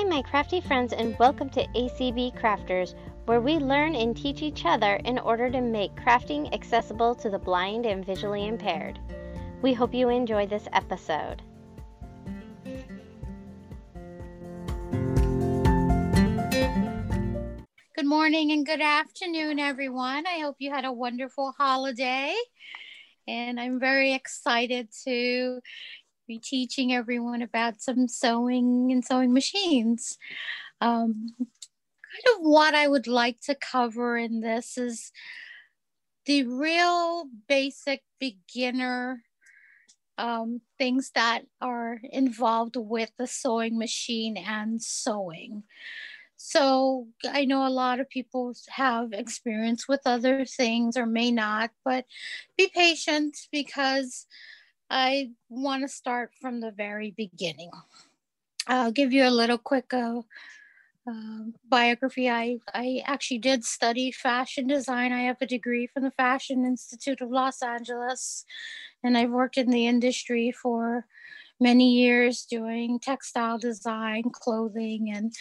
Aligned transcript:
Hi, 0.00 0.06
my 0.06 0.22
crafty 0.22 0.62
friends, 0.62 0.94
and 0.94 1.14
welcome 1.18 1.50
to 1.50 1.66
ACB 1.76 2.34
Crafters, 2.34 2.94
where 3.26 3.42
we 3.42 3.58
learn 3.58 3.94
and 3.94 4.16
teach 4.16 4.40
each 4.40 4.64
other 4.64 4.94
in 5.04 5.18
order 5.18 5.50
to 5.50 5.60
make 5.60 5.94
crafting 5.94 6.50
accessible 6.54 7.14
to 7.16 7.28
the 7.28 7.38
blind 7.38 7.84
and 7.84 8.02
visually 8.02 8.46
impaired. 8.46 8.98
We 9.60 9.74
hope 9.74 9.92
you 9.92 10.08
enjoy 10.08 10.46
this 10.46 10.66
episode. 10.72 11.42
Good 17.94 18.06
morning 18.06 18.52
and 18.52 18.64
good 18.64 18.80
afternoon, 18.80 19.58
everyone. 19.58 20.26
I 20.26 20.38
hope 20.38 20.56
you 20.60 20.72
had 20.72 20.86
a 20.86 20.92
wonderful 20.94 21.52
holiday. 21.58 22.34
And 23.28 23.60
I'm 23.60 23.78
very 23.78 24.14
excited 24.14 24.88
to 25.04 25.60
be 26.30 26.38
teaching 26.38 26.92
everyone 26.92 27.42
about 27.42 27.82
some 27.82 28.06
sewing 28.06 28.92
and 28.92 29.04
sewing 29.04 29.32
machines. 29.32 30.16
Um, 30.80 31.34
kind 31.40 32.36
of 32.36 32.42
what 32.42 32.72
I 32.72 32.86
would 32.86 33.08
like 33.08 33.40
to 33.46 33.56
cover 33.56 34.16
in 34.16 34.40
this 34.40 34.78
is 34.78 35.10
the 36.26 36.44
real 36.44 37.24
basic 37.48 38.02
beginner 38.20 39.24
um, 40.18 40.60
things 40.78 41.10
that 41.16 41.42
are 41.60 42.00
involved 42.12 42.76
with 42.76 43.10
the 43.18 43.26
sewing 43.26 43.76
machine 43.76 44.36
and 44.36 44.80
sewing. 44.80 45.64
So 46.36 47.08
I 47.28 47.44
know 47.44 47.66
a 47.66 47.78
lot 47.84 47.98
of 47.98 48.08
people 48.08 48.54
have 48.68 49.12
experience 49.12 49.88
with 49.88 50.02
other 50.06 50.44
things 50.44 50.96
or 50.96 51.06
may 51.06 51.32
not, 51.32 51.70
but 51.84 52.04
be 52.56 52.68
patient 52.68 53.36
because 53.50 54.26
I 54.90 55.30
want 55.48 55.82
to 55.82 55.88
start 55.88 56.32
from 56.40 56.60
the 56.60 56.72
very 56.72 57.12
beginning. 57.16 57.70
I'll 58.66 58.90
give 58.90 59.12
you 59.12 59.24
a 59.24 59.30
little 59.30 59.58
quick 59.58 59.94
uh, 59.94 60.22
uh, 61.08 61.44
biography. 61.68 62.28
I, 62.28 62.58
I 62.74 63.02
actually 63.06 63.38
did 63.38 63.64
study 63.64 64.10
fashion 64.10 64.66
design. 64.66 65.12
I 65.12 65.22
have 65.22 65.36
a 65.40 65.46
degree 65.46 65.86
from 65.86 66.02
the 66.02 66.10
Fashion 66.10 66.64
Institute 66.64 67.20
of 67.20 67.30
Los 67.30 67.62
Angeles, 67.62 68.44
and 69.04 69.16
I've 69.16 69.30
worked 69.30 69.56
in 69.56 69.70
the 69.70 69.86
industry 69.86 70.50
for 70.50 71.06
many 71.60 71.92
years 71.92 72.44
doing 72.44 72.98
textile 72.98 73.58
design, 73.58 74.24
clothing, 74.32 75.12
and 75.14 75.32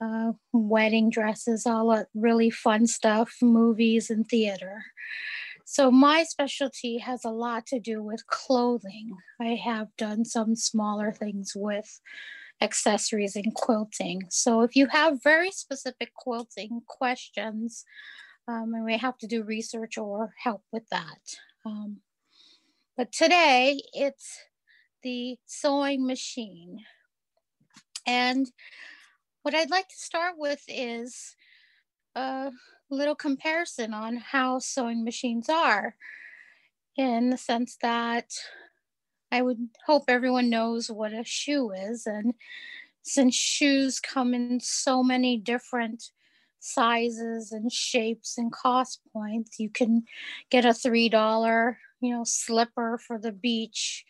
uh, 0.00 0.32
wedding 0.52 1.10
dresses, 1.10 1.64
all 1.64 1.90
that 1.90 2.08
really 2.14 2.50
fun 2.50 2.86
stuff, 2.86 3.36
movies 3.40 4.10
and 4.10 4.26
theater. 4.26 4.82
So 5.72 5.88
my 5.92 6.24
specialty 6.24 6.98
has 6.98 7.24
a 7.24 7.30
lot 7.30 7.64
to 7.66 7.78
do 7.78 8.02
with 8.02 8.26
clothing. 8.26 9.16
I 9.40 9.54
have 9.54 9.96
done 9.96 10.24
some 10.24 10.56
smaller 10.56 11.12
things 11.12 11.52
with 11.54 12.00
accessories 12.60 13.36
and 13.36 13.54
quilting. 13.54 14.24
So 14.30 14.62
if 14.62 14.74
you 14.74 14.88
have 14.88 15.22
very 15.22 15.52
specific 15.52 16.12
quilting 16.12 16.80
questions, 16.88 17.84
um, 18.48 18.74
I 18.74 18.80
may 18.80 18.96
have 18.96 19.16
to 19.18 19.28
do 19.28 19.44
research 19.44 19.96
or 19.96 20.34
help 20.42 20.64
with 20.72 20.88
that. 20.90 21.36
Um, 21.64 21.98
but 22.96 23.12
today 23.12 23.80
it's 23.92 24.40
the 25.04 25.36
sewing 25.46 26.04
machine. 26.04 26.80
And 28.08 28.50
what 29.42 29.54
I'd 29.54 29.70
like 29.70 29.86
to 29.86 29.96
start 29.96 30.34
with 30.36 30.64
is 30.66 31.36
a 32.14 32.50
little 32.90 33.14
comparison 33.14 33.94
on 33.94 34.16
how 34.16 34.58
sewing 34.58 35.04
machines 35.04 35.48
are 35.48 35.96
in 36.96 37.30
the 37.30 37.36
sense 37.36 37.76
that 37.82 38.32
I 39.32 39.42
would 39.42 39.68
hope 39.86 40.04
everyone 40.08 40.50
knows 40.50 40.90
what 40.90 41.12
a 41.12 41.24
shoe 41.24 41.70
is. 41.72 42.06
And 42.06 42.34
since 43.02 43.34
shoes 43.34 44.00
come 44.00 44.34
in 44.34 44.60
so 44.60 45.02
many 45.02 45.36
different 45.36 46.10
sizes 46.58 47.52
and 47.52 47.72
shapes 47.72 48.36
and 48.36 48.52
cost 48.52 49.00
points, 49.12 49.58
you 49.58 49.70
can 49.70 50.04
get 50.50 50.64
a 50.64 50.70
$3, 50.70 51.76
you 52.00 52.14
know, 52.14 52.24
slipper 52.24 52.98
for 52.98 53.18
the 53.18 53.32
beach 53.32 54.04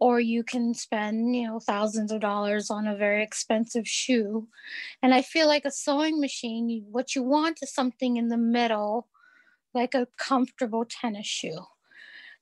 or 0.00 0.20
you 0.20 0.44
can 0.44 0.74
spend 0.74 1.34
you 1.34 1.46
know 1.46 1.60
thousands 1.60 2.12
of 2.12 2.20
dollars 2.20 2.70
on 2.70 2.86
a 2.86 2.96
very 2.96 3.22
expensive 3.22 3.86
shoe. 3.86 4.48
And 5.02 5.14
i 5.14 5.22
feel 5.22 5.46
like 5.46 5.64
a 5.64 5.70
sewing 5.70 6.20
machine 6.20 6.84
what 6.90 7.14
you 7.14 7.22
want 7.22 7.58
is 7.62 7.72
something 7.72 8.16
in 8.16 8.28
the 8.28 8.36
middle 8.36 9.08
like 9.74 9.94
a 9.94 10.08
comfortable 10.16 10.84
tennis 10.88 11.26
shoe. 11.26 11.64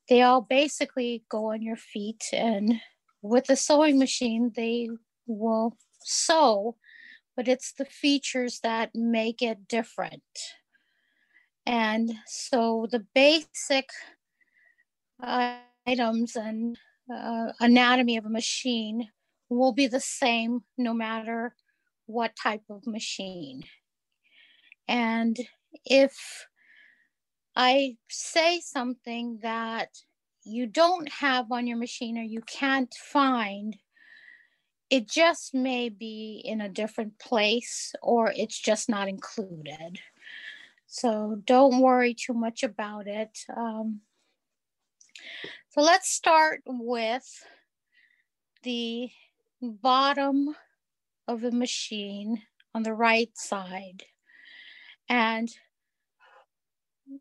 They 0.09 0.23
all 0.23 0.41
basically 0.41 1.25
go 1.29 1.53
on 1.53 1.63
your 1.63 1.77
feet 1.77 2.25
and 2.33 2.81
with 3.23 3.47
the 3.47 3.57
sewing 3.57 3.99
machine 3.99 4.53
they 4.55 4.89
will 5.27 5.77
sew 6.01 6.77
but 7.37 7.49
it's 7.49 7.73
the 7.73 7.85
features 7.85 8.61
that 8.61 8.95
make 8.95 9.43
it 9.43 9.69
different. 9.69 10.23
And 11.67 12.15
so 12.27 12.87
the 12.91 13.05
basic 13.15 13.91
uh, 15.23 15.57
items 15.87 16.35
and 16.35 16.79
uh, 17.13 17.53
anatomy 17.61 18.17
of 18.17 18.27
a 18.27 18.31
machine 18.31 19.09
will 19.49 19.73
be 19.73 19.87
the 19.87 20.01
same 20.01 20.65
no 20.77 20.93
matter 20.93 21.55
what 22.07 22.33
type 22.41 22.63
of 22.71 22.87
machine. 22.87 23.63
And 24.89 25.37
if 25.85 26.47
I 27.55 27.97
say 28.09 28.61
something 28.61 29.39
that 29.43 29.89
you 30.45 30.67
don't 30.67 31.11
have 31.11 31.51
on 31.51 31.67
your 31.67 31.77
machine 31.77 32.19
or 32.19 32.23
you 32.23 32.41
can't 32.43 32.95
find, 32.95 33.77
it 34.91 35.09
just 35.09 35.55
may 35.55 35.89
be 35.89 36.41
in 36.45 36.61
a 36.61 36.69
different 36.69 37.19
place 37.19 37.95
or 38.03 38.33
it's 38.37 38.59
just 38.59 38.89
not 38.89 39.09
included. 39.09 39.99
So 40.87 41.43
don't 41.45 41.81
worry 41.81 42.15
too 42.15 42.35
much 42.35 42.63
about 42.63 43.09
it. 43.09 43.37
Um, 43.57 44.03
so 45.77 45.83
let's 45.83 46.09
start 46.09 46.63
with 46.67 47.45
the 48.63 49.11
bottom 49.61 50.57
of 51.29 51.43
the 51.43 51.51
machine 51.53 52.41
on 52.75 52.83
the 52.83 52.95
right 52.95 53.29
side. 53.35 54.05
And 55.11 55.51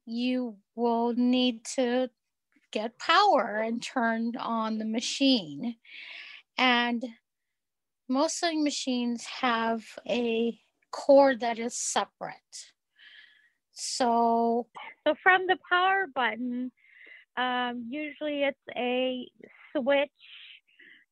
you 0.06 0.56
will 0.74 1.14
need 1.18 1.66
to 1.76 2.10
get 2.72 2.98
power 2.98 3.62
and 3.62 3.84
turn 3.84 4.38
on 4.40 4.78
the 4.78 4.86
machine. 4.86 5.76
And 6.58 7.04
most 8.08 8.40
sewing 8.40 8.64
machines 8.64 9.26
have 9.42 9.84
a 10.08 10.58
cord 10.92 11.42
that 11.42 11.60
is 11.60 11.76
separate. 11.76 12.72
So, 13.74 14.68
so 15.06 15.14
from 15.22 15.46
the 15.46 15.58
power 15.70 16.06
button, 16.08 16.72
um, 17.38 17.88
usually 17.90 18.44
it's 18.44 18.58
a 18.76 19.28
switch, 19.76 20.10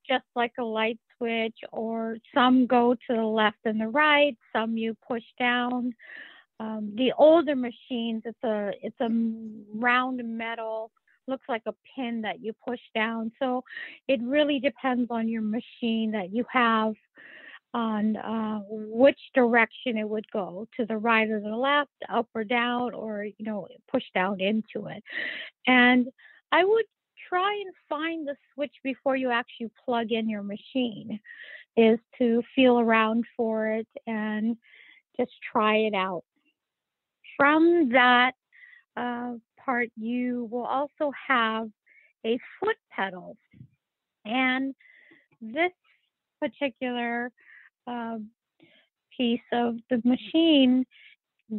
just 0.07 0.25
like 0.35 0.53
a 0.59 0.63
light 0.63 0.99
switch, 1.17 1.57
or 1.71 2.17
some 2.33 2.65
go 2.65 2.93
to 2.93 3.15
the 3.15 3.23
left 3.23 3.57
and 3.65 3.79
the 3.79 3.87
right, 3.87 4.37
some 4.53 4.77
you 4.77 4.95
push 5.07 5.23
down. 5.39 5.93
Um, 6.59 6.93
the 6.95 7.13
older 7.17 7.55
machines, 7.55 8.23
it's 8.25 8.43
a 8.43 8.71
it's 8.81 8.99
a 9.01 9.09
round 9.75 10.21
metal, 10.23 10.91
looks 11.27 11.45
like 11.49 11.63
a 11.65 11.73
pin 11.95 12.21
that 12.21 12.41
you 12.41 12.53
push 12.67 12.79
down. 12.93 13.31
So 13.39 13.63
it 14.07 14.21
really 14.21 14.59
depends 14.59 15.09
on 15.09 15.27
your 15.27 15.41
machine 15.41 16.11
that 16.11 16.33
you 16.33 16.45
have 16.51 16.93
on 17.73 18.15
uh, 18.17 18.59
which 18.69 19.19
direction 19.33 19.97
it 19.97 20.07
would 20.07 20.29
go 20.31 20.67
to 20.77 20.85
the 20.85 20.97
right 20.97 21.29
or 21.29 21.39
the 21.39 21.55
left, 21.55 21.89
up 22.09 22.27
or 22.35 22.43
down, 22.43 22.93
or 22.93 23.23
you 23.23 23.45
know, 23.45 23.67
push 23.91 24.03
down 24.13 24.39
into 24.39 24.87
it. 24.87 25.03
And 25.65 26.07
I 26.51 26.63
would 26.63 26.85
try 27.27 27.51
and 27.53 27.73
find 27.89 28.27
the 28.27 28.35
switch 28.53 28.73
before 28.83 29.15
you 29.15 29.31
actually 29.31 29.71
plug 29.83 30.11
in 30.11 30.29
your 30.29 30.43
machine, 30.43 31.19
is 31.75 31.97
to 32.19 32.43
feel 32.55 32.79
around 32.79 33.25
for 33.35 33.67
it 33.69 33.87
and 34.05 34.55
just 35.17 35.31
try 35.51 35.77
it 35.77 35.95
out. 35.95 36.23
From 37.35 37.89
that 37.89 38.33
uh, 38.95 39.33
part, 39.63 39.89
you 39.97 40.47
will 40.51 40.65
also 40.65 41.11
have 41.27 41.69
a 42.25 42.37
foot 42.59 42.77
pedal. 42.91 43.35
And 44.25 44.75
this 45.41 45.71
particular 46.39 47.31
uh, 47.87 48.17
piece 49.17 49.41
of 49.51 49.75
the 49.89 50.01
machine 50.03 50.85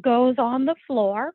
goes 0.00 0.36
on 0.38 0.64
the 0.64 0.74
floor, 0.86 1.32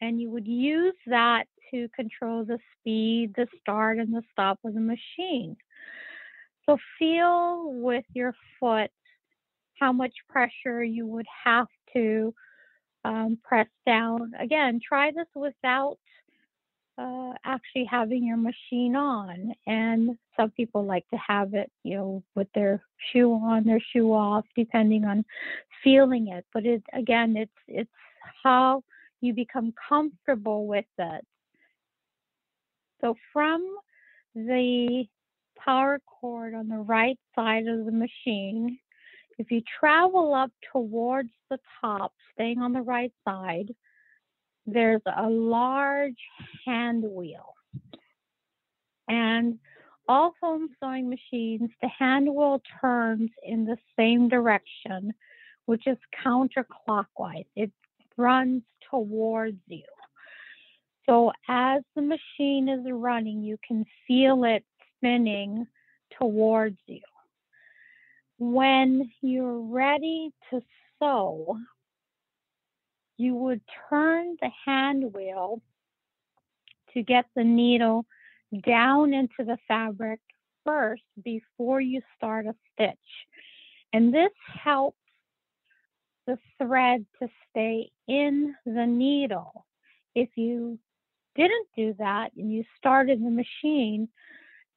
and 0.00 0.20
you 0.20 0.30
would 0.30 0.46
use 0.46 0.94
that 1.06 1.44
to 1.72 1.88
control 1.96 2.44
the 2.44 2.58
speed, 2.78 3.32
the 3.36 3.46
start, 3.60 3.98
and 3.98 4.12
the 4.12 4.22
stop 4.30 4.58
of 4.64 4.74
the 4.74 4.80
machine. 4.80 5.56
So 6.66 6.78
feel 6.98 7.72
with 7.72 8.04
your 8.14 8.34
foot 8.60 8.90
how 9.80 9.92
much 9.92 10.12
pressure 10.28 10.84
you 10.84 11.06
would 11.06 11.26
have 11.44 11.66
to 11.94 12.34
um, 13.04 13.38
press 13.42 13.68
down. 13.84 14.32
Again, 14.38 14.80
try 14.86 15.10
this 15.10 15.26
without 15.34 15.98
uh, 16.98 17.32
actually 17.44 17.84
having 17.84 18.24
your 18.24 18.36
machine 18.36 18.96
on. 18.96 19.52
And 19.66 20.16
some 20.36 20.50
people 20.50 20.84
like 20.84 21.08
to 21.08 21.16
have 21.16 21.54
it, 21.54 21.70
you 21.82 21.96
know, 21.96 22.22
with 22.34 22.48
their 22.54 22.82
shoe 23.12 23.32
on, 23.32 23.64
their 23.64 23.82
shoe 23.92 24.12
off, 24.12 24.44
depending 24.56 25.04
on 25.04 25.24
feeling 25.82 26.28
it. 26.28 26.44
But 26.52 26.66
it 26.66 26.82
again, 26.92 27.36
it's 27.36 27.52
it's 27.68 27.90
how 28.42 28.82
you 29.20 29.32
become 29.32 29.72
comfortable 29.88 30.66
with 30.66 30.84
it. 30.98 31.24
So 33.00 33.16
from 33.32 33.76
the 34.34 35.04
power 35.58 36.00
cord 36.06 36.54
on 36.54 36.68
the 36.68 36.78
right 36.78 37.18
side 37.34 37.66
of 37.66 37.84
the 37.84 37.92
machine, 37.92 38.78
if 39.38 39.50
you 39.50 39.62
travel 39.80 40.34
up 40.34 40.52
towards 40.72 41.30
the 41.50 41.58
top, 41.80 42.12
staying 42.34 42.58
on 42.58 42.72
the 42.72 42.82
right 42.82 43.12
side, 43.26 43.74
there's 44.66 45.02
a 45.16 45.28
large 45.28 46.18
hand 46.64 47.04
wheel. 47.04 47.54
And 49.08 49.58
all 50.08 50.34
home 50.40 50.68
sewing 50.80 51.08
machines, 51.08 51.70
the 51.80 51.88
hand 51.88 52.26
wheel 52.26 52.60
turns 52.80 53.30
in 53.46 53.64
the 53.64 53.76
same 53.98 54.28
direction, 54.28 55.12
which 55.66 55.86
is 55.86 55.98
counterclockwise. 56.24 57.46
It 57.56 57.70
runs 58.16 58.62
towards 58.90 59.58
you. 59.68 59.84
So 61.06 61.32
as 61.48 61.82
the 61.96 62.02
machine 62.02 62.68
is 62.68 62.86
running, 62.90 63.42
you 63.42 63.58
can 63.66 63.84
feel 64.06 64.44
it 64.44 64.64
spinning 64.96 65.66
towards 66.18 66.78
you. 66.86 67.00
When 68.38 69.10
you're 69.20 69.60
ready 69.60 70.32
to 70.50 70.60
sew, 70.98 71.58
you 73.22 73.34
would 73.34 73.60
turn 73.88 74.36
the 74.40 74.50
hand 74.64 75.12
wheel 75.12 75.60
to 76.94 77.02
get 77.02 77.26
the 77.34 77.44
needle 77.44 78.04
down 78.66 79.14
into 79.14 79.44
the 79.44 79.58
fabric 79.66 80.20
first 80.64 81.02
before 81.24 81.80
you 81.80 82.00
start 82.16 82.46
a 82.46 82.54
stitch. 82.72 82.96
And 83.92 84.12
this 84.12 84.30
helps 84.46 84.96
the 86.26 86.38
thread 86.58 87.04
to 87.20 87.28
stay 87.50 87.90
in 88.08 88.54
the 88.64 88.86
needle. 88.86 89.66
If 90.14 90.28
you 90.36 90.78
didn't 91.34 91.68
do 91.76 91.94
that 91.98 92.32
and 92.36 92.52
you 92.52 92.64
started 92.78 93.22
the 93.22 93.30
machine, 93.30 94.08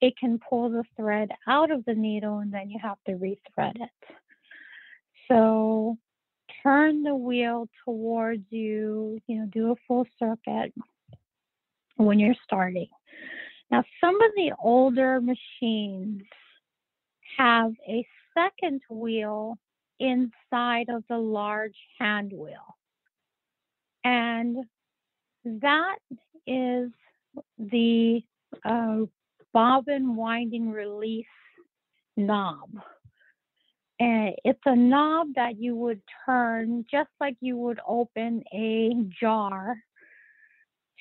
it 0.01 0.17
can 0.17 0.39
pull 0.39 0.69
the 0.69 0.83
thread 0.95 1.29
out 1.47 1.71
of 1.71 1.85
the 1.85 1.95
needle 1.95 2.39
and 2.39 2.53
then 2.53 2.69
you 2.69 2.79
have 2.81 2.97
to 3.07 3.13
rethread 3.13 3.75
it. 3.75 4.15
So 5.27 5.97
turn 6.65 7.03
the 7.03 7.15
wheel 7.15 7.67
towards 7.85 8.43
you, 8.49 9.19
you 9.27 9.39
know, 9.39 9.45
do 9.51 9.71
a 9.71 9.75
full 9.87 10.07
circuit 10.17 10.73
when 11.97 12.19
you're 12.19 12.35
starting. 12.43 12.87
Now, 13.69 13.83
some 14.01 14.15
of 14.15 14.31
the 14.35 14.51
older 14.61 15.21
machines 15.21 16.23
have 17.37 17.71
a 17.87 18.05
second 18.33 18.81
wheel 18.89 19.57
inside 19.99 20.89
of 20.89 21.03
the 21.09 21.17
large 21.17 21.77
hand 21.99 22.31
wheel. 22.33 22.77
And 24.03 24.65
that 25.45 25.97
is 26.47 26.89
the 27.57 28.21
uh, 28.63 28.97
bobbin 29.53 30.15
winding 30.15 30.69
release 30.71 31.25
knob. 32.17 32.69
And 33.99 34.35
it's 34.43 34.59
a 34.65 34.75
knob 34.75 35.27
that 35.35 35.57
you 35.57 35.75
would 35.75 36.01
turn 36.25 36.85
just 36.91 37.09
like 37.19 37.37
you 37.39 37.57
would 37.57 37.79
open 37.87 38.43
a 38.53 38.91
jar 39.21 39.77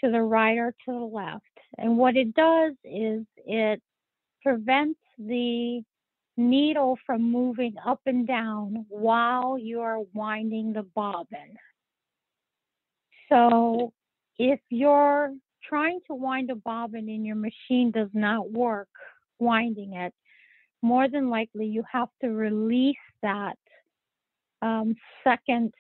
to 0.03 0.11
the 0.11 0.23
right 0.23 0.59
or 0.59 0.73
to 0.85 0.93
the 0.93 0.99
left. 0.99 1.45
And 1.79 1.99
what 1.99 2.17
it 2.17 2.35
does 2.35 2.75
is 2.85 3.25
it 3.37 3.83
prevents 4.43 5.01
the 5.19 5.83
needle 6.37 6.99
from 7.07 7.23
moving 7.31 7.75
up 7.85 8.01
and 8.07 8.27
down 8.27 8.87
while 8.89 9.59
you 9.59 9.81
are 9.81 10.01
winding 10.13 10.73
the 10.73 10.83
bobbin. 10.83 11.57
So 13.29 13.93
if 14.39 14.61
you're 14.69 15.33
trying 15.69 16.01
to 16.07 16.15
wind 16.15 16.51
a 16.51 16.57
bobbin 16.57 17.09
and 17.09 17.25
your 17.25 17.37
machine 17.37 17.91
does 17.91 18.11
not 18.13 18.51
work 18.51 18.89
winding 19.39 19.95
it, 19.95 20.13
more 20.85 21.09
than 21.09 21.31
likely 21.31 21.65
you 21.65 21.83
have 21.91 22.11
to 22.21 22.29
release 22.29 22.97
that 23.23 23.57
um, 24.61 24.95
second 25.25 25.73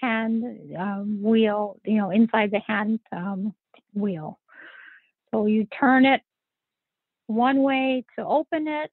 hand 0.00 0.42
um, 0.78 1.22
wheel, 1.22 1.78
you 1.84 1.98
know, 1.98 2.10
inside 2.10 2.50
the 2.50 2.60
hand 2.60 2.98
um, 3.12 3.54
wheel. 3.94 4.38
So 5.30 5.44
you 5.46 5.66
turn 5.78 6.06
it 6.06 6.22
one 7.26 7.62
way 7.62 8.04
to 8.18 8.24
open 8.24 8.68
it 8.68 8.90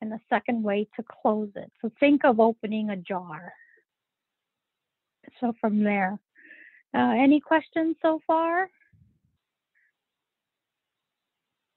and 0.00 0.10
the 0.10 0.18
second 0.28 0.62
way 0.62 0.88
to 0.96 1.04
close 1.22 1.50
it. 1.54 1.70
So 1.80 1.90
think 2.00 2.24
of 2.24 2.40
opening 2.40 2.90
a 2.90 2.96
jar. 2.96 3.52
So 5.40 5.52
from 5.60 5.84
there, 5.84 6.18
uh, 6.94 7.14
any 7.16 7.38
questions 7.40 7.94
so 8.02 8.20
far? 8.26 8.68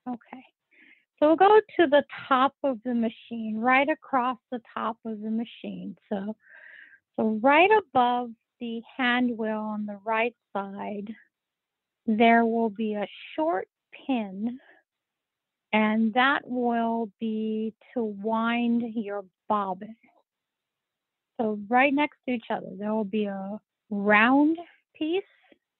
Okay. 0.10 0.44
So 1.20 1.28
we'll 1.28 1.36
go 1.36 1.60
to 1.80 1.88
the 1.88 2.04
top 2.28 2.54
of 2.64 2.80
the 2.86 2.94
machine, 2.94 3.58
right 3.58 3.90
across 3.90 4.38
the 4.52 4.62
top 4.74 4.98
of 5.06 5.20
the 5.22 5.32
machine. 5.32 5.96
So, 6.10 6.36
so 7.16 7.40
right 7.42 7.70
above 7.80 8.30
the 8.60 8.82
hand 8.96 9.38
wheel 9.38 9.58
on 9.58 9.86
the 9.86 10.00
right 10.06 10.36
side, 10.54 11.14
there 12.06 12.46
will 12.46 12.70
be 12.70 12.94
a 12.94 13.08
short 13.36 13.68
pin 14.06 14.60
and 15.74 16.14
that 16.14 16.42
will 16.46 17.10
be 17.20 17.74
to 17.94 18.04
wind 18.04 18.84
your 18.96 19.26
bobbin. 19.50 19.96
So 21.40 21.60
right 21.70 21.94
next 21.94 22.18
to 22.28 22.34
each 22.34 22.46
other, 22.50 22.68
there 22.78 22.94
will 22.94 23.04
be 23.04 23.26
a 23.26 23.60
round 23.90 24.58
piece 24.96 25.24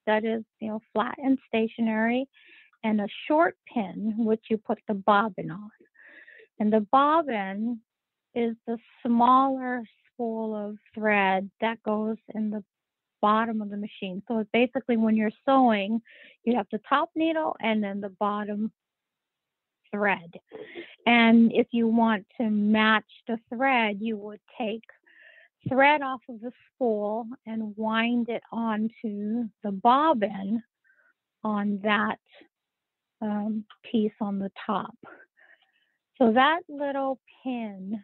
that 0.06 0.24
is, 0.24 0.44
you 0.60 0.68
know, 0.70 0.82
flat 0.94 1.16
and 1.18 1.38
stationary, 1.48 2.28
and 2.88 3.02
a 3.02 3.08
short 3.28 3.58
pin 3.74 4.14
which 4.18 4.46
you 4.50 4.58
put 4.58 4.80
the 4.88 4.94
bobbin 4.94 5.52
on. 5.52 5.70
And 6.58 6.72
the 6.72 6.88
bobbin 6.90 7.82
is 8.34 8.56
the 8.66 8.78
smaller 9.06 9.84
spool 10.14 10.56
of 10.56 10.78
thread 10.96 11.52
that 11.60 11.84
goes 11.84 12.16
in 12.34 12.50
the 12.50 12.64
bottom 13.22 13.62
of 13.62 13.70
the 13.70 13.78
machine. 13.78 14.24
So 14.30 14.46
basically 14.54 14.96
when 14.96 15.18
you're 15.18 15.32
sewing, 15.46 16.02
you 16.46 16.56
have 16.56 16.68
the 16.72 16.80
top 16.88 17.10
needle 17.14 17.58
and 17.60 17.84
then 17.84 18.00
the 18.00 18.10
bottom 18.10 18.72
thread. 19.92 20.40
And 21.06 21.52
if 21.54 21.68
you 21.72 21.90
want 21.90 22.26
to 22.40 22.50
match 22.50 23.12
the 23.28 23.38
thread, 23.50 23.98
you 24.00 24.16
would 24.16 24.40
take 24.58 24.84
thread 25.68 26.02
off 26.02 26.22
of 26.30 26.40
the 26.40 26.54
spool 26.74 27.26
and 27.46 27.74
wind 27.76 28.30
it 28.30 28.44
onto 28.50 29.50
the 29.62 29.72
bobbin 29.72 30.64
on 31.44 31.80
that 31.84 32.20
um, 33.22 33.66
piece 33.90 34.14
on 34.22 34.40
the 34.40 34.52
top. 34.66 34.96
So 36.18 36.34
that 36.34 36.62
little 36.70 37.20
pin, 37.44 38.02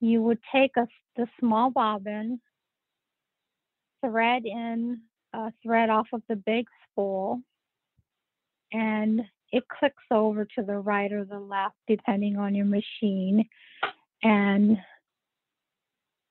you 0.00 0.22
would 0.22 0.38
take 0.52 0.72
a, 0.76 0.86
the 1.16 1.26
small 1.40 1.70
bobbin, 1.70 2.40
thread 4.04 4.44
in 4.44 5.00
a 5.32 5.52
thread 5.62 5.90
off 5.90 6.06
of 6.12 6.22
the 6.28 6.36
big 6.36 6.66
spool, 6.90 7.40
and 8.72 9.22
it 9.50 9.64
clicks 9.68 10.04
over 10.10 10.44
to 10.44 10.62
the 10.62 10.78
right 10.78 11.12
or 11.12 11.24
the 11.24 11.38
left 11.38 11.76
depending 11.86 12.36
on 12.36 12.54
your 12.54 12.66
machine 12.66 13.48
and 14.22 14.78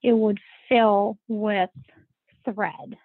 it 0.03 0.13
would 0.13 0.39
fill 0.69 1.17
with 1.27 1.69
thread. 2.45 2.97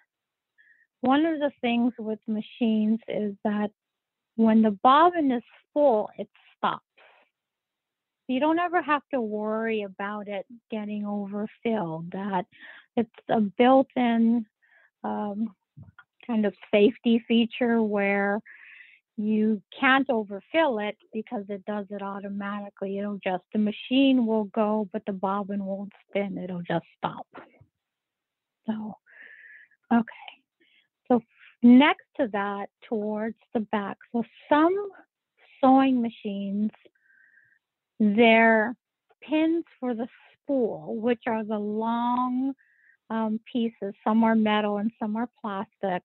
One 1.01 1.25
of 1.25 1.39
the 1.39 1.51
things 1.61 1.93
with 1.97 2.19
machines 2.27 2.99
is 3.07 3.35
that 3.43 3.71
when 4.35 4.61
the 4.61 4.71
bobbin 4.71 5.31
is 5.31 5.43
full, 5.73 6.09
it 6.17 6.29
stops. 6.57 6.83
You 8.27 8.39
don't 8.39 8.59
ever 8.59 8.81
have 8.81 9.01
to 9.13 9.21
worry 9.21 9.83
about 9.83 10.27
it 10.27 10.45
getting 10.71 11.05
overfilled. 11.05 12.11
That 12.11 12.45
it's 12.95 13.09
a 13.29 13.41
built-in 13.41 14.45
um, 15.03 15.53
kind 16.25 16.45
of 16.45 16.53
safety 16.71 17.23
feature 17.27 17.81
where 17.81 18.39
you 19.17 19.61
can't 19.79 20.09
overfill 20.09 20.79
it 20.79 20.97
because 21.11 21.43
it 21.49 21.63
does 21.65 21.85
it 21.91 22.01
automatically. 22.01 22.97
It'll 22.97 23.19
just, 23.23 23.43
the 23.53 23.59
machine 23.59 24.25
will 24.25 24.45
go, 24.45 24.89
but 24.91 25.03
the 25.05 25.13
bobbin 25.13 25.63
won't 25.63 25.91
spin. 26.09 26.37
It'll 26.37 26.63
just 26.63 26.85
stop. 26.97 27.27
So, 28.65 28.95
okay. 29.93 30.22
Next 31.63 32.05
to 32.17 32.27
that, 32.33 32.67
towards 32.89 33.37
the 33.53 33.61
back, 33.61 33.97
so 34.11 34.23
some 34.49 34.89
sewing 35.61 36.01
machines, 36.01 36.71
their 37.99 38.75
pins 39.21 39.63
for 39.79 39.93
the 39.93 40.07
spool, 40.43 40.97
which 40.99 41.21
are 41.25 41.45
the 41.45 41.57
long 41.57 42.53
um, 43.09 43.39
pieces, 43.49 43.93
some 44.03 44.25
are 44.25 44.35
metal 44.35 44.77
and 44.77 44.91
some 44.99 45.15
are 45.15 45.29
plastic, 45.41 46.03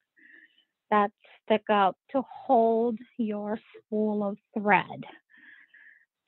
that 0.93 1.11
stick 1.43 1.65
up 1.73 1.97
to 2.13 2.23
hold 2.31 2.97
your 3.17 3.59
spool 3.77 4.23
of 4.23 4.39
thread. 4.57 5.05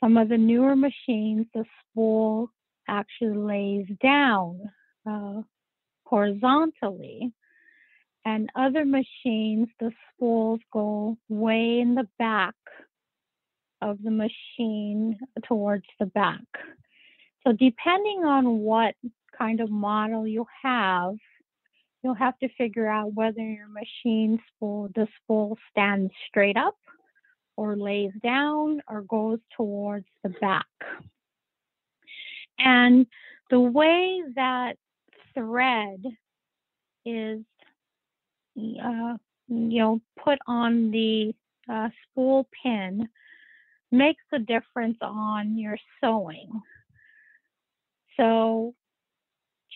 Some 0.03 0.17
of 0.17 0.29
the 0.29 0.39
newer 0.39 0.75
machines, 0.75 1.47
the 1.55 1.65
spool 1.81 2.51
actually 2.89 3.37
lays 3.37 3.87
down 4.03 4.61
uh, 5.09 5.43
horizontally. 6.05 7.33
And 8.25 8.51
other 8.55 8.85
machines, 8.85 9.69
the 9.79 9.93
spools 10.13 10.61
go 10.73 11.17
way 11.29 11.81
in 11.81 11.95
the 11.95 12.09
back 12.19 12.55
of 13.81 13.99
the 14.03 14.11
machine 14.11 15.19
towards 15.47 15.87
the 15.99 16.07
back. 16.07 16.45
So, 17.47 17.53
depending 17.53 18.25
on 18.25 18.59
what 18.59 18.95
kind 19.37 19.61
of 19.61 19.71
model 19.71 20.27
you 20.27 20.47
have, 20.63 21.15
you'll 22.03 22.15
have 22.15 22.39
to 22.41 22.49
figure 22.59 22.87
out 22.87 23.15
whether 23.15 23.41
your 23.41 23.69
machine 23.69 24.39
spool, 24.49 24.91
the 24.95 25.09
spool 25.23 25.59
stands 25.71 26.13
straight 26.29 26.57
up 26.57 26.77
or 27.57 27.77
lays 27.77 28.13
down 28.23 28.81
or 28.89 29.03
goes 29.03 29.39
towards 29.57 30.07
the 30.23 30.31
back. 30.41 30.67
And 32.59 33.07
the 33.51 33.61
way 33.61 34.23
that 34.37 34.75
thread 35.35 36.03
is, 37.05 37.41
uh, 38.57 39.17
you 39.49 39.79
know, 39.79 40.01
put 40.23 40.39
on 40.47 40.91
the 40.91 41.35
uh, 41.69 41.89
spool 42.03 42.49
pin 42.63 43.09
makes 43.91 44.23
a 44.33 44.39
difference 44.39 44.99
on 45.03 45.59
your 45.59 45.77
sewing. 46.01 46.49
So 48.17 48.75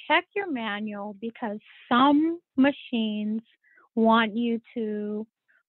check 0.07 0.25
your 0.35 0.51
manual 0.51 1.17
because 1.21 1.59
some 1.89 2.41
machines 2.57 3.43
want 3.95 4.37
you 4.37 4.61
to 4.75 5.27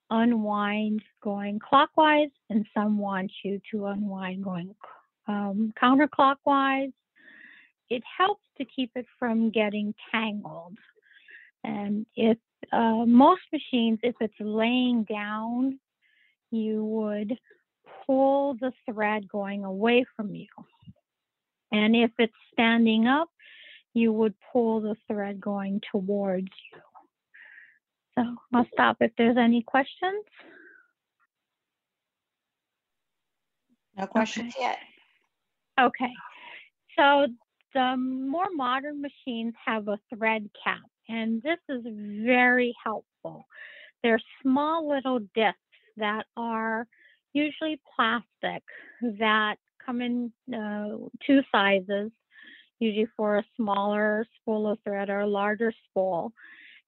unwind 0.09 1.01
going 1.23 1.59
clockwise 1.59 2.29
and 2.49 2.65
some 2.73 2.97
want 2.97 3.31
you 3.43 3.59
to 3.71 3.87
unwind 3.87 4.43
going 4.43 4.75
um, 5.27 5.73
counterclockwise. 5.81 6.93
It 7.89 8.03
helps 8.17 8.43
to 8.57 8.65
keep 8.65 8.91
it 8.95 9.05
from 9.17 9.51
getting 9.51 9.93
tangled. 10.11 10.77
And 11.65 12.05
if 12.15 12.37
uh, 12.71 13.05
most 13.05 13.41
machines, 13.51 13.99
if 14.03 14.15
it's 14.19 14.33
laying 14.39 15.03
down, 15.03 15.79
you 16.51 16.83
would 16.85 17.37
pull 18.05 18.53
the 18.55 18.71
thread 18.85 19.27
going 19.27 19.63
away 19.63 20.05
from 20.15 20.35
you. 20.35 20.47
And 21.71 21.95
if 21.95 22.11
it's 22.19 22.33
standing 22.53 23.07
up, 23.07 23.29
you 23.93 24.11
would 24.13 24.35
pull 24.53 24.81
the 24.81 24.95
thread 25.07 25.41
going 25.41 25.81
towards 25.91 26.47
you. 26.71 26.79
So 28.17 28.35
I'll 28.53 28.67
stop 28.71 28.97
if 29.01 29.11
there's 29.17 29.37
any 29.37 29.61
questions. 29.61 30.23
No 33.97 34.05
questions 34.05 34.53
okay. 34.55 34.65
yet. 34.65 34.77
Okay. 35.79 36.13
So 36.97 37.27
the 37.73 37.97
more 37.97 38.47
modern 38.53 39.01
machines 39.01 39.53
have 39.65 39.87
a 39.87 39.99
thread 40.13 40.49
cap, 40.63 40.79
and 41.07 41.41
this 41.41 41.59
is 41.69 41.83
very 42.25 42.75
helpful. 42.83 43.45
They're 44.03 44.21
small 44.41 44.87
little 44.87 45.19
discs 45.33 45.59
that 45.97 46.25
are 46.35 46.87
usually 47.33 47.79
plastic 47.95 48.63
that 49.01 49.55
come 49.85 50.01
in 50.01 50.31
uh, 50.53 50.97
two 51.25 51.41
sizes, 51.51 52.11
usually 52.79 53.07
for 53.15 53.37
a 53.37 53.45
smaller 53.55 54.25
spool 54.35 54.67
of 54.69 54.79
thread 54.83 55.09
or 55.09 55.21
a 55.21 55.27
larger 55.27 55.73
spool. 55.89 56.33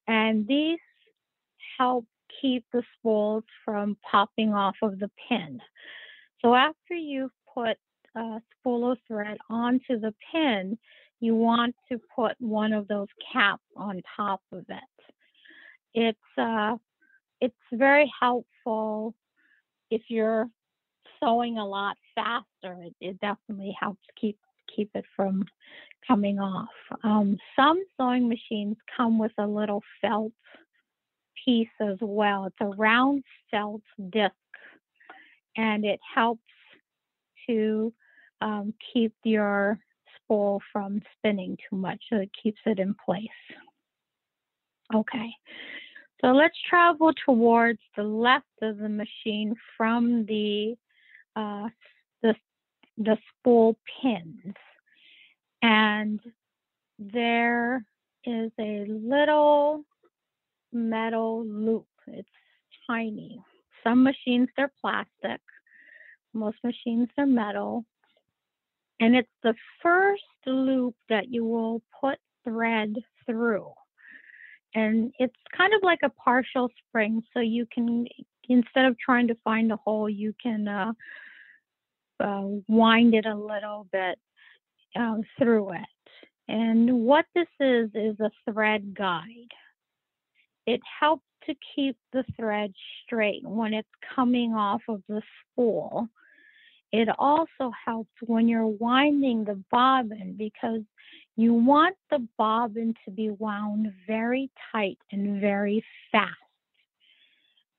And 0.06 0.46
these 0.46 0.78
help 1.78 2.06
keep 2.40 2.64
the 2.72 2.82
spools 2.98 3.44
from 3.64 3.96
popping 4.10 4.52
off 4.52 4.76
of 4.82 4.98
the 4.98 5.10
pin. 5.28 5.60
So 6.40 6.54
after 6.54 6.94
you've 6.94 7.30
put 7.52 7.76
a 8.14 8.40
spool 8.58 8.92
of 8.92 8.98
thread 9.06 9.38
onto 9.48 9.98
the 9.98 10.14
pin, 10.32 10.78
you 11.20 11.34
want 11.34 11.74
to 11.90 12.00
put 12.14 12.32
one 12.38 12.72
of 12.72 12.86
those 12.88 13.08
caps 13.32 13.64
on 13.76 14.02
top 14.16 14.40
of 14.52 14.64
it. 14.68 15.04
It's 15.94 16.38
uh, 16.38 16.76
it's 17.40 17.54
very 17.72 18.12
helpful 18.20 19.14
if 19.90 20.02
you're 20.08 20.48
sewing 21.20 21.58
a 21.58 21.66
lot 21.66 21.96
faster. 22.14 22.82
It, 22.82 22.94
it 23.00 23.20
definitely 23.20 23.74
helps 23.78 24.02
keep 24.20 24.38
keep 24.74 24.90
it 24.94 25.04
from 25.16 25.44
coming 26.06 26.38
off. 26.38 26.68
Um, 27.02 27.36
some 27.56 27.82
sewing 27.96 28.28
machines 28.28 28.76
come 28.96 29.18
with 29.18 29.32
a 29.38 29.46
little 29.46 29.82
felt 30.00 30.32
piece 31.44 31.68
as 31.80 31.96
well. 32.00 32.46
It's 32.46 32.56
a 32.60 32.66
round 32.66 33.24
felt 33.50 33.82
disc, 34.10 34.34
and 35.56 35.84
it 35.84 36.00
helps 36.14 36.42
to 37.48 37.92
um, 38.40 38.74
keep 38.92 39.14
your 39.24 39.78
spool 40.28 40.60
from 40.72 41.00
spinning 41.16 41.56
too 41.68 41.76
much, 41.76 42.02
so 42.10 42.16
it 42.16 42.30
keeps 42.42 42.60
it 42.66 42.78
in 42.78 42.94
place. 43.04 43.28
Okay, 44.94 45.30
so 46.20 46.28
let's 46.28 46.56
travel 46.68 47.12
towards 47.24 47.80
the 47.96 48.02
left 48.02 48.46
of 48.62 48.78
the 48.78 48.88
machine 48.88 49.54
from 49.76 50.24
the 50.26 50.74
uh, 51.36 51.68
the 52.22 52.34
the 52.96 53.16
spool 53.28 53.76
pins, 54.02 54.54
and 55.62 56.20
there 56.98 57.84
is 58.24 58.50
a 58.58 58.84
little 58.88 59.84
metal 60.72 61.44
loop. 61.46 61.86
It's 62.06 62.28
tiny. 62.86 63.40
Some 63.84 64.02
machines 64.02 64.48
they're 64.56 64.72
plastic, 64.80 65.40
most 66.32 66.56
machines 66.64 67.08
they're 67.16 67.26
metal. 67.26 67.84
And 69.00 69.14
it's 69.14 69.28
the 69.42 69.54
first 69.82 70.22
loop 70.46 70.94
that 71.08 71.30
you 71.30 71.44
will 71.44 71.82
put 72.00 72.18
thread 72.44 72.94
through. 73.26 73.72
And 74.74 75.12
it's 75.18 75.34
kind 75.56 75.72
of 75.74 75.82
like 75.82 76.00
a 76.02 76.10
partial 76.10 76.68
spring, 76.86 77.22
so 77.32 77.40
you 77.40 77.66
can, 77.72 78.06
instead 78.48 78.84
of 78.84 78.98
trying 78.98 79.28
to 79.28 79.36
find 79.44 79.72
a 79.72 79.76
hole, 79.76 80.08
you 80.10 80.34
can 80.42 80.68
uh, 80.68 80.92
uh, 82.20 82.46
wind 82.68 83.14
it 83.14 83.26
a 83.26 83.34
little 83.34 83.86
bit 83.92 84.18
uh, 84.98 85.16
through 85.38 85.72
it. 85.72 85.80
And 86.48 87.04
what 87.04 87.26
this 87.34 87.48
is, 87.60 87.90
is 87.94 88.18
a 88.20 88.30
thread 88.50 88.94
guide. 88.94 89.52
It 90.66 90.80
helps 91.00 91.24
to 91.46 91.54
keep 91.74 91.96
the 92.12 92.24
thread 92.36 92.72
straight 93.04 93.42
when 93.44 93.72
it's 93.72 93.88
coming 94.14 94.54
off 94.54 94.82
of 94.88 95.02
the 95.08 95.22
spool. 95.52 96.08
It 96.92 97.08
also 97.18 97.70
helps 97.84 98.10
when 98.26 98.48
you're 98.48 98.66
winding 98.66 99.44
the 99.44 99.62
bobbin 99.70 100.36
because 100.38 100.80
you 101.36 101.52
want 101.52 101.96
the 102.10 102.26
bobbin 102.36 102.94
to 103.04 103.10
be 103.10 103.30
wound 103.30 103.92
very 104.06 104.50
tight 104.72 104.98
and 105.12 105.40
very 105.40 105.84
fast. 106.10 106.34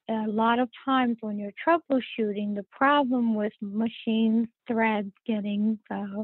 A 0.10 0.26
lot 0.28 0.58
of 0.58 0.70
times 0.86 1.18
when 1.22 1.38
you're 1.38 1.52
troubleshooting, 1.68 2.56
the 2.56 2.66
problem 2.72 3.36
with 3.36 3.54
machine 3.62 4.48
threads 4.68 5.12
getting 5.28 5.78
uh, 5.92 6.24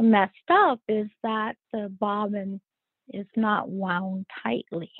messed 0.00 0.32
up 0.50 0.80
is 0.88 1.08
that 1.22 1.54
the 1.72 1.94
bobbin 2.00 2.60
is 3.12 3.26
not 3.36 3.68
wound 3.68 4.26
tightly. 4.42 4.90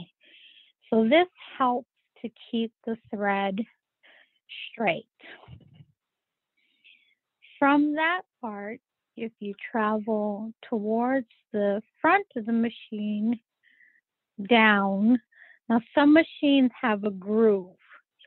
So 0.90 1.05
this 1.05 1.28
helps 1.57 1.88
to 2.23 2.31
keep 2.50 2.73
the 2.87 2.97
thread 3.11 3.59
straight. 4.71 5.07
From 7.59 7.95
that 7.95 8.23
part, 8.41 8.81
if 9.17 9.33
you 9.41 9.55
travel 9.73 10.53
towards 10.69 11.27
the 11.53 11.83
front 12.00 12.27
of 12.37 12.47
the 12.47 12.53
machine 12.53 13.41
down, 14.49 15.21
now 15.69 15.81
some 15.95 16.12
machines 16.12 16.71
have 16.81 17.05
a 17.05 17.11
groove 17.11 17.75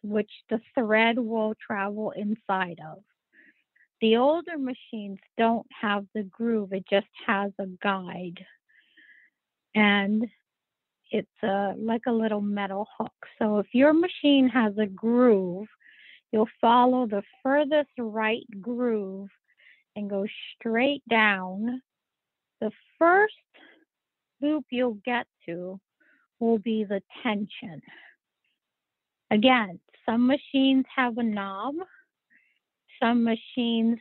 which 0.04 0.32
the 0.50 0.60
thread 0.76 1.18
will 1.18 1.54
travel 1.66 2.12
inside 2.12 2.80
of. 2.86 3.04
The 4.02 4.18
older 4.18 4.58
machines 4.58 5.20
don't 5.38 5.68
have 5.80 6.06
the 6.16 6.24
groove, 6.24 6.74
it 6.74 6.86
just 6.90 7.08
has 7.26 7.52
a 7.60 7.68
guide. 7.82 8.44
And 9.76 10.26
it's 11.12 11.44
a, 11.44 11.74
like 11.78 12.02
a 12.08 12.12
little 12.12 12.42
metal 12.42 12.88
hook. 12.98 13.14
So 13.38 13.60
if 13.60 13.68
your 13.74 13.94
machine 13.94 14.50
has 14.50 14.74
a 14.78 14.88
groove, 14.88 15.68
you'll 16.32 16.50
follow 16.60 17.06
the 17.06 17.24
furthest 17.44 17.92
right 17.98 18.46
groove 18.62 19.30
and 19.96 20.10
go 20.10 20.26
straight 20.56 21.04
down. 21.10 21.82
The 22.60 22.72
first 22.98 23.34
loop 24.42 24.66
you'll 24.70 24.98
get 25.06 25.26
to 25.46 25.80
will 26.40 26.58
be 26.58 26.84
the 26.84 27.02
tension. 27.24 27.82
Again, 29.30 29.80
some 30.06 30.28
machines 30.28 30.86
have 30.96 31.18
a 31.18 31.24
knob, 31.24 31.76
some 33.02 33.24
machines 33.24 34.00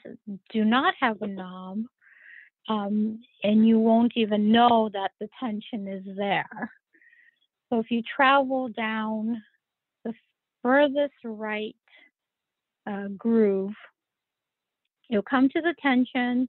do 0.52 0.64
not 0.64 0.94
have 1.00 1.20
a 1.22 1.26
knob, 1.26 1.82
um, 2.68 3.20
and 3.42 3.66
you 3.66 3.78
won't 3.78 4.12
even 4.16 4.52
know 4.52 4.90
that 4.92 5.12
the 5.20 5.28
tension 5.38 5.88
is 5.88 6.04
there. 6.16 6.70
So 7.68 7.78
if 7.78 7.90
you 7.90 8.02
travel 8.02 8.68
down 8.68 9.42
the 10.04 10.12
furthest 10.62 11.14
right 11.24 11.76
uh, 12.90 13.08
groove. 13.16 13.74
You'll 15.08 15.22
come 15.22 15.48
to 15.50 15.60
the 15.60 15.74
tension, 15.82 16.48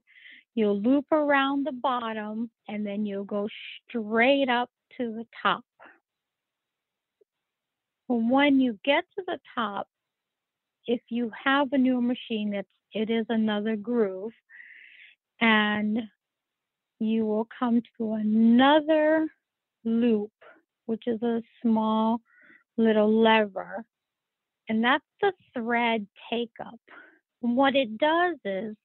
you'll 0.54 0.80
loop 0.80 1.06
around 1.10 1.66
the 1.66 1.72
bottom, 1.72 2.50
and 2.68 2.86
then 2.86 3.06
you'll 3.06 3.24
go 3.24 3.48
straight 3.88 4.48
up 4.48 4.70
to 4.98 5.12
the 5.12 5.26
top. 5.42 5.64
When 8.08 8.60
you 8.60 8.78
get 8.84 9.04
to 9.16 9.24
the 9.26 9.38
top, 9.54 9.88
if 10.86 11.00
you 11.08 11.30
have 11.44 11.72
a 11.72 11.78
new 11.78 12.00
machine, 12.00 12.54
it's, 12.54 12.68
it 12.92 13.08
is 13.10 13.26
another 13.28 13.76
groove, 13.76 14.32
and 15.40 15.98
you 16.98 17.24
will 17.24 17.48
come 17.58 17.82
to 17.98 18.12
another 18.12 19.26
loop, 19.84 20.30
which 20.86 21.04
is 21.06 21.22
a 21.22 21.42
small 21.62 22.20
little 22.76 23.22
lever, 23.22 23.84
and 24.68 24.82
that's 24.82 25.04
the 25.20 25.32
thread 25.54 26.06
take 26.30 26.52
up. 26.64 26.78
what 27.40 27.74
it 27.74 27.98
does 27.98 28.36
is 28.44 28.76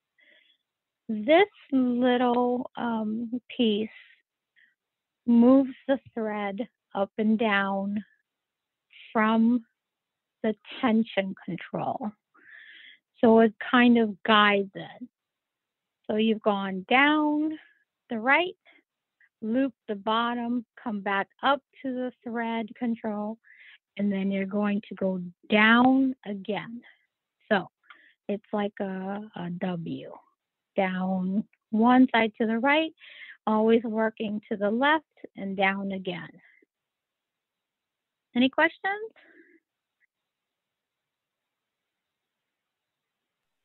this 1.08 1.48
little 1.72 2.70
um, 2.76 3.40
piece 3.56 3.90
moves 5.26 5.74
the 5.88 6.00
thread 6.14 6.68
up 6.96 7.12
and 7.18 7.38
down 7.38 8.04
from 9.14 9.64
the 10.44 10.56
tension 10.82 11.36
control. 11.46 12.12
So 13.22 13.40
it 13.40 13.54
kind 13.72 13.98
of 13.98 14.22
guides 14.24 14.72
it. 14.76 15.08
So 16.06 16.16
you've 16.16 16.42
gone 16.42 16.86
down 16.90 17.58
the 18.10 18.20
right, 18.20 18.56
loop 19.42 19.74
the 19.88 19.96
bottom, 19.96 20.66
come 20.82 21.02
back 21.02 21.28
up 21.44 21.62
to 21.82 21.94
the 21.94 22.12
thread 22.24 22.68
control, 22.78 23.38
and 23.98 24.12
then 24.12 24.32
you're 24.32 24.46
going 24.46 24.82
to 24.90 24.96
go 24.96 25.22
down 25.50 26.16
again. 26.26 26.82
So 27.52 27.68
it's 28.28 28.46
like 28.54 28.74
a, 28.80 29.22
a 29.36 29.50
W, 29.60 30.12
down 30.76 31.44
one 31.72 32.08
side 32.14 32.32
to 32.40 32.48
the 32.48 32.60
right, 32.60 32.92
always 33.46 33.84
working 33.84 34.42
to 34.52 34.58
the 34.58 34.70
left 34.70 35.06
and 35.36 35.58
down 35.58 35.92
again. 35.92 36.30
Any 38.36 38.50
questions? 38.50 39.12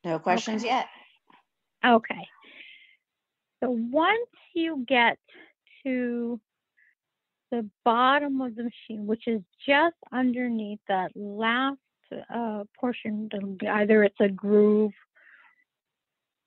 No 0.04 0.18
questions 0.18 0.64
yet. 0.64 0.86
Okay. 1.86 2.26
So 3.62 3.70
once 3.70 4.28
you 4.54 4.84
get 4.88 5.18
to 5.84 6.40
the 7.52 7.68
bottom 7.84 8.40
of 8.40 8.56
the 8.56 8.64
machine, 8.64 9.06
which 9.06 9.28
is 9.28 9.42
just 9.64 9.94
underneath 10.12 10.80
that 10.88 11.12
last 11.14 11.78
uh, 12.34 12.64
portion, 12.80 13.28
either 13.70 14.02
it's 14.02 14.20
a 14.20 14.28
groove 14.28 14.92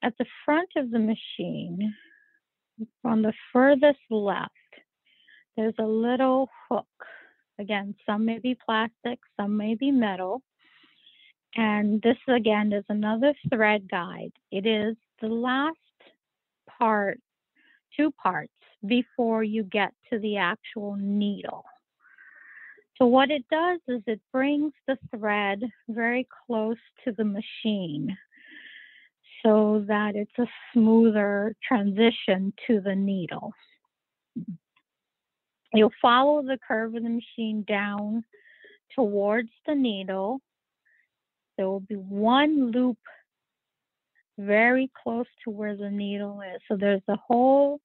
at 0.05 0.13
the 0.19 0.25
front 0.45 0.69
of 0.77 0.91
the 0.91 0.99
machine, 0.99 1.93
on 3.03 3.21
the 3.21 3.33
furthest 3.51 3.99
left, 4.09 4.51
there's 5.57 5.73
a 5.79 5.85
little 5.85 6.49
hook. 6.69 6.85
Again, 7.59 7.95
some 8.05 8.25
may 8.25 8.39
be 8.39 8.57
plastic, 8.65 9.19
some 9.39 9.57
may 9.57 9.75
be 9.75 9.91
metal. 9.91 10.41
And 11.55 12.01
this 12.01 12.17
again 12.27 12.73
is 12.73 12.83
another 12.89 13.33
thread 13.49 13.89
guide. 13.89 14.33
It 14.51 14.67
is 14.67 14.95
the 15.21 15.29
last 15.29 15.77
part, 16.77 17.19
two 17.95 18.11
parts 18.11 18.51
before 18.85 19.43
you 19.43 19.63
get 19.63 19.93
to 20.11 20.19
the 20.19 20.37
actual 20.37 20.95
needle. 20.95 21.63
So 22.97 23.05
what 23.05 23.29
it 23.29 23.43
does 23.51 23.79
is 23.87 24.01
it 24.07 24.21
brings 24.31 24.71
the 24.87 24.97
thread 25.15 25.61
very 25.89 26.27
close 26.47 26.77
to 27.03 27.11
the 27.11 27.25
machine 27.25 28.15
so 29.43 29.83
that 29.87 30.15
it's 30.15 30.37
a 30.39 30.47
smoother 30.73 31.55
transition 31.67 32.53
to 32.67 32.79
the 32.79 32.95
needle. 32.95 33.51
You'll 35.73 35.91
follow 36.01 36.41
the 36.41 36.57
curve 36.65 36.95
of 36.95 37.03
the 37.03 37.09
machine 37.09 37.65
down 37.67 38.23
towards 38.95 39.49
the 39.67 39.75
needle. 39.75 40.39
There 41.57 41.67
will 41.67 41.81
be 41.81 41.95
one 41.95 42.71
loop 42.71 42.97
very 44.37 44.89
close 45.03 45.27
to 45.43 45.49
where 45.49 45.75
the 45.75 45.89
needle 45.89 46.41
is. 46.41 46.61
So 46.67 46.77
there's 46.77 47.01
a 47.09 47.17
whole 47.17 47.81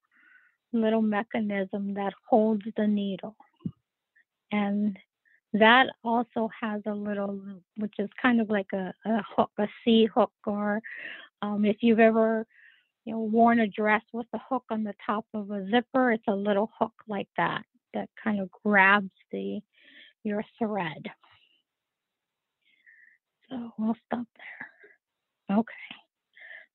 little 0.73 1.01
mechanism 1.01 1.93
that 1.95 2.13
holds 2.27 2.63
the 2.77 2.87
needle. 2.87 3.35
And 4.51 4.97
that 5.53 5.87
also 6.03 6.49
has 6.59 6.81
a 6.85 6.93
little 6.93 7.33
loop, 7.33 7.63
which 7.77 7.95
is 7.99 8.09
kind 8.21 8.39
of 8.39 8.49
like 8.49 8.71
a, 8.73 8.93
a 9.05 9.21
hook, 9.35 9.51
a 9.59 9.67
C 9.83 10.07
hook, 10.13 10.31
or 10.45 10.81
um, 11.41 11.65
if 11.65 11.77
you've 11.81 11.99
ever 11.99 12.45
you 13.05 13.13
know, 13.13 13.19
worn 13.19 13.59
a 13.59 13.67
dress 13.67 14.03
with 14.13 14.27
a 14.33 14.39
hook 14.49 14.63
on 14.69 14.83
the 14.83 14.93
top 15.05 15.25
of 15.33 15.49
a 15.51 15.67
zipper, 15.69 16.11
it's 16.11 16.23
a 16.27 16.35
little 16.35 16.71
hook 16.79 16.93
like 17.07 17.27
that 17.37 17.63
that 17.93 18.09
kind 18.23 18.39
of 18.39 18.49
grabs 18.63 19.11
the 19.31 19.59
your 20.23 20.43
thread. 20.57 21.07
So 23.49 23.73
we'll 23.77 23.95
stop 24.05 24.27
there. 24.37 25.57
Okay. 25.57 25.73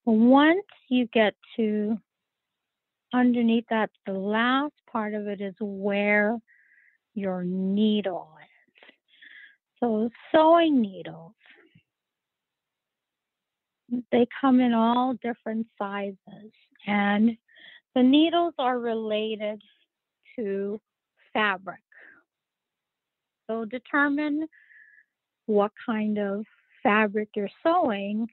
Once 0.05 0.67
you 0.89 1.07
get 1.07 1.35
to 1.57 1.99
underneath 3.17 3.65
that, 3.71 3.91
the 4.05 4.13
last 4.13 4.75
part 4.91 5.15
of 5.15 5.27
it 5.27 5.41
is 5.41 5.55
where 5.61 6.39
your 7.15 7.43
needle 7.45 8.29
is. 8.41 8.95
So 9.81 10.11
sewing 10.33 10.81
needles, 10.81 11.33
they 14.13 14.27
come 14.41 14.61
in 14.61 14.73
all 14.73 15.15
different 15.23 15.67
sizes 15.79 16.53
and 16.87 17.37
the 17.95 18.03
needles 18.03 18.55
are 18.59 18.79
related 18.79 19.63
to 20.37 20.81
fabric. 21.33 21.81
So 23.49 23.65
determine 23.65 24.47
what 25.47 25.73
kind 25.85 26.19
of 26.19 26.45
fabric 26.83 27.29
you're 27.35 27.49
sewing 27.63 28.29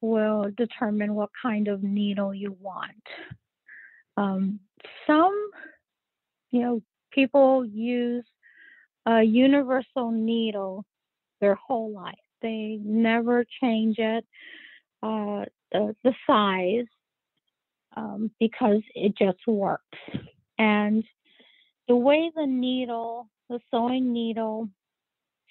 will 0.00 0.50
determine 0.56 1.14
what 1.14 1.30
kind 1.40 1.68
of 1.68 1.82
needle 1.82 2.34
you 2.34 2.56
want. 2.60 2.90
Um, 4.16 4.60
some, 5.06 5.50
you 6.50 6.60
know, 6.60 6.82
people 7.12 7.64
use 7.64 8.24
a 9.06 9.22
universal 9.22 10.10
needle 10.10 10.84
their 11.40 11.54
whole 11.54 11.92
life. 11.92 12.14
They 12.42 12.78
never 12.82 13.44
change 13.62 13.98
it, 13.98 14.24
uh, 15.02 15.44
the, 15.72 15.94
the 16.04 16.14
size, 16.26 16.86
um, 17.96 18.30
because 18.38 18.82
it 18.94 19.16
just 19.16 19.38
works. 19.46 19.98
And 20.58 21.04
the 21.88 21.96
way 21.96 22.30
the 22.34 22.46
needle, 22.46 23.28
the 23.48 23.60
sewing 23.70 24.12
needle 24.12 24.68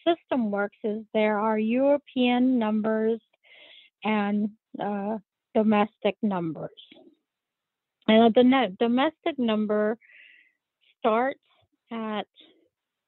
system 0.08 0.52
works 0.52 0.78
is 0.84 1.04
there 1.14 1.40
are 1.40 1.58
European 1.58 2.60
numbers 2.60 3.20
and 4.04 4.50
uh, 4.82 5.18
domestic 5.54 6.16
numbers. 6.22 6.70
And 8.08 8.34
the 8.36 8.44
net 8.44 8.78
domestic 8.78 9.38
number 9.38 9.98
starts 11.00 11.40
at 11.92 12.28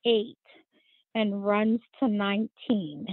8 0.06 0.38
and 1.16 1.46
runs 1.46 1.80
to 2.00 2.08
19. 2.08 3.08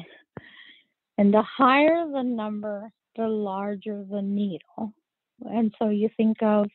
And 1.18 1.33
the 1.33 1.42
higher 1.42 2.07
the 2.11 2.23
number, 2.23 2.90
the 3.16 3.29
larger 3.29 4.05
the 4.11 4.23
needle. 4.23 4.92
And 5.40 5.75
so 5.79 5.88
you 5.88 6.09
think 6.16 6.42
of 6.42 6.66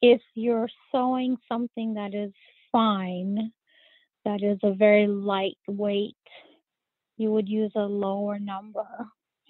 if 0.00 0.20
you're 0.34 0.68
sewing 0.92 1.36
something 1.48 1.94
that 1.94 2.14
is 2.14 2.32
fine, 2.70 3.52
that 4.24 4.42
is 4.42 4.58
a 4.62 4.74
very 4.74 5.06
lightweight, 5.06 6.16
you 7.16 7.32
would 7.32 7.48
use 7.48 7.72
a 7.74 7.80
lower 7.80 8.38
number. 8.38 8.86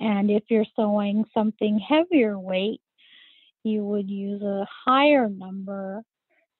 And 0.00 0.30
if 0.30 0.44
you're 0.48 0.66
sewing 0.76 1.24
something 1.32 1.78
heavier 1.78 2.38
weight, 2.38 2.80
you 3.64 3.84
would 3.84 4.08
use 4.08 4.42
a 4.42 4.66
higher 4.84 5.28
number, 5.28 6.02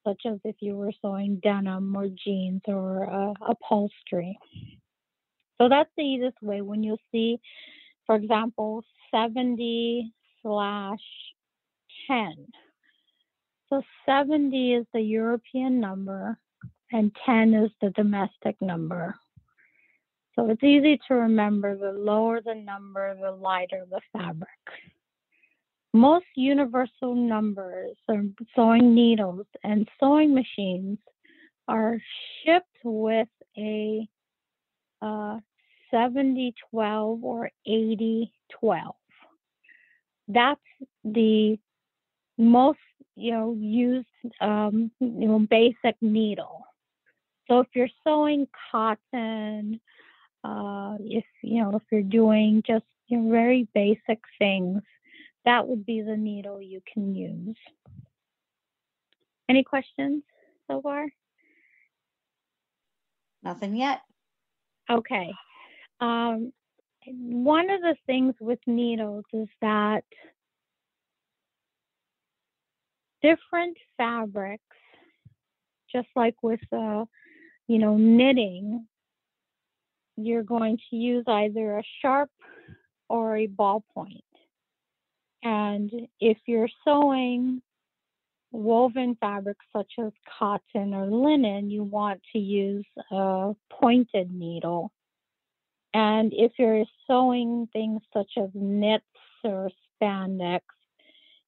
such 0.04 0.22
as 0.26 0.38
if 0.44 0.56
you 0.60 0.76
were 0.76 0.92
sewing 1.00 1.40
denim 1.42 1.96
or 1.96 2.08
jeans 2.08 2.62
or 2.66 3.10
uh, 3.10 3.32
upholstery. 3.46 4.38
So 5.58 5.68
that's 5.68 5.90
the 5.96 6.02
easiest 6.02 6.42
way 6.42 6.62
when 6.62 6.82
you 6.82 6.96
see, 7.12 7.38
for 8.06 8.16
example, 8.16 8.82
70 9.12 10.12
slash 10.42 10.98
10. 12.08 12.34
So 13.70 13.82
70 14.06 14.74
is 14.74 14.86
the 14.92 15.00
European 15.00 15.80
number 15.80 16.38
and 16.92 17.14
10 17.24 17.54
is 17.54 17.70
the 17.80 17.90
domestic 17.90 18.56
number. 18.60 19.14
So 20.34 20.50
it's 20.50 20.62
easy 20.64 21.00
to 21.08 21.14
remember 21.14 21.76
the 21.76 21.92
lower 21.92 22.40
the 22.40 22.54
number, 22.54 23.16
the 23.20 23.30
lighter 23.30 23.84
the 23.88 24.00
fabric. 24.12 24.48
Most 25.94 26.26
universal 26.34 27.14
numbers 27.14 27.96
of 28.08 28.26
sewing 28.56 28.96
needles 28.96 29.46
and 29.62 29.88
sewing 30.00 30.34
machines 30.34 30.98
are 31.68 31.98
shipped 32.44 32.66
with 32.82 33.28
a 33.56 34.08
uh, 35.00 35.38
70 35.92 36.52
12 36.72 37.22
or 37.22 37.48
80 37.64 38.32
12. 38.60 38.94
That's 40.26 40.60
the 41.04 41.60
most 42.38 42.78
you 43.14 43.30
know 43.30 43.56
used 43.56 44.08
um, 44.40 44.90
you 44.98 45.28
know 45.28 45.38
basic 45.38 45.94
needle. 46.00 46.66
So 47.46 47.60
if 47.60 47.68
you're 47.72 47.88
sewing 48.02 48.48
cotton, 48.72 49.80
uh, 50.42 50.96
if 50.98 51.24
you 51.42 51.62
know 51.62 51.76
if 51.76 51.82
you're 51.92 52.02
doing 52.02 52.64
just 52.66 52.84
you 53.06 53.18
know, 53.18 53.30
very 53.30 53.68
basic 53.74 54.18
things, 54.40 54.82
that 55.44 55.66
would 55.66 55.84
be 55.84 56.00
the 56.00 56.16
needle 56.16 56.60
you 56.60 56.80
can 56.92 57.14
use. 57.14 57.56
Any 59.48 59.62
questions 59.62 60.22
so 60.68 60.80
far? 60.80 61.06
Nothing 63.42 63.76
yet. 63.76 64.00
Okay. 64.90 65.32
Um, 66.00 66.52
one 67.06 67.68
of 67.68 67.82
the 67.82 67.96
things 68.06 68.34
with 68.40 68.58
needles 68.66 69.24
is 69.32 69.48
that 69.60 70.04
different 73.22 73.76
fabrics, 73.98 74.62
just 75.92 76.08
like 76.16 76.36
with, 76.42 76.60
uh, 76.72 77.04
you 77.68 77.78
know, 77.78 77.96
knitting, 77.96 78.86
you're 80.16 80.42
going 80.42 80.78
to 80.90 80.96
use 80.96 81.24
either 81.26 81.78
a 81.78 81.82
sharp 82.00 82.30
or 83.08 83.36
a 83.36 83.46
ballpoint. 83.46 84.22
And 85.44 85.92
if 86.20 86.38
you're 86.46 86.68
sewing 86.84 87.60
woven 88.50 89.16
fabrics 89.20 89.64
such 89.76 89.92
as 89.98 90.12
cotton 90.38 90.94
or 90.94 91.06
linen, 91.06 91.70
you 91.70 91.84
want 91.84 92.20
to 92.32 92.38
use 92.38 92.86
a 93.10 93.54
pointed 93.70 94.32
needle. 94.32 94.90
And 95.92 96.32
if 96.34 96.52
you're 96.58 96.84
sewing 97.06 97.68
things 97.72 98.00
such 98.12 98.30
as 98.38 98.48
knits 98.54 99.04
or 99.44 99.70
spandex, 100.02 100.60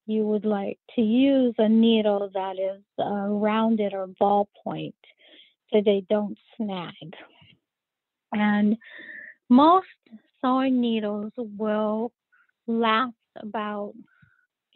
you 0.07 0.25
would 0.27 0.45
like 0.45 0.79
to 0.95 1.03
use 1.03 1.55
a 1.59 1.69
needle 1.69 2.31
that 2.35 2.59
is 2.59 2.83
uh, 2.99 3.29
rounded 3.29 3.93
or 3.93 4.09
ballpoint 4.21 4.95
so 5.73 5.83
they 5.85 6.05
don't 6.09 6.39
snag. 6.57 6.93
And 8.33 8.77
most 9.49 9.87
sewing 10.41 10.81
needles 10.81 11.33
will 11.37 12.13
last 12.67 13.15
about 13.41 13.95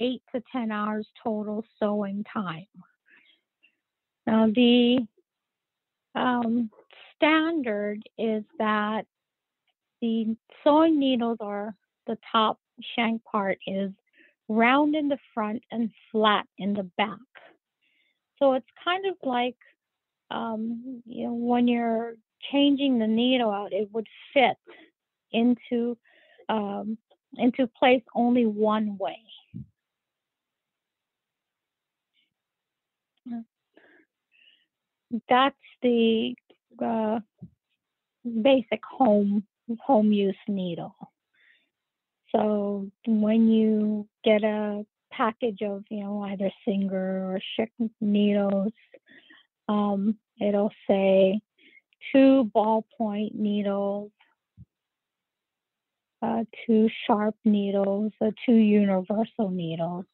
eight 0.00 0.22
to 0.34 0.42
10 0.52 0.72
hours 0.72 1.06
total 1.22 1.64
sewing 1.78 2.24
time. 2.32 2.66
Now, 4.26 4.46
the 4.46 5.06
um, 6.14 6.70
standard 7.16 8.02
is 8.18 8.44
that 8.58 9.06
the 10.00 10.36
sewing 10.64 10.98
needles 10.98 11.38
are 11.40 11.74
the 12.06 12.18
top 12.32 12.58
shank 12.96 13.22
part 13.24 13.58
is 13.66 13.90
round 14.48 14.94
in 14.94 15.08
the 15.08 15.18
front 15.34 15.62
and 15.70 15.90
flat 16.10 16.46
in 16.58 16.72
the 16.74 16.88
back. 16.96 17.18
So 18.38 18.54
it's 18.54 18.66
kind 18.82 19.06
of 19.06 19.14
like, 19.22 19.56
um, 20.30 21.02
you 21.06 21.26
know, 21.26 21.34
when 21.34 21.68
you're 21.68 22.14
changing 22.50 22.98
the 22.98 23.06
needle 23.06 23.50
out, 23.50 23.72
it 23.72 23.88
would 23.92 24.08
fit 24.32 24.56
into 25.32 25.96
um, 26.48 26.98
into 27.36 27.66
place 27.66 28.02
only 28.14 28.46
one 28.46 28.98
way. 28.98 29.18
That's 35.28 35.56
the 35.82 36.34
uh, 36.84 37.20
basic 38.24 38.80
home 38.84 39.44
home 39.80 40.12
use 40.12 40.36
needle. 40.48 40.94
So 42.34 42.88
when 43.06 43.48
you 43.48 44.08
get 44.24 44.44
a 44.44 44.84
package 45.10 45.62
of, 45.62 45.84
you 45.90 46.04
know, 46.04 46.22
either 46.22 46.50
Singer 46.64 47.32
or 47.32 47.40
Schmetz 47.58 47.90
needles, 48.00 48.72
um, 49.68 50.16
it'll 50.40 50.72
say 50.88 51.40
two 52.12 52.50
ballpoint 52.54 53.34
needles, 53.34 54.12
uh, 56.22 56.44
two 56.66 56.88
sharp 57.06 57.34
needles, 57.44 58.12
uh, 58.20 58.30
two 58.46 58.54
universal 58.54 59.50
needles. 59.50 60.04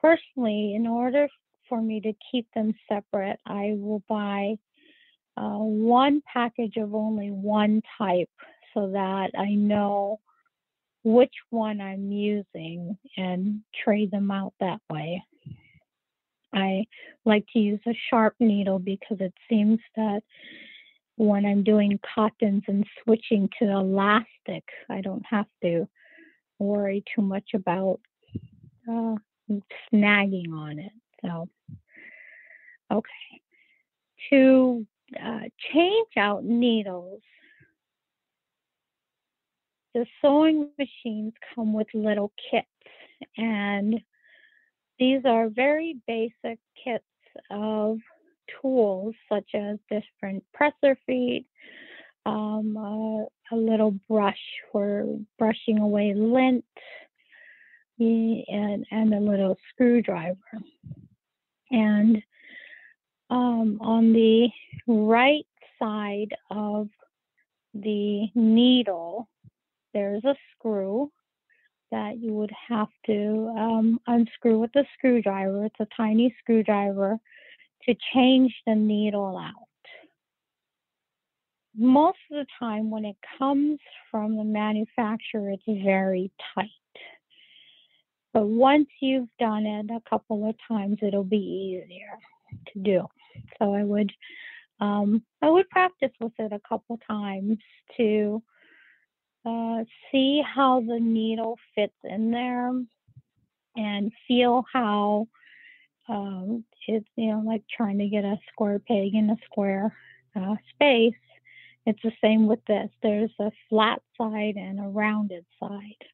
Personally, 0.00 0.74
in 0.74 0.86
order 0.86 1.28
for 1.68 1.80
me 1.80 2.00
to 2.00 2.12
keep 2.30 2.46
them 2.54 2.74
separate, 2.88 3.38
I 3.46 3.74
will 3.76 4.02
buy 4.08 4.56
uh, 5.36 5.58
one 5.58 6.22
package 6.32 6.76
of 6.76 6.94
only 6.94 7.30
one 7.30 7.82
type 7.98 8.30
so 8.72 8.90
that 8.92 9.30
I 9.36 9.54
know 9.54 10.20
which 11.04 11.34
one 11.50 11.80
I'm 11.80 12.10
using 12.10 12.96
and 13.16 13.60
trade 13.84 14.10
them 14.10 14.30
out 14.30 14.54
that 14.60 14.80
way. 14.90 15.22
I 16.52 16.84
like 17.24 17.44
to 17.52 17.58
use 17.58 17.80
a 17.86 17.96
sharp 18.10 18.34
needle 18.40 18.78
because 18.78 19.18
it 19.20 19.34
seems 19.48 19.78
that 19.96 20.22
when 21.16 21.46
I'm 21.46 21.62
doing 21.62 21.98
cottons 22.14 22.62
and 22.68 22.84
switching 23.02 23.48
to 23.58 23.70
elastic, 23.70 24.64
I 24.90 25.00
don't 25.00 25.24
have 25.28 25.46
to 25.62 25.88
worry 26.58 27.02
too 27.14 27.22
much 27.22 27.50
about 27.54 28.00
uh, 28.88 29.16
snagging 29.92 30.52
on 30.52 30.78
it. 30.78 30.92
So, 31.22 31.48
okay. 32.92 33.10
To 34.30 34.86
uh, 35.22 35.40
change 35.72 36.08
out 36.16 36.44
needles, 36.44 37.20
the 39.94 40.06
sewing 40.20 40.70
machines 40.78 41.32
come 41.54 41.72
with 41.72 41.86
little 41.94 42.32
kits, 42.50 42.66
and 43.38 44.00
these 44.98 45.22
are 45.24 45.48
very 45.48 45.96
basic 46.06 46.58
kits 46.82 47.04
of 47.50 47.98
tools 48.60 49.14
such 49.30 49.54
as 49.54 49.78
different 49.90 50.44
presser 50.52 50.98
feet, 51.06 51.46
um, 52.24 52.76
a 53.52 53.56
little 53.56 53.92
brush 54.08 54.34
for 54.72 55.18
brushing 55.38 55.78
away 55.78 56.14
lint, 56.14 56.64
and, 57.98 58.86
and 58.90 59.14
a 59.14 59.20
little 59.20 59.56
screwdriver. 59.72 60.36
And 61.70 62.22
um, 63.30 63.78
on 63.80 64.12
the 64.12 64.48
right 64.86 65.46
side 65.78 66.34
of 66.50 66.88
the 67.74 68.26
needle, 68.34 69.28
there's 69.92 70.24
a 70.24 70.36
screw 70.52 71.10
that 71.90 72.18
you 72.18 72.32
would 72.32 72.52
have 72.68 72.88
to 73.06 73.54
um, 73.56 74.00
unscrew 74.06 74.58
with 74.58 74.74
a 74.76 74.84
screwdriver. 74.94 75.64
It's 75.64 75.80
a 75.80 75.86
tiny 75.96 76.34
screwdriver 76.40 77.18
to 77.86 77.94
change 78.14 78.54
the 78.66 78.74
needle 78.74 79.36
out. 79.38 79.52
Most 81.76 82.18
of 82.30 82.38
the 82.38 82.46
time, 82.58 82.90
when 82.90 83.04
it 83.04 83.16
comes 83.38 83.78
from 84.10 84.36
the 84.36 84.44
manufacturer, 84.44 85.50
it's 85.50 85.62
very 85.84 86.30
tight. 86.54 86.70
But 88.32 88.46
once 88.46 88.88
you've 89.00 89.28
done 89.38 89.66
it 89.66 89.90
a 89.90 90.00
couple 90.08 90.48
of 90.48 90.56
times, 90.68 90.98
it'll 91.02 91.24
be 91.24 91.82
easier 91.86 92.18
to 92.72 92.80
do. 92.80 93.06
So 93.58 93.74
I 93.74 93.82
would 93.82 94.12
um, 94.80 95.22
I 95.40 95.48
would 95.48 95.68
practice 95.70 96.10
with 96.20 96.32
it 96.38 96.52
a 96.52 96.60
couple 96.68 96.98
times 97.08 97.58
to 97.96 98.42
uh, 99.46 99.84
see 100.10 100.42
how 100.42 100.80
the 100.80 100.98
needle 101.00 101.58
fits 101.74 101.96
in 102.04 102.30
there 102.30 102.72
and 103.76 104.12
feel 104.26 104.64
how 104.72 105.28
um, 106.08 106.64
it's 106.86 107.06
you 107.16 107.32
know 107.32 107.42
like 107.44 107.62
trying 107.74 107.98
to 107.98 108.08
get 108.08 108.24
a 108.24 108.38
square 108.52 108.78
peg 108.78 109.14
in 109.14 109.30
a 109.30 109.36
square 109.44 109.96
uh, 110.34 110.54
space. 110.74 111.14
It's 111.84 112.02
the 112.02 112.12
same 112.22 112.46
with 112.46 112.64
this. 112.66 112.90
There's 113.02 113.30
a 113.38 113.50
flat 113.68 114.02
side 114.18 114.56
and 114.56 114.80
a 114.80 114.88
rounded 114.88 115.44
side. 115.60 116.04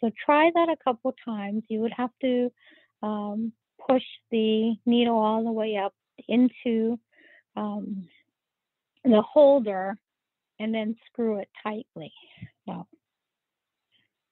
So 0.00 0.10
try 0.24 0.50
that 0.54 0.68
a 0.68 0.82
couple 0.82 1.14
times. 1.24 1.64
You 1.68 1.80
would 1.80 1.92
have 1.92 2.10
to 2.22 2.50
um, 3.02 3.52
push 3.86 4.04
the 4.30 4.74
needle 4.86 5.18
all 5.18 5.44
the 5.44 5.52
way 5.52 5.76
up 5.76 5.94
into 6.26 6.98
um, 7.56 8.08
the 9.04 9.22
holder 9.22 9.98
and 10.58 10.74
then 10.74 10.96
screw 11.06 11.38
it 11.38 11.48
tightly. 11.62 12.12
So 12.66 12.86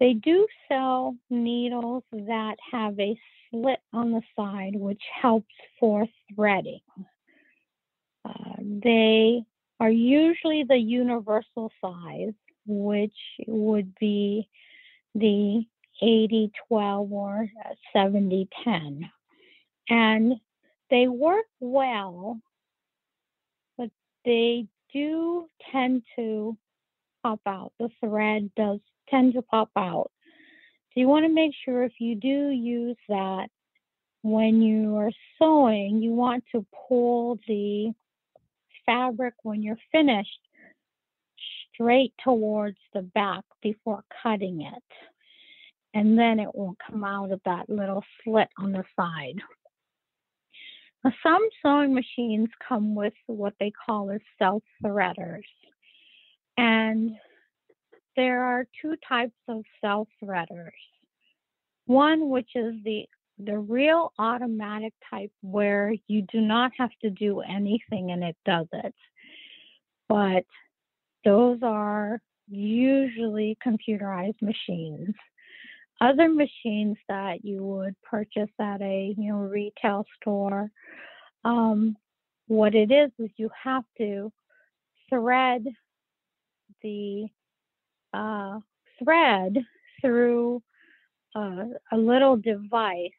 they 0.00 0.14
do 0.14 0.46
sell 0.68 1.16
needles 1.30 2.04
that 2.12 2.56
have 2.72 2.98
a 2.98 3.18
slit 3.60 3.80
on 3.92 4.12
the 4.12 4.22
side, 4.34 4.74
which 4.74 5.02
helps 5.20 5.54
for 5.78 6.06
threading. 6.34 6.80
Uh, 8.24 8.56
they 8.60 9.42
are 9.80 9.90
usually 9.90 10.64
the 10.64 10.76
universal 10.76 11.70
size, 11.80 12.32
which 12.66 13.16
would 13.46 13.94
be 14.00 14.48
the 15.14 15.64
80 16.02 16.50
12 16.68 17.12
or 17.12 17.48
70 17.92 18.48
10. 18.64 19.10
And 19.88 20.34
they 20.90 21.08
work 21.08 21.46
well, 21.60 22.40
but 23.78 23.90
they 24.24 24.66
do 24.92 25.48
tend 25.72 26.02
to 26.16 26.56
pop 27.22 27.40
out. 27.46 27.72
The 27.78 27.88
thread 28.00 28.50
does 28.56 28.80
tend 29.08 29.34
to 29.34 29.42
pop 29.42 29.70
out. 29.76 30.10
So 30.96 31.00
you 31.00 31.08
want 31.08 31.26
to 31.26 31.32
make 31.32 31.52
sure 31.62 31.84
if 31.84 31.92
you 31.98 32.14
do 32.14 32.48
use 32.48 32.96
that 33.10 33.48
when 34.22 34.62
you 34.62 34.96
are 34.96 35.10
sewing, 35.38 36.00
you 36.00 36.12
want 36.12 36.42
to 36.52 36.64
pull 36.88 37.38
the 37.46 37.92
fabric 38.86 39.34
when 39.42 39.62
you're 39.62 39.76
finished 39.92 40.40
straight 41.74 42.14
towards 42.24 42.78
the 42.94 43.02
back 43.02 43.44
before 43.62 44.04
cutting 44.22 44.62
it. 44.62 44.82
And 45.92 46.18
then 46.18 46.40
it 46.40 46.48
won't 46.54 46.78
come 46.90 47.04
out 47.04 47.30
of 47.30 47.42
that 47.44 47.68
little 47.68 48.02
slit 48.24 48.48
on 48.58 48.72
the 48.72 48.84
side. 48.98 49.36
Now, 51.04 51.12
some 51.22 51.46
sewing 51.62 51.92
machines 51.92 52.48
come 52.66 52.94
with 52.94 53.14
what 53.26 53.52
they 53.60 53.70
call 53.84 54.10
as 54.10 54.22
self 54.38 54.62
threaders. 54.82 55.44
And 56.56 57.16
there 58.16 58.42
are 58.42 58.66
two 58.80 58.94
types 59.08 59.36
of 59.48 59.64
self 59.80 60.08
threaders. 60.22 60.70
One, 61.86 62.28
which 62.28 62.50
is 62.54 62.74
the 62.84 63.06
the 63.38 63.58
real 63.58 64.12
automatic 64.18 64.94
type 65.10 65.30
where 65.42 65.92
you 66.06 66.22
do 66.22 66.40
not 66.40 66.72
have 66.78 66.90
to 67.02 67.10
do 67.10 67.40
anything 67.40 68.10
and 68.10 68.24
it 68.24 68.36
does 68.46 68.66
it. 68.72 68.94
But 70.08 70.44
those 71.24 71.58
are 71.62 72.18
usually 72.48 73.58
computerized 73.64 74.40
machines. 74.40 75.14
Other 76.00 76.28
machines 76.28 76.96
that 77.08 77.44
you 77.44 77.62
would 77.62 77.94
purchase 78.02 78.50
at 78.60 78.80
a 78.80 79.14
you 79.16 79.32
know 79.32 79.38
retail 79.38 80.04
store, 80.20 80.70
um, 81.44 81.96
what 82.48 82.74
it 82.74 82.90
is 82.90 83.10
is 83.18 83.30
you 83.36 83.50
have 83.62 83.84
to 83.98 84.32
thread 85.08 85.64
the 86.82 87.26
uh, 88.16 88.58
thread 89.02 89.58
through 90.00 90.62
uh, 91.34 91.64
a 91.92 91.96
little 91.96 92.36
device 92.36 93.10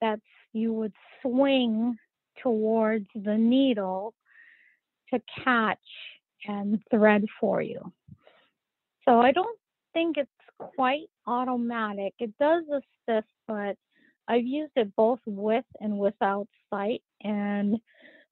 that 0.00 0.20
you 0.52 0.72
would 0.72 0.92
swing 1.22 1.96
towards 2.42 3.06
the 3.14 3.36
needle 3.36 4.14
to 5.12 5.20
catch 5.44 5.78
and 6.46 6.80
thread 6.90 7.24
for 7.40 7.62
you. 7.62 7.92
So 9.04 9.20
I 9.20 9.32
don't 9.32 9.58
think 9.92 10.16
it's 10.16 10.30
quite 10.58 11.08
automatic. 11.26 12.14
It 12.18 12.32
does 12.38 12.64
assist, 12.68 13.28
but 13.46 13.76
I've 14.28 14.44
used 14.44 14.72
it 14.76 14.94
both 14.96 15.20
with 15.26 15.64
and 15.80 15.98
without 15.98 16.48
sight, 16.70 17.02
and 17.22 17.78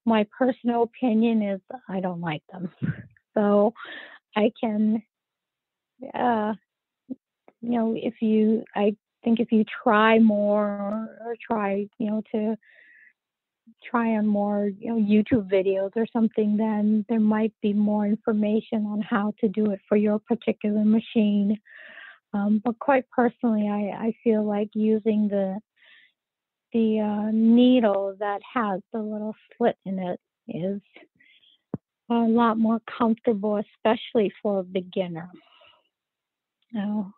my 0.05 0.25
personal 0.37 0.83
opinion 0.83 1.41
is 1.41 1.61
I 1.87 1.99
don't 1.99 2.21
like 2.21 2.43
them. 2.51 2.71
So 3.33 3.73
I 4.35 4.51
can, 4.59 5.01
uh, 6.13 6.53
you 7.61 7.69
know, 7.71 7.95
if 7.95 8.15
you, 8.21 8.63
I 8.75 8.95
think 9.23 9.39
if 9.39 9.51
you 9.51 9.63
try 9.83 10.19
more 10.19 10.65
or, 10.65 11.17
or 11.25 11.35
try, 11.47 11.87
you 11.99 12.09
know, 12.09 12.21
to 12.33 12.57
try 13.83 14.15
on 14.15 14.27
more 14.27 14.69
you 14.79 14.89
know 14.89 14.95
youtube 14.95 15.49
videos 15.51 15.91
or 15.95 16.05
something 16.13 16.57
then 16.57 17.05
there 17.09 17.19
might 17.19 17.53
be 17.61 17.73
more 17.73 18.05
information 18.05 18.85
on 18.85 19.01
how 19.01 19.33
to 19.39 19.47
do 19.47 19.71
it 19.71 19.79
for 19.87 19.97
your 19.97 20.19
particular 20.19 20.83
machine. 20.83 21.57
Um, 22.33 22.61
but 22.63 22.79
quite 22.79 23.09
personally 23.09 23.67
I, 23.67 24.07
I 24.07 24.13
feel 24.23 24.43
like 24.43 24.69
using 24.73 25.27
the 25.27 25.59
the 26.73 26.99
uh, 26.99 27.31
needle 27.33 28.15
that 28.19 28.41
has 28.53 28.81
the 28.93 28.99
little 28.99 29.35
slit 29.57 29.77
in 29.85 29.99
it 29.99 30.19
is 30.47 30.81
a 32.09 32.13
lot 32.13 32.57
more 32.57 32.79
comfortable 32.97 33.57
especially 33.57 34.31
for 34.41 34.59
a 34.59 34.63
beginner 34.63 35.29
now 36.71 37.13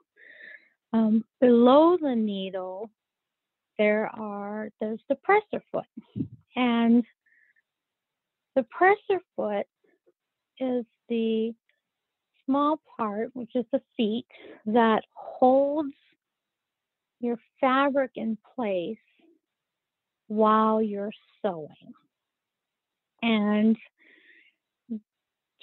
um, 0.93 1.23
below 1.41 1.97
the 2.01 2.15
needle 2.15 2.89
there 3.77 4.07
are 4.07 4.69
there's 4.79 5.01
the 5.09 5.15
presser 5.15 5.63
foot 5.71 5.85
and 6.55 7.03
the 8.55 8.63
presser 8.63 9.19
foot 9.35 9.65
is 10.59 10.85
the 11.09 11.53
small 12.45 12.79
part, 12.97 13.29
which 13.33 13.51
is 13.55 13.65
the 13.71 13.81
feet, 13.97 14.25
that 14.65 15.03
holds 15.13 15.93
your 17.19 17.37
fabric 17.59 18.11
in 18.15 18.37
place 18.55 18.97
while 20.27 20.81
you're 20.81 21.11
sewing. 21.41 21.93
And 23.21 23.77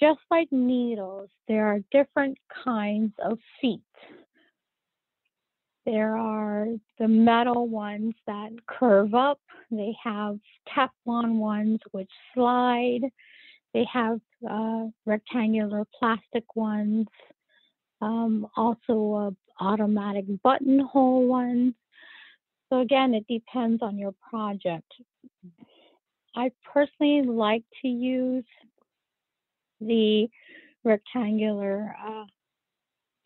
just 0.01 0.19
like 0.29 0.47
needles, 0.51 1.29
there 1.47 1.67
are 1.67 1.79
different 1.91 2.37
kinds 2.63 3.13
of 3.23 3.37
feet. 3.59 3.81
There 5.85 6.15
are 6.15 6.67
the 6.99 7.07
metal 7.07 7.67
ones 7.67 8.13
that 8.27 8.51
curve 8.67 9.13
up. 9.13 9.39
They 9.71 9.95
have 10.03 10.37
Teflon 10.69 11.37
ones 11.37 11.79
which 11.91 12.09
slide. 12.33 13.01
They 13.73 13.85
have 13.91 14.19
uh, 14.49 14.85
rectangular 15.05 15.85
plastic 15.97 16.55
ones. 16.55 17.07
Um, 18.01 18.47
also, 18.55 19.35
uh, 19.59 19.63
automatic 19.63 20.25
buttonhole 20.43 21.27
ones. 21.27 21.73
So 22.69 22.79
again, 22.79 23.13
it 23.13 23.25
depends 23.27 23.81
on 23.81 23.97
your 23.97 24.13
project. 24.29 24.91
I 26.35 26.51
personally 26.73 27.23
like 27.23 27.63
to 27.81 27.87
use 27.87 28.45
the 29.81 30.27
rectangular 30.83 31.95
uh, 32.07 32.25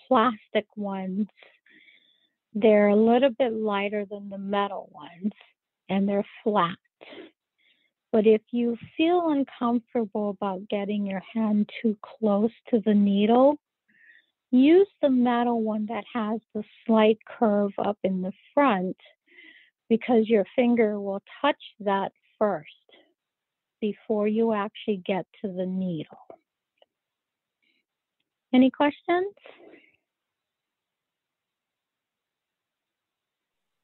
plastic 0.07 0.65
ones 0.75 1.27
they're 2.55 2.87
a 2.87 2.95
little 2.95 3.31
bit 3.37 3.53
lighter 3.53 4.05
than 4.09 4.29
the 4.29 4.37
metal 4.37 4.89
ones 4.93 5.33
and 5.89 6.07
they're 6.07 6.25
flat. 6.43 6.77
But 8.13 8.25
if 8.25 8.41
you 8.51 8.77
feel 8.95 9.29
uncomfortable 9.29 10.29
about 10.29 10.69
getting 10.69 11.05
your 11.05 11.21
hand 11.33 11.69
too 11.81 11.97
close 12.01 12.51
to 12.69 12.81
the 12.85 12.93
needle, 12.93 13.57
use 14.51 14.87
the 15.01 15.09
metal 15.09 15.61
one 15.61 15.85
that 15.87 16.05
has 16.13 16.39
the 16.53 16.63
slight 16.85 17.17
curve 17.27 17.73
up 17.77 17.97
in 18.05 18.21
the 18.21 18.31
front 18.53 18.95
because 19.89 20.29
your 20.29 20.45
finger 20.55 20.99
will 20.99 21.21
touch 21.41 21.61
that 21.81 22.13
first 22.39 22.69
before 23.81 24.29
you 24.29 24.53
actually 24.53 25.01
get 25.05 25.25
to 25.41 25.51
the 25.51 25.65
needle. 25.65 26.17
Any 28.55 28.71
questions? 28.71 29.33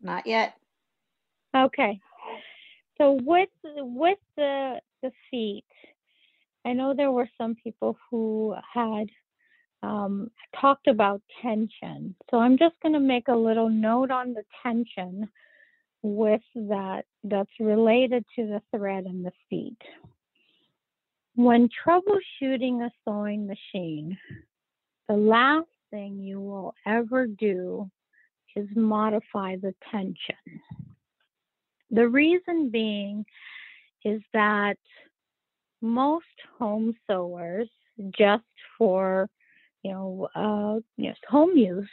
Not 0.01 0.25
yet. 0.25 0.53
Okay. 1.53 1.99
So 2.97 3.19
with 3.21 3.49
with 3.65 4.17
the 4.37 4.79
the 5.03 5.11
feet, 5.29 5.65
I 6.63 6.71
know 6.71 6.93
there 6.93 7.11
were 7.11 7.29
some 7.37 7.55
people 7.61 7.97
who 8.09 8.55
had 8.73 9.09
um, 9.83 10.31
talked 10.61 10.87
about 10.87 11.21
tension. 11.41 12.15
So 12.29 12.37
I'm 12.37 12.57
just 12.57 12.75
going 12.81 12.93
to 12.93 12.99
make 13.01 13.27
a 13.27 13.35
little 13.35 13.69
note 13.69 14.09
on 14.09 14.33
the 14.33 14.43
tension 14.63 15.27
with 16.01 16.41
that 16.55 17.03
that's 17.25 17.59
related 17.59 18.23
to 18.37 18.45
the 18.45 18.61
thread 18.73 19.03
and 19.03 19.25
the 19.25 19.33
feet. 19.49 19.81
When 21.35 21.67
troubleshooting 21.85 22.85
a 22.85 22.91
sewing 23.03 23.47
machine, 23.47 24.17
the 25.11 25.17
last 25.17 25.67
thing 25.89 26.21
you 26.21 26.39
will 26.39 26.73
ever 26.87 27.27
do 27.27 27.89
is 28.55 28.65
modify 28.77 29.57
the 29.57 29.73
tension. 29.91 30.15
The 31.89 32.07
reason 32.07 32.69
being 32.71 33.25
is 34.05 34.21
that 34.33 34.77
most 35.81 36.23
home 36.57 36.95
sewers, 37.09 37.67
just 38.17 38.45
for 38.77 39.29
you 39.83 39.91
know, 39.91 40.29
uh, 40.33 40.79
you 40.95 41.09
know, 41.09 41.15
home 41.27 41.57
use, 41.57 41.89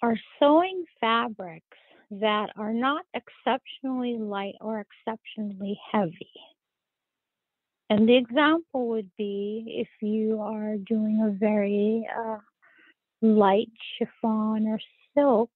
are 0.00 0.16
sewing 0.38 0.84
fabrics 1.00 1.64
that 2.12 2.50
are 2.56 2.72
not 2.72 3.04
exceptionally 3.14 4.18
light 4.18 4.54
or 4.60 4.86
exceptionally 4.86 5.76
heavy. 5.90 6.30
And 7.94 8.08
the 8.08 8.16
example 8.16 8.88
would 8.88 9.08
be 9.16 9.62
if 9.68 9.86
you 10.02 10.40
are 10.40 10.78
doing 10.78 11.22
a 11.22 11.38
very 11.38 12.04
uh, 12.18 12.38
light 13.22 13.70
chiffon 13.96 14.66
or 14.66 14.80
silk, 15.16 15.52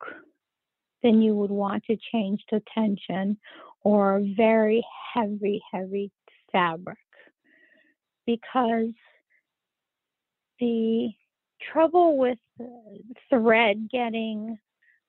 then 1.03 1.21
you 1.21 1.35
would 1.35 1.51
want 1.51 1.83
to 1.87 1.97
change 2.13 2.41
the 2.49 2.63
tension 2.73 3.39
or 3.83 4.23
very 4.37 4.87
heavy, 5.13 5.61
heavy 5.73 6.13
fabric. 6.53 6.97
Because 8.25 8.93
the 10.61 11.09
trouble 11.73 12.19
with 12.19 12.39
thread 13.29 13.89
getting 13.91 14.57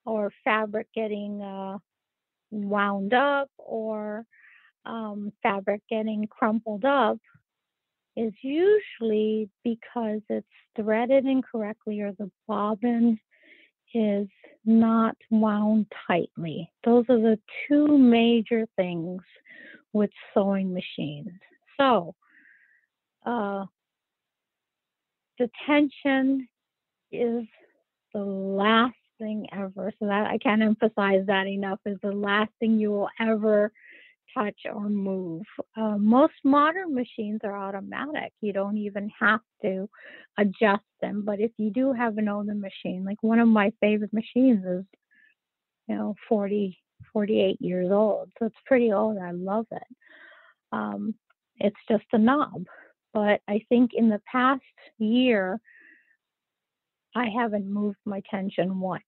or 0.04 0.32
fabric 0.44 0.88
getting 0.96 1.44
uh, 1.44 1.78
wound 2.50 3.14
up 3.14 3.52
or 3.60 4.26
um, 4.86 5.32
fabric 5.44 5.82
getting 5.90 6.28
crumpled 6.28 6.86
up 6.86 7.18
is 8.16 8.34
usually 8.42 9.50
because 9.64 10.22
it's 10.30 10.48
threaded 10.76 11.26
incorrectly 11.26 12.02
or 12.02 12.12
the 12.14 12.30
bobbin 12.48 13.20
is 13.94 14.28
not 14.66 15.16
wound 15.32 15.86
tightly. 16.08 16.70
Those 16.84 17.06
are 17.10 17.20
the 17.20 17.40
two 17.68 17.98
major 17.98 18.68
things 18.76 19.22
with 19.94 20.12
sewing 20.34 20.74
machines. 20.74 21.32
So, 21.80 22.14
uh, 23.26 23.66
the 25.38 25.50
tension 25.66 26.48
is 27.12 27.46
the 28.14 28.20
last 28.20 28.96
thing 29.18 29.48
ever. 29.52 29.92
So 30.00 30.08
that 30.08 30.28
I 30.28 30.38
can't 30.38 30.62
emphasize 30.62 31.26
that 31.28 31.48
enough 31.48 31.80
is 31.86 31.98
the 32.02 32.12
last 32.12 32.52
thing 32.60 32.80
you 32.80 32.92
will 32.92 33.10
ever 33.20 33.72
touch 34.38 34.60
or 34.66 34.90
move. 34.90 35.44
Uh, 35.76 35.98
most 35.98 36.34
modern 36.44 36.94
machines 36.94 37.42
are 37.44 37.58
automatic. 37.58 38.32
You 38.42 38.54
don't 38.54 38.78
even 38.78 39.10
have 39.20 39.42
to 39.62 39.90
adjust 40.38 40.84
them. 41.02 41.24
But 41.26 41.40
if 41.40 41.52
you 41.58 41.72
do 41.72 41.94
have 41.94 42.18
an 42.18 42.30
older 42.30 42.56
machine, 42.56 43.04
like 43.06 43.22
one 43.22 43.40
of 43.40 43.48
my 43.48 43.72
favorite 43.82 44.14
machines 44.14 44.64
is, 44.66 44.86
you 45.88 45.96
know, 45.96 46.16
40, 46.28 46.78
48 47.14 47.62
years 47.62 47.92
old. 47.92 48.30
So 48.38 48.46
it's 48.46 48.56
pretty 48.66 48.92
old. 48.92 49.18
I 49.18 49.32
love 49.32 49.66
it. 49.72 49.96
Um, 50.72 51.16
it's 51.58 51.80
just 51.90 52.06
a 52.14 52.18
knob. 52.18 52.66
But 53.14 53.42
I 53.48 53.62
think 53.70 53.92
in 53.94 54.10
the 54.10 54.22
past 54.32 54.62
year, 54.98 55.60
I 57.16 57.28
haven't 57.30 57.72
moved 57.72 57.98
my 58.06 58.22
tension 58.30 58.80
once. 58.80 59.04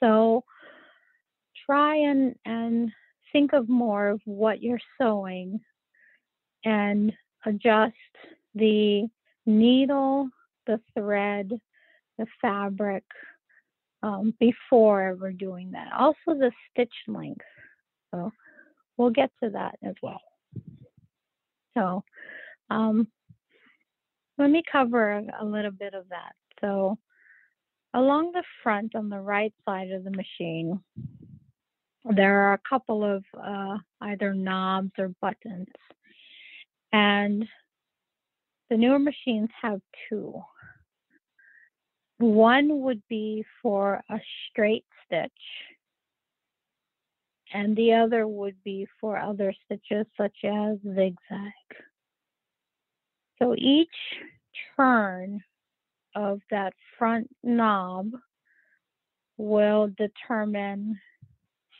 So 0.00 0.44
try 1.66 1.96
and, 1.96 2.34
and 2.44 2.90
think 3.32 3.52
of 3.52 3.68
more 3.68 4.08
of 4.08 4.20
what 4.24 4.62
you're 4.62 4.78
sewing 5.00 5.60
and 6.64 7.12
adjust 7.44 7.94
the 8.54 9.08
needle, 9.46 10.28
the 10.66 10.80
thread, 10.94 11.50
the 12.18 12.26
fabric 12.40 13.04
um, 14.02 14.34
before 14.38 15.02
ever 15.02 15.32
doing 15.32 15.72
that. 15.72 15.92
Also, 15.98 16.16
the 16.26 16.52
stitch 16.70 16.92
length. 17.08 17.44
So 18.12 18.30
we'll 18.96 19.10
get 19.10 19.30
to 19.42 19.50
that 19.50 19.76
as 19.82 19.94
well. 20.02 20.20
So 21.74 22.04
um, 22.70 23.08
let 24.38 24.50
me 24.50 24.62
cover 24.70 25.12
a, 25.12 25.24
a 25.40 25.44
little 25.44 25.70
bit 25.70 25.94
of 25.94 26.08
that. 26.10 26.32
So 26.60 26.98
along 27.94 28.32
the 28.32 28.44
front 28.62 28.94
on 28.94 29.08
the 29.08 29.20
right 29.20 29.54
side 29.64 29.90
of 29.90 30.04
the 30.04 30.10
machine, 30.10 30.80
there 32.04 32.48
are 32.48 32.54
a 32.54 32.68
couple 32.68 33.04
of 33.04 33.24
uh, 33.40 33.78
either 34.00 34.34
knobs 34.34 34.90
or 34.98 35.14
buttons. 35.20 35.68
And 36.92 37.46
the 38.70 38.76
newer 38.76 38.98
machines 38.98 39.50
have 39.60 39.80
two. 40.08 40.42
One 42.18 42.82
would 42.82 43.02
be 43.08 43.44
for 43.62 44.02
a 44.08 44.20
straight 44.48 44.84
stitch, 45.04 45.30
and 47.52 47.76
the 47.76 47.94
other 47.94 48.26
would 48.26 48.56
be 48.64 48.86
for 49.00 49.18
other 49.18 49.52
stitches 49.64 50.06
such 50.16 50.36
as 50.44 50.78
zigzag. 50.82 51.52
So 53.38 53.54
each 53.58 53.88
turn 54.76 55.42
of 56.14 56.40
that 56.50 56.74
front 56.98 57.28
knob 57.42 58.12
will 59.36 59.90
determine 59.98 61.00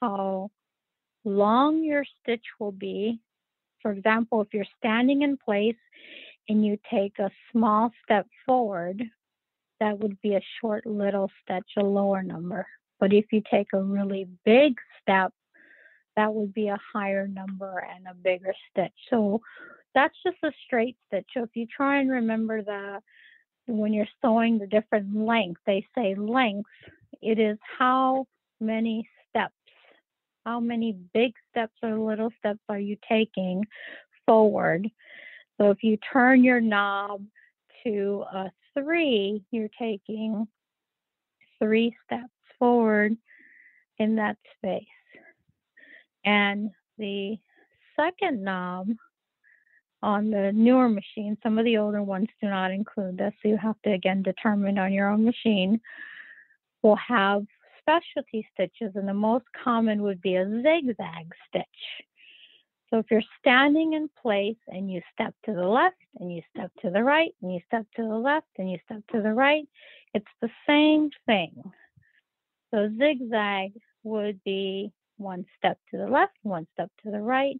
how 0.03 0.51
long 1.25 1.85
your 1.85 2.05
stitch 2.21 2.45
will 2.59 2.73
be. 2.73 3.21
For 3.81 3.93
example, 3.93 4.41
if 4.41 4.49
you're 4.53 4.65
standing 4.79 5.23
in 5.23 5.37
place 5.37 5.77
and 6.49 6.65
you 6.65 6.79
take 6.91 7.19
a 7.19 7.31
small 7.53 7.91
step 8.05 8.27
forward, 8.45 9.03
that 9.81 9.99
would 9.99 10.21
be 10.21 10.35
a 10.35 10.43
short 10.61 10.87
little 10.87 11.31
stitch, 11.43 11.71
a 11.79 11.83
lower 11.83 12.23
number. 12.23 12.67
But 13.01 13.12
if 13.12 13.27
you 13.33 13.43
take 13.51 13.69
a 13.73 13.83
really 13.83 14.29
big 14.45 14.75
step, 15.01 15.33
that 16.17 16.33
would 16.33 16.53
be 16.53 16.69
a 16.69 16.79
higher 16.93 17.27
number 17.27 17.85
and 17.95 18.07
a 18.07 18.15
bigger 18.15 18.55
stitch. 18.71 18.93
So 19.09 19.41
that's 19.95 20.15
just 20.25 20.37
a 20.45 20.53
straight 20.67 20.97
stitch. 21.07 21.27
So 21.35 21.43
if 21.45 21.51
you 21.55 21.67
try 21.67 22.01
and 22.01 22.11
remember 22.11 22.62
the 22.62 23.01
when 23.67 23.93
you're 23.93 24.07
sewing 24.21 24.59
the 24.59 24.67
different 24.67 25.17
length, 25.17 25.61
they 25.67 25.87
say 25.97 26.15
length, 26.17 26.69
it 27.23 27.38
is 27.38 27.59
how 27.79 28.27
many 28.61 29.09
how 30.45 30.61
many 30.61 30.97
big 31.15 31.35
steps 31.51 31.75
or 31.83 31.99
little 31.99 32.33
steps 32.39 32.61
are 32.69 32.79
you 32.79 32.97
taking 33.09 33.65
forward? 34.27 34.89
So 35.61 35.71
if 35.71 35.83
you 35.83 35.99
turn 36.13 36.43
your 36.45 36.61
knob 36.61 37.23
to 37.85 38.25
a 38.33 38.51
three, 38.75 39.45
you're 39.51 39.69
taking 39.79 40.47
three 41.59 41.97
steps 42.05 42.31
forward 42.59 43.17
in 43.99 44.17
that 44.17 44.37
space. 44.57 44.85
And 46.25 46.71
the 46.99 47.39
second 47.97 48.43
knob 48.43 48.89
on 50.03 50.31
the 50.31 50.51
newer 50.53 50.89
machine, 50.89 51.37
some 51.43 51.59
of 51.59 51.65
the 51.65 51.79
older 51.79 52.03
ones 52.03 52.29
do 52.41 52.49
not 52.49 52.73
include 52.73 53.19
this, 53.19 53.33
so 53.43 53.49
you 53.49 53.57
have 53.57 53.81
to 53.83 53.93
again 53.93 54.23
determine 54.23 54.79
on 54.79 54.93
your 54.93 55.09
own 55.09 55.25
machine, 55.25 55.81
will 56.83 56.97
have 56.97 57.45
specialty 57.83 58.47
stitches, 58.55 58.92
and 58.95 59.09
the 59.09 59.14
most 59.14 59.45
common 59.64 60.03
would 60.03 60.21
be 60.23 60.37
a 60.37 60.47
zigzag 60.47 61.33
stitch. 61.49 61.66
So 62.88 62.99
if 62.99 63.07
you're 63.11 63.23
standing 63.40 63.95
in 63.95 64.11
place 64.21 64.59
and 64.68 64.90
you 64.90 65.01
step 65.14 65.35
to 65.47 65.55
the 65.55 65.66
left 65.66 65.97
and 66.21 66.35
you 66.35 66.42
step 66.55 66.71
to 66.83 66.90
the 66.90 67.03
right 67.03 67.35
and 67.40 67.55
you 67.55 67.61
step 67.66 67.87
to 67.97 68.03
the 68.03 68.18
left 68.18 68.49
and 68.59 68.71
you 68.71 68.79
step 68.85 69.03
to 69.12 69.23
the 69.23 69.33
right, 69.33 69.66
it's 70.12 70.27
the 70.42 70.51
same 70.66 71.11
thing. 71.25 71.73
So 72.71 72.90
zigzag 72.99 73.73
would 74.03 74.42
be 74.45 74.92
one 75.16 75.47
step 75.57 75.79
to 75.90 75.97
the 75.97 76.07
left, 76.07 76.37
one 76.42 76.66
step 76.75 76.90
to 77.05 77.11
the 77.11 77.21
right. 77.21 77.59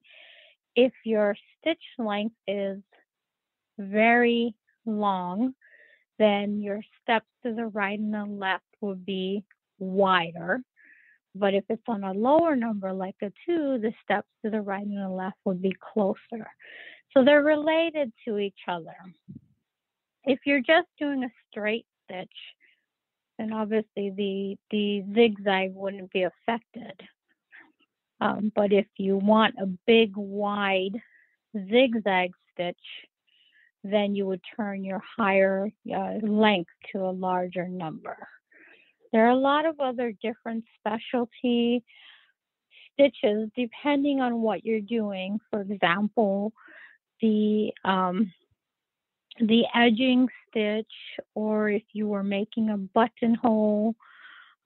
If 0.77 0.93
your 1.05 1.35
stitch 1.59 1.83
length 1.99 2.37
is 2.47 2.79
very 3.79 4.55
long, 4.85 5.55
then 6.19 6.61
your 6.61 6.83
steps 7.03 7.27
to 7.43 7.55
the 7.55 7.67
right 7.67 7.99
and 7.99 8.13
the 8.13 8.27
left 8.27 8.65
would 8.81 9.07
be 9.07 9.45
wider. 9.83 10.61
But 11.35 11.55
if 11.55 11.65
it's 11.69 11.83
on 11.89 12.05
a 12.05 12.13
lower 12.13 12.57
number 12.57 12.93
like 12.93 13.17
a 13.23 13.33
two, 13.47 13.79
the 13.79 13.93
steps 14.03 14.29
to 14.45 14.51
the 14.51 14.61
right 14.61 14.85
and 14.85 14.99
the 14.99 15.09
left 15.09 15.39
would 15.45 15.63
be 15.63 15.75
closer. 15.93 16.47
So 17.13 17.25
they're 17.25 17.43
related 17.43 18.13
to 18.27 18.39
each 18.39 18.61
other. 18.69 18.95
If 20.25 20.41
you're 20.47 20.61
just 20.61 20.89
doing 20.99 21.25
a 21.25 21.31
straight 21.51 21.87
stitch, 22.05 22.29
then 23.39 23.53
obviously 23.53 24.11
the, 24.11 24.57
the 24.71 25.05
zigzag 25.15 25.75
wouldn't 25.75 26.13
be 26.13 26.25
affected. 26.25 27.01
Um, 28.21 28.53
but 28.55 28.73
if 28.73 28.87
you 28.99 29.17
want 29.17 29.55
a 29.61 29.67
big 29.87 30.13
wide 30.17 31.01
zigzag 31.57 32.33
stitch, 32.53 32.77
then 33.85 34.15
you 34.15 34.27
would 34.27 34.41
turn 34.57 34.85
your 34.85 35.03
higher 35.17 35.71
uh, 35.93 36.15
length 36.23 36.71
to 36.93 37.01
a 37.01 37.11
larger 37.11 37.67
number. 37.67 38.17
There 39.13 39.27
are 39.27 39.31
a 39.31 39.37
lot 39.37 39.67
of 39.67 39.81
other 39.81 40.13
different 40.23 40.65
specialty 40.79 41.85
stitches 42.93 43.51
depending 43.57 44.21
on 44.21 44.41
what 44.43 44.65
you're 44.65 44.81
doing. 44.81 45.39
For 45.51 45.61
example, 45.63 46.53
the 47.21 47.73
um, 47.85 48.33
the 49.41 49.65
edging 49.75 50.29
stitch, 50.49 50.93
or 51.35 51.71
if 51.71 51.83
you 51.93 52.07
were 52.09 52.23
making 52.23 52.71
a 52.71 52.77
buttonhole, 52.77 53.95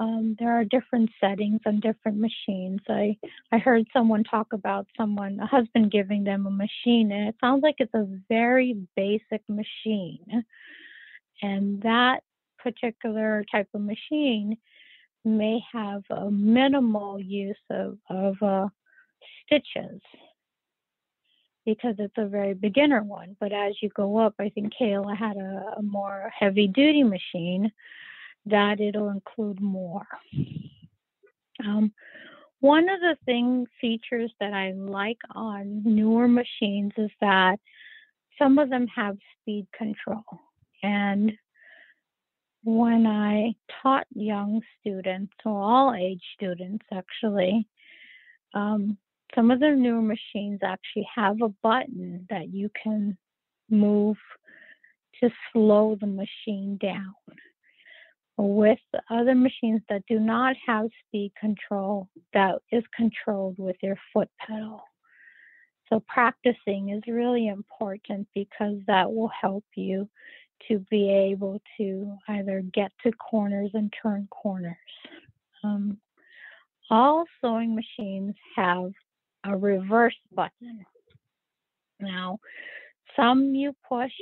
um, 0.01 0.37
there 0.39 0.53
are 0.53 0.65
different 0.65 1.11
settings 1.21 1.61
on 1.67 1.81
different 1.81 2.19
machines. 2.19 2.81
I 2.89 3.17
I 3.53 3.59
heard 3.59 3.87
someone 3.93 4.25
talk 4.25 4.53
about 4.53 4.87
someone 4.97 5.39
a 5.41 5.47
husband 5.47 5.91
giving 5.91 6.25
them 6.25 6.47
a 6.47 6.51
machine, 6.51 7.13
and 7.13 7.29
it 7.29 7.37
sounds 7.41 7.63
like 7.63 7.77
it's 7.79 7.95
a 7.95 8.07
very 8.29 8.77
basic 8.97 9.43
machine, 9.49 10.45
and 11.43 11.83
that 11.83 12.23
particular 12.67 13.45
type 13.53 13.69
of 13.75 13.81
machine 13.81 14.57
may 15.25 15.61
have 15.73 16.03
a 16.11 16.29
minimal 16.31 17.21
use 17.21 17.57
of, 17.71 17.99
of 18.11 18.35
uh, 18.43 18.67
stitches 19.45 20.01
because 21.64 21.95
it's 21.99 22.14
a 22.17 22.27
very 22.27 22.55
beginner 22.55 23.03
one. 23.03 23.37
But 23.39 23.53
as 23.53 23.75
you 23.81 23.89
go 23.91 24.19
up, 24.19 24.35
I 24.41 24.49
think 24.49 24.73
Kayla 24.81 25.17
had 25.17 25.37
a, 25.37 25.75
a 25.79 25.83
more 25.83 26.33
heavy 26.37 26.67
duty 26.67 27.05
machine 27.05 27.71
that 28.47 28.81
it'll 28.81 29.11
include 29.11 29.61
more. 29.61 30.07
Um, 31.64 31.93
one 32.61 32.89
of 32.89 33.01
the 33.01 33.17
thing 33.27 33.67
features 33.81 34.33
that 34.41 34.53
I 34.53 34.73
like 34.73 35.19
on 35.35 35.83
newer 35.85 36.27
machines 36.27 36.93
is 36.97 37.11
that 37.21 37.59
some 38.39 38.59
of 38.59 38.71
them 38.71 38.87
have 38.89 39.17
speed 39.41 39.67
control. 39.77 40.25
And 40.83 41.33
when 42.67 43.07
I 43.07 43.55
taught 43.81 44.09
young 44.12 44.61
students, 44.81 45.33
or 45.45 45.62
all 45.62 45.95
age 45.95 46.23
students 46.35 46.85
actually, 46.93 47.69
um, 48.55 48.99
some 49.37 49.53
of 49.53 49.61
the 49.61 49.71
newer 49.71 50.03
machines 50.03 50.59
actually 50.64 51.07
have 51.14 51.41
a 51.43 51.49
button 51.62 52.27
that 52.29 52.49
you 52.49 52.69
can 52.83 53.17
move 53.71 54.17
to 55.23 55.31
slow 55.53 55.97
the 56.01 56.09
machine 56.09 56.77
down. 56.83 57.14
With 58.37 58.81
other 59.11 59.37
machines 59.37 59.83
that 59.89 60.03
do 60.09 60.19
not 60.19 60.57
have 60.67 60.89
speed 61.07 61.33
control, 61.41 62.09
that 62.35 62.57
is 62.73 62.83
controlled 62.95 63.55
with 63.59 63.77
your 63.81 63.97
foot 64.12 64.29
pedal. 64.45 64.83
So 65.89 66.03
practicing 66.09 66.89
is 66.89 67.03
really 67.07 67.47
important 67.47 68.27
because 68.35 68.79
that 68.89 69.12
will 69.12 69.31
help 69.41 69.64
you 69.77 70.09
to 70.69 70.85
be 70.91 71.11
able 71.11 71.61
to 71.77 72.17
either 72.29 72.63
get 72.73 72.93
to 73.03 73.13
corners 73.13 73.71
and 73.75 73.93
turn 74.03 74.29
corners. 74.31 74.77
Um, 75.63 75.99
all 76.91 77.25
sewing 77.41 77.75
machines 77.75 78.35
have 78.55 78.93
a 79.45 79.57
reverse 79.57 80.17
button. 80.33 80.85
Now, 82.01 82.39
some 83.17 83.55
you 83.55 83.75
push, 83.89 84.13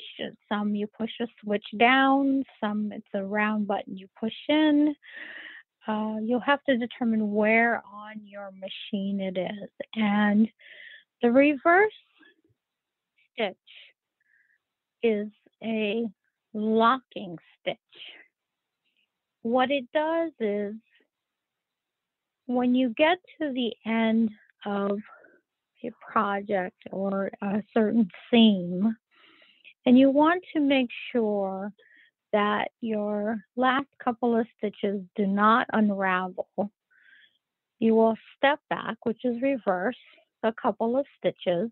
some 0.48 0.74
you 0.74 0.86
push 0.86 1.10
a 1.20 1.26
switch 1.42 1.66
down, 1.78 2.44
some 2.60 2.92
it's 2.92 3.06
a 3.14 3.24
round 3.24 3.66
button 3.66 3.96
you 3.96 4.08
push 4.18 4.34
in. 4.48 4.94
Uh, 5.86 6.16
you'll 6.22 6.40
have 6.40 6.62
to 6.64 6.76
determine 6.78 7.32
where 7.32 7.82
on 7.92 8.20
your 8.24 8.50
machine 8.52 9.20
it 9.20 9.36
is. 9.36 9.70
And 9.94 10.48
the 11.20 11.30
reverse 11.30 11.92
stitch 13.32 13.56
is 15.02 15.28
a 15.62 16.06
locking 16.54 17.36
stitch. 17.60 17.76
What 19.42 19.70
it 19.70 19.84
does 19.92 20.30
is 20.40 20.74
when 22.46 22.74
you 22.74 22.94
get 22.96 23.18
to 23.40 23.52
the 23.52 23.74
end 23.84 24.30
of 24.64 24.98
a 25.82 25.90
project 26.10 26.76
or 26.90 27.30
a 27.42 27.62
certain 27.74 28.08
seam, 28.30 28.96
and 29.84 29.98
you 29.98 30.08
want 30.10 30.42
to 30.54 30.60
make 30.60 30.88
sure 31.12 31.72
that 32.32 32.70
your 32.80 33.38
last 33.54 33.86
couple 34.02 34.36
of 34.38 34.46
stitches 34.56 35.02
do 35.14 35.26
not 35.26 35.66
unravel, 35.72 36.48
you 37.78 37.94
will 37.94 38.16
step 38.36 38.60
back, 38.70 38.96
which 39.04 39.24
is 39.24 39.42
reverse, 39.42 39.96
a 40.42 40.52
couple 40.52 40.96
of 40.96 41.06
stitches, 41.18 41.70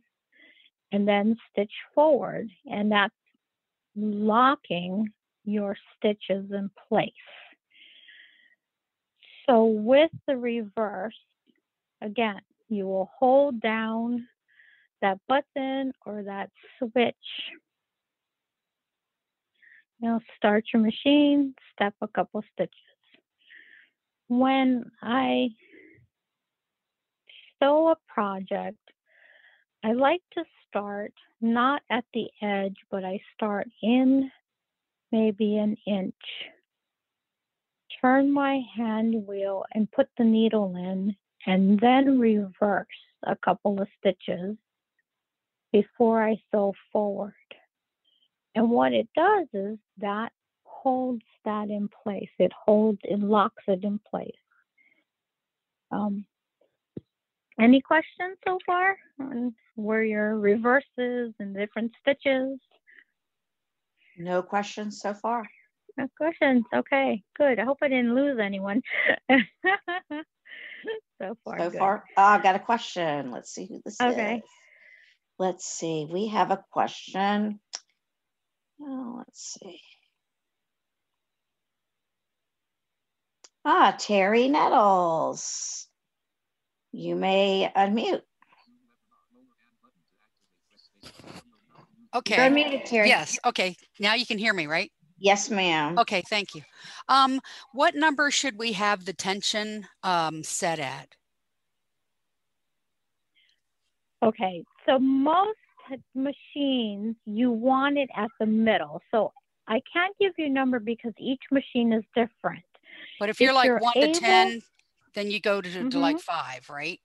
and 0.93 1.09
then 1.09 1.37
stitch 1.51 1.73
forward, 1.95 2.49
and 2.67 2.93
that's 2.93 3.15
locking 3.97 5.09
your 5.45 5.77
stitches 5.97 6.51
in 6.51 6.71
place. 6.89 7.13
So 9.47 9.65
with 9.65 10.11
the 10.27 10.37
reverse, 10.37 11.19
again, 12.01 12.41
you 12.69 12.87
will 12.87 13.11
hold 13.19 13.61
down 13.61 14.27
that 15.03 15.19
button 15.29 15.93
or 16.07 16.23
that 16.23 16.51
switch. 16.79 17.15
You'll 20.01 20.23
start 20.37 20.65
your 20.73 20.83
machine, 20.83 21.55
step 21.73 21.95
a 22.01 22.09
couple 22.09 22.43
stitches. 22.53 22.75
When 24.29 24.91
I 25.03 25.49
sew 27.61 27.89
a 27.89 27.97
project, 28.13 28.79
I 29.85 29.93
like 29.93 30.23
to 30.35 30.45
start 30.73 31.13
not 31.41 31.83
at 31.91 32.05
the 32.15 32.29
edge, 32.41 32.77
but 32.91 33.05
I 33.05 33.21
start 33.35 33.69
in 33.83 34.31
maybe 35.11 35.57
an 35.57 35.77
inch. 35.87 36.15
Turn 38.01 38.33
my 38.33 38.61
hand 38.75 39.27
wheel 39.27 39.65
and 39.75 39.91
put 39.93 40.09
the 40.17 40.25
needle 40.25 40.75
in 40.77 41.15
and 41.47 41.79
then 41.79 42.19
reverse 42.19 42.87
a 43.25 43.37
couple 43.37 43.81
of 43.81 43.89
stitches 43.99 44.57
before 45.73 46.25
I 46.25 46.41
sew 46.51 46.75
forward. 46.93 47.35
And 48.55 48.71
what 48.71 48.93
it 48.93 49.09
does 49.15 49.47
is 49.53 49.79
that 49.99 50.33
holds 50.65 51.23
that 51.45 51.71
in 51.71 51.89
place. 52.03 52.29
It 52.39 52.53
holds, 52.53 52.99
it 53.05 53.21
locks 53.21 53.63
it 53.67 53.85
in 53.85 54.01
place. 54.11 54.33
Um, 55.91 56.25
any 57.61 57.81
questions 57.81 58.39
so 58.47 58.59
far 58.65 58.97
on 59.21 59.55
where 59.75 60.03
your 60.03 60.39
reverses 60.39 61.35
and 61.39 61.55
different 61.55 61.93
stitches? 62.01 62.59
No 64.17 64.43
questions 64.43 65.01
so 65.01 65.15
far. 65.15 65.45
No 65.97 66.09
questions. 66.17 66.65
Okay, 66.75 67.23
good. 67.37 67.59
I 67.59 67.65
hope 67.65 67.79
I 67.83 67.89
didn't 67.89 68.15
lose 68.15 68.39
anyone. 68.43 68.81
so 69.31 69.39
far. 71.45 71.59
So 71.59 71.71
good. 71.71 71.79
far, 71.79 72.05
oh, 72.17 72.23
I've 72.23 72.43
got 72.43 72.57
a 72.57 72.61
question. 72.61 73.31
Let's 73.31 73.53
see 73.53 73.67
who 73.67 73.81
this 73.85 74.01
Okay. 74.01 74.37
is. 74.37 74.43
Let's 75.39 75.67
see. 75.67 76.07
We 76.11 76.29
have 76.29 76.51
a 76.51 76.65
question. 76.71 77.61
Oh, 78.81 79.15
let's 79.19 79.59
see. 79.61 79.81
Ah, 83.65 83.95
Terry 83.99 84.49
Nettles. 84.49 85.89
You 86.93 87.17
may 87.17 87.71
unmute. 87.77 88.23
Okay. 92.15 92.37
You're 92.37 92.51
unmuted, 92.51 92.85
Terry. 92.85 93.09
Yes. 93.09 93.39
Okay. 93.47 93.75
Now 93.99 94.15
you 94.15 94.27
can 94.27 94.37
hear 94.39 94.53
me, 94.53 94.67
right? 94.67 94.91
Yes, 95.19 95.51
ma'am. 95.51 95.99
Okay. 95.99 96.23
Thank 96.29 96.55
you. 96.55 96.63
Um, 97.09 97.41
what 97.73 97.95
number 97.95 98.31
should 98.31 98.59
we 98.59 98.73
have 98.73 99.05
the 99.05 99.13
tension 99.15 99.87
um, 100.03 100.43
set 100.43 100.79
at? 100.79 101.09
Okay, 104.23 104.63
so 104.87 105.01
most 105.01 105.59
machines 106.15 107.17
you 107.27 107.51
want 107.51 107.99
it 107.99 108.09
at 108.15 108.29
the 108.39 108.47
middle. 108.47 109.03
So 109.11 109.33
I 109.67 109.81
can't 109.93 110.15
give 110.21 110.33
you 110.39 110.47
a 110.47 110.49
number 110.49 110.79
because 110.79 111.13
each 111.19 111.43
machine 111.51 111.93
is 111.93 112.05
different. 112.15 112.63
But 113.19 113.31
if 113.31 113.37
If 113.37 113.41
you're 113.41 113.53
like 113.53 113.67
you're 113.67 113.81
one 113.81 113.95
able- 113.97 114.15
to 114.15 114.21
10, 114.21 114.63
then 115.15 115.31
you 115.31 115.41
go 115.41 115.61
to, 115.61 115.71
to 115.91 115.99
like 115.99 116.17
Mhm. 116.17 116.21
five, 116.21 116.69
right? 116.71 117.01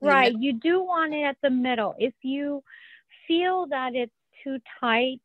In 0.00 0.06
Right, 0.08 0.34
you 0.38 0.54
do 0.54 0.82
want 0.82 1.14
it 1.14 1.22
at 1.22 1.36
the 1.42 1.50
middle. 1.50 1.94
If 1.98 2.14
you 2.22 2.64
feel 3.28 3.66
that 3.66 3.94
it's 3.94 4.12
too 4.42 4.58
tight, 4.80 5.20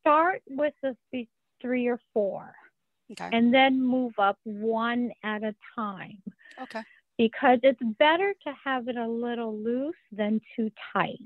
start 0.00 0.42
with 0.48 0.74
a 0.82 0.96
th- 1.12 1.28
three 1.60 1.86
or 1.86 2.00
four 2.12 2.54
Okay. 3.12 3.28
and 3.32 3.54
then 3.54 3.80
move 3.80 4.18
up 4.18 4.38
one 4.44 5.12
at 5.22 5.42
a 5.42 5.54
time 5.74 6.22
Okay. 6.60 6.82
because 7.16 7.60
it's 7.62 7.80
better 7.98 8.34
to 8.44 8.52
have 8.64 8.88
it 8.88 8.96
a 8.96 9.06
little 9.06 9.56
loose 9.56 9.94
than 10.12 10.40
too 10.56 10.70
tight. 10.92 11.18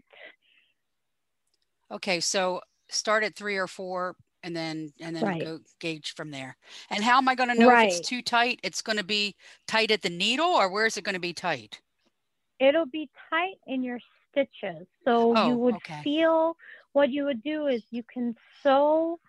Okay. 1.91 2.21
So 2.21 2.61
start 2.91 3.25
at 3.25 3.35
three 3.35 3.57
or 3.57 3.67
four 3.67 4.17
and 4.49 4.57
then 4.57 4.95
and 5.01 5.17
then 5.17 5.27
Right. 5.27 5.43
go 5.43 5.61
gauge 5.81 6.15
from 6.15 6.31
there. 6.33 6.57
And 6.91 7.05
how 7.05 7.19
am 7.19 7.29
I 7.29 7.37
going 7.37 7.51
to 7.51 7.55
know 7.55 7.73
if 7.75 7.85
it's 7.85 8.01
too 8.01 8.23
tight? 8.23 8.61
It's 8.65 8.83
going 8.83 8.99
to 8.99 9.05
be 9.05 9.37
tight 9.69 9.91
at 9.93 10.03
the 10.03 10.11
needle 10.11 10.47
or 10.47 10.71
where 10.71 10.87
is 10.87 10.97
it 10.97 11.05
going 11.05 11.15
to 11.15 11.21
be 11.21 11.35
tight? 11.35 11.83
it'll 12.61 12.87
be 12.87 13.11
tight 13.31 13.57
in 13.67 13.83
your 13.83 13.99
stitches. 14.31 14.87
So 15.05 15.35
Oh, 15.35 15.57
you 15.57 15.59
would 15.59 15.79
okay. 15.79 16.05
feel 16.05 16.57
what 16.93 17.11
you 17.11 17.25
would 17.25 17.43
do 17.43 17.67
is 17.67 17.83
you 17.91 18.03
can 18.13 18.35
sew 18.63 19.21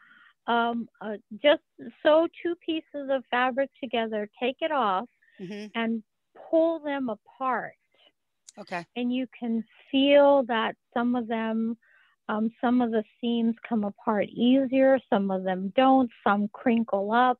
um, 0.47 0.89
uh, 1.01 1.17
just 1.41 1.63
sew 2.03 2.27
two 2.43 2.55
pieces 2.65 3.09
of 3.11 3.23
fabric 3.31 3.71
together, 3.81 4.29
take 4.41 4.57
it 4.61 4.71
off, 4.71 5.09
hmm 5.39 5.71
and 5.75 6.03
pull 6.49 6.79
them 6.79 7.09
apart. 7.09 7.75
Okay. 8.57 8.85
And 8.95 9.13
you 9.13 9.27
can 9.37 9.63
feel 9.91 10.43
that 10.47 10.75
some 10.93 11.15
of 11.15 11.27
them, 11.27 11.77
um, 12.29 12.51
some 12.61 12.81
of 12.81 12.91
the 12.91 13.03
seams 13.19 13.55
come 13.67 13.83
apart 13.83 14.27
easier, 14.29 14.99
some 15.09 15.31
of 15.31 15.43
them 15.43 15.73
don't, 15.75 16.09
some 16.25 16.47
crinkle 16.53 17.11
up. 17.11 17.39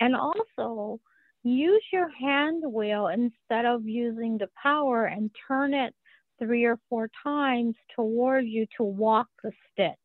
And 0.00 0.14
also, 0.14 1.00
use 1.44 1.82
your 1.92 2.10
hand 2.10 2.64
wheel 2.66 3.08
instead 3.08 3.64
of 3.64 3.86
using 3.86 4.36
the 4.36 4.48
power 4.62 5.06
and 5.06 5.30
turn 5.48 5.74
it 5.74 5.94
three 6.38 6.64
or 6.64 6.78
four 6.90 7.08
times 7.22 7.76
towards 7.94 8.48
you 8.48 8.66
to 8.76 8.84
walk 8.84 9.28
the 9.42 9.52
stitch 9.72 9.96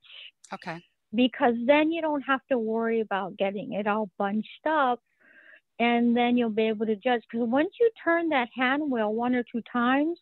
Okay. 0.53 0.81
because 1.15 1.55
then 1.65 1.91
you 1.91 2.01
don't 2.01 2.21
have 2.21 2.41
to 2.51 2.57
worry 2.57 3.01
about 3.01 3.37
getting 3.37 3.73
it 3.73 3.87
all 3.87 4.09
bunched 4.17 4.65
up 4.67 5.01
and 5.79 6.15
then 6.15 6.37
you'll 6.37 6.49
be 6.49 6.67
able 6.67 6.85
to 6.85 6.95
judge 6.95 7.21
because 7.31 7.47
once 7.49 7.71
you 7.79 7.89
turn 8.03 8.29
that 8.29 8.49
hand 8.55 8.91
wheel 8.91 9.13
one 9.13 9.35
or 9.35 9.43
two 9.51 9.61
times 9.71 10.17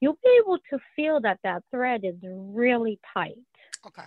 you'll 0.00 0.18
be 0.24 0.40
able 0.44 0.58
to 0.70 0.78
feel 0.96 1.20
that 1.20 1.38
that 1.44 1.62
thread 1.70 2.02
is 2.04 2.16
really 2.22 2.98
tight 3.14 3.36
Okay. 3.86 4.06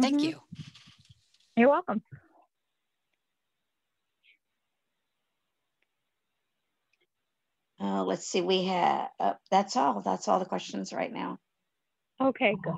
Thank 0.00 0.20
Mhm. 0.20 0.24
you. 0.24 0.42
you're 1.56 1.70
welcome 1.70 2.02
Uh, 7.80 8.04
let's 8.04 8.26
see. 8.26 8.40
We 8.40 8.64
have, 8.64 9.10
uh, 9.20 9.34
that's 9.50 9.76
all. 9.76 10.00
That's 10.02 10.28
all 10.28 10.38
the 10.38 10.46
questions 10.46 10.92
right 10.92 11.12
now. 11.12 11.38
Okay, 12.20 12.54
good. 12.62 12.74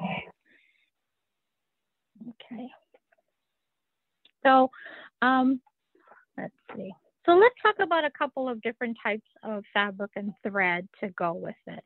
Okay. 2.30 2.68
So, 4.44 4.70
um, 5.22 5.60
let's 6.36 6.54
see. 6.76 6.92
So 7.28 7.34
let's 7.34 7.54
talk 7.62 7.74
about 7.78 8.06
a 8.06 8.10
couple 8.10 8.48
of 8.48 8.62
different 8.62 8.96
types 9.02 9.28
of 9.42 9.62
fabric 9.74 10.12
and 10.16 10.32
thread 10.42 10.88
to 11.00 11.10
go 11.10 11.34
with 11.34 11.56
it. 11.66 11.84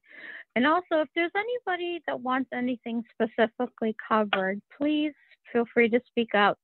And 0.55 0.65
also, 0.65 1.01
if 1.01 1.09
there's 1.17 1.33
anybody 1.35 2.01
that 2.07 2.21
wants 2.21 2.51
anything 2.55 3.03
specifically 3.11 3.97
covered, 4.09 4.63
please 4.79 5.13
feel 5.53 5.65
free 5.75 5.89
to 5.89 6.01
speak 6.07 6.37
up 6.37 6.59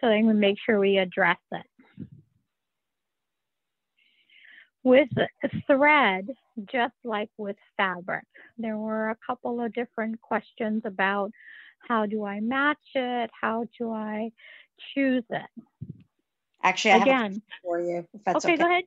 so 0.00 0.10
we 0.10 0.22
can 0.22 0.40
make 0.40 0.56
sure 0.66 0.80
we 0.80 0.98
address 0.98 1.38
it. 1.52 1.66
With 4.82 5.08
thread, 5.68 6.28
just 6.68 6.94
like 7.04 7.30
with 7.38 7.56
fabric, 7.76 8.24
there 8.56 8.76
were 8.76 9.10
a 9.10 9.16
couple 9.24 9.60
of 9.60 9.72
different 9.72 10.20
questions 10.20 10.82
about 10.84 11.30
how 11.86 12.06
do 12.06 12.24
I 12.24 12.40
match 12.40 12.76
it? 12.96 13.30
How 13.40 13.66
do 13.78 13.92
I 13.92 14.30
choose 14.94 15.24
it? 15.30 15.97
Actually, 16.62 16.90
I 16.92 16.98
have 16.98 17.02
Again, 17.02 17.20
question 17.20 17.42
for 17.62 17.80
you. 17.80 18.08
If 18.12 18.24
that's 18.24 18.44
okay, 18.44 18.54
okay. 18.54 18.62
go 18.62 18.68
ahead. 18.68 18.84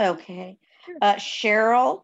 Okay. 0.00 0.58
Uh, 1.00 1.14
Cheryl, 1.14 2.02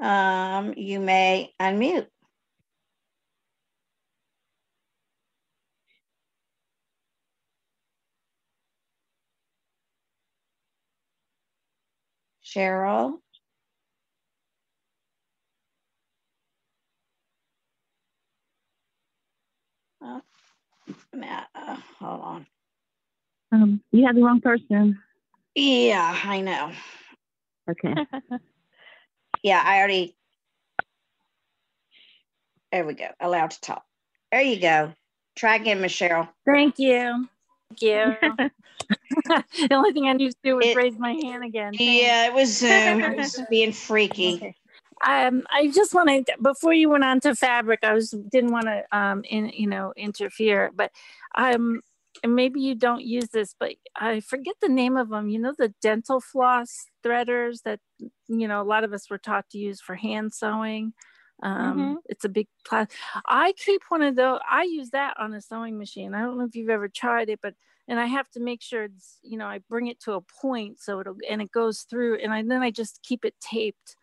um, 0.00 0.74
you 0.76 1.00
may 1.00 1.52
unmute. 1.60 2.06
Cheryl? 12.44 13.18
Uh, 20.00 20.20
Matt, 21.12 21.48
uh, 21.54 21.76
hold 21.98 22.20
on. 22.20 22.46
Um, 23.56 23.80
you 23.90 24.06
had 24.06 24.16
the 24.16 24.22
wrong 24.22 24.40
person. 24.40 24.98
Yeah, 25.54 26.18
I 26.24 26.40
know. 26.40 26.72
Okay. 27.70 27.94
Yeah, 29.42 29.62
I 29.64 29.78
already. 29.78 30.16
There 32.72 32.84
we 32.84 32.94
go. 32.94 33.06
Allowed 33.20 33.52
to 33.52 33.60
talk. 33.60 33.84
There 34.32 34.40
you 34.40 34.58
go. 34.58 34.92
Try 35.36 35.54
again, 35.56 35.80
Michelle. 35.80 36.28
Thank 36.44 36.80
you. 36.80 37.28
Thank 37.68 37.82
you. 37.82 38.16
the 39.28 39.68
only 39.70 39.92
thing 39.92 40.08
I 40.08 40.14
need 40.14 40.30
to 40.30 40.36
do 40.42 40.56
was 40.56 40.66
It- 40.66 40.76
raise 40.76 40.98
my 40.98 41.12
hand 41.12 41.44
again. 41.44 41.74
Thanks. 41.74 42.02
Yeah, 42.02 42.26
it 42.26 42.34
was 42.34 42.58
Zoom. 42.58 43.04
It 43.04 43.18
was 43.18 43.40
being 43.50 43.72
freaky. 43.72 44.34
Okay. 44.36 44.56
Um, 45.06 45.44
I 45.50 45.68
just 45.68 45.94
wanted 45.94 46.28
before 46.42 46.72
you 46.72 46.88
went 46.88 47.04
on 47.04 47.20
to 47.20 47.36
fabric, 47.36 47.80
I 47.84 47.92
was 47.92 48.10
didn't 48.10 48.50
want 48.50 48.64
to 48.64 48.82
um 48.90 49.22
in 49.28 49.50
you 49.50 49.68
know 49.68 49.92
interfere, 49.96 50.72
but 50.74 50.90
um 51.36 51.82
and 52.22 52.34
maybe 52.34 52.60
you 52.60 52.74
don't 52.74 53.02
use 53.04 53.28
this, 53.28 53.54
but 53.58 53.72
I 53.96 54.20
forget 54.20 54.54
the 54.60 54.68
name 54.68 54.96
of 54.96 55.08
them. 55.10 55.28
You 55.28 55.38
know 55.38 55.54
the 55.56 55.74
dental 55.82 56.20
floss 56.20 56.86
threaders 57.04 57.62
that 57.64 57.80
you 58.28 58.48
know 58.48 58.60
a 58.62 58.64
lot 58.64 58.84
of 58.84 58.92
us 58.92 59.10
were 59.10 59.18
taught 59.18 59.48
to 59.50 59.58
use 59.58 59.80
for 59.80 59.94
hand 59.94 60.32
sewing. 60.34 60.92
Um, 61.42 61.98
It's 62.06 62.24
a 62.24 62.28
big 62.30 62.48
class. 62.64 62.88
I 63.26 63.52
keep 63.52 63.82
one 63.90 64.02
of 64.02 64.16
those. 64.16 64.40
I 64.50 64.64
use 64.64 64.90
that 64.90 65.14
on 65.18 65.34
a 65.34 65.40
sewing 65.40 65.78
machine. 65.78 66.14
I 66.14 66.20
don't 66.22 66.38
know 66.38 66.44
if 66.44 66.54
you've 66.56 66.70
ever 66.70 66.88
tried 66.88 67.28
it, 67.28 67.40
but 67.42 67.54
and 67.88 68.00
I 68.00 68.06
have 68.06 68.28
to 68.30 68.40
make 68.40 68.62
sure 68.62 68.84
it's 68.84 69.18
you 69.22 69.36
know 69.38 69.46
I 69.46 69.58
bring 69.68 69.86
it 69.88 70.00
to 70.00 70.14
a 70.14 70.20
point 70.20 70.80
so 70.80 71.00
it'll 71.00 71.16
and 71.28 71.42
it 71.42 71.52
goes 71.52 71.82
through, 71.90 72.16
and 72.22 72.32
I, 72.32 72.42
then 72.42 72.62
I 72.62 72.70
just 72.70 73.02
keep 73.02 73.24
it 73.24 73.34
taped 73.40 73.96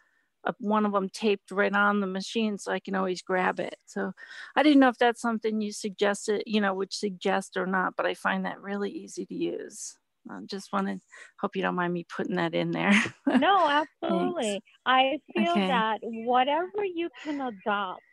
one 0.59 0.85
of 0.85 0.91
them 0.93 1.09
taped 1.09 1.51
right 1.51 1.73
on 1.73 1.99
the 2.01 2.07
machine 2.07 2.57
so 2.57 2.71
I 2.71 2.79
can 2.79 2.95
always 2.95 3.21
grab 3.21 3.59
it. 3.59 3.75
So 3.85 4.11
I 4.55 4.63
didn't 4.63 4.79
know 4.79 4.89
if 4.89 4.97
that's 4.97 5.21
something 5.21 5.61
you 5.61 5.71
suggested, 5.71 6.43
you 6.45 6.61
know, 6.61 6.73
would 6.73 6.93
suggest 6.93 7.57
or 7.57 7.65
not, 7.65 7.95
but 7.95 8.05
I 8.05 8.13
find 8.13 8.45
that 8.45 8.61
really 8.61 8.91
easy 8.91 9.25
to 9.25 9.35
use. 9.35 9.97
I 10.29 10.39
just 10.45 10.71
wanted, 10.71 11.01
hope 11.39 11.55
you 11.55 11.61
don't 11.61 11.75
mind 11.75 11.93
me 11.93 12.05
putting 12.05 12.35
that 12.37 12.53
in 12.55 12.71
there. 12.71 12.91
no, 13.35 13.69
absolutely. 13.69 14.63
I 14.85 15.19
feel 15.33 15.53
Okay. 15.57 15.67
that 15.67 15.99
whatever 16.01 16.83
you 16.83 17.09
can 17.23 17.41
adopt 17.41 18.03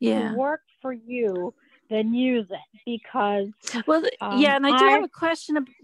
yeah. 0.00 0.32
to 0.32 0.36
work 0.36 0.60
for 0.80 0.92
you, 0.92 1.54
then 1.90 2.14
use 2.14 2.46
it 2.50 2.80
because 2.86 3.48
Well, 3.86 4.04
Um, 4.20 4.38
yeah, 4.38 4.56
and 4.56 4.66
I 4.66 4.72
do 4.72 4.88
have 4.88 5.02
a 5.02 5.08
question 5.08 5.56
ab- 5.56 5.68
y- 5.68 5.74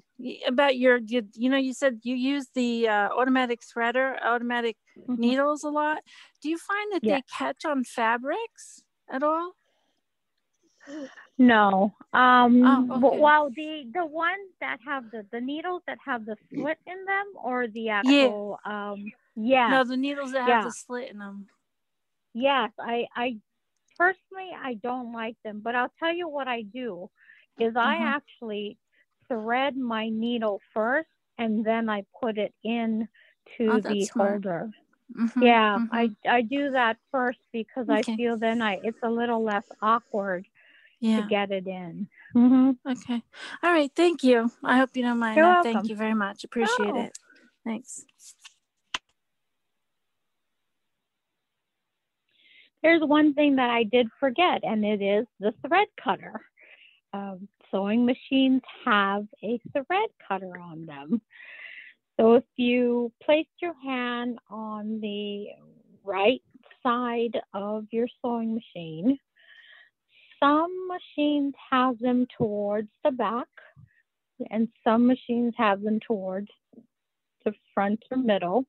about 0.47 0.77
your, 0.77 0.99
you, 0.99 1.29
you 1.35 1.49
know, 1.51 1.57
you 1.57 1.73
said 1.75 2.01
you 2.03 2.15
use 2.15 2.49
the 2.55 2.89
uh, 2.89 3.09
automatic 3.11 3.61
threader, 3.63 4.17
automatic 4.25 4.77
Mhm. 5.07 5.17
needles 5.17 5.63
a 5.65 5.69
lot. 5.71 5.99
Do 6.43 6.49
you 6.49 6.59
find 6.59 6.93
that 6.93 7.03
Yeah. 7.03 7.19
they 7.19 7.23
catch 7.23 7.65
on 7.65 7.85
fabrics 7.85 8.83
at 9.11 9.23
all? 9.23 9.53
No. 11.39 11.95
Um 12.13 12.91
Oh, 12.91 12.99
okay. 12.99 13.21
well 13.21 13.51
the 13.51 13.85
the 13.93 14.07
ones 14.07 14.51
that 14.61 14.79
have 14.85 15.11
the 15.11 15.27
the 15.31 15.41
needles 15.41 15.83
that 15.87 15.99
have 16.05 16.25
the 16.25 16.37
slit 16.55 16.79
in 16.87 17.05
them 17.05 17.27
or 17.43 17.69
the 17.69 17.91
actual 17.91 18.59
um 18.65 19.13
yeah. 19.37 19.71
No, 19.71 19.85
the 19.85 19.97
needles 19.97 20.33
that 20.33 20.43
have 20.43 20.63
the 20.63 20.73
slit 20.73 21.11
in 21.11 21.19
them. 21.19 21.49
Yes, 22.35 22.73
I 22.79 23.07
I 23.15 23.39
personally 23.99 24.51
I 24.57 24.75
don't 24.75 25.13
like 25.13 25.37
them, 25.45 25.61
but 25.63 25.75
I'll 25.75 25.93
tell 25.99 26.13
you 26.15 26.29
what 26.29 26.49
I 26.49 26.63
do 26.63 27.11
is 27.59 27.77
I 27.77 27.97
Mhm. 27.97 28.15
actually 28.17 28.79
thread 29.29 29.77
my 29.77 30.09
needle 30.09 30.61
first 30.75 31.09
and 31.39 31.65
then 31.65 31.89
I 31.89 32.05
put 32.21 32.39
it 32.39 32.55
in 32.65 33.09
to 33.57 33.71
Oh, 33.73 33.81
the 33.81 34.05
smart. 34.07 34.43
holder. 34.43 34.71
Mhm, 35.17 35.33
Yeah, 35.43 35.79
mhm. 35.79 35.89
I 35.93 36.11
I 36.29 36.43
do 36.43 36.71
that 36.73 36.97
first 37.11 37.39
because 37.53 37.89
I 37.89 38.03
feel 38.03 38.37
then 38.37 38.61
I 38.63 38.81
it's 38.83 38.99
a 39.03 39.11
little 39.11 39.43
less 39.43 39.65
awkward 39.83 40.47
yeah. 41.01 41.23
to 41.23 41.29
get 41.29 41.51
it 41.51 41.67
in. 41.67 42.09
hmm 42.33 42.71
Okay. 42.87 43.23
All 43.63 43.73
right. 43.73 43.91
Thank 43.95 44.23
you. 44.25 44.51
I 44.65 44.79
hope 44.79 44.97
you 44.97 45.03
don't 45.03 45.19
mind. 45.19 45.63
Thank 45.63 45.89
you 45.89 45.97
very 45.97 46.15
much. 46.15 46.45
Appreciate 46.45 46.95
No. 46.95 46.95
it. 46.97 47.19
Thanks. 47.65 48.05
There's 52.83 53.03
one 53.03 53.35
thing 53.35 53.57
that 53.57 53.71
I 53.71 53.85
did 53.85 54.09
forget, 54.21 54.63
and 54.63 54.85
it 54.85 55.03
is 55.03 55.27
the 55.41 55.53
thread 55.67 55.89
cutter. 56.03 56.41
Um, 57.13 57.49
sewing 57.71 58.05
machines 58.05 58.63
have 58.85 59.27
a 59.43 59.61
thread 59.73 60.09
cutter 60.27 60.59
on 60.59 60.87
them. 60.87 61.21
So 62.19 62.35
if 62.35 62.45
you 62.57 63.13
place 63.23 63.47
your 63.63 63.75
hand 63.83 64.39
on 64.51 65.01
the 65.01 65.49
right 66.05 66.43
side 66.83 67.39
of 67.55 67.87
your 67.91 68.09
sewing 68.21 68.55
machine, 68.55 69.19
some 70.41 70.73
machines 70.89 71.55
have 71.71 71.99
them 71.99 72.27
towards 72.37 72.89
the 73.05 73.11
back, 73.11 73.49
and 74.51 74.69
some 74.85 75.07
machines 75.07 75.55
have 75.57 75.83
them 75.83 76.01
towards 76.07 76.49
the 77.45 77.53
front 77.75 78.03
or 78.11 78.17
middle. 78.17 78.65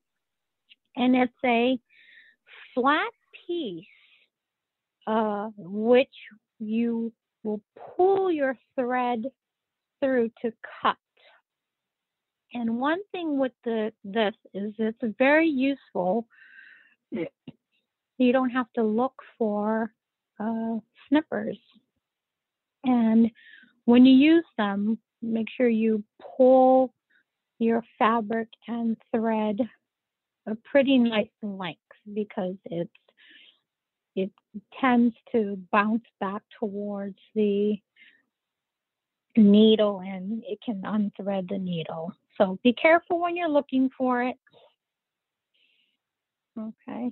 And 0.96 1.14
it's 1.16 1.32
a 1.44 1.78
flat 2.74 3.12
piece 3.46 3.84
uh, 5.06 5.48
which 5.56 6.08
you 6.58 7.12
will 7.42 7.60
pull 7.96 8.30
your 8.30 8.56
thread 8.78 9.24
through 10.00 10.30
to 10.42 10.52
cut. 10.82 10.96
And 12.52 12.78
one 12.78 13.00
thing 13.12 13.38
with 13.38 13.52
the 13.64 13.92
this 14.02 14.34
is 14.54 14.74
it's 14.78 14.98
very 15.18 15.48
useful. 15.48 16.26
You 17.10 18.32
don't 18.32 18.50
have 18.50 18.72
to 18.74 18.82
look 18.82 19.14
for 19.38 19.92
uh, 20.38 20.76
snippers. 21.08 21.58
And 22.84 23.30
when 23.84 24.04
you 24.04 24.14
use 24.14 24.44
them, 24.58 24.98
make 25.22 25.46
sure 25.56 25.68
you 25.68 26.02
pull 26.36 26.92
your 27.58 27.84
fabric 27.98 28.48
and 28.66 28.96
thread 29.14 29.58
a 30.46 30.56
pretty 30.70 30.98
nice 30.98 31.28
length 31.42 31.78
because 32.14 32.56
it's 32.64 32.90
it 34.22 34.30
tends 34.80 35.14
to 35.32 35.58
bounce 35.70 36.04
back 36.20 36.42
towards 36.58 37.18
the 37.34 37.78
needle 39.36 40.00
and 40.00 40.42
it 40.46 40.58
can 40.64 40.82
unthread 40.82 41.48
the 41.48 41.58
needle. 41.58 42.12
So 42.36 42.58
be 42.62 42.72
careful 42.72 43.20
when 43.20 43.36
you're 43.36 43.48
looking 43.48 43.90
for 43.96 44.22
it. 44.22 44.36
Okay. 46.58 47.10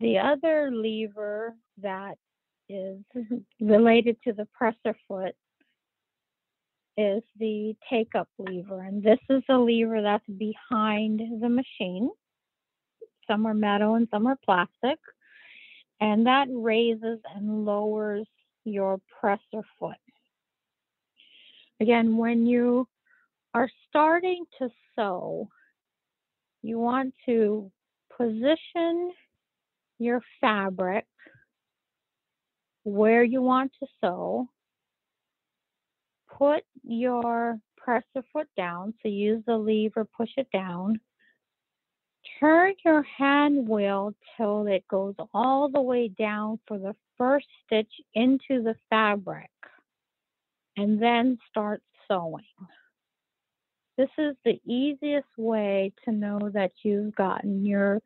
The 0.00 0.18
other 0.18 0.70
lever 0.72 1.54
that 1.82 2.16
is 2.68 2.98
related 3.60 4.16
to 4.24 4.32
the 4.32 4.46
presser 4.54 4.96
foot 5.08 5.34
is 6.96 7.22
the 7.38 7.74
take 7.88 8.14
up 8.14 8.28
lever. 8.38 8.80
And 8.80 9.02
this 9.02 9.18
is 9.30 9.42
a 9.48 9.56
lever 9.56 10.02
that's 10.02 10.26
behind 10.26 11.20
the 11.40 11.48
machine. 11.48 12.10
Some 13.28 13.46
are 13.46 13.54
metal 13.54 13.94
and 13.94 14.08
some 14.10 14.26
are 14.26 14.38
plastic. 14.44 14.98
And 16.00 16.26
that 16.26 16.48
raises 16.50 17.20
and 17.34 17.64
lowers 17.64 18.26
your 18.64 19.00
presser 19.20 19.62
foot. 19.78 19.96
Again, 21.80 22.16
when 22.16 22.46
you 22.46 22.88
are 23.54 23.68
starting 23.88 24.44
to 24.58 24.68
sew, 24.94 25.48
you 26.62 26.78
want 26.78 27.14
to 27.26 27.70
position 28.16 29.12
your 29.98 30.22
fabric 30.40 31.06
where 32.84 33.22
you 33.22 33.42
want 33.42 33.72
to 33.80 33.86
sew. 34.00 34.48
Put 36.36 36.62
your 36.84 37.58
presser 37.76 38.24
foot 38.32 38.48
down, 38.56 38.94
so 39.02 39.08
use 39.08 39.42
the 39.46 39.56
lever, 39.56 40.04
push 40.04 40.30
it 40.36 40.48
down. 40.52 41.00
Turn 42.40 42.74
your 42.84 43.02
hand 43.02 43.68
wheel 43.68 44.14
till 44.36 44.66
it 44.66 44.86
goes 44.88 45.14
all 45.34 45.68
the 45.68 45.80
way 45.80 46.08
down 46.08 46.58
for 46.66 46.78
the 46.78 46.94
first 47.16 47.46
stitch 47.64 47.92
into 48.14 48.62
the 48.62 48.74
fabric 48.90 49.50
and 50.76 51.02
then 51.02 51.38
start 51.50 51.82
sewing. 52.06 52.44
This 53.96 54.10
is 54.16 54.36
the 54.44 54.60
easiest 54.64 55.26
way 55.36 55.92
to 56.04 56.12
know 56.12 56.50
that 56.54 56.70
you've 56.84 57.14
gotten 57.16 57.66
your 57.66 58.00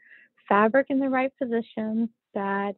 fabric 0.48 0.86
in 0.88 0.98
the 0.98 1.10
right 1.10 1.32
position, 1.38 2.08
that 2.34 2.74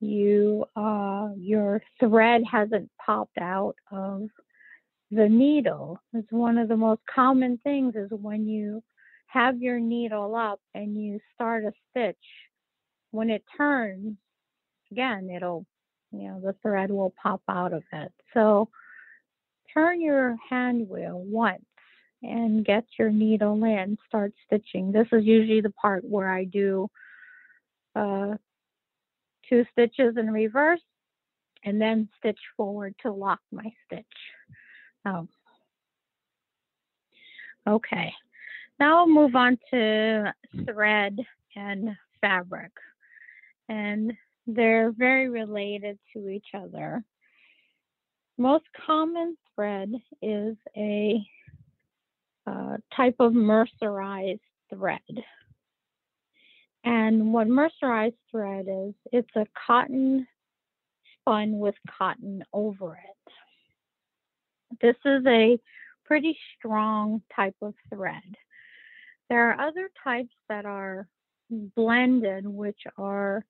you 0.00 0.66
uh, 0.76 1.30
your 1.38 1.82
thread 1.98 2.42
hasn't 2.50 2.90
popped 3.04 3.38
out 3.38 3.76
of 3.90 4.28
the 5.10 5.28
needle. 5.28 5.98
It's 6.12 6.30
one 6.30 6.58
of 6.58 6.68
the 6.68 6.76
most 6.76 7.00
common 7.12 7.58
things 7.64 7.94
is 7.94 8.10
when 8.10 8.46
you 8.46 8.82
have 9.32 9.62
your 9.62 9.80
needle 9.80 10.34
up 10.36 10.60
and 10.74 10.94
you 11.02 11.18
start 11.34 11.64
a 11.64 11.72
stitch, 11.90 12.16
when 13.12 13.30
it 13.30 13.42
turns, 13.56 14.16
again, 14.90 15.30
it'll, 15.30 15.64
you 16.10 16.28
know, 16.28 16.40
the 16.40 16.54
thread 16.60 16.90
will 16.90 17.14
pop 17.22 17.40
out 17.48 17.72
of 17.72 17.82
it. 17.92 18.12
So 18.34 18.68
turn 19.72 20.02
your 20.02 20.36
hand 20.50 20.86
wheel 20.88 21.22
once 21.24 21.64
and 22.22 22.64
get 22.64 22.84
your 22.98 23.10
needle 23.10 23.64
in, 23.64 23.96
start 24.06 24.34
stitching. 24.46 24.92
This 24.92 25.08
is 25.12 25.24
usually 25.24 25.62
the 25.62 25.70
part 25.70 26.04
where 26.04 26.30
I 26.30 26.44
do 26.44 26.88
uh, 27.96 28.34
two 29.48 29.64
stitches 29.72 30.16
in 30.18 30.30
reverse 30.30 30.80
and 31.64 31.80
then 31.80 32.08
stitch 32.18 32.40
forward 32.56 32.94
to 33.02 33.10
lock 33.10 33.40
my 33.50 33.70
stitch. 33.86 34.04
Oh. 35.06 35.26
Okay, 37.66 38.12
now 38.78 38.98
I'll 38.98 39.08
move 39.08 39.36
on 39.36 39.58
to 39.70 40.32
thread 40.66 41.18
and 41.56 41.90
fabric. 42.20 42.72
And 43.68 44.12
they're 44.46 44.92
very 44.92 45.28
related 45.28 45.98
to 46.12 46.28
each 46.28 46.48
other. 46.54 47.04
Most 48.38 48.64
common 48.86 49.36
thread 49.54 49.92
is 50.20 50.56
a 50.76 51.20
uh, 52.46 52.76
type 52.96 53.16
of 53.20 53.32
mercerized 53.32 54.40
thread. 54.68 55.00
And 56.84 57.32
what 57.32 57.46
mercerized 57.46 58.16
thread 58.30 58.66
is, 58.68 58.94
it's 59.12 59.36
a 59.36 59.46
cotton 59.66 60.26
spun 61.20 61.58
with 61.58 61.76
cotton 61.98 62.42
over 62.52 62.94
it. 62.94 63.32
This 64.80 64.96
is 65.04 65.24
a 65.26 65.58
pretty 66.04 66.36
strong 66.58 67.22
type 67.34 67.54
of 67.62 67.74
thread. 67.94 68.36
There 69.32 69.48
are 69.48 69.66
other 69.66 69.88
types 70.04 70.34
that 70.50 70.66
are 70.66 71.08
blended, 71.48 72.46
which 72.46 72.80
are 72.98 73.46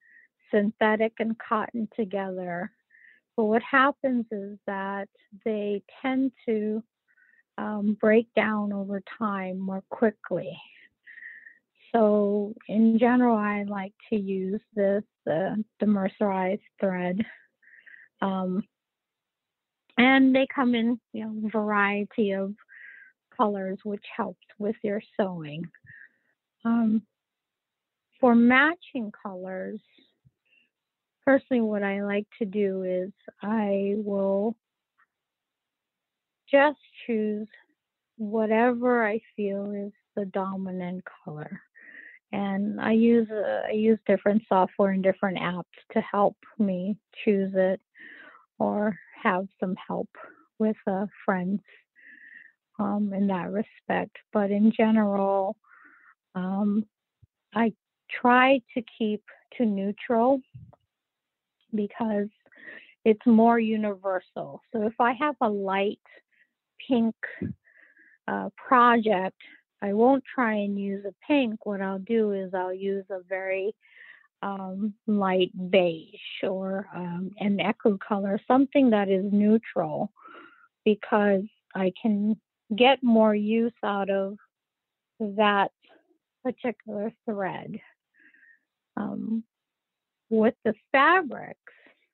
synthetic 0.55 1.15
and 1.19 1.37
cotton 1.41 1.89
together. 1.97 2.71
But 3.37 3.47
what 3.47 3.63
happens 3.69 4.27
is 4.31 4.61
that 4.69 5.09
they 5.45 5.83
tend 6.01 6.31
to 6.47 6.85
um, 7.59 7.97
break 8.01 8.33
down 8.37 8.73
over 8.73 9.03
time 9.19 9.59
more 9.59 9.83
quickly. 9.91 10.57
So 11.93 12.55
in 12.69 12.97
general, 13.01 13.37
I 13.37 13.65
like 13.65 13.95
to 14.11 14.17
use 14.17 14.61
this, 14.77 15.03
the 15.27 15.65
mercerized 15.83 16.61
thread. 16.79 17.27
Um, 18.21 18.63
and 19.99 20.33
they 20.33 20.47
come 20.55 20.77
in, 20.77 21.01
you 21.13 21.25
know, 21.25 21.51
variety 21.51 22.31
of 22.35 22.55
colors, 23.43 23.79
which 23.83 24.05
helps 24.17 24.47
with 24.59 24.77
your 24.83 25.03
sewing. 25.17 25.65
Um, 26.65 27.03
for 28.21 28.37
matching 28.37 29.11
colors, 29.21 29.81
personally, 31.27 31.61
what 31.61 31.83
I 31.83 32.05
like 32.05 32.27
to 32.39 32.45
do 32.45 32.85
is 32.85 33.11
I 33.43 33.95
will 33.97 34.55
just 36.51 36.79
choose 37.07 37.49
whatever 38.17 39.05
I 39.05 39.21
feel 39.35 39.73
is 39.73 39.93
the 40.15 40.27
dominant 40.27 41.03
color 41.25 41.61
and 42.31 42.81
I 42.81 42.93
use 42.93 43.29
uh, 43.31 43.63
I 43.69 43.73
use 43.73 43.99
different 44.07 44.43
software 44.49 44.91
and 44.91 45.03
different 45.03 45.39
apps 45.39 45.65
to 45.93 46.01
help 46.01 46.37
me 46.59 46.97
choose 47.25 47.53
it 47.55 47.81
or 48.59 48.97
have 49.23 49.47
some 49.59 49.75
help 49.89 50.11
with 50.59 50.77
uh, 50.87 51.07
friends 51.25 51.61
um, 52.83 53.13
in 53.13 53.27
that 53.29 53.51
respect. 53.51 54.17
But 54.33 54.51
in 54.51 54.73
general, 54.77 55.57
um, 56.35 56.87
I 57.55 57.73
try 58.11 58.61
to 58.75 58.83
keep 58.99 59.23
to 59.59 59.65
neutral 59.65 60.41
because 61.75 62.29
it's 63.05 63.27
more 63.27 63.59
universal. 63.59 64.61
So 64.73 64.87
if 64.87 64.95
I 65.01 65.13
have 65.15 65.37
a 65.41 65.49
light 65.49 66.01
pink 66.89 67.15
uh, 68.29 68.51
project 68.57 69.37
I 69.83 69.93
won't 69.93 70.23
try 70.33 70.55
and 70.55 70.79
use 70.79 71.05
a 71.05 71.15
pink. 71.27 71.67
What 71.67 71.81
I'll 71.81 71.99
do 71.99 72.33
is 72.33 72.55
I'll 72.55 72.73
use 72.73 73.05
a 73.11 73.19
very 73.29 73.75
um, 74.41 74.95
light 75.09 75.51
beige 75.71 76.45
or 76.45 76.87
um, 76.95 77.33
an 77.41 77.61
echo 77.61 77.99
color, 77.99 78.41
something 78.47 78.91
that 78.91 79.09
is 79.09 79.25
neutral, 79.33 80.13
because 80.85 81.43
I 81.75 81.93
can 82.01 82.41
get 82.77 83.03
more 83.03 83.35
use 83.35 83.73
out 83.85 84.11
of 84.11 84.37
that 85.21 85.71
particular 86.45 87.13
thread. 87.25 87.79
Um, 88.97 89.45
with 90.31 90.55
the 90.65 90.75
fabrics, 90.91 91.59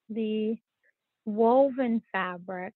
the 0.08 0.56
woven 1.24 2.02
fabrics, 2.12 2.74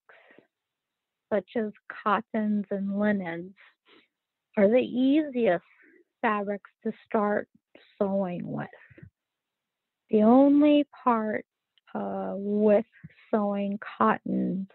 such 1.32 1.48
as 1.56 1.72
cottons 2.04 2.66
and 2.70 2.98
linens, 2.98 3.54
are 4.56 4.68
the 4.68 4.76
easiest 4.76 5.64
fabrics 6.20 6.70
to 6.84 6.92
start 7.06 7.48
sewing 7.98 8.42
with. 8.44 8.68
The 10.10 10.22
only 10.22 10.86
part 11.04 11.44
uh, 11.94 12.34
with 12.36 12.84
sewing 13.30 13.78
cottons 13.98 14.68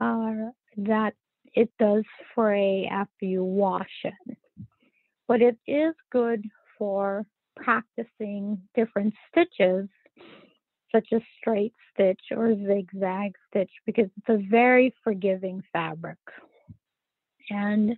are 0.00 0.52
that 0.78 1.14
it 1.58 1.70
does 1.80 2.04
fray 2.36 2.88
after 2.88 3.24
you 3.24 3.42
wash 3.42 4.04
it. 4.04 4.36
But 5.26 5.42
it 5.42 5.58
is 5.66 5.92
good 6.12 6.44
for 6.78 7.26
practicing 7.56 8.62
different 8.76 9.12
stitches, 9.28 9.88
such 10.94 11.08
as 11.12 11.20
straight 11.40 11.74
stitch 11.92 12.20
or 12.30 12.54
zigzag 12.54 13.32
stitch, 13.48 13.72
because 13.86 14.06
it's 14.16 14.28
a 14.28 14.48
very 14.48 14.94
forgiving 15.02 15.60
fabric. 15.72 16.18
And 17.50 17.96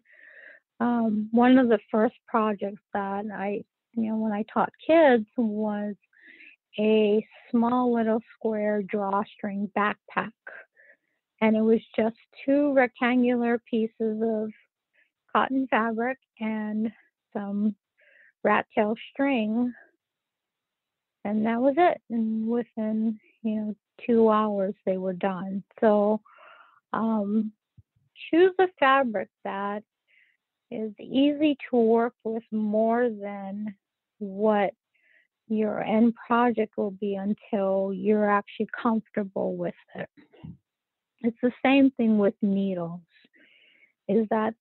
um, 0.81 1.29
one 1.31 1.59
of 1.59 1.69
the 1.69 1.81
first 1.91 2.17
projects 2.27 2.83
that 2.95 3.27
I, 3.31 3.63
you 3.93 4.11
know, 4.11 4.17
when 4.17 4.33
I 4.33 4.47
taught 4.51 4.73
kids 4.87 5.27
was 5.37 5.97
a 6.79 7.23
small 7.51 7.93
little 7.93 8.21
square 8.39 8.81
drawstring 8.81 9.71
backpack. 9.77 10.33
And 11.41 11.57
it 11.57 11.63
was 11.63 11.81
just 11.97 12.17
two 12.45 12.73
rectangular 12.75 13.61
pieces 13.71 14.23
of 14.23 14.51
cotton 15.33 15.67
fabric 15.71 16.19
and 16.39 16.91
some 17.33 17.75
rat 18.45 18.67
tail 18.75 18.95
string. 19.13 19.73
And 21.25 21.47
that 21.47 21.61
was 21.61 21.75
it. 21.77 22.01
And 22.11 22.47
within, 22.47 23.19
you 23.43 23.55
know, 23.55 23.75
two 24.07 24.31
hours 24.31 24.75
they 24.85 24.97
were 24.97 25.13
done. 25.13 25.63
So 25.81 26.21
um, 26.93 27.53
choose 28.31 28.53
a 28.59 28.67
fabric 28.79 29.29
that 29.45 29.83
is 30.71 30.93
easy 30.99 31.57
to 31.71 31.77
work 31.77 32.15
with 32.25 32.45
more 32.53 33.09
than 33.09 33.75
what 34.19 34.73
your 35.49 35.83
end 35.83 36.15
project 36.27 36.77
will 36.77 36.93
be 36.93 37.17
until 37.17 37.93
you're 37.93 38.31
actually 38.31 38.69
comfortable 38.81 39.57
with 39.57 39.75
it. 39.97 40.09
It's 41.23 41.37
the 41.43 41.53
same 41.65 41.91
thing 41.93 42.19
with 42.19 42.35
needles, 42.43 43.01
is 44.09 44.27
that 44.31 44.55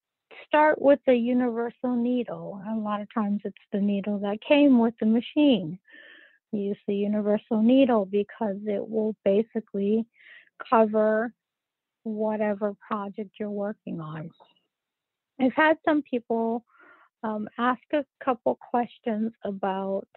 start 0.46 0.82
with 0.82 1.00
a 1.08 1.14
universal 1.14 1.96
needle. 1.96 2.62
A 2.70 2.76
lot 2.76 3.02
of 3.02 3.08
times 3.14 3.42
it's 3.46 3.56
the 3.72 3.80
needle 3.80 4.20
that 4.20 4.40
came 4.48 4.80
with 4.80 4.94
the 5.00 5.06
machine. 5.06 5.80
Use 6.52 6.78
the 6.88 6.96
universal 6.96 7.62
needle 7.62 8.06
because 8.06 8.58
it 8.66 8.88
will 8.88 9.16
basically 9.24 10.06
cover 10.70 11.34
whatever 12.04 12.76
project 12.86 13.32
you're 13.40 13.50
working 13.50 14.02
on. 14.02 14.32
I've 15.40 15.54
had 15.54 15.78
some 15.86 16.02
people 16.02 16.66
um, 17.24 17.48
ask 17.58 17.82
a 17.94 18.06
couple 18.24 18.58
questions 18.70 19.32
about 19.44 20.08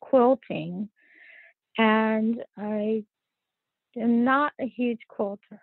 quilting, 0.00 0.88
and 1.78 2.42
I 2.56 3.04
am 3.96 4.24
not 4.24 4.52
a 4.60 4.66
huge 4.66 5.00
quilter, 5.08 5.60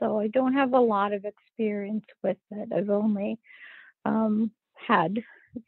so 0.00 0.18
I 0.18 0.28
don't 0.28 0.54
have 0.54 0.72
a 0.72 0.80
lot 0.80 1.12
of 1.12 1.24
experience 1.24 2.04
with 2.22 2.38
it. 2.50 2.72
I've 2.74 2.90
only 2.90 3.38
um, 4.04 4.50
had, 4.74 5.18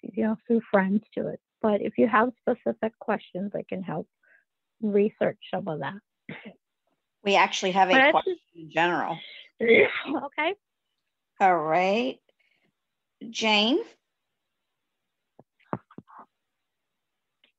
you 0.03 0.25
know, 0.25 0.37
through 0.47 0.63
friends 0.71 1.03
to 1.15 1.29
it, 1.29 1.41
But 1.61 1.83
if 1.83 1.99
you 1.99 2.09
have 2.09 2.31
specific 2.41 2.99
questions, 2.99 3.53
I 3.55 3.63
can 3.69 3.83
help 3.83 4.07
research 4.81 5.39
some 5.53 5.69
of 5.69 5.81
that. 5.81 5.99
We 7.25 7.37
actually 7.37 7.73
have 7.73 7.91
a 7.91 7.95
But 7.95 8.11
question 8.13 8.37
in 8.55 8.71
general. 8.71 9.19
okay. 9.61 10.55
All 11.41 11.57
right. 11.57 12.19
Jane? 13.29 13.79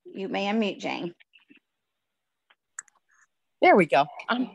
You 0.06 0.28
may 0.28 0.46
unmute 0.48 0.80
Jane. 0.80 1.14
There 3.62 3.76
we 3.76 3.86
go. 3.86 4.06
I'm, 4.30 4.50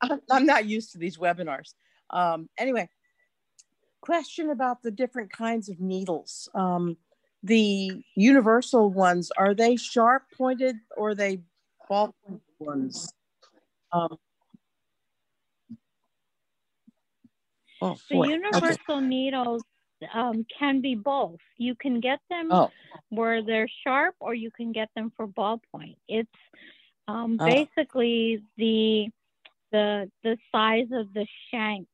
I'm, 0.00 0.20
I'm 0.30 0.46
not 0.46 0.66
used 0.66 0.92
to 0.92 0.98
these 0.98 1.18
webinars. 1.18 1.74
Um, 2.10 2.48
anyway, 2.58 2.88
question 4.00 4.50
about 4.50 4.82
the 4.82 4.90
different 4.90 5.30
kinds 5.30 5.68
of 5.68 5.80
needles. 5.80 6.48
Um, 6.54 6.96
the 7.42 8.02
universal 8.16 8.90
ones, 8.90 9.30
are 9.36 9.54
they 9.54 9.76
sharp 9.76 10.24
pointed 10.36 10.76
or 10.96 11.10
are 11.10 11.14
they 11.14 11.40
ball 11.88 12.14
pointed 12.26 12.42
ones? 12.58 13.12
Um, 13.92 14.16
oh, 17.82 17.96
The 18.08 18.16
boy. 18.16 18.24
Okay. 18.24 18.30
universal 18.30 19.00
needles 19.00 19.62
um, 20.14 20.46
can 20.58 20.80
be 20.80 20.94
both. 20.94 21.38
You 21.56 21.74
can 21.74 22.00
get 22.00 22.20
them 22.30 22.48
Oh, 22.50 22.70
where 23.10 23.42
they're 23.42 23.68
sharp, 23.84 24.14
or 24.20 24.34
you 24.34 24.50
can 24.50 24.72
get 24.72 24.88
them 24.94 25.12
for 25.16 25.26
ballpoint. 25.26 25.96
It's 26.08 26.30
um, 27.08 27.36
Oh. 27.40 27.46
basically 27.46 28.42
the 28.56 29.08
the 29.72 30.10
the 30.22 30.36
size 30.52 30.86
of 30.92 31.12
the 31.14 31.26
shank 31.50 31.88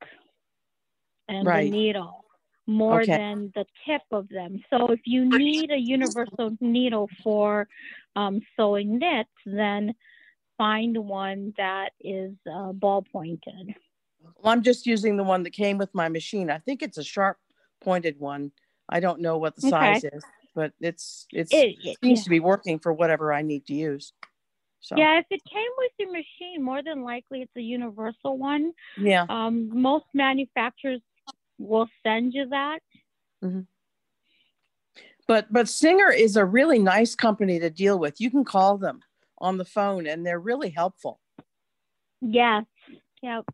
and 1.29 1.47
Right. 1.47 1.65
the 1.65 1.71
needle 1.71 2.25
more 2.67 3.03
Okay. 3.03 3.17
than 3.17 3.53
the 3.55 3.65
tip 3.87 4.03
of 4.11 4.29
them. 4.29 4.63
So 4.71 4.89
if 4.89 5.01
you 5.05 5.25
need 5.25 5.71
a 5.71 5.77
universal 5.79 6.57
needle 6.61 7.09
for 7.23 7.69
um, 8.17 8.41
sewing 8.57 8.99
knits, 8.99 9.31
then 9.45 9.95
find 10.57 10.97
one 10.97 11.53
that 11.59 11.91
is 12.01 12.33
uh, 12.51 12.73
ball 12.73 13.03
pointed. 13.13 13.75
well, 14.21 14.53
I'm 14.53 14.63
just 14.63 14.87
using 14.87 15.17
the 15.17 15.25
one 15.25 15.43
that 15.43 15.53
came 15.53 15.79
with 15.79 15.95
my 15.95 16.09
machine. 16.09 16.49
I 16.51 16.59
think 16.59 16.83
it's 16.83 16.97
a 16.99 17.05
sharp 17.05 17.39
pointed 17.83 18.19
one. 18.19 18.53
I 18.89 19.01
don't 19.01 19.21
know 19.21 19.37
what 19.39 19.57
the 19.57 19.67
Okay. 19.67 19.71
size 19.71 20.05
is, 20.05 20.25
but 20.55 20.73
it's 20.81 21.27
it's 21.33 21.53
It, 21.53 21.77
it- 21.85 21.99
seems 22.03 22.21
yeah. 22.21 22.25
to 22.25 22.31
be 22.31 22.41
working 22.41 22.79
for 22.79 22.93
whatever 22.93 23.33
I 23.33 23.43
need 23.43 23.67
to 23.67 23.75
use. 23.75 24.13
So 24.85 24.97
Yeah, 24.99 25.19
if 25.19 25.25
it 25.31 25.41
came 25.51 25.71
with 25.79 25.93
your 25.99 26.13
machine, 26.13 26.63
more 26.63 26.83
than 26.83 27.03
likely 27.03 27.41
it's 27.41 27.57
a 27.57 27.63
universal 27.63 28.37
one. 28.37 28.73
yeah. 28.99 29.25
Um, 29.31 29.71
most 29.73 30.05
manufacturers 30.13 31.01
will 31.59 31.89
send 32.03 32.35
you 32.35 32.47
that. 32.51 32.81
Mm-hmm. 33.43 33.61
But 35.27 35.51
but 35.51 35.71
Singer 35.71 36.11
is 36.11 36.37
a 36.37 36.45
really 36.45 36.79
nice 36.79 37.15
company 37.15 37.59
to 37.61 37.71
deal 37.71 37.99
with. 37.99 38.21
You 38.21 38.31
can 38.31 38.45
call 38.45 38.77
them 38.77 39.01
on 39.39 39.57
the 39.57 39.65
phone 39.65 40.07
and 40.07 40.25
they're 40.25 40.39
really 40.39 40.69
helpful. 40.69 41.19
Yes. 42.21 42.65
Yep. 43.23 43.47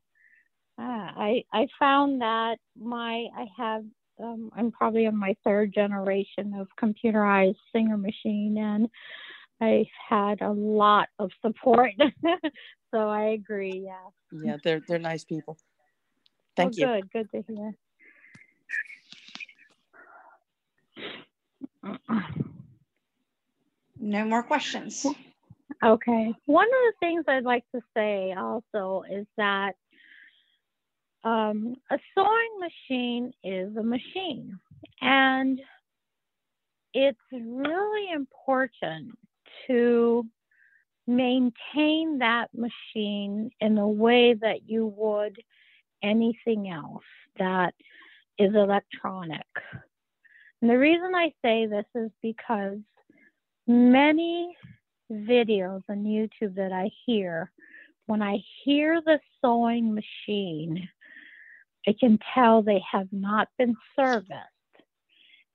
Ah, 0.78 1.12
I 1.16 1.44
I 1.52 1.68
found 1.78 2.22
that 2.22 2.58
my 2.76 3.28
I 3.36 3.46
have 3.56 3.84
um, 4.20 4.50
I'm 4.56 4.72
probably 4.72 5.06
on 5.06 5.16
my 5.16 5.36
third 5.44 5.72
generation 5.72 6.54
of 6.58 6.66
computerized 6.76 7.56
Singer 7.72 7.96
machine, 7.96 8.58
and 8.58 8.88
I've 9.61 9.86
had 10.08 10.40
a 10.40 10.50
lot 10.50 11.08
of 11.18 11.30
support. 11.42 11.92
so 12.90 12.98
I 12.98 13.30
agree. 13.30 13.84
Yeah. 13.84 14.42
Yeah, 14.42 14.56
they're 14.62 14.80
they're 14.86 14.98
nice 14.98 15.24
people. 15.24 15.58
Thank 16.56 16.74
oh, 16.74 16.94
you. 16.94 17.02
Good. 17.12 17.12
Good 17.12 17.30
to 17.32 17.52
hear. 17.52 17.74
No 23.98 24.24
more 24.24 24.42
questions. 24.42 25.06
Okay. 25.82 26.34
One 26.46 26.66
of 26.66 26.70
the 26.70 26.92
things 27.00 27.24
I'd 27.28 27.44
like 27.44 27.64
to 27.74 27.80
say 27.96 28.34
also 28.36 29.04
is 29.11 29.26
that 29.36 29.74
um, 31.24 31.76
a 31.90 31.98
sewing 32.14 32.61
machine 32.61 33.32
is 33.44 33.76
a 33.76 33.82
machine, 33.82 34.58
and 35.00 35.61
it's 36.94 37.18
really 37.30 38.12
important 38.12 39.18
to 39.66 40.26
maintain 41.06 42.18
that 42.18 42.48
machine 42.54 43.50
in 43.61 43.74
the 43.74 43.86
way 43.86 44.34
that 44.34 44.68
you 44.68 44.86
would 44.96 45.36
anything 46.02 46.70
else 46.70 47.04
that 47.38 47.74
is 48.38 48.54
electronic. 48.54 49.46
And 50.61 50.70
the 50.70 50.78
reason 50.78 51.14
I 51.14 51.32
say 51.42 51.66
this 51.66 51.86
is 51.94 52.11
because 52.22 52.78
many 53.66 54.56
videos 55.11 55.82
on 55.88 56.04
YouTube 56.04 56.54
that 56.56 56.72
I 56.72 56.90
hear, 57.06 57.50
when 58.06 58.22
I 58.22 58.38
hear 58.64 59.00
the 59.00 59.20
sewing 59.40 59.94
machine, 59.94 60.88
I 61.86 61.94
can 61.98 62.18
tell 62.34 62.62
they 62.62 62.82
have 62.90 63.08
not 63.12 63.48
been 63.58 63.74
serviced. 63.96 64.59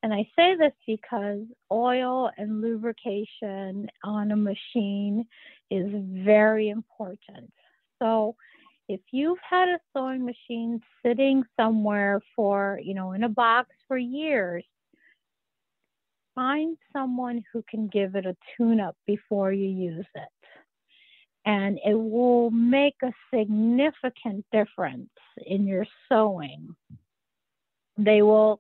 And 0.06 0.14
I 0.14 0.30
say 0.36 0.56
this 0.56 0.72
because 0.86 1.40
oil 1.72 2.30
and 2.38 2.62
lubrication 2.62 3.90
on 4.04 4.32
a 4.32 4.36
machine 4.36 5.26
is 5.72 5.88
very 5.92 6.70
important. 6.70 7.52
So 8.00 8.36
if 8.88 9.00
you've 9.10 9.40
had 9.50 9.68
a 9.68 9.80
sewing 9.92 10.24
machine 10.24 10.80
sitting 11.04 11.44
somewhere 11.60 12.22
for, 12.36 12.80
you 12.84 12.94
know, 12.94 13.14
in 13.14 13.24
a 13.24 13.30
box 13.30 13.70
for 13.88 13.98
years, 13.98 14.64
find 16.36 16.78
someone 16.94 17.44
who 17.52 17.64
can 17.68 17.88
give 17.88 18.14
it 18.14 18.28
a 18.28 18.38
tune 18.56 18.80
up 18.80 18.96
before 19.08 19.52
you 19.52 19.68
use 19.68 20.06
it. 20.14 20.48
And 21.48 21.80
it 21.84 21.96
will 21.96 22.52
make 22.52 22.98
a 23.02 23.12
significant 23.34 24.46
difference 24.52 25.10
in 25.44 25.66
your 25.66 25.88
sewing. 26.08 26.76
They 27.98 28.22
will 28.22 28.60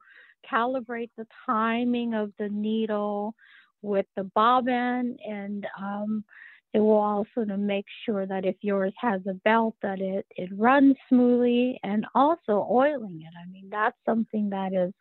calibrate 0.51 1.11
the 1.17 1.27
timing 1.45 2.13
of 2.13 2.31
the 2.39 2.49
needle 2.49 3.35
with 3.81 4.05
the 4.15 4.23
bobbin 4.23 5.17
and 5.27 5.67
um, 5.79 6.23
it 6.75 6.79
will 6.79 6.97
also 6.97 7.45
to 7.47 7.55
make 7.57 7.85
sure 8.05 8.25
that 8.25 8.43
if 8.43 8.57
yours 8.59 8.91
has 8.99 9.21
a 9.29 9.33
belt 9.33 9.75
that 9.81 10.01
it, 10.01 10.25
it 10.31 10.49
runs 10.57 10.97
smoothly 11.07 11.79
and 11.83 12.05
also 12.13 12.67
oiling 12.69 13.21
it. 13.21 13.33
I 13.41 13.49
mean, 13.49 13.69
that's 13.71 13.95
something 14.05 14.49
that 14.49 14.73
is 14.73 14.91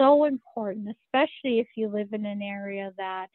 so 0.00 0.24
important, 0.24 0.88
especially 0.88 1.58
if 1.58 1.66
you 1.76 1.88
live 1.88 2.14
in 2.14 2.24
an 2.24 2.40
area 2.40 2.92
that, 2.96 3.26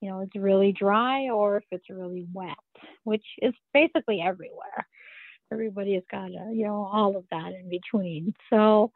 you 0.00 0.08
know, 0.08 0.20
it's 0.20 0.36
really 0.36 0.70
dry 0.70 1.30
or 1.30 1.56
if 1.56 1.64
it's 1.72 1.90
really 1.90 2.28
wet, 2.32 2.54
which 3.02 3.24
is 3.42 3.54
basically 3.72 4.20
everywhere. 4.20 4.86
Everybody 5.52 5.94
has 5.94 6.04
got, 6.08 6.30
a, 6.30 6.52
you 6.52 6.64
know, 6.64 6.88
all 6.92 7.16
of 7.16 7.24
that 7.32 7.54
in 7.54 7.68
between. 7.68 8.34
So, 8.50 8.92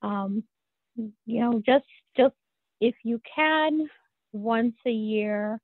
um, 0.00 0.42
you 0.96 1.40
know, 1.40 1.62
just 1.64 1.84
just 2.16 2.34
if 2.80 2.94
you 3.04 3.20
can, 3.34 3.88
once 4.32 4.74
a 4.86 4.90
year, 4.90 5.60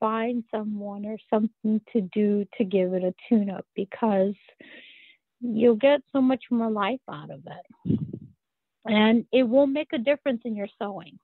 find 0.00 0.42
someone 0.50 1.06
or 1.06 1.16
something 1.30 1.80
to 1.92 2.00
do 2.12 2.44
to 2.58 2.64
give 2.64 2.92
it 2.92 3.04
a 3.04 3.14
tune 3.28 3.50
up 3.50 3.64
because 3.76 4.34
you'll 5.40 5.76
get 5.76 6.00
so 6.12 6.20
much 6.20 6.44
more 6.50 6.70
life 6.70 7.00
out 7.08 7.30
of 7.30 7.40
it. 7.46 8.00
And 8.84 9.26
it 9.32 9.44
will 9.44 9.68
make 9.68 9.92
a 9.92 9.98
difference 9.98 10.42
in 10.44 10.56
your 10.56 10.68
sewing. 10.80 11.18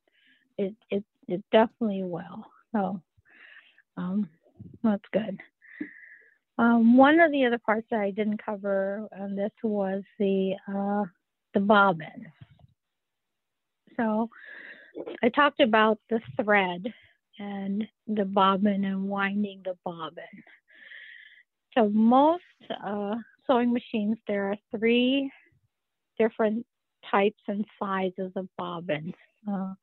It 0.56 0.74
it, 0.90 1.04
it 1.26 1.42
definitely 1.50 2.04
will. 2.04 2.44
So 2.72 3.02
um, 3.96 4.28
that's 4.84 5.02
good. 5.12 5.40
Um, 6.56 6.96
one 6.96 7.20
of 7.20 7.30
the 7.30 7.46
other 7.46 7.58
parts 7.58 7.86
that 7.90 8.00
i 8.00 8.10
didn't 8.10 8.44
cover 8.44 9.08
on 9.16 9.36
this 9.36 9.52
was 9.62 10.02
the 10.18 10.54
uh, 10.68 11.04
the 11.54 11.60
bobbin 11.60 12.26
so 13.98 14.28
i 15.22 15.28
talked 15.28 15.60
about 15.60 15.98
the 16.10 16.20
thread 16.40 16.92
and 17.38 17.86
the 18.06 18.24
bobbin 18.24 18.84
and 18.84 19.08
winding 19.08 19.62
the 19.64 19.76
bobbin. 19.84 20.24
So 21.76 21.88
most 21.88 22.42
uh, 22.84 23.14
sewing 23.46 23.72
machines, 23.72 24.18
there 24.26 24.50
are 24.50 24.56
three 24.76 25.30
different 26.18 26.66
types 27.10 27.40
and 27.46 27.64
sizes 27.78 28.32
of 28.34 28.48
bobbins. 28.56 29.14
Uh, 29.48 29.74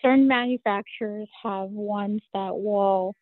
certain 0.00 0.28
manufacturers 0.28 1.28
have 1.42 1.70
ones 1.70 2.22
that 2.32 2.54
will 2.54 3.14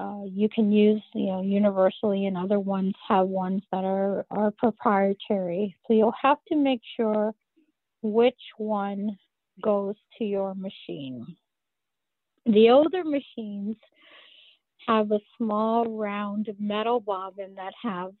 uh, 0.00 0.24
you 0.26 0.48
can 0.48 0.72
use, 0.72 1.00
you 1.14 1.26
know, 1.26 1.40
universally, 1.40 2.26
and 2.26 2.36
other 2.36 2.58
ones 2.58 2.94
have 3.08 3.28
ones 3.28 3.62
that 3.70 3.84
are 3.84 4.26
are 4.30 4.50
proprietary. 4.50 5.74
So 5.86 5.94
you'll 5.94 6.12
have 6.20 6.38
to 6.48 6.56
make 6.56 6.80
sure 6.96 7.32
which 8.02 8.40
one 8.58 9.16
goes 9.62 9.94
to 10.18 10.24
your 10.24 10.54
machine. 10.54 11.36
The 12.46 12.70
older 12.70 13.04
machines 13.04 13.76
have 14.86 15.10
a 15.12 15.20
small 15.38 15.86
round 15.96 16.48
metal 16.58 17.00
bobbin 17.00 17.54
that 17.56 17.72
have 17.82 18.12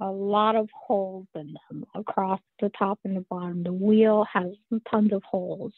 a 0.00 0.10
lot 0.10 0.54
of 0.54 0.68
holes 0.72 1.26
in 1.34 1.54
them 1.68 1.84
across 1.94 2.40
the 2.60 2.70
top 2.78 2.98
and 3.04 3.16
the 3.16 3.24
bottom. 3.28 3.62
The 3.62 3.72
wheel 3.72 4.26
has 4.32 4.52
tons 4.90 5.12
of 5.12 5.22
holes. 5.24 5.72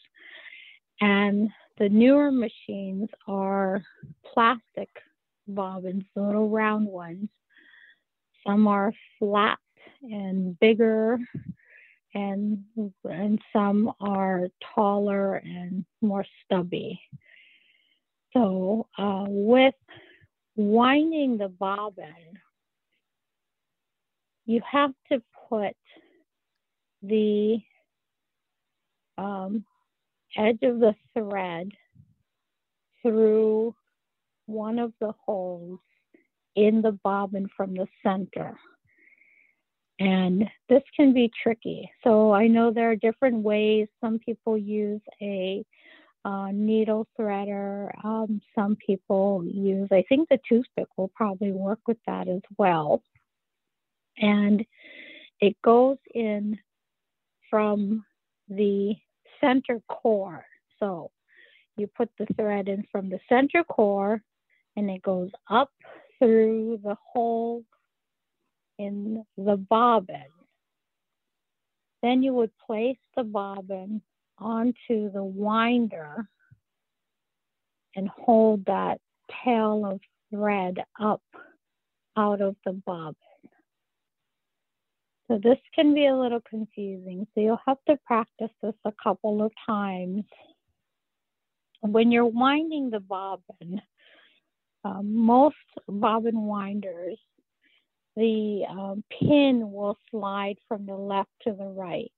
And 0.99 1.49
the 1.79 1.89
newer 1.89 2.31
machines 2.31 3.09
are 3.27 3.81
plastic 4.33 4.89
bobbins, 5.47 6.03
little 6.15 6.49
round 6.49 6.87
ones. 6.87 7.29
Some 8.45 8.67
are 8.67 8.93
flat 9.17 9.57
and 10.03 10.59
bigger, 10.59 11.17
and 12.13 12.63
and 13.03 13.39
some 13.53 13.91
are 13.99 14.49
taller 14.75 15.35
and 15.35 15.85
more 16.01 16.25
stubby. 16.43 17.01
So 18.33 18.87
uh, 18.97 19.25
with 19.27 19.75
winding 20.55 21.37
the 21.37 21.49
bobbin, 21.49 22.39
you 24.45 24.61
have 24.69 24.91
to 25.11 25.21
put 25.49 25.75
the 27.01 27.59
um, 29.17 29.65
edge 30.37 30.59
of 30.63 30.79
the 30.79 30.95
thread 31.13 31.71
through 33.01 33.75
one 34.45 34.79
of 34.79 34.93
the 34.99 35.13
holes 35.25 35.79
in 36.55 36.81
the 36.81 36.91
bobbin 36.91 37.47
from 37.55 37.73
the 37.73 37.87
center. 38.03 38.57
And 40.01 40.49
this 40.67 40.81
can 40.95 41.13
be 41.13 41.31
tricky. 41.43 41.91
So 42.03 42.33
I 42.33 42.47
know 42.47 42.71
there 42.71 42.89
are 42.89 42.95
different 42.95 43.43
ways. 43.43 43.87
Some 44.03 44.17
people 44.17 44.57
use 44.57 45.01
a 45.21 45.63
uh, 46.25 46.47
needle 46.51 47.07
threader. 47.19 47.91
Um, 48.03 48.41
some 48.55 48.75
people 48.83 49.43
use, 49.45 49.89
I 49.91 50.03
think 50.09 50.27
the 50.27 50.39
toothpick 50.49 50.87
will 50.97 51.09
probably 51.09 51.51
work 51.51 51.81
with 51.87 51.97
that 52.07 52.27
as 52.27 52.41
well. 52.57 53.03
And 54.17 54.65
it 55.39 55.55
goes 55.63 55.97
in 56.15 56.57
from 57.51 58.03
the 58.49 58.95
center 59.39 59.83
core. 59.87 60.45
So 60.79 61.11
you 61.77 61.85
put 61.85 62.09
the 62.17 62.25
thread 62.35 62.69
in 62.69 62.85
from 62.91 63.09
the 63.11 63.19
center 63.29 63.63
core 63.63 64.23
and 64.75 64.89
it 64.89 65.03
goes 65.03 65.29
up 65.47 65.69
through 66.17 66.79
the 66.83 66.97
hole 67.13 67.63
in 68.81 69.23
the 69.37 69.57
bobbin. 69.57 70.25
Then 72.01 72.23
you 72.23 72.33
would 72.33 72.51
place 72.65 72.97
the 73.15 73.23
bobbin 73.23 74.01
onto 74.39 75.11
the 75.11 75.23
winder 75.23 76.27
and 77.95 78.09
hold 78.09 78.65
that 78.65 78.99
tail 79.43 79.85
of 79.85 79.99
thread 80.33 80.83
up 80.99 81.21
out 82.17 82.41
of 82.41 82.55
the 82.65 82.73
bobbin. 82.73 83.15
So 85.27 85.39
this 85.41 85.59
can 85.75 85.93
be 85.93 86.07
a 86.07 86.15
little 86.15 86.41
confusing. 86.49 87.27
So 87.33 87.41
you'll 87.41 87.61
have 87.65 87.77
to 87.87 87.97
practice 88.05 88.49
this 88.61 88.73
a 88.83 88.91
couple 89.01 89.43
of 89.43 89.51
times. 89.65 90.25
When 91.81 92.11
you're 92.11 92.25
winding 92.25 92.89
the 92.89 92.99
bobbin, 92.99 93.81
um, 94.83 95.15
most 95.15 95.55
bobbin 95.87 96.47
winders, 96.47 97.17
the 98.15 98.63
um, 98.69 99.03
pin 99.09 99.71
will 99.71 99.97
slide 100.09 100.57
from 100.67 100.85
the 100.85 100.95
left 100.95 101.29
to 101.43 101.53
the 101.53 101.65
right. 101.65 102.11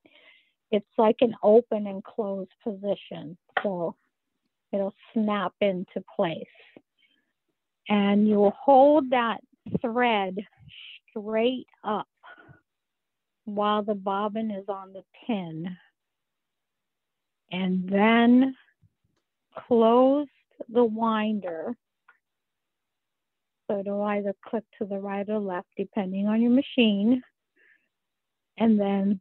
It's 0.72 0.86
like 0.98 1.18
an 1.22 1.36
open 1.44 1.88
and 1.88 2.04
closed 2.04 2.52
position. 2.64 3.38
So 3.62 3.96
it'll 4.72 4.96
snap 5.14 5.54
into 5.62 6.04
place. 6.16 6.44
And 7.90 8.28
you 8.28 8.36
will 8.36 8.56
hold 8.60 9.12
that 9.12 9.42
thread 9.82 10.38
straight 11.10 11.68
up 11.84 12.08
while 13.46 13.84
the 13.84 13.94
bobbin 13.94 14.52
is 14.52 14.66
on 14.68 14.94
the 14.94 15.04
pin. 15.28 15.78
And 17.52 17.88
then 17.88 18.56
close 19.68 20.28
the 20.70 20.84
winder. 20.84 21.76
So 23.74 23.80
it'll 23.80 24.04
either 24.04 24.36
click 24.46 24.64
to 24.78 24.86
the 24.86 25.00
right 25.00 25.28
or 25.28 25.40
left, 25.40 25.70
depending 25.76 26.28
on 26.28 26.42
your 26.42 26.52
machine. 26.52 27.24
And 28.58 28.80
then 28.80 29.20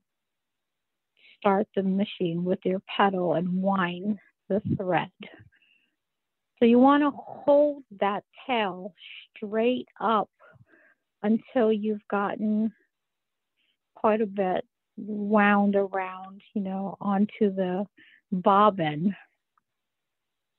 start 1.38 1.66
the 1.74 1.82
machine 1.82 2.44
with 2.44 2.58
your 2.62 2.82
pedal 2.94 3.32
and 3.34 3.62
wind 3.62 4.18
the 4.50 4.60
thread. 4.76 5.10
So 6.58 6.66
you 6.66 6.78
want 6.78 7.02
to 7.02 7.10
hold 7.14 7.82
that 7.98 8.24
tail 8.46 8.92
straight 9.34 9.88
up 9.98 10.28
until 11.22 11.72
you've 11.72 12.06
gotten 12.10 12.72
quite 13.94 14.20
a 14.20 14.26
bit 14.26 14.66
wound 14.98 15.76
around, 15.76 16.42
you 16.52 16.60
know, 16.60 16.98
onto 17.00 17.54
the 17.54 17.86
bobbin. 18.30 19.16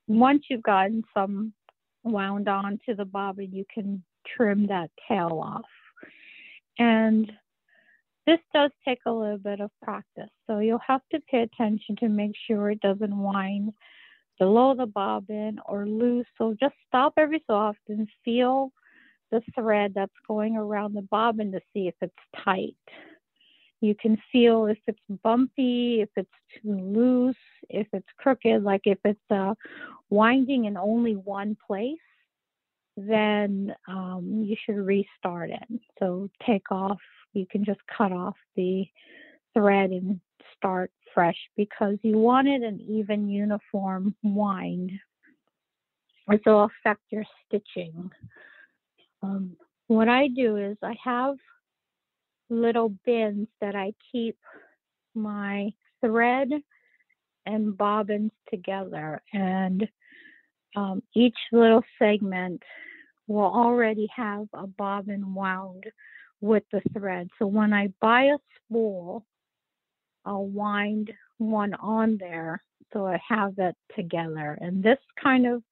Once 0.07 0.45
you've 0.49 0.63
gotten 0.63 1.03
some 1.13 1.53
wound 2.03 2.47
onto 2.47 2.95
the 2.95 3.05
bobbin, 3.05 3.51
you 3.51 3.65
can 3.73 4.03
trim 4.25 4.67
that 4.67 4.89
tail 5.07 5.41
off. 5.43 5.65
And 6.79 7.31
this 8.25 8.39
does 8.53 8.71
take 8.85 8.99
a 9.05 9.11
little 9.11 9.37
bit 9.37 9.59
of 9.59 9.71
practice. 9.81 10.29
So 10.47 10.59
you'll 10.59 10.79
have 10.85 11.01
to 11.11 11.19
pay 11.29 11.41
attention 11.41 11.95
to 11.97 12.09
make 12.09 12.33
sure 12.47 12.71
it 12.71 12.79
doesn't 12.79 13.17
wind 13.17 13.73
below 14.39 14.73
the 14.75 14.85
bobbin 14.85 15.59
or 15.65 15.85
loose. 15.85 16.25
So 16.37 16.55
just 16.59 16.75
stop 16.87 17.13
every 17.17 17.43
so 17.47 17.53
often, 17.53 18.07
feel 18.23 18.71
the 19.31 19.41
thread 19.55 19.93
that's 19.95 20.13
going 20.27 20.55
around 20.55 20.93
the 20.93 21.01
bobbin 21.01 21.51
to 21.51 21.59
see 21.73 21.87
if 21.87 21.95
it's 22.01 22.13
tight. 22.43 22.75
You 23.83 23.95
can 23.95 24.17
feel 24.31 24.67
if 24.67 24.77
it's 24.87 25.21
bumpy, 25.23 25.99
if 25.99 26.07
it's 26.15 26.29
too 26.55 26.71
loose, 26.71 27.35
if 27.67 27.85
it's 27.91 28.07
crooked, 28.17 28.63
like 28.63 28.83
if 28.85 28.97
it's 29.03 29.19
uh, 29.29 29.55
winding 30.09 30.63
in 30.65 30.77
only 30.77 31.17
one 31.17 31.57
place, 31.67 31.97
then 32.95 33.75
um, 33.89 34.45
you 34.47 34.55
should 34.63 34.77
restart 34.77 35.49
it. 35.49 35.81
So 35.99 36.29
take 36.47 36.71
off, 36.71 37.01
you 37.33 37.45
can 37.45 37.65
just 37.65 37.81
cut 37.97 38.13
off 38.13 38.37
the 38.55 38.85
thread 39.53 39.89
and 39.89 40.21
start 40.55 40.89
fresh 41.13 41.35
because 41.57 41.97
you 42.03 42.17
wanted 42.17 42.61
an 42.61 42.79
even 42.79 43.27
uniform 43.27 44.15
wind. 44.23 44.93
This 46.29 46.39
will 46.45 46.69
affect 46.85 47.01
your 47.09 47.25
stitching. 47.45 48.11
Um, 49.21 49.57
what 49.87 50.07
I 50.07 50.29
do 50.29 50.55
is 50.55 50.77
I 50.81 50.95
have 51.03 51.35
little 52.53 52.89
bins 53.05 53.47
that 53.61 53.75
I 53.75 53.93
keep 54.11 54.37
my 55.15 55.71
thread 56.01 56.49
and 57.45 57.77
bobbins 57.77 58.31
together. 58.49 59.21
And 59.33 59.87
um, 60.75 61.03
each 61.15 61.37
little 61.51 61.83
segment 61.99 62.63
will 63.27 63.43
already 63.43 64.07
have 64.15 64.47
a 64.53 64.67
bobbin 64.67 65.33
wound 65.33 65.85
with 66.41 66.63
the 66.71 66.81
thread. 66.97 67.29
So 67.39 67.47
when 67.47 67.73
I 67.73 67.93
buy 68.01 68.23
a 68.23 68.37
spool, 68.57 69.25
I'll 70.25 70.45
wind 70.45 71.11
one 71.37 71.73
on 71.75 72.17
there 72.19 72.61
so 72.91 73.07
I 73.07 73.19
have 73.27 73.53
it 73.57 73.75
together. 73.95 74.57
And 74.61 74.83
this 74.83 74.99
kind 75.21 75.47
of 75.47 75.63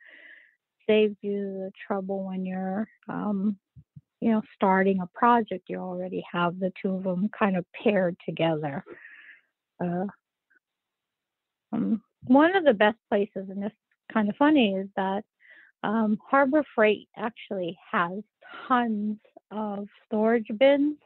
saves 0.88 1.16
you 1.22 1.42
the 1.42 1.72
trouble 1.88 2.26
when 2.26 2.46
you're 2.46 2.88
um, 3.08 3.58
you 4.22 4.32
know, 4.32 4.42
starting 4.56 5.02
a 5.02 5.08
project, 5.08 5.66
you 5.68 5.78
already 5.78 6.24
have 6.32 6.60
the 6.60 6.72
two 6.82 6.96
of 6.96 7.04
them 7.04 7.30
kind 7.38 7.58
of 7.58 7.66
paired 7.74 8.16
together. 8.26 8.84
Uh, 9.84 10.06
um, 11.74 12.02
one 12.26 12.56
of 12.56 12.64
the 12.64 12.74
best 12.74 12.98
places, 13.10 13.50
and 13.50 13.64
this 13.64 13.72
is 13.72 14.14
kind 14.14 14.30
of 14.30 14.36
funny, 14.36 14.76
is 14.76 14.88
that 14.96 15.24
um, 15.84 16.20
Harbor 16.30 16.64
Freight 16.76 17.10
actually 17.18 17.78
has 17.92 18.22
tons 18.68 19.18
of 19.50 19.88
storage 20.06 20.48
bins 20.58 20.98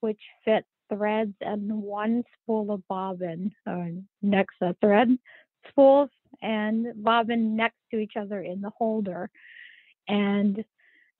which 0.00 0.20
fit 0.44 0.64
threads 0.88 1.34
and 1.40 1.70
one 1.82 2.22
spool 2.34 2.70
of 2.70 2.86
bobbin 2.88 3.52
uh, 3.66 3.86
next 4.22 4.54
to 4.62 4.74
thread 4.80 5.08
spools 5.68 6.10
and 6.42 6.86
bobbin 7.02 7.56
next 7.56 7.78
to 7.90 7.98
each 7.98 8.12
other 8.16 8.40
in 8.40 8.60
the 8.60 8.70
holder. 8.70 9.28
And 10.08 10.64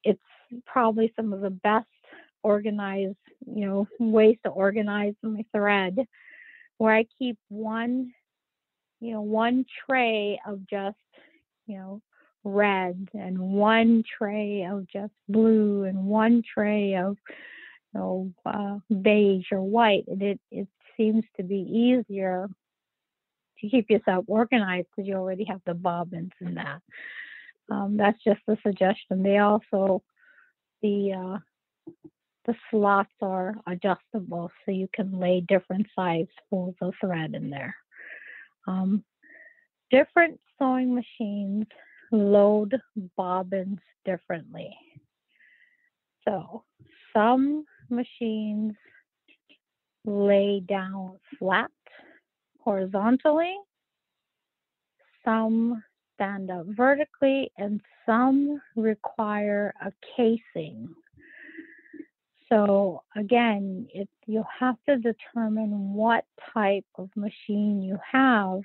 it's 0.05 0.21
probably 0.65 1.13
some 1.17 1.33
of 1.33 1.41
the 1.41 1.51
best 1.51 1.87
organized, 2.43 3.17
you 3.47 3.67
know, 3.67 3.89
ways 3.99 4.37
to 4.45 4.51
organize 4.51 5.15
my 5.23 5.45
thread 5.53 5.99
where 6.79 6.95
I 6.95 7.07
keep 7.19 7.39
one, 7.49 8.13
you 9.01 9.13
know, 9.13 9.23
one 9.23 9.65
tray 9.89 10.41
of 10.47 10.61
just, 10.69 10.97
you 11.67 11.77
know, 11.77 12.03
red 12.45 13.09
and 13.15 13.39
one 13.39 14.05
tray 14.19 14.65
of 14.65 14.87
just 14.89 15.13
blue 15.29 15.85
and 15.85 16.05
one 16.05 16.43
tray 16.55 16.95
of, 16.95 17.17
you 17.95 18.01
know, 18.01 18.33
uh, 18.45 18.79
beige 19.03 19.47
or 19.51 19.63
white. 19.63 20.05
And 20.07 20.23
it, 20.23 20.41
it 20.51 20.69
seems 20.97 21.25
to 21.37 21.43
be 21.43 21.57
easier 21.57 22.49
to 23.61 23.69
keep 23.69 23.91
yourself 23.91 24.25
organized 24.29 24.89
because 24.95 25.09
you 25.09 25.15
already 25.15 25.45
have 25.45 25.61
the 25.67 25.75
bobbins 25.75 26.33
in 26.41 26.55
that. 26.55 26.83
Um, 27.71 27.97
that's 27.97 28.23
just 28.23 28.41
a 28.49 28.57
suggestion. 28.65 29.23
They 29.23 29.39
also 29.39 30.03
the 30.83 31.13
uh, 31.13 31.39
the 32.47 32.55
slots 32.71 33.13
are 33.23 33.55
adjustable 33.67 34.51
so 34.65 34.71
you 34.71 34.89
can 34.95 35.19
lay 35.19 35.41
different 35.41 35.87
size 35.97 36.27
spools 36.45 36.77
of 36.81 36.95
thread 37.01 37.35
in 37.35 37.51
there. 37.51 37.75
Um, 38.69 39.05
different 39.91 40.41
sewing 40.59 40.95
machines 40.95 41.67
load 42.13 42.81
bobbins 43.17 43.81
differently. 44.05 44.77
So 46.27 46.65
some 47.13 47.65
machines 47.91 48.75
lay 50.05 50.61
down 50.61 51.19
flat 51.39 51.71
horizontally, 52.61 53.57
some 55.25 55.83
stand 56.17 56.51
up 56.51 56.67
vertically, 56.67 57.53
and 57.57 57.81
some 58.05 58.61
require 58.75 59.73
a 59.81 59.93
casing. 60.17 60.89
So 62.49 63.03
again, 63.17 63.89
it, 63.93 64.09
you 64.27 64.45
have 64.59 64.77
to 64.89 64.97
determine 64.97 65.95
what 65.95 66.25
type 66.55 66.87
of 66.97 67.11
machine 67.17 67.83
you 67.83 67.99
have 68.13 68.61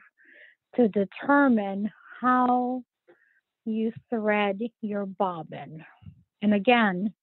to 0.75 0.87
determine 0.87 1.91
how 2.19 2.83
you 3.65 3.91
thread 4.09 4.59
your 4.81 5.05
bobbin. 5.05 5.83
And 6.41 6.53
again, 6.53 7.13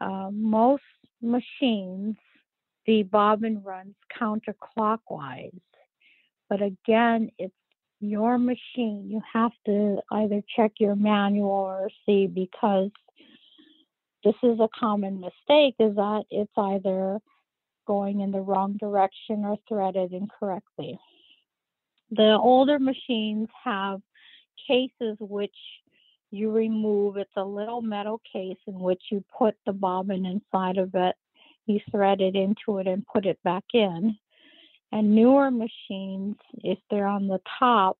uh, 0.00 0.30
most 0.32 0.82
machines, 1.22 2.16
the 2.86 3.02
bobbin 3.04 3.62
runs 3.62 3.94
counterclockwise. 4.20 5.58
But 6.48 6.62
again, 6.62 7.30
it's 7.38 7.54
your 8.00 8.38
machine. 8.38 9.08
You 9.08 9.20
have 9.32 9.52
to 9.66 9.98
either 10.10 10.42
check 10.56 10.72
your 10.78 10.96
manual 10.96 11.50
or 11.50 11.90
see 12.06 12.26
because 12.26 12.90
this 14.24 14.34
is 14.42 14.58
a 14.60 14.68
common 14.78 15.20
mistake 15.20 15.74
is 15.78 15.94
that 15.96 16.24
it's 16.30 16.52
either 16.56 17.18
going 17.86 18.20
in 18.20 18.32
the 18.32 18.40
wrong 18.40 18.76
direction 18.78 19.44
or 19.44 19.58
threaded 19.68 20.12
incorrectly. 20.12 20.98
The 22.10 22.38
older 22.40 22.78
machines 22.78 23.48
have 23.62 24.00
cases 24.66 25.16
which 25.20 25.56
you 26.30 26.50
remove. 26.50 27.16
It's 27.16 27.30
a 27.36 27.44
little 27.44 27.82
metal 27.82 28.20
case 28.32 28.56
in 28.66 28.78
which 28.78 29.02
you 29.10 29.22
put 29.36 29.56
the 29.66 29.72
bobbin 29.72 30.24
inside 30.26 30.78
of 30.78 30.90
it. 30.94 31.14
You 31.66 31.80
thread 31.90 32.20
it 32.20 32.34
into 32.34 32.78
it 32.78 32.86
and 32.86 33.06
put 33.06 33.26
it 33.26 33.38
back 33.42 33.64
in. 33.72 34.16
And 34.94 35.16
newer 35.16 35.50
machines, 35.50 36.36
if 36.62 36.78
they're 36.88 37.08
on 37.08 37.26
the 37.26 37.40
top, 37.58 37.98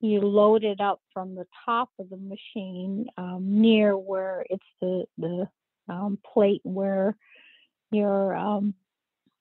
you 0.00 0.22
load 0.22 0.64
it 0.64 0.80
up 0.80 1.02
from 1.12 1.34
the 1.34 1.44
top 1.66 1.90
of 1.98 2.08
the 2.08 2.16
machine 2.16 3.06
um, 3.18 3.60
near 3.60 3.94
where 3.94 4.46
it's 4.48 4.64
the, 4.80 5.04
the 5.18 5.46
um, 5.90 6.18
plate 6.32 6.62
where 6.64 7.18
your 7.90 8.34
um, 8.34 8.72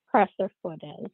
presser 0.10 0.52
foot 0.62 0.82
is. 0.84 1.12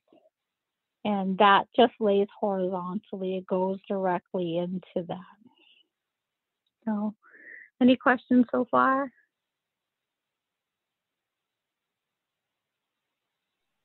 And 1.05 1.37
that 1.37 1.67
just 1.75 1.93
lays 1.99 2.27
horizontally, 2.39 3.37
it 3.37 3.45
goes 3.45 3.77
directly 3.87 4.57
into 4.57 5.05
that. 5.07 5.37
So, 6.85 7.13
any 7.79 7.95
questions 7.97 8.45
so 8.51 8.67
far? 8.71 9.11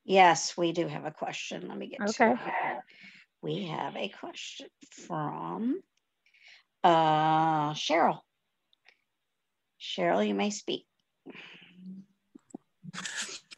Yes, 0.05 0.57
we 0.57 0.73
do 0.73 0.87
have 0.87 1.05
a 1.05 1.11
question. 1.11 1.67
Let 1.69 1.79
me 1.79 1.87
get 1.89 2.01
Okay. 2.03 2.13
to 2.13 2.33
it. 2.33 2.79
We 3.43 3.67
have 3.67 3.97
a 3.97 4.09
question 4.09 4.69
from 4.91 5.81
uh, 6.83 7.73
Cheryl. 7.73 8.21
Cheryl, 9.81 10.27
you 10.27 10.35
may 10.35 10.51
speak. 10.51 10.87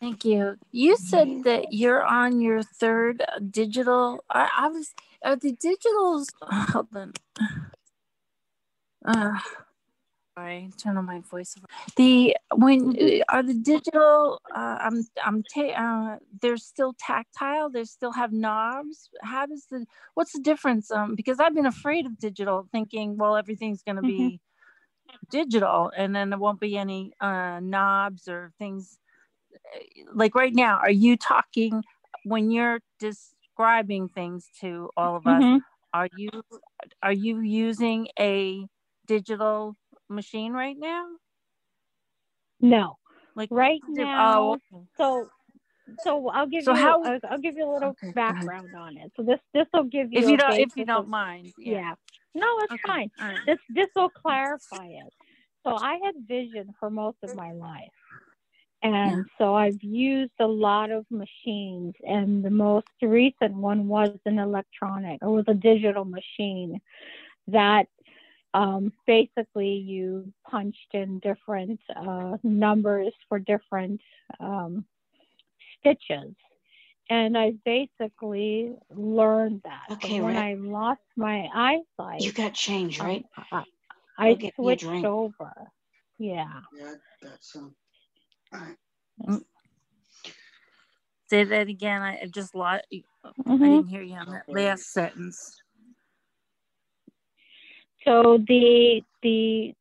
Thank 0.00 0.24
you. 0.24 0.56
You 0.72 0.96
said 0.96 1.44
that 1.44 1.72
you're 1.72 2.04
on 2.04 2.40
your 2.40 2.62
third 2.62 3.22
uh, 3.22 3.40
digital. 3.50 4.24
I, 4.30 4.48
I 4.56 4.68
was. 4.68 4.94
Are 5.24 5.36
the 5.36 5.52
digitals? 5.52 6.26
Hold 6.42 6.88
on. 6.94 7.12
Uh, 9.04 9.38
sorry, 10.38 10.70
turn 10.76 10.96
on 10.96 11.06
my 11.06 11.20
voiceover. 11.20 11.64
The 11.96 12.36
when 12.54 12.96
uh, 13.00 13.24
are 13.34 13.42
the 13.42 13.54
digital? 13.54 14.40
Uh, 14.54 14.78
I'm 14.80 15.02
I'm 15.24 15.42
ta- 15.42 15.76
uh, 16.14 16.18
they're 16.40 16.56
still 16.56 16.94
tactile. 16.98 17.70
They 17.70 17.84
still 17.84 18.12
have 18.12 18.32
knobs. 18.32 19.10
How 19.22 19.46
does 19.46 19.66
the 19.70 19.86
what's 20.14 20.32
the 20.32 20.40
difference? 20.40 20.90
Um, 20.90 21.14
because 21.14 21.40
I've 21.40 21.54
been 21.54 21.66
afraid 21.66 22.06
of 22.06 22.18
digital, 22.18 22.68
thinking 22.72 23.16
well 23.16 23.36
everything's 23.36 23.82
going 23.82 23.96
to 23.96 24.02
be 24.02 24.40
digital, 25.30 25.90
and 25.96 26.14
then 26.14 26.30
there 26.30 26.38
won't 26.38 26.60
be 26.60 26.76
any 26.76 27.12
uh, 27.20 27.60
knobs 27.60 28.28
or 28.28 28.52
things. 28.58 28.98
Like 30.12 30.34
right 30.34 30.54
now, 30.54 30.78
are 30.78 30.90
you 30.90 31.16
talking 31.16 31.82
when 32.24 32.50
you're 32.50 32.80
describing 32.98 34.08
things 34.08 34.48
to 34.60 34.90
all 34.96 35.16
of 35.16 35.26
us? 35.26 35.42
Mhm. 35.42 35.60
Are 35.94 36.08
you 36.14 36.30
are 37.02 37.12
you 37.12 37.40
using 37.40 38.08
a 38.18 38.66
digital 39.06 39.76
machine 40.08 40.52
right 40.52 40.76
now? 40.78 41.06
No. 42.60 42.98
Like 43.34 43.48
Right 43.50 43.80
di- 43.94 44.02
oh, 44.02 44.04
now, 44.04 44.42
oh, 44.42 44.52
okay. 44.74 44.84
so 44.96 45.28
so 46.02 46.28
I'll 46.28 46.46
give 46.46 46.64
So 46.64 46.72
you 46.72 46.78
how- 46.78 47.02
I'll, 47.02 47.20
I'll 47.30 47.38
give 47.38 47.56
you 47.56 47.64
a 47.68 47.72
little 47.72 47.90
Okay, 47.90 48.12
background 48.12 48.74
on 48.74 48.96
it. 48.96 49.12
So 49.16 49.22
this 49.22 49.40
this 49.52 49.66
will 49.72 49.84
give 49.84 50.12
you 50.12 50.18
if 50.20 50.28
you 50.28 50.36
don't 50.36 50.58
if 50.58 50.70
you 50.76 50.84
don't 50.84 51.04
of- 51.04 51.08
mind, 51.08 51.52
yeah. 51.58 51.94
No, 52.34 52.46
it's 52.60 52.72
Okay, 52.74 52.88
fine. 52.88 53.10
right. 53.20 53.38
This 53.46 53.58
this 53.68 53.88
will 53.94 54.10
clarify 54.10 54.86
it. 54.86 55.12
So 55.64 55.74
I 55.74 55.98
had 56.04 56.14
vision 56.26 56.74
for 56.80 56.90
most 56.90 57.18
of 57.22 57.34
my 57.34 57.52
life. 57.52 57.90
And 58.82 59.24
so 59.38 59.54
I've 59.54 59.82
used 59.82 60.34
a 60.38 60.46
lot 60.46 60.90
of 60.90 61.06
machines 61.10 61.94
and 62.04 62.44
the 62.44 62.50
most 62.50 62.86
recent 63.02 63.54
one 63.54 63.88
was 63.88 64.10
an 64.26 64.38
electronic 64.38 65.22
or 65.22 65.30
was 65.32 65.44
a 65.48 65.54
digital 65.54 66.04
machine 66.04 66.80
that 67.48 67.86
um, 68.56 68.92
basically 69.06 69.68
you 69.68 70.32
punched 70.50 70.94
in 70.94 71.20
different 71.20 71.80
uh, 71.96 72.38
numbers 72.42 73.12
for 73.28 73.38
different 73.40 74.00
um, 74.40 74.84
stitches. 75.80 76.34
And 77.10 77.38
I 77.38 77.52
basically 77.64 78.72
learned 78.90 79.62
that. 79.64 79.88
So 80.02 80.08
Okay, 80.08 80.20
when 80.20 80.36
Rick. 80.36 80.38
I 80.38 80.54
lost 80.54 81.00
my 81.16 81.46
eyesight, 81.54 82.22
You 82.22 82.32
got 82.32 82.54
change, 82.54 83.00
um, 83.00 83.06
right? 83.06 83.26
I, 83.52 83.64
I'll 84.18 84.30
I 84.30 84.34
get 84.34 84.54
switched 84.56 84.82
drink. 84.82 85.06
over. 85.06 85.52
Yeah. 86.18 86.60
Yeah, 86.76 86.94
that's 87.22 87.56
um. 87.56 87.74
All 88.52 88.60
right. 88.60 88.76
Say 91.30 91.44
that 91.44 91.68
again. 91.68 92.02
I 92.02 92.20
I 92.22 92.26
just 92.26 92.54
lost. 92.54 92.84
I 92.92 93.00
Mhm. 93.48 93.60
didn't 93.68 93.88
hear 93.88 94.02
you 94.02 94.14
on 94.16 94.30
that 94.32 94.48
last 94.48 94.92
sentence. 94.92 95.62
So 98.06 98.38
the 98.46 99.02
the 99.22 99.74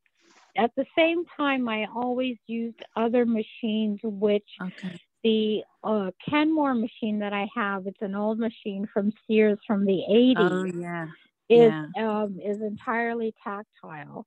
at 0.57 0.71
the 0.77 0.85
same 0.97 1.25
time, 1.37 1.67
I 1.67 1.85
always 1.93 2.37
used 2.47 2.77
other 2.95 3.25
machines, 3.25 3.99
which 4.03 4.47
Okay. 4.61 4.99
the 5.23 5.61
uh, 5.83 6.11
Kenmore 6.29 6.73
machine 6.73 7.19
that 7.19 7.33
I 7.33 7.47
have, 7.55 7.87
it's 7.87 8.01
an 8.01 8.15
old 8.15 8.39
machine 8.39 8.87
from 8.93 9.11
Sears 9.27 9.59
from 9.67 9.85
the 9.85 10.01
80s, 10.09 10.37
Oh 10.37 10.63
yeah. 10.63 11.07
is 11.49 11.73
yeah. 11.97 12.07
um, 12.07 12.39
is 12.43 12.61
entirely 12.61 13.33
tactile, 13.43 14.25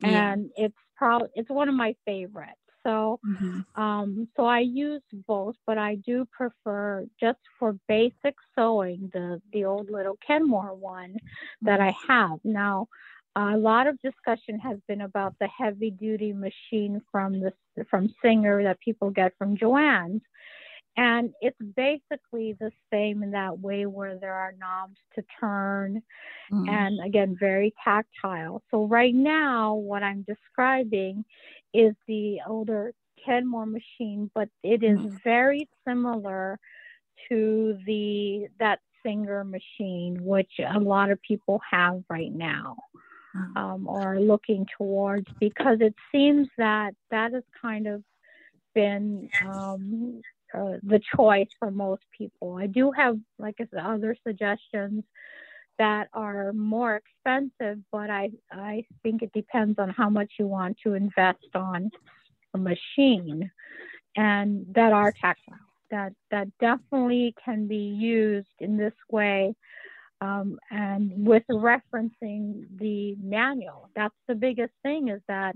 Yeah. 0.00 0.32
and 0.32 0.50
it's 0.56 0.76
probably 0.96 1.28
it's 1.34 1.50
one 1.50 1.68
of 1.68 1.74
my 1.74 1.94
favorites. 2.06 2.54
So 2.84 3.20
Mhm. 3.26 3.64
um, 3.74 4.28
so 4.36 4.44
I 4.46 4.60
use 4.60 5.02
both, 5.26 5.54
but 5.66 5.78
I 5.78 5.96
do 5.96 6.26
prefer 6.32 7.04
just 7.20 7.38
for 7.58 7.76
basic 7.88 8.34
sewing 8.56 9.10
the 9.12 9.40
the 9.52 9.64
old 9.66 9.90
little 9.90 10.16
Kenmore 10.26 10.74
one 10.74 11.16
that 11.62 11.80
I 11.80 11.94
have 12.08 12.40
now. 12.44 12.88
A 13.38 13.56
lot 13.56 13.86
of 13.86 14.00
discussion 14.00 14.58
has 14.58 14.78
been 14.88 15.02
about 15.02 15.34
the 15.38 15.46
heavy 15.46 15.92
duty 15.92 16.32
machine 16.32 17.00
from 17.12 17.40
the 17.40 17.52
from 17.88 18.12
Singer 18.20 18.64
that 18.64 18.80
people 18.80 19.10
get 19.10 19.32
from 19.38 19.56
Joann's, 19.56 20.22
and 20.96 21.32
it's 21.40 21.56
basically 21.76 22.54
the 22.58 22.72
same 22.92 23.22
in 23.22 23.30
that 23.30 23.60
way 23.60 23.86
where 23.86 24.18
there 24.18 24.34
are 24.34 24.52
knobs 24.58 24.98
to 25.14 25.24
turn 25.40 26.02
Mhm. 26.50 26.68
and 26.68 27.00
again 27.04 27.36
very 27.38 27.72
tactile 27.84 28.62
so 28.70 28.84
right 28.86 29.14
now 29.14 29.74
what 29.74 30.02
i'm 30.02 30.22
describing 30.22 31.24
is 31.74 31.94
the 32.08 32.40
older 32.46 32.92
kenmore 33.24 33.66
machine 33.66 34.30
but 34.34 34.48
it 34.62 34.82
is 34.82 34.98
Mhm. 34.98 35.22
very 35.22 35.68
similar 35.86 36.58
to 37.28 37.78
the 37.86 38.48
that 38.58 38.80
singer 39.04 39.44
machine 39.44 40.16
which 40.24 40.52
a 40.58 40.78
lot 40.80 41.10
of 41.10 41.20
people 41.22 41.60
have 41.70 42.02
right 42.10 42.32
now. 42.32 42.76
Um, 43.56 43.86
or 43.88 44.20
looking 44.20 44.66
towards 44.76 45.26
because 45.40 45.78
it 45.80 45.94
seems 46.12 46.48
that 46.58 46.94
that 47.10 47.32
has 47.32 47.44
kind 47.60 47.86
of 47.86 48.02
been 48.74 49.28
um, 49.46 50.20
uh, 50.54 50.76
the 50.82 51.00
choice 51.16 51.48
for 51.58 51.70
most 51.70 52.02
people. 52.16 52.56
I 52.56 52.66
do 52.66 52.90
have, 52.92 53.18
like 53.38 53.56
I 53.60 53.66
said, 53.70 53.80
other 53.84 54.16
suggestions 54.26 55.04
that 55.78 56.08
are 56.12 56.52
more 56.52 56.96
expensive, 56.96 57.78
but 57.92 58.10
I 58.10 58.30
I 58.50 58.84
think 59.02 59.22
it 59.22 59.32
depends 59.32 59.78
on 59.78 59.90
how 59.90 60.08
much 60.08 60.32
you 60.38 60.46
want 60.46 60.76
to 60.84 60.94
invest 60.94 61.46
on 61.54 61.90
a 62.54 62.58
machine, 62.58 63.50
and 64.16 64.66
that 64.74 64.92
are 64.92 65.12
tactile. 65.12 65.54
That 65.90 66.12
that 66.30 66.48
definitely 66.58 67.34
can 67.44 67.68
be 67.68 67.76
used 67.76 68.48
in 68.60 68.76
this 68.76 68.94
way. 69.10 69.54
Um, 70.20 70.58
and 70.70 71.26
with 71.26 71.44
referencing 71.50 72.64
the 72.78 73.14
manual. 73.22 73.90
That's 73.94 74.14
the 74.26 74.34
biggest 74.34 74.72
thing 74.82 75.08
is 75.08 75.20
that 75.28 75.54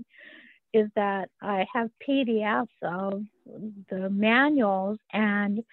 is 0.73 0.89
that 0.95 1.29
I 1.39 1.67
have 1.71 1.91
PDFs 2.07 2.67
of 2.81 3.21
the 3.91 4.09
manuals, 4.09 4.97
and 5.11 5.63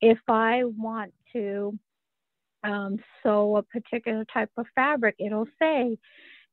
if 0.00 0.18
I 0.26 0.64
want 0.64 1.12
to 1.32 1.78
um, 2.64 2.98
sew 3.22 3.56
a 3.56 3.62
particular 3.62 4.24
type 4.32 4.50
of 4.56 4.66
fabric, 4.74 5.14
it'll 5.20 5.46
say 5.60 5.96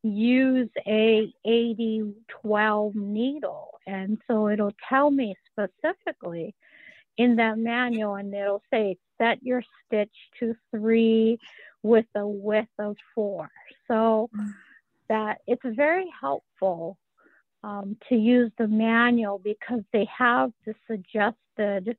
use 0.04 0.70
a 0.86 1.34
80 1.46 2.14
12 2.44 2.94
needle, 2.96 3.80
and 3.88 4.20
so 4.28 4.50
it'll 4.50 4.76
tell 4.88 5.10
me 5.10 5.34
specifically 5.52 6.54
in 7.18 7.38
that 7.38 7.58
manual, 7.58 8.16
and 8.16 8.34
it'll 8.34 8.62
say 8.72 8.98
set 9.20 9.42
your 9.42 9.64
stitch 9.86 10.14
to 10.40 10.54
three 10.70 11.40
with 11.86 12.06
a 12.16 12.28
width 12.28 12.68
of 12.80 12.98
four. 13.14 13.48
So 13.88 14.30
that 15.08 15.42
it's 15.46 15.62
very 15.64 16.12
helpful 16.20 16.98
um, 17.64 17.96
to 18.10 18.16
use 18.16 18.52
the 18.58 18.68
manual 18.68 19.40
because 19.44 19.82
they 19.94 20.08
have 20.18 20.52
the 20.66 20.74
suggested 20.88 21.96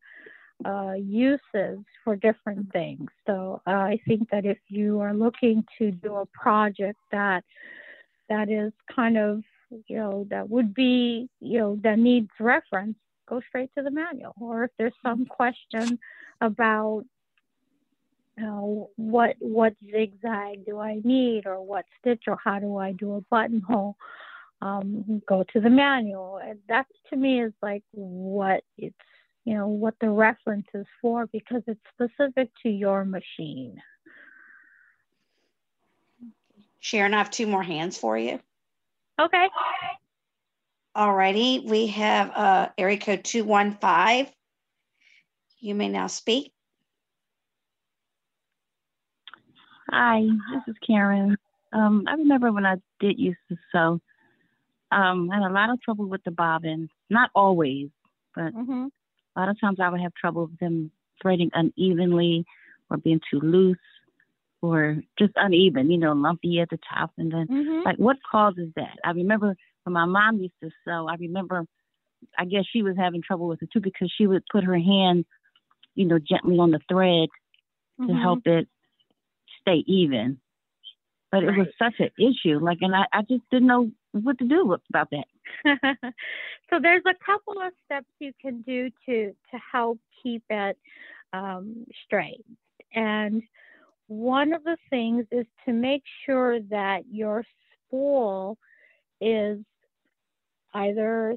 uh, 0.64 0.94
uses 0.94 1.78
for 2.02 2.16
different 2.16 2.72
things. 2.72 3.08
So 3.26 3.62
uh, 3.64 3.70
I 3.70 4.00
think 4.08 4.28
that 4.30 4.44
if 4.44 4.58
you 4.68 5.00
are 5.00 5.14
looking 5.14 5.64
to 5.78 5.92
do 5.92 6.16
a 6.16 6.26
project 6.26 6.98
that 7.12 7.44
that 8.28 8.50
is 8.50 8.72
kind 8.92 9.16
of 9.16 9.44
you 9.86 9.98
know 9.98 10.26
that 10.30 10.50
would 10.50 10.74
be 10.74 11.28
you 11.40 11.58
know 11.60 11.78
that 11.84 12.00
needs 12.00 12.30
reference, 12.40 12.96
go 13.28 13.40
straight 13.48 13.70
to 13.76 13.84
the 13.84 13.90
manual. 13.92 14.34
Or 14.40 14.64
if 14.64 14.72
there's 14.78 14.94
some 15.00 15.26
question 15.26 16.00
about 16.40 17.04
know, 18.44 18.90
what 18.96 19.36
what 19.38 19.74
zigzag 19.90 20.66
do 20.66 20.78
I 20.78 21.00
need 21.02 21.46
or 21.46 21.62
what 21.62 21.84
stitch 21.98 22.24
or 22.26 22.38
how 22.42 22.58
do 22.58 22.76
I 22.76 22.92
do 22.92 23.14
a 23.14 23.20
buttonhole? 23.22 23.96
Um, 24.62 25.22
go 25.26 25.44
to 25.52 25.60
the 25.60 25.70
manual. 25.70 26.38
And 26.42 26.58
that 26.68 26.86
to 27.10 27.16
me 27.16 27.42
is 27.42 27.52
like 27.62 27.84
what 27.92 28.62
it's 28.78 28.94
you 29.44 29.54
know 29.54 29.68
what 29.68 29.94
the 30.00 30.10
reference 30.10 30.66
is 30.74 30.86
for 31.00 31.26
because 31.26 31.62
it's 31.66 31.80
specific 31.94 32.50
to 32.62 32.68
your 32.68 33.04
machine. 33.04 33.80
Sharon, 36.80 37.14
I 37.14 37.18
have 37.18 37.30
two 37.30 37.46
more 37.46 37.62
hands 37.62 37.98
for 37.98 38.16
you. 38.16 38.38
Okay. 39.20 39.48
Alrighty, 40.96 41.64
we 41.68 41.88
have 41.88 42.30
uh, 42.30 42.68
area 42.78 42.98
code 42.98 43.24
215. 43.24 44.32
You 45.58 45.74
may 45.74 45.88
now 45.88 46.06
speak. 46.06 46.52
Hi, 49.90 50.22
this 50.52 50.62
is 50.68 50.76
Karen. 50.86 51.36
Um, 51.72 52.04
I 52.08 52.14
remember 52.14 52.52
when 52.52 52.66
I 52.66 52.76
did 53.00 53.18
used 53.18 53.38
to 53.48 53.56
sew, 53.72 54.00
um, 54.90 55.30
I 55.30 55.36
had 55.36 55.50
a 55.50 55.52
lot 55.54 55.70
of 55.70 55.80
trouble 55.80 56.06
with 56.08 56.22
the 56.24 56.30
bobbins. 56.30 56.90
Not 57.10 57.30
always, 57.34 57.88
but 58.34 58.52
Mm-hmm. 58.52 58.86
a 59.36 59.40
lot 59.40 59.48
of 59.48 59.60
times 59.60 59.78
I 59.80 59.88
would 59.88 60.00
have 60.00 60.14
trouble 60.14 60.46
with 60.46 60.58
them 60.58 60.90
threading 61.22 61.50
unevenly 61.54 62.44
or 62.90 62.96
being 62.96 63.20
too 63.30 63.40
loose 63.40 63.78
or 64.62 64.96
just 65.18 65.32
uneven, 65.36 65.90
you 65.90 65.98
know, 65.98 66.12
lumpy 66.12 66.60
at 66.60 66.70
the 66.70 66.78
top. 66.92 67.12
And 67.18 67.32
then, 67.32 67.48
Mm-hmm. 67.50 67.86
like, 67.86 67.96
what 67.96 68.16
causes 68.28 68.70
that? 68.76 68.96
I 69.04 69.10
remember 69.10 69.54
when 69.84 69.92
my 69.92 70.04
mom 70.06 70.38
used 70.38 70.54
to 70.62 70.70
sew, 70.84 71.06
I 71.08 71.14
remember, 71.16 71.64
I 72.38 72.44
guess 72.44 72.64
she 72.72 72.82
was 72.82 72.96
having 72.96 73.22
trouble 73.22 73.46
with 73.48 73.62
it 73.62 73.70
too 73.72 73.80
because 73.80 74.12
she 74.16 74.26
would 74.26 74.42
put 74.50 74.64
her 74.64 74.76
hand, 74.78 75.24
you 75.94 76.06
know, 76.06 76.18
gently 76.18 76.58
on 76.58 76.72
the 76.72 76.80
thread 76.88 77.28
to 78.06 78.12
Mhm. 78.12 78.20
help 78.20 78.46
it 78.46 78.68
stay 79.66 79.84
even. 79.86 80.38
But 81.32 81.42
it 81.42 81.56
was 81.56 81.66
such 81.78 81.94
an 81.98 82.10
issue. 82.18 82.58
Like, 82.60 82.78
and 82.80 82.94
I, 82.94 83.04
I 83.12 83.22
just 83.22 83.42
didn't 83.50 83.66
know 83.66 83.90
what 84.12 84.38
to 84.38 84.46
do 84.46 84.76
about 84.88 85.10
that. 85.10 85.26
so 86.70 86.78
there's 86.80 87.02
a 87.04 87.24
couple 87.24 87.60
of 87.60 87.72
steps 87.84 88.06
you 88.20 88.32
can 88.40 88.62
do 88.62 88.90
to 89.06 89.32
to 89.50 89.58
help 89.72 89.98
keep 90.22 90.44
it 90.48 90.78
um, 91.32 91.84
straight 92.04 92.44
and 92.96 93.42
one 94.08 94.52
of 94.52 94.64
the 94.64 94.76
things 94.90 95.26
is 95.30 95.46
to 95.64 95.72
make 95.72 96.02
sure 96.24 96.60
that 96.70 97.02
your 97.10 97.44
spool 97.86 98.56
is 99.20 99.58
either 100.74 101.36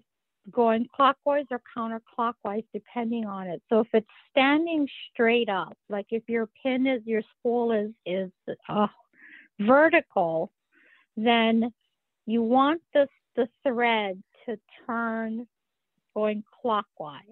going 0.51 0.87
clockwise 0.95 1.45
or 1.51 1.61
counterclockwise 1.77 2.65
depending 2.73 3.25
on 3.25 3.47
it 3.47 3.61
so 3.69 3.79
if 3.81 3.87
it's 3.93 4.07
standing 4.31 4.87
straight 5.11 5.49
up 5.49 5.77
like 5.89 6.07
if 6.11 6.23
your 6.27 6.49
pin 6.63 6.87
is 6.87 7.01
your 7.05 7.21
spool 7.37 7.71
is 7.71 7.91
is 8.05 8.31
uh, 8.67 8.87
vertical 9.59 10.51
then 11.17 11.71
you 12.25 12.43
want 12.43 12.81
the, 12.93 13.07
the 13.35 13.47
thread 13.63 14.21
to 14.45 14.57
turn 14.85 15.47
going 16.15 16.43
clockwise. 16.61 17.23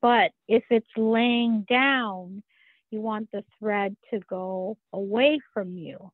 But 0.00 0.32
if 0.48 0.64
it's 0.70 0.86
laying 0.96 1.66
down, 1.68 2.42
you 2.90 3.00
want 3.00 3.30
the 3.32 3.44
thread 3.58 3.96
to 4.10 4.20
go 4.28 4.76
away 4.92 5.40
from 5.52 5.76
you. 5.76 6.10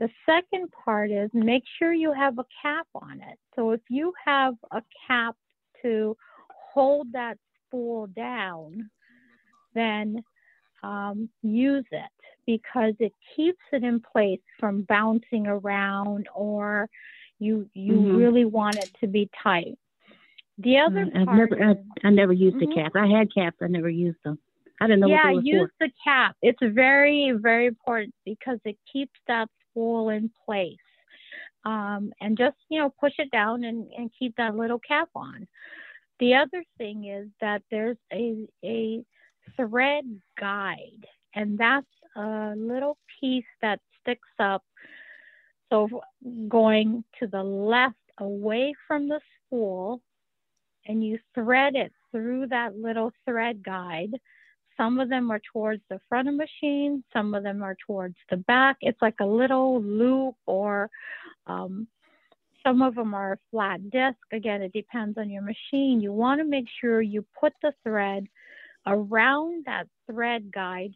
The 0.00 0.08
second 0.24 0.72
part 0.72 1.10
is 1.10 1.30
make 1.34 1.62
sure 1.78 1.92
you 1.92 2.12
have 2.12 2.38
a 2.38 2.44
cap 2.62 2.86
on 2.94 3.20
it. 3.20 3.38
So 3.54 3.72
if 3.72 3.82
you 3.90 4.14
have 4.24 4.54
a 4.72 4.82
cap 5.06 5.36
to 5.82 6.16
hold 6.72 7.12
that 7.12 7.36
spool 7.66 8.06
down, 8.08 8.90
then 9.74 10.24
um, 10.82 11.28
use 11.42 11.84
it 11.92 12.10
because 12.46 12.94
it 12.98 13.12
keeps 13.36 13.60
it 13.72 13.84
in 13.84 14.00
place 14.00 14.40
from 14.58 14.82
bouncing 14.82 15.46
around 15.46 16.28
or 16.34 16.88
you 17.38 17.68
you 17.74 18.00
Mhm. 18.00 18.16
really 18.16 18.46
want 18.46 18.78
it 18.78 18.90
to 19.00 19.06
be 19.06 19.28
tight. 19.42 19.78
The 20.58 20.78
other 20.78 21.06
I, 21.14 21.20
I've 21.20 21.26
part 21.26 21.38
never, 21.50 21.62
I, 21.62 21.70
is, 21.72 21.76
I 22.04 22.10
never 22.10 22.32
used 22.32 22.56
Mhm. 22.56 22.60
the 22.60 22.66
cap. 22.74 22.92
I 22.96 23.06
had 23.06 23.32
caps. 23.32 23.58
I 23.60 23.66
never 23.66 23.90
used 23.90 24.22
them. 24.24 24.38
I 24.80 24.86
didn't 24.86 25.00
know 25.00 25.08
yeah, 25.08 25.30
what 25.30 25.44
they 25.44 25.50
were 25.52 25.60
use 25.60 25.70
for. 25.78 25.86
the 25.86 25.92
cap. 26.02 26.36
It's 26.40 26.62
very 26.62 27.32
very 27.32 27.66
important 27.66 28.14
because 28.24 28.58
it 28.64 28.78
keeps 28.90 29.18
that 29.26 29.48
spool 29.80 30.10
in 30.10 30.30
place. 30.44 30.76
Um, 31.64 32.12
and 32.20 32.38
just 32.38 32.56
you 32.70 32.80
know 32.80 32.92
push 33.00 33.12
it 33.18 33.30
down 33.30 33.64
and, 33.64 33.86
and 33.96 34.10
keep 34.18 34.36
that 34.36 34.56
little 34.56 34.78
cap 34.78 35.08
on. 35.14 35.46
The 36.18 36.34
other 36.34 36.64
thing 36.78 37.04
is 37.06 37.28
that 37.40 37.62
there's 37.70 37.98
a 38.12 38.46
a 38.64 39.04
thread 39.56 40.04
guide, 40.38 41.06
and 41.34 41.58
that's 41.58 41.86
a 42.16 42.54
little 42.56 42.96
piece 43.20 43.44
that 43.62 43.80
sticks 44.00 44.28
up. 44.38 44.62
So 45.70 46.02
going 46.48 47.04
to 47.20 47.26
the 47.26 47.42
left 47.42 47.94
away 48.18 48.74
from 48.88 49.08
the 49.08 49.20
spool, 49.46 50.00
and 50.86 51.04
you 51.04 51.18
thread 51.34 51.76
it 51.76 51.92
through 52.10 52.46
that 52.48 52.76
little 52.76 53.12
thread 53.26 53.62
guide. 53.62 54.12
Some 54.80 54.98
of 54.98 55.10
them 55.10 55.30
are 55.30 55.42
towards 55.52 55.82
the 55.90 56.00
front 56.08 56.26
of 56.26 56.34
the 56.34 56.38
machine, 56.38 57.04
some 57.12 57.34
of 57.34 57.42
them 57.42 57.62
are 57.62 57.76
towards 57.86 58.16
the 58.30 58.38
back. 58.38 58.78
It's 58.80 59.02
like 59.02 59.16
a 59.20 59.26
little 59.26 59.82
loop, 59.82 60.36
or 60.46 60.88
um, 61.46 61.86
some 62.62 62.80
of 62.80 62.94
them 62.94 63.12
are 63.12 63.38
flat 63.50 63.90
disc. 63.90 64.16
Again, 64.32 64.62
it 64.62 64.72
depends 64.72 65.18
on 65.18 65.28
your 65.28 65.42
machine. 65.42 66.00
You 66.00 66.14
want 66.14 66.40
to 66.40 66.46
make 66.46 66.64
sure 66.80 67.02
you 67.02 67.26
put 67.38 67.52
the 67.60 67.74
thread 67.82 68.26
around 68.86 69.66
that 69.66 69.86
thread 70.10 70.50
guide 70.50 70.94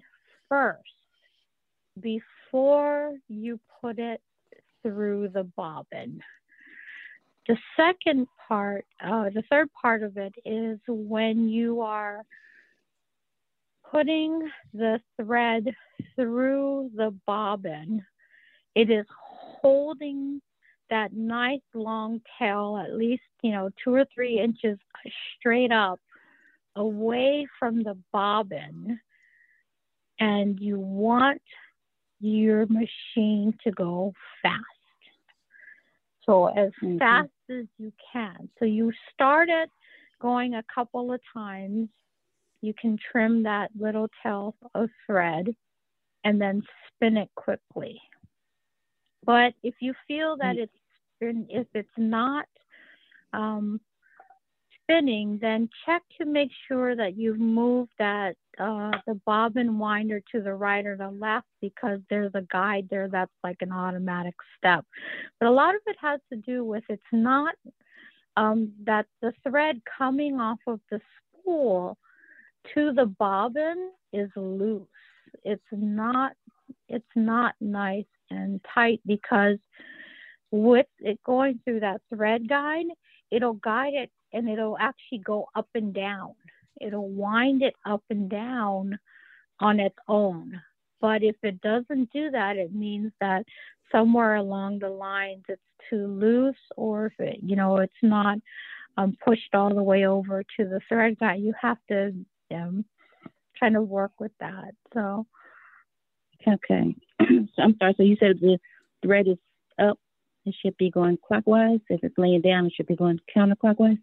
first 0.49 0.81
before 2.01 3.19
you 3.29 3.61
put 3.83 3.99
it 3.99 4.23
through 4.83 5.29
the 5.29 5.45
bobbin. 5.59 6.23
The 7.49 7.59
second 7.77 8.29
part, 8.49 8.87
uh, 9.05 9.29
the 9.29 9.43
third 9.51 9.69
part 9.75 10.03
of 10.03 10.17
it 10.17 10.35
is 10.47 10.79
when 10.89 11.51
you 11.51 11.83
are 11.83 12.25
putting 13.95 14.51
the 14.73 15.01
thread 15.17 15.73
through 16.17 16.91
the 16.97 17.15
bobbin, 17.27 18.05
it 18.75 18.91
is 18.91 19.07
holding 19.09 20.43
that 20.91 21.13
nice 21.13 21.61
long 21.75 22.21
tail, 22.39 22.83
at 22.85 22.97
least, 22.97 23.23
you 23.43 23.53
know, 23.53 23.71
two 23.83 23.95
or 23.95 24.05
three 24.13 24.41
inches 24.41 24.79
straight 25.39 25.71
up 25.71 26.01
away 26.75 27.47
from 27.59 27.85
the 27.85 27.97
bobbin. 28.13 28.99
And 30.19 30.59
you 30.59 30.79
want 30.79 31.43
your 32.21 32.67
machine 32.67 33.57
to 33.63 33.71
go 33.71 34.13
fast. 34.43 34.63
So 36.25 36.47
as 36.47 36.73
Mhm. 36.83 36.99
fast 36.99 37.31
as 37.49 37.67
you 37.79 37.93
can. 38.13 38.49
So 38.59 38.65
you 38.65 38.93
start 39.13 39.49
it 39.49 39.71
going 40.19 40.55
a 40.55 40.63
couple 40.65 41.13
of 41.13 41.21
times. 41.33 41.91
You 42.65 42.73
can 42.81 42.97
trim 43.13 43.43
that 43.43 43.71
little 43.79 44.09
tail 44.23 44.55
of 44.75 44.89
thread 45.07 45.55
and 46.25 46.41
then 46.41 46.63
spin 46.89 47.19
it 47.19 47.29
quickly. 47.35 48.01
But 49.25 49.53
if 49.63 49.75
you 49.81 49.93
feel 50.09 50.37
that 50.39 50.57
it's 50.57 50.73
if 51.21 51.67
it's 51.75 51.89
not 51.99 52.47
um, 53.35 53.81
spinning, 54.83 55.39
then 55.41 55.69
check 55.85 56.03
to 56.19 56.27
make 56.27 56.51
sure 56.69 56.97
that 56.97 57.17
you've 57.17 57.39
moved 57.39 57.91
that 57.99 58.37
uh, 58.59 58.93
the 59.07 59.21
bobbin 59.27 59.79
winder 59.79 60.21
to 60.33 60.41
the 60.41 60.55
right 60.55 60.87
or 60.87 60.97
the 60.97 61.11
left 61.11 61.47
because 61.61 62.01
there's 62.09 62.33
a 62.35 62.47
guide 62.51 62.87
there 62.91 63.09
that's 63.09 63.33
like 63.43 63.59
an 63.61 63.73
automatic 63.73 64.35
step. 64.57 64.85
But 65.39 65.49
a 65.49 65.53
lot 65.53 65.75
of 65.75 65.81
it 65.87 65.97
has 66.01 66.21
to 66.33 66.37
do 66.37 66.65
with 66.65 66.85
it's 66.89 67.03
not 67.13 67.55
um, 68.37 68.73
that 68.85 69.07
the 69.21 69.33
thread 69.47 69.81
coming 69.99 70.41
off 70.41 70.61
of 70.67 70.81
the 70.91 71.01
spool 71.41 71.99
to 72.75 72.93
the 72.93 73.07
bobbin 73.07 73.91
is 74.13 74.31
loose. 74.37 74.87
It's 75.45 75.63
not 75.73 76.33
it's 76.89 77.05
not 77.15 77.55
nice 77.61 78.05
and 78.31 78.61
tight 78.75 79.01
because 79.07 79.59
with 80.51 80.87
it 81.01 81.23
going 81.25 81.61
through 81.65 81.81
that 81.81 82.01
thread 82.09 82.49
guide, 82.49 82.87
it'll 83.31 83.55
guide 83.55 83.95
it 83.95 84.11
and 84.33 84.49
it'll 84.49 84.79
actually 84.79 85.19
go 85.19 85.49
up 85.55 85.69
and 85.75 85.93
down. 85.93 86.35
It'll 86.81 87.09
wind 87.09 87.63
it 87.63 87.75
up 87.85 88.03
and 88.11 88.29
down 88.29 88.99
on 89.61 89.81
its 89.81 89.97
own. 90.09 90.61
But 91.01 91.23
if 91.23 91.37
it 91.43 91.61
doesn't 91.61 92.13
do 92.13 92.31
that, 92.31 92.57
it 92.57 92.75
means 92.75 93.13
that 93.21 93.45
somewhere 93.93 94.37
along 94.37 94.79
the 94.79 94.89
lines 94.89 95.45
it's 95.49 95.61
too 95.91 96.07
loose 96.07 96.57
or 96.77 97.07
if 97.07 97.13
it, 97.19 97.41
you 97.43 97.57
know, 97.57 97.79
it's 97.79 97.93
not 98.03 98.39
um, 98.97 99.17
pushed 99.25 99.55
all 99.55 99.75
the 99.75 99.83
way 99.83 100.07
over 100.07 100.43
to 100.57 100.65
the 100.65 100.81
thread 100.89 101.19
guide. 101.19 101.41
You 101.41 101.53
have 101.61 101.79
to 101.89 102.15
um, 102.53 102.85
kind 103.59 103.77
of 103.77 103.89
work 103.89 104.13
with 104.19 104.33
that. 104.41 104.75
So, 104.93 105.27
okay. 106.47 106.95
so 107.21 107.63
I'm 107.63 107.77
sorry. 107.79 107.95
So 107.97 108.03
you 108.03 108.17
said 108.19 108.41
the 108.41 108.59
thread 109.03 109.29
is 109.29 109.39
up. 109.79 109.99
It 110.45 110.55
should 110.63 110.77
be 110.77 110.91
going 110.91 111.19
clockwise. 111.27 111.81
If 111.89 112.05
it's 112.05 112.19
laying 112.19 112.43
down, 112.43 112.67
it 112.67 112.73
should 112.77 112.87
be 112.87 112.97
going 112.97 113.21
counterclockwise. 113.35 113.99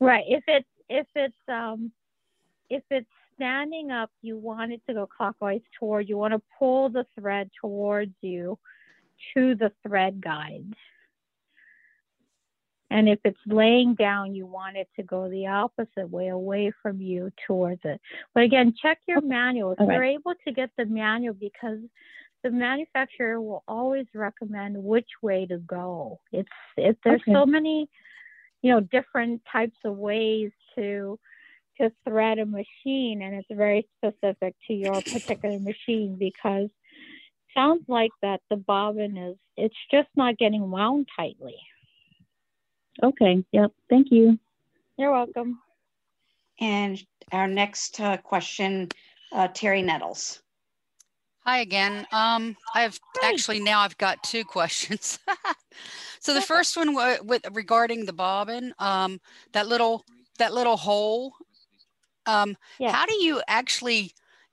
Right. 0.00 0.24
If 0.28 0.44
it's 0.46 0.68
if 0.88 1.06
it's 1.14 1.34
um 1.48 1.90
if 2.70 2.82
it's 2.90 3.08
standing 3.34 3.90
up, 3.90 4.10
you 4.20 4.36
want 4.36 4.72
it 4.72 4.82
to 4.88 4.94
go 4.94 5.06
clockwise 5.06 5.60
toward 5.78 6.08
you 6.08 6.18
want 6.18 6.34
to 6.34 6.42
pull 6.58 6.88
the 6.88 7.06
thread 7.18 7.50
towards 7.60 8.12
you 8.20 8.58
to 9.34 9.54
the 9.54 9.72
thread 9.86 10.20
guide. 10.20 10.74
And 12.90 13.08
if 13.08 13.18
it's 13.24 13.38
laying 13.46 13.94
down, 13.94 14.34
you 14.34 14.46
want 14.46 14.76
it 14.76 14.88
to 14.96 15.02
go 15.02 15.28
the 15.28 15.46
opposite 15.46 16.10
way, 16.10 16.28
away 16.28 16.72
from 16.82 17.00
you 17.00 17.30
towards 17.46 17.82
it. 17.84 18.00
But 18.34 18.44
again, 18.44 18.74
check 18.80 18.98
your 19.06 19.20
manual. 19.20 19.72
If 19.72 19.78
you're 19.80 20.04
able 20.04 20.34
to 20.46 20.52
get 20.52 20.70
the 20.78 20.86
manual, 20.86 21.34
because 21.34 21.80
the 22.42 22.50
manufacturer 22.50 23.40
will 23.40 23.62
always 23.68 24.06
recommend 24.14 24.82
which 24.82 25.08
way 25.22 25.46
to 25.46 25.58
go. 25.58 26.20
It's 26.32 26.48
if 26.76 26.96
there's 27.04 27.20
okay. 27.22 27.32
so 27.32 27.44
many, 27.44 27.88
you 28.62 28.72
know, 28.72 28.80
different 28.80 29.42
types 29.50 29.76
of 29.84 29.96
ways 29.96 30.50
to 30.76 31.18
to 31.80 31.90
thread 32.08 32.38
a 32.38 32.46
machine, 32.46 33.22
and 33.22 33.34
it's 33.34 33.48
very 33.50 33.86
specific 33.98 34.54
to 34.66 34.74
your 34.74 34.94
particular 34.94 35.58
machine 35.58 36.16
because 36.18 36.68
sounds 37.54 37.84
like 37.88 38.10
that 38.22 38.40
the 38.50 38.56
bobbin 38.56 39.16
is 39.16 39.36
it's 39.56 39.76
just 39.90 40.08
not 40.16 40.38
getting 40.38 40.70
wound 40.70 41.08
tightly. 41.16 41.56
Okay. 43.02 43.44
Yep. 43.52 43.72
Thank 43.88 44.10
you. 44.10 44.38
You're 44.96 45.12
welcome. 45.12 45.60
And 46.60 47.00
our 47.32 47.46
next 47.46 48.00
uh, 48.00 48.16
question, 48.16 48.88
uh, 49.32 49.48
Terry 49.48 49.82
Nettles. 49.82 50.42
Hi 51.44 51.60
again. 51.60 52.06
Um, 52.12 52.56
I 52.74 52.82
have 52.82 52.98
actually 53.22 53.60
now 53.60 53.80
I've 53.80 53.96
got 53.96 54.22
two 54.22 54.44
questions. 54.44 55.18
so 56.20 56.34
the 56.34 56.42
first 56.42 56.76
one 56.76 56.94
with 57.24 57.42
regarding 57.52 58.04
the 58.04 58.12
bobbin, 58.12 58.74
um, 58.78 59.20
that 59.52 59.66
little 59.66 60.04
that 60.38 60.52
little 60.52 60.76
hole. 60.76 61.32
Um, 62.26 62.56
yeah. 62.78 62.92
How 62.92 63.06
do 63.06 63.14
you 63.14 63.40
actually 63.48 64.12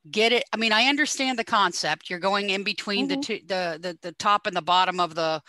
get 0.10 0.32
it? 0.32 0.46
I 0.54 0.58
mean, 0.58 0.72
I 0.72 0.84
understand 0.86 1.38
the 1.38 1.44
concept. 1.44 2.10
You're 2.10 2.20
going 2.20 2.52
in 2.52 2.64
between 2.64 3.10
mm-hmm. 3.10 3.20
the 3.20 3.26
two, 3.26 3.40
the, 3.46 3.78
the 3.82 3.98
the 4.02 4.12
top 4.14 4.48
and 4.48 4.56
the 4.56 4.62
bottom 4.62 5.00
of 5.00 5.16
the 5.16 5.42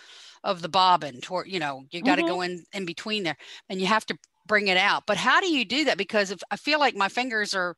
of 0.45 0.63
the 0.63 0.69
bobbin 0.69 1.21
toward 1.21 1.49
you 1.49 1.59
know 1.59 1.83
you 1.91 2.03
got 2.03 2.17
to 2.17 2.23
mm-hmm. 2.23 2.31
go 2.31 2.41
in 2.43 2.63
in 2.73 2.85
between 2.85 3.23
there 3.23 3.37
and 3.69 3.81
you 3.81 3.87
have 3.87 4.07
to 4.07 4.17
bring 4.47 4.69
it 4.69 4.77
out. 4.77 5.03
But 5.07 5.17
how 5.17 5.41
do 5.41 5.49
you 5.49 5.65
do 5.65 5.85
that? 5.85 5.99
Because 5.99 6.31
if 6.31 6.41
i 6.51 6.57
feel 6.57 6.79
like 6.79 6.95
my 6.95 7.09
fingers 7.09 7.55
are 7.55 7.77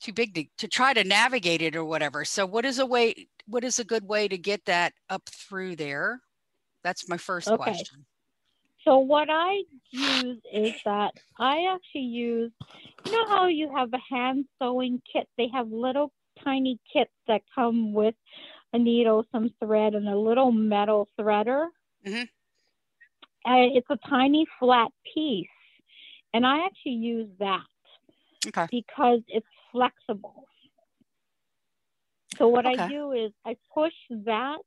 too 0.00 0.12
big 0.12 0.34
to, 0.34 0.44
to 0.58 0.68
try 0.68 0.92
to 0.92 1.04
navigate 1.04 1.62
it 1.62 1.76
or 1.76 1.84
whatever. 1.84 2.24
So 2.24 2.44
what 2.44 2.64
is 2.64 2.78
a 2.78 2.86
way 2.86 3.28
what 3.46 3.64
is 3.64 3.78
a 3.78 3.84
good 3.84 4.06
way 4.06 4.28
to 4.28 4.38
get 4.38 4.64
that 4.66 4.92
up 5.08 5.28
through 5.28 5.76
there? 5.76 6.20
That's 6.82 7.08
my 7.08 7.16
first 7.16 7.48
okay. 7.48 7.56
question. 7.56 8.06
So 8.84 8.98
what 8.98 9.28
i 9.30 9.62
use 9.90 10.40
is 10.52 10.74
that 10.84 11.12
i 11.38 11.72
actually 11.72 12.00
use 12.00 12.50
you 13.04 13.12
know 13.12 13.28
how 13.28 13.46
you 13.46 13.72
have 13.76 13.90
a 13.92 14.14
hand 14.14 14.46
sewing 14.60 15.00
kit? 15.12 15.28
They 15.38 15.48
have 15.52 15.70
little 15.70 16.12
tiny 16.42 16.78
kits 16.92 17.12
that 17.28 17.42
come 17.54 17.92
with 17.92 18.14
a 18.72 18.78
needle, 18.78 19.26
some 19.32 19.50
thread, 19.58 19.94
and 19.94 20.08
a 20.08 20.16
little 20.16 20.50
metal 20.50 21.08
threader. 21.18 21.66
Mm-hmm. 22.06 22.24
And 23.44 23.76
it's 23.76 23.86
a 23.90 23.98
tiny 24.08 24.46
flat 24.58 24.90
piece. 25.14 25.46
And 26.32 26.46
I 26.46 26.64
actually 26.64 26.92
use 26.92 27.28
that 27.38 27.66
okay. 28.46 28.66
because 28.70 29.20
it's 29.28 29.46
flexible. 29.70 30.46
So 32.38 32.48
what 32.48 32.64
okay. 32.64 32.82
I 32.82 32.88
do 32.88 33.12
is 33.12 33.32
I 33.44 33.56
push 33.74 33.92
that 34.10 34.58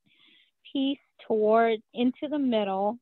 piece 0.72 0.99
toward 1.27 1.80
into 1.94 2.27
the 2.30 2.38
middle 2.38 2.99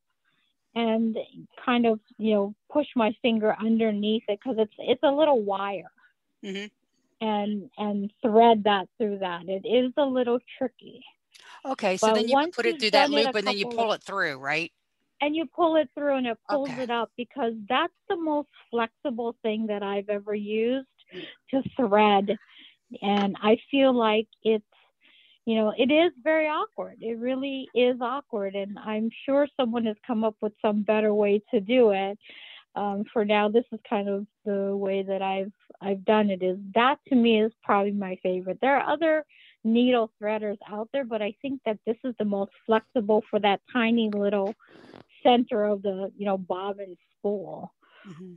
and 0.75 1.17
kind 1.63 1.85
of 1.85 1.99
you 2.17 2.33
know 2.33 2.55
push 2.71 2.87
my 2.95 3.13
finger 3.21 3.55
underneath 3.59 4.23
it 4.27 4.39
because 4.41 4.57
it's 4.57 4.73
it's 4.79 5.03
a 5.03 5.11
little 5.11 5.41
wire. 5.41 5.91
Mm-hmm 6.43 6.65
and 7.23 7.69
and 7.77 8.11
thread 8.21 8.65
that 8.65 8.87
through 8.97 9.19
that. 9.19 9.47
It 9.47 9.65
is 9.65 9.93
a 9.97 10.03
little 10.03 10.39
tricky. 10.57 11.03
Okay, 11.65 11.95
so 11.95 12.07
but 12.07 12.15
then 12.15 12.27
you 12.27 12.51
put 12.51 12.65
it 12.65 12.79
through 12.79 12.91
that 12.91 13.09
loop 13.09 13.33
and 13.33 13.47
then 13.47 13.57
you 13.57 13.69
pull 13.69 13.93
it 13.93 14.03
through, 14.03 14.37
right? 14.37 14.71
And 15.21 15.33
you 15.33 15.45
pull 15.45 15.77
it 15.77 15.89
through 15.95 16.17
and 16.17 16.27
it 16.27 16.37
pulls 16.49 16.69
okay. 16.69 16.83
it 16.83 16.89
up 16.89 17.09
because 17.15 17.53
that's 17.69 17.93
the 18.09 18.17
most 18.17 18.49
flexible 18.69 19.37
thing 19.41 19.67
that 19.67 19.81
I've 19.81 20.09
ever 20.09 20.35
used 20.35 20.87
to 21.51 21.63
thread. 21.77 22.37
And 23.01 23.37
I 23.41 23.57
feel 23.71 23.93
like 23.93 24.27
it's 24.43 24.65
you 25.45 25.55
know, 25.55 25.73
it 25.77 25.91
is 25.91 26.11
very 26.23 26.47
awkward. 26.47 26.97
It 27.01 27.19
really 27.19 27.67
is 27.75 27.97
awkward. 27.99 28.55
And 28.55 28.77
I'm 28.79 29.09
sure 29.25 29.47
someone 29.59 29.85
has 29.85 29.97
come 30.07 30.23
up 30.23 30.35
with 30.41 30.53
some 30.61 30.83
better 30.83 31.13
way 31.13 31.41
to 31.53 31.59
do 31.59 31.91
it 31.91 32.17
um, 32.75 33.03
for 33.11 33.23
now, 33.23 33.49
this 33.49 33.65
is 33.71 33.79
kind 33.87 34.09
of 34.09 34.25
the 34.45 34.75
way 34.75 35.03
that 35.03 35.21
I've 35.21 35.51
I've 35.81 36.03
done 36.05 36.29
it. 36.29 36.41
Is 36.41 36.57
that 36.73 36.97
to 37.09 37.15
me 37.15 37.41
is 37.41 37.51
probably 37.63 37.91
my 37.91 38.17
favorite. 38.23 38.59
There 38.61 38.75
are 38.75 38.91
other 38.91 39.25
needle 39.63 40.11
threaders 40.21 40.57
out 40.69 40.89
there, 40.91 41.05
but 41.05 41.21
I 41.21 41.35
think 41.41 41.61
that 41.65 41.77
this 41.85 41.97
is 42.03 42.15
the 42.17 42.25
most 42.25 42.51
flexible 42.65 43.23
for 43.29 43.39
that 43.39 43.61
tiny 43.71 44.09
little 44.09 44.55
center 45.21 45.65
of 45.65 45.83
the 45.83 46.11
you 46.17 46.25
know 46.25 46.37
bobbin 46.37 46.97
spool. 47.17 47.71
Mm-hmm. 48.07 48.33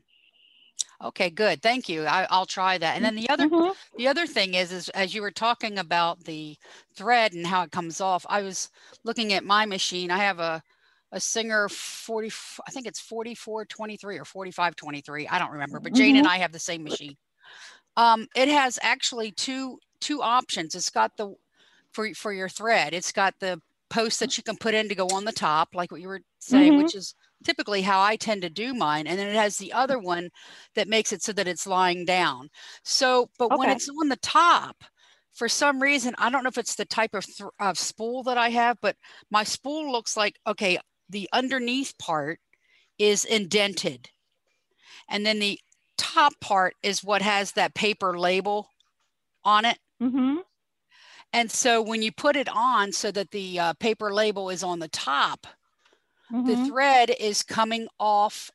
Okay, 1.03 1.29
good. 1.29 1.61
Thank 1.63 1.89
you. 1.89 2.05
I, 2.05 2.27
will 2.31 2.47
try 2.47 2.79
that. 2.79 2.97
And 2.97 3.05
then 3.05 3.17
the 3.17 3.29
other 3.29 3.49
mm-hmm. 3.49 3.73
the 3.97 4.09
other 4.09 4.27
thing 4.27 4.55
is 4.55 4.71
is 4.71 4.89
as 4.91 5.15
you 5.15 5.23
were 5.23 5.31
talking 5.31 5.79
about 5.79 6.25
the 6.25 6.57
thread 6.95 7.33
and 7.33 7.47
how 7.47 7.63
it 7.63 7.73
comes 7.73 8.03
off, 8.03 8.27
I 8.29 8.43
was 8.43 8.71
looking 9.03 9.33
at 9.33 9.45
my 9.45 9.65
machine. 9.65 10.11
I 10.11 10.19
have 10.19 10.41
a 10.41 10.63
a 11.13 11.21
Singer 11.21 11.69
40 11.69 12.31
i 12.67 12.71
think 12.71 12.87
it's 12.87 13.01
4423 13.01 14.19
or 14.19 14.25
4523 14.25 15.29
i 15.29 15.39
don't 15.39 15.53
remember 15.53 15.81
but 15.81 15.93
jane 15.93 16.11
mm-hmm. 16.11 16.19
and 16.19 16.27
i 16.27 16.39
have 16.39 16.53
the 16.53 16.59
same 16.59 16.83
machine 16.83 17.17
um, 17.99 18.27
it 18.37 18.49
has 18.49 18.79
actually 18.83 19.33
two 19.33 19.79
two 20.01 20.21
options 20.21 20.75
it's 20.75 20.91
got 20.91 21.17
the 21.17 21.35
for 21.93 22.13
for 22.15 22.33
your 22.33 22.49
thread 22.49 22.93
it's 22.93 23.13
got 23.13 23.35
the 23.41 23.61
post 23.89 24.21
that 24.21 24.37
you 24.37 24.43
can 24.43 24.57
put 24.57 24.75
in 24.75 24.89
to 24.89 24.95
go 24.95 25.07
on 25.09 25.25
the 25.25 25.33
top 25.33 25.69
like 25.75 25.91
what 25.93 26.01
you 26.01 26.09
were 26.09 26.21
saying 26.39 26.73
mm-hmm. 26.73 26.83
which 26.83 26.95
is 26.95 27.15
typically 27.45 27.83
how 27.83 28.03
i 28.03 28.17
tend 28.17 28.43
to 28.43 28.51
do 28.51 28.75
mine 28.75 29.07
and 29.07 29.19
then 29.19 29.29
it 29.29 29.37
has 29.37 29.57
the 29.57 29.73
other 29.73 29.99
one 29.99 30.29
that 30.75 30.89
makes 30.89 31.13
it 31.13 31.23
so 31.23 31.33
that 31.33 31.47
it's 31.47 31.67
lying 31.67 32.05
down 32.05 32.49
so 32.83 33.31
but 33.39 33.47
okay. 33.47 33.57
when 33.57 33.71
it's 33.71 33.89
on 33.89 34.09
the 34.09 34.17
top 34.17 34.77
for 35.33 35.49
some 35.49 35.81
reason 35.81 36.15
i 36.19 36.29
don't 36.29 36.43
know 36.43 36.49
if 36.49 36.59
it's 36.59 36.75
the 36.75 36.85
type 36.85 37.15
of, 37.15 37.25
th- 37.25 37.49
of 37.61 37.79
spool 37.79 38.23
that 38.25 38.37
i 38.37 38.49
have 38.49 38.77
but 38.83 38.97
my 39.31 39.45
spool 39.45 39.91
looks 39.91 40.17
like 40.17 40.37
okay 40.47 40.79
the 41.09 41.29
underneath 41.33 41.97
part 41.99 42.41
is 42.99 43.25
indented. 43.25 44.11
And 45.09 45.25
then 45.25 45.39
the 45.39 45.61
top 45.97 46.39
part 46.41 46.75
is 46.83 47.05
what 47.05 47.23
has 47.23 47.53
that 47.53 47.75
paper 47.75 48.19
label 48.19 48.71
on 49.45 49.65
it. 49.65 49.79
Mm-hmm. 50.03 50.39
And 51.33 51.51
so 51.51 51.83
when 51.83 52.03
you 52.03 52.13
put 52.13 52.37
it 52.37 52.49
on 52.49 52.93
so 52.93 53.11
that 53.11 53.31
the 53.31 53.59
uh, 53.59 53.73
paper 53.75 54.13
label 54.13 54.51
is 54.51 54.63
on 54.63 54.79
the 54.79 54.89
top, 54.89 55.47
mm-hmm. 56.33 56.47
the 56.47 56.67
thread 56.67 57.11
is 57.21 57.43
coming 57.43 57.89
off 57.99 58.51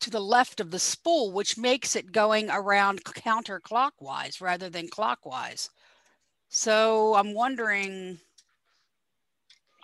to 0.00 0.10
the 0.10 0.20
left 0.20 0.60
of 0.60 0.70
the 0.70 0.78
spool, 0.78 1.32
which 1.32 1.56
makes 1.56 1.96
it 1.96 2.12
going 2.12 2.50
around 2.50 3.04
counterclockwise 3.04 4.40
rather 4.40 4.68
than 4.68 4.88
clockwise. 4.88 5.70
So 6.48 7.14
I'm 7.14 7.34
wondering 7.34 8.18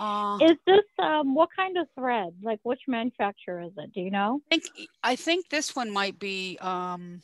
Uh, 0.02 0.36
Is 0.40 0.56
this 0.66 0.82
um 0.98 1.32
what 1.32 1.48
kind 1.54 1.76
of 1.76 1.86
thread? 1.94 2.34
Like 2.42 2.58
which 2.64 2.80
manufacturer 2.88 3.60
is 3.60 3.70
it? 3.76 3.92
Do 3.92 4.00
you 4.00 4.10
know? 4.10 4.40
I 4.50 4.56
think 4.58 4.64
I 5.04 5.14
think 5.14 5.48
this 5.48 5.76
one 5.76 5.92
might 5.92 6.18
be 6.18 6.58
um 6.60 7.22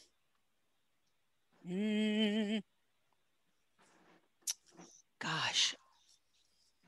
mm, 1.68 2.62
gosh. 5.18 5.74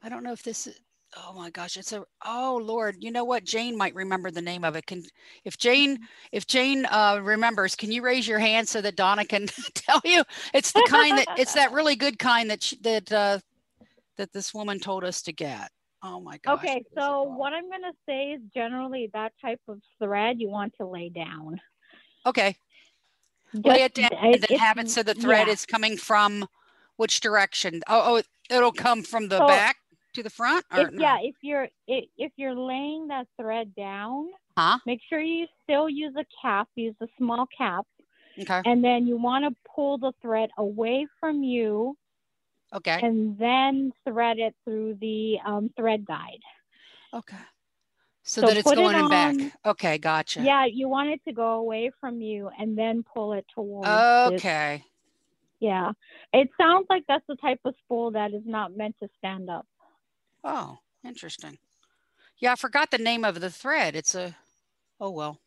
I 0.01 0.09
don't 0.09 0.23
know 0.23 0.31
if 0.31 0.45
this 0.45 0.69
is 0.69 0.79
oh 1.17 1.33
my 1.33 1.51
gosh, 1.51 1.77
it's 1.77 1.91
a 1.93 2.05
oh 2.25 2.61
Lord, 2.63 2.99
you 3.01 3.11
know 3.11 3.25
what? 3.25 3.43
Jane 3.43 3.77
might 3.77 3.97
remember 3.97 4.31
the 4.31 4.41
name 4.41 4.63
of 4.63 4.77
it. 4.77 4.87
Can 4.87 5.03
if 5.45 5.59
Jane 5.59 5.99
if 6.31 6.47
Jane 6.47 6.87
uh 6.87 7.19
remembers, 7.21 7.75
can 7.75 7.91
you 7.91 8.03
raise 8.03 8.29
your 8.29 8.39
hand 8.39 8.69
so 8.69 8.81
that 8.81 8.95
Donna 8.95 9.25
can 9.25 9.49
tell 9.75 10.01
you? 10.05 10.23
It's 10.55 10.71
the 10.71 10.85
kind 10.87 11.19
that 11.19 11.27
it's 11.37 11.55
that 11.55 11.73
really 11.73 11.97
good 11.97 12.21
kind 12.21 12.49
that 12.49 12.63
she, 12.63 12.77
that 12.83 13.11
uh 13.11 13.41
that 14.19 14.33
this 14.33 14.55
woman 14.55 14.79
told 14.79 15.03
us 15.03 15.21
to 15.23 15.33
get. 15.33 15.73
Oh 16.03 16.21
my 16.21 16.39
gosh. 16.39 16.59
Okay, 16.59 16.75
what 16.75 16.81
is 16.81 16.87
it 16.87 16.93
so 16.99 17.23
what 17.23 17.53
I'm 17.53 17.69
gonna 17.71 17.93
say 18.07 18.33
is 18.33 18.41
generally 18.55 19.11
that 19.13 19.33
type 19.41 19.61
of 19.69 19.81
thread 20.03 20.41
you 20.41 20.49
want 20.49 20.75
to 20.79 20.87
lay 20.87 21.09
down. 21.11 21.61
Okay. 22.27 22.57
lay 23.53 23.83
it 23.83 23.95
Just- 23.95 24.11
down 24.13 24.25
and 24.35 24.43
then 24.43 24.59
have 24.59 24.79
it 24.79 24.89
so 24.89 25.03
the 25.03 25.15
thread 25.15 25.47
yeah. 25.47 25.53
is 25.53 25.67
coming 25.67 25.97
from 25.97 26.47
which 26.97 27.21
direction? 27.21 27.83
Oh, 27.89 28.17
oh, 28.19 28.23
it'll 28.55 28.73
come 28.73 29.03
from 29.03 29.29
the 29.29 29.39
So, 29.39 29.47
back 29.47 29.77
to 30.15 30.23
the 30.23 30.31
front, 30.31 30.65
or 30.73 30.81
If, 30.89 30.93
no? 30.93 31.01
yeah, 31.03 31.19
if 31.21 31.35
you're 31.43 31.69
if, 31.87 32.05
if 32.17 32.33
you're 32.37 32.55
laying 32.55 33.09
that 33.09 33.27
thread 33.41 33.75
down, 33.75 34.29
Huh? 34.57 34.79
make 34.87 35.01
sure 35.09 35.21
you 35.21 35.47
still 35.63 35.89
use 35.89 36.15
a 36.17 36.25
cap. 36.43 36.69
Use 36.77 36.95
a 37.01 37.07
small 37.19 37.47
cap, 37.57 37.87
Okay. 38.39 38.61
and 38.65 38.83
then 38.85 39.07
you 39.07 39.17
want 39.17 39.45
to 39.45 39.55
pull 39.75 39.99
the 39.99 40.13
thread 40.21 40.51
away 40.59 41.07
from 41.19 41.43
you, 41.43 41.97
Okay. 42.73 43.01
and 43.03 43.37
then 43.39 43.93
thread 44.07 44.39
it 44.39 44.55
through 44.65 44.97
the 45.01 45.39
um, 45.45 45.71
thread 45.77 46.05
guide. 46.07 46.41
Okay. 47.13 47.37
So, 48.23 48.41
So 48.43 48.47
that 48.47 48.57
it's 48.57 48.69
put 48.69 48.79
it 48.79 48.83
going 48.83 48.97
in 48.97 49.09
back. 49.09 49.35
Okay, 49.67 49.99
gotcha. 49.99 50.41
Yeah, 50.45 50.67
you 50.67 50.89
want 50.89 51.11
it 51.11 51.21
to 51.27 51.33
go 51.33 51.55
away 51.55 51.91
from 52.01 52.21
you, 52.21 52.51
and 52.59 52.77
then 52.79 53.03
pull 53.15 53.33
it 53.33 53.47
towards. 53.55 53.89
Okay. 54.27 54.85
yeah, 55.61 55.93
it 56.33 56.49
sounds 56.59 56.87
like 56.89 57.05
that's 57.09 57.25
the 57.29 57.37
type 57.37 57.61
of 57.65 57.75
spool 57.85 58.13
that 58.13 58.33
is 58.35 58.43
not 58.47 58.77
meant 58.77 58.97
to 59.03 59.09
stand 59.19 59.51
up. 59.51 59.67
Oh, 60.45 60.79
interesting. 61.05 61.59
Yeah, 62.41 62.53
I 62.53 62.57
forgot 62.57 62.91
the 62.91 62.99
name 62.99 63.25
of 63.25 63.41
the 63.41 63.51
thread. 63.51 63.97
It's 63.97 64.15
a 64.15 64.37
oh 65.01 65.11
well. 65.11 65.41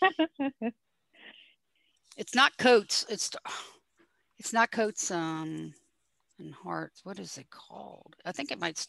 It's 2.16 2.34
not 2.34 2.56
coats. 2.58 3.06
It's 3.08 3.30
it's 4.38 4.52
not 4.52 4.70
coats 4.70 5.10
um 5.10 5.74
and 6.44 6.54
hearts. 6.54 7.04
What 7.04 7.18
is 7.18 7.38
it 7.38 7.50
called? 7.50 8.16
I 8.24 8.32
think 8.32 8.50
it 8.50 8.60
might 8.60 8.86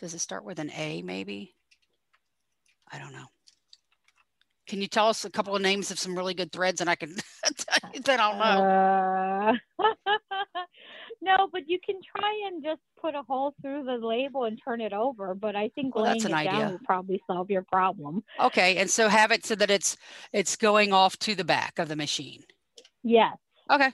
does 0.00 0.14
it 0.14 0.18
start 0.20 0.44
with 0.44 0.58
an 0.58 0.70
A 0.72 1.02
maybe? 1.02 1.54
I 2.92 2.98
don't 2.98 3.12
know. 3.12 3.26
Can 4.66 4.80
you 4.82 4.88
tell 4.88 5.08
us 5.08 5.24
a 5.24 5.30
couple 5.30 5.54
of 5.54 5.62
names 5.62 5.90
of 5.90 5.98
some 5.98 6.16
really 6.16 6.34
good 6.34 6.52
threads 6.52 6.80
and 6.80 6.90
I 6.90 6.96
can 6.96 7.14
tell 7.56 7.90
you 7.94 8.00
that 8.00 8.20
I 8.20 8.30
don't 8.30 8.38
know. 8.38 9.58
Uh, 9.78 9.84
no, 11.22 11.48
but 11.52 11.68
you 11.68 11.78
can 11.84 11.96
try 12.16 12.48
and 12.48 12.62
just 12.62 12.80
put 13.00 13.14
a 13.14 13.22
hole 13.22 13.54
through 13.62 13.84
the 13.84 13.94
label 13.94 14.44
and 14.44 14.60
turn 14.62 14.80
it 14.80 14.92
over. 14.92 15.34
But 15.34 15.56
I 15.56 15.68
think 15.74 15.94
Well, 15.94 16.04
laying 16.04 16.22
that's 16.22 16.32
it 16.32 16.36
an 16.36 16.44
down 16.44 16.72
will 16.72 16.80
probably 16.84 17.22
solve 17.26 17.50
your 17.50 17.62
problem. 17.62 18.24
Okay, 18.40 18.76
and 18.76 18.90
so 18.90 19.08
have 19.08 19.30
it 19.30 19.46
so 19.46 19.54
that 19.54 19.70
it's 19.70 19.96
it's 20.32 20.56
going 20.56 20.92
off 20.92 21.16
to 21.20 21.34
the 21.34 21.44
back 21.44 21.78
of 21.78 21.88
the 21.88 21.96
machine. 21.96 22.42
Yes, 23.02 23.36
Okay. 23.70 23.92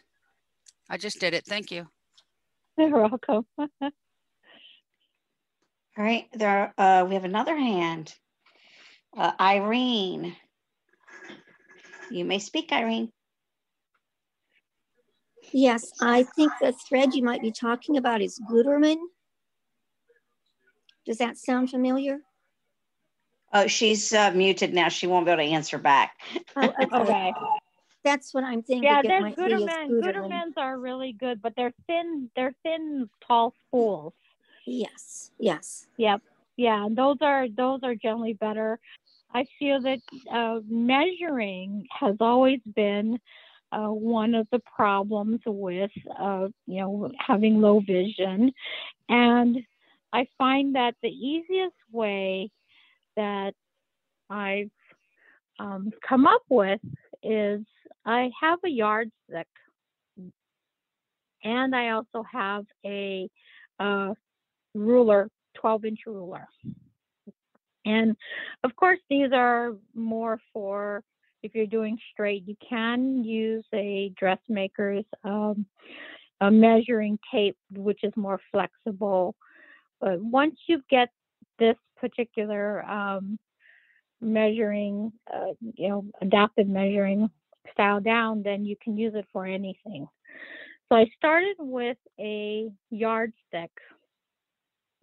I 0.91 0.97
just 0.99 1.21
did 1.21 1.33
it. 1.33 1.47
Thank 1.47 1.71
you. 1.71 1.89
you're 2.79 2.91
welcome. 2.91 3.45
All 3.59 6.05
right, 6.05 6.27
there, 6.33 6.73
uh, 6.79 7.05
we 7.07 7.15
have 7.15 7.25
another 7.25 7.57
hand. 7.57 8.15
Uh, 9.17 9.33
Irene. 9.39 10.35
You 12.11 12.25
may 12.25 12.39
speak, 12.39 12.73
Irene. 12.73 13.11
Yes, 15.53 15.93
I 16.01 16.23
think 16.23 16.53
the 16.61 16.73
thread 16.89 17.15
you 17.15 17.23
might 17.23 17.43
be 17.43 17.53
talking 17.53 17.99
about 17.99 18.23
is 18.23 18.41
Gütermann. 18.51 18.97
Does 21.05 21.19
that 21.19 21.37
sound 21.37 21.69
familiar? 21.69 22.21
Oh, 23.53 23.67
she's 23.67 24.15
uh, 24.15 24.31
muted 24.31 24.73
now. 24.73 24.89
She 24.89 25.07
won't 25.07 25.27
be 25.27 25.33
able 25.33 25.45
to 25.45 25.51
answer 25.51 25.77
back. 25.77 26.15
Oh, 26.57 26.73
okay. 26.83 26.97
okay. 26.97 27.33
That's 28.05 28.35
what 28.35 28.45
I'm 28.45 28.63
thinking. 28.63 28.85
Yeah, 28.85 29.03
there's 29.03 29.23
might 29.23 29.37
be 29.37 29.43
is 29.43 29.63
Gütermann. 29.63 29.91
Gütermann. 29.91 30.53
Are 30.57 30.79
really 30.79 31.13
good, 31.13 31.41
but 31.41 31.55
they're 31.57 31.75
thin. 31.87 32.31
They're 32.35 32.55
thin, 32.63 33.09
tall 33.27 33.55
spools. 33.67 34.13
Yes, 34.67 35.31
yes. 35.39 35.87
Yep. 35.97 36.21
Yeah, 36.57 36.89
those 36.91 37.19
are 37.21 37.49
those 37.49 37.81
are 37.83 37.95
generally 37.95 38.35
better. 38.35 38.79
I 39.35 39.47
feel 39.59 39.81
that 39.83 40.01
uh, 40.31 40.61
measuring 40.69 41.87
has 41.99 42.17
always 42.21 42.61
been 42.75 43.19
uh, 43.71 43.89
one 43.89 44.35
of 44.35 44.47
the 44.53 44.61
problems 44.77 45.41
with 45.47 45.91
uh, 46.19 46.49
you 46.67 46.81
know 46.81 47.11
having 47.19 47.61
low 47.61 47.81
vision, 47.81 48.53
and 49.09 49.59
I 50.13 50.27
find 50.37 50.75
that 50.75 50.95
the 51.03 51.09
easiest 51.09 51.77
way 51.91 52.51
that 53.17 53.55
I've 54.29 54.71
um, 55.59 55.93
come 56.07 56.27
up 56.27 56.43
with 56.49 56.81
is 57.23 57.61
I 58.05 58.31
have 58.41 58.59
a 58.65 58.69
yardstick, 58.69 59.49
and 61.45 61.75
I 61.75 61.91
also 61.91 62.25
have 62.31 62.65
a 62.85 63.29
uh, 63.79 64.15
ruler, 64.75 65.29
12 65.57 65.85
inch 65.85 66.01
ruler. 66.07 66.49
And 67.85 68.17
of 68.65 68.77
course, 68.77 69.01
these 69.11 69.33
are 69.33 69.73
more 69.95 70.39
for 70.53 71.03
if 71.43 71.55
you're 71.55 71.67
doing 71.67 71.99
straight. 72.13 72.45
You 72.47 72.57
can 72.67 73.25
use 73.25 73.65
a 73.75 74.13
dressmaker's 74.17 75.05
um, 75.25 75.67
a 76.41 76.51
measuring 76.51 77.19
tape, 77.33 77.57
which 77.71 78.01
is 78.03 78.13
more 78.17 78.41
flexible. 78.51 79.35
But 80.01 80.21
once 80.21 80.57
you 80.67 80.83
get 80.91 81.09
this 81.59 81.77
particular 81.97 82.85
um, 82.85 83.39
measuring, 84.23 85.13
uh, 85.33 85.53
you 85.75 85.89
know, 85.89 86.05
adapted 86.23 86.69
measuring 86.69 87.29
style 87.73 88.01
down, 88.01 88.43
then 88.43 88.65
you 88.65 88.77
can 88.83 88.97
use 88.97 89.15
it 89.15 89.27
for 89.33 89.45
anything. 89.45 90.07
So 90.89 90.97
I 90.97 91.07
started 91.19 91.57
with 91.59 91.99
a 92.21 92.71
yardstick 92.91 93.71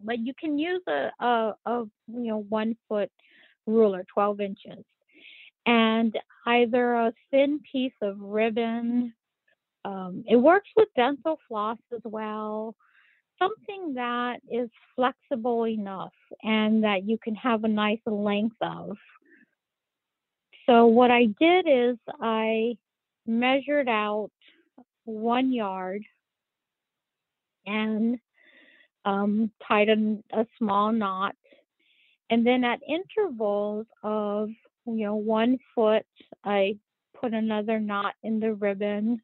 but 0.04 0.18
you 0.18 0.32
can 0.38 0.58
use 0.58 0.82
a, 0.88 1.10
a, 1.24 1.54
a 1.66 1.84
you 2.08 2.28
know 2.28 2.44
one 2.48 2.76
foot 2.88 3.10
ruler 3.66 4.04
12 4.12 4.40
inches 4.40 4.84
and 5.66 6.14
either 6.46 6.94
a 6.94 7.12
thin 7.30 7.60
piece 7.70 7.92
of 8.02 8.18
ribbon 8.20 9.12
um, 9.84 10.24
it 10.28 10.36
works 10.36 10.68
with 10.76 10.88
dental 10.96 11.38
floss 11.48 11.78
as 11.94 12.00
well 12.04 12.74
something 13.40 13.94
that 13.94 14.40
is 14.50 14.68
flexible 14.94 15.66
enough 15.66 16.12
and 16.42 16.84
that 16.84 17.04
you 17.04 17.18
can 17.22 17.34
have 17.34 17.64
a 17.64 17.68
nice 17.68 18.00
length 18.06 18.56
of 18.60 18.96
so 20.66 20.86
what 20.86 21.10
i 21.10 21.26
did 21.40 21.66
is 21.68 21.96
i 22.20 22.76
measured 23.26 23.88
out 23.88 24.30
one 25.04 25.52
yard 25.52 26.02
and 27.66 28.18
um, 29.04 29.50
tied 29.66 29.88
a, 29.88 30.18
a 30.32 30.46
small 30.58 30.92
knot. 30.92 31.34
And 32.30 32.46
then 32.46 32.64
at 32.64 32.80
intervals 32.88 33.86
of, 34.02 34.50
you 34.86 35.04
know, 35.04 35.16
one 35.16 35.58
foot, 35.74 36.06
I 36.44 36.76
put 37.20 37.34
another 37.34 37.80
knot 37.80 38.14
in 38.22 38.40
the 38.40 38.54
ribbon. 38.54 39.20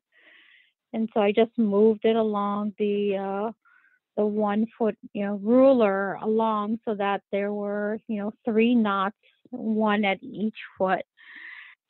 And 0.92 1.08
so 1.14 1.20
I 1.20 1.32
just 1.32 1.56
moved 1.56 2.04
it 2.04 2.16
along 2.16 2.74
the, 2.78 3.16
uh, 3.16 3.52
the 4.16 4.26
one 4.26 4.66
foot, 4.78 4.96
you 5.12 5.24
know, 5.24 5.36
ruler 5.42 6.14
along 6.14 6.78
so 6.84 6.94
that 6.94 7.22
there 7.32 7.52
were, 7.52 7.98
you 8.08 8.18
know, 8.18 8.32
three 8.44 8.74
knots, 8.74 9.16
one 9.50 10.04
at 10.04 10.22
each 10.22 10.56
foot. 10.78 11.04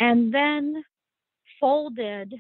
And 0.00 0.32
then 0.34 0.84
folded 1.60 2.34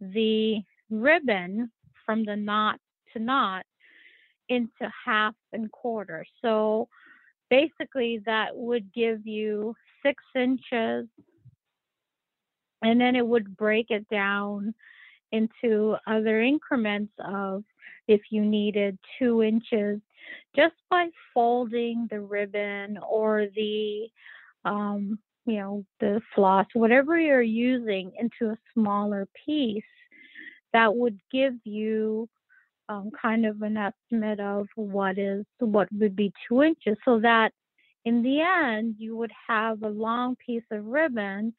the 0.00 0.60
ribbon 0.90 1.70
from 2.04 2.24
the 2.24 2.36
knot 2.36 2.78
to 3.12 3.18
knot 3.18 3.64
into 4.48 4.92
half 5.04 5.34
and 5.52 5.70
quarter. 5.70 6.24
So 6.42 6.88
basically, 7.50 8.20
that 8.26 8.56
would 8.56 8.92
give 8.92 9.26
you 9.26 9.74
six 10.04 10.22
inches, 10.34 11.06
and 12.82 13.00
then 13.00 13.16
it 13.16 13.26
would 13.26 13.56
break 13.56 13.90
it 13.90 14.08
down 14.08 14.74
into 15.32 15.96
other 16.06 16.40
increments 16.40 17.12
of 17.18 17.64
if 18.08 18.20
you 18.30 18.44
needed 18.44 18.98
two 19.18 19.42
inches 19.42 20.00
just 20.54 20.74
by 20.90 21.08
folding 21.32 22.06
the 22.10 22.20
ribbon 22.20 22.98
or 23.08 23.46
the 23.54 24.08
um, 24.64 25.18
you 25.44 25.58
know 25.58 25.84
the 26.00 26.20
floss 26.34 26.66
whatever 26.74 27.18
you're 27.18 27.42
using 27.42 28.12
into 28.18 28.52
a 28.52 28.58
smaller 28.74 29.28
piece 29.44 29.82
that 30.72 30.94
would 30.94 31.18
give 31.32 31.54
you 31.64 32.28
um, 32.88 33.10
kind 33.20 33.46
of 33.46 33.62
an 33.62 33.76
estimate 33.76 34.40
of 34.40 34.66
what 34.74 35.18
is 35.18 35.44
what 35.58 35.88
would 35.92 36.14
be 36.14 36.32
two 36.48 36.62
inches, 36.62 36.96
so 37.04 37.18
that 37.20 37.52
in 38.04 38.22
the 38.22 38.40
end 38.40 38.96
you 38.98 39.16
would 39.16 39.32
have 39.48 39.82
a 39.82 39.88
long 39.88 40.36
piece 40.44 40.62
of 40.70 40.84
ribbon 40.84 41.52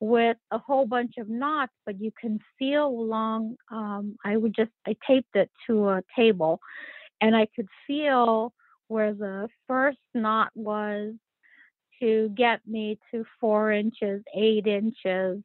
with 0.00 0.36
a 0.50 0.58
whole 0.58 0.86
bunch 0.86 1.14
of 1.18 1.28
knots, 1.28 1.72
but 1.84 2.00
you 2.00 2.12
can 2.20 2.38
feel 2.58 2.86
along. 2.86 3.56
Um, 3.70 4.16
I 4.24 4.36
would 4.36 4.54
just 4.54 4.70
I 4.86 4.96
taped 5.06 5.34
it 5.34 5.50
to 5.66 5.88
a 5.88 6.02
table, 6.14 6.60
and 7.20 7.34
I 7.34 7.46
could 7.56 7.68
feel 7.86 8.52
where 8.88 9.14
the 9.14 9.48
first 9.66 9.98
knot 10.14 10.50
was 10.54 11.14
to 12.00 12.30
get 12.36 12.60
me 12.66 12.98
to 13.10 13.24
four 13.40 13.72
inches, 13.72 14.22
eight 14.34 14.66
inches, 14.66 15.42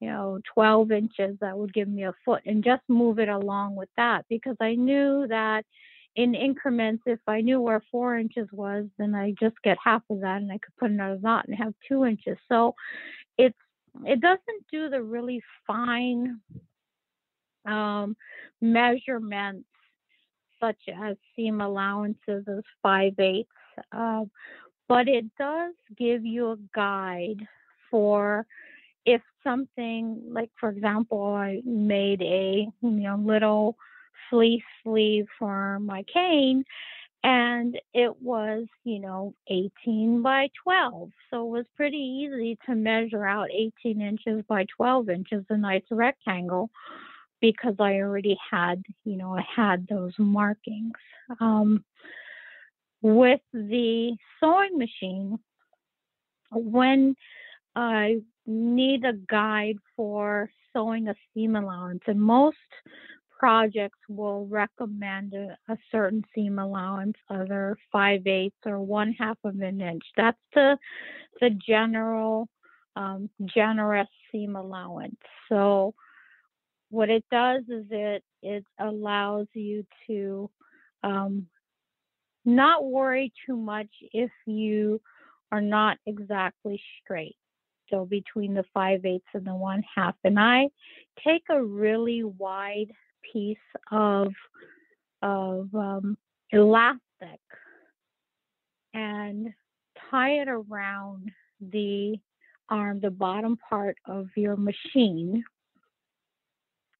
you 0.00 0.08
know, 0.08 0.40
12 0.54 0.90
inches, 0.92 1.36
that 1.40 1.56
would 1.56 1.72
give 1.72 1.88
me 1.88 2.04
a 2.04 2.14
foot 2.24 2.42
and 2.46 2.64
just 2.64 2.82
move 2.88 3.18
it 3.18 3.28
along 3.28 3.76
with 3.76 3.88
that 3.96 4.24
because 4.28 4.56
I 4.60 4.74
knew 4.74 5.26
that 5.28 5.64
in 6.16 6.34
increments, 6.34 7.02
if 7.06 7.20
I 7.26 7.42
knew 7.42 7.60
where 7.60 7.82
four 7.90 8.16
inches 8.16 8.48
was, 8.50 8.86
then 8.98 9.14
I 9.14 9.34
just 9.38 9.56
get 9.62 9.76
half 9.82 10.02
of 10.08 10.20
that 10.20 10.40
and 10.40 10.50
I 10.50 10.58
could 10.58 10.76
put 10.78 10.90
another 10.90 11.18
knot 11.20 11.46
and 11.46 11.56
have 11.56 11.74
two 11.86 12.04
inches. 12.04 12.38
So 12.48 12.74
it's, 13.36 13.56
it 14.04 14.20
doesn't 14.20 14.66
do 14.70 14.88
the 14.88 15.02
really 15.02 15.42
fine 15.66 16.40
um, 17.66 18.16
measurements 18.60 19.68
such 20.60 20.80
as 21.02 21.16
seam 21.34 21.60
allowances 21.60 22.44
as 22.48 22.62
five 22.82 23.12
eighths, 23.18 23.48
uh, 23.92 24.24
but 24.88 25.08
it 25.08 25.24
does 25.38 25.74
give 25.96 26.24
you 26.24 26.52
a 26.52 26.56
guide 26.74 27.46
for 27.90 28.46
if 29.04 29.22
something 29.44 30.20
like 30.28 30.50
for 30.58 30.68
example 30.68 31.32
i 31.34 31.62
made 31.64 32.20
a 32.22 32.66
you 32.82 32.90
know 32.90 33.16
little 33.24 33.76
fleece 34.28 34.62
sleeve 34.82 35.26
for 35.38 35.78
my 35.78 36.04
cane 36.12 36.64
and 37.26 37.76
it 37.92 38.22
was 38.22 38.66
you 38.84 39.00
know 39.00 39.34
18 39.48 40.22
by 40.22 40.48
12 40.62 41.10
so 41.28 41.44
it 41.44 41.50
was 41.50 41.66
pretty 41.74 41.96
easy 41.96 42.56
to 42.64 42.74
measure 42.74 43.26
out 43.26 43.48
18 43.50 44.00
inches 44.00 44.44
by 44.48 44.64
12 44.76 45.10
inches 45.10 45.44
a 45.50 45.56
nice 45.56 45.82
rectangle 45.90 46.70
because 47.40 47.74
i 47.80 47.94
already 47.94 48.38
had 48.50 48.80
you 49.04 49.16
know 49.16 49.36
i 49.36 49.44
had 49.54 49.86
those 49.88 50.12
markings. 50.18 50.92
Um, 51.40 51.84
with 53.02 53.40
the 53.52 54.16
sewing 54.40 54.78
machine 54.78 55.38
when 56.50 57.14
I 57.74 58.16
need 58.46 59.04
a 59.04 59.12
guide 59.12 59.76
for 59.96 60.50
sewing 60.72 61.08
a 61.08 61.14
seam 61.32 61.56
allowance, 61.56 62.02
and 62.06 62.20
most 62.20 62.56
projects 63.38 63.98
will 64.08 64.46
recommend 64.46 65.34
a, 65.34 65.56
a 65.72 65.76
certain 65.92 66.24
seam 66.34 66.58
allowance, 66.58 67.16
either 67.30 67.76
five 67.92 68.26
eighths 68.26 68.56
or 68.64 68.80
one 68.80 69.12
half 69.12 69.38
of 69.44 69.60
an 69.60 69.80
inch. 69.80 70.04
That's 70.16 70.38
the 70.54 70.78
the 71.40 71.50
general 71.50 72.48
um, 72.96 73.28
generous 73.54 74.08
seam 74.32 74.56
allowance. 74.56 75.16
So 75.48 75.94
what 76.90 77.10
it 77.10 77.24
does 77.30 77.62
is 77.68 77.86
it 77.90 78.24
it 78.42 78.64
allows 78.78 79.46
you 79.52 79.84
to 80.06 80.50
um, 81.02 81.46
not 82.44 82.84
worry 82.84 83.32
too 83.46 83.56
much 83.56 83.90
if 84.12 84.30
you 84.46 85.00
are 85.52 85.60
not 85.60 85.98
exactly 86.06 86.80
straight 87.02 87.36
so 87.90 88.04
between 88.04 88.54
the 88.54 88.64
five 88.74 89.04
eighths 89.04 89.26
and 89.34 89.46
the 89.46 89.54
one 89.54 89.82
half. 89.94 90.14
And 90.24 90.38
I 90.38 90.68
take 91.24 91.44
a 91.50 91.62
really 91.62 92.24
wide 92.24 92.90
piece 93.32 93.58
of 93.90 94.32
of 95.22 95.74
um, 95.74 96.16
elastic 96.52 97.40
and 98.94 99.48
tie 100.10 100.40
it 100.40 100.48
around 100.48 101.30
the 101.60 102.16
arm, 102.68 103.00
the 103.00 103.10
bottom 103.10 103.56
part 103.68 103.96
of 104.06 104.28
your 104.36 104.56
machine, 104.56 105.44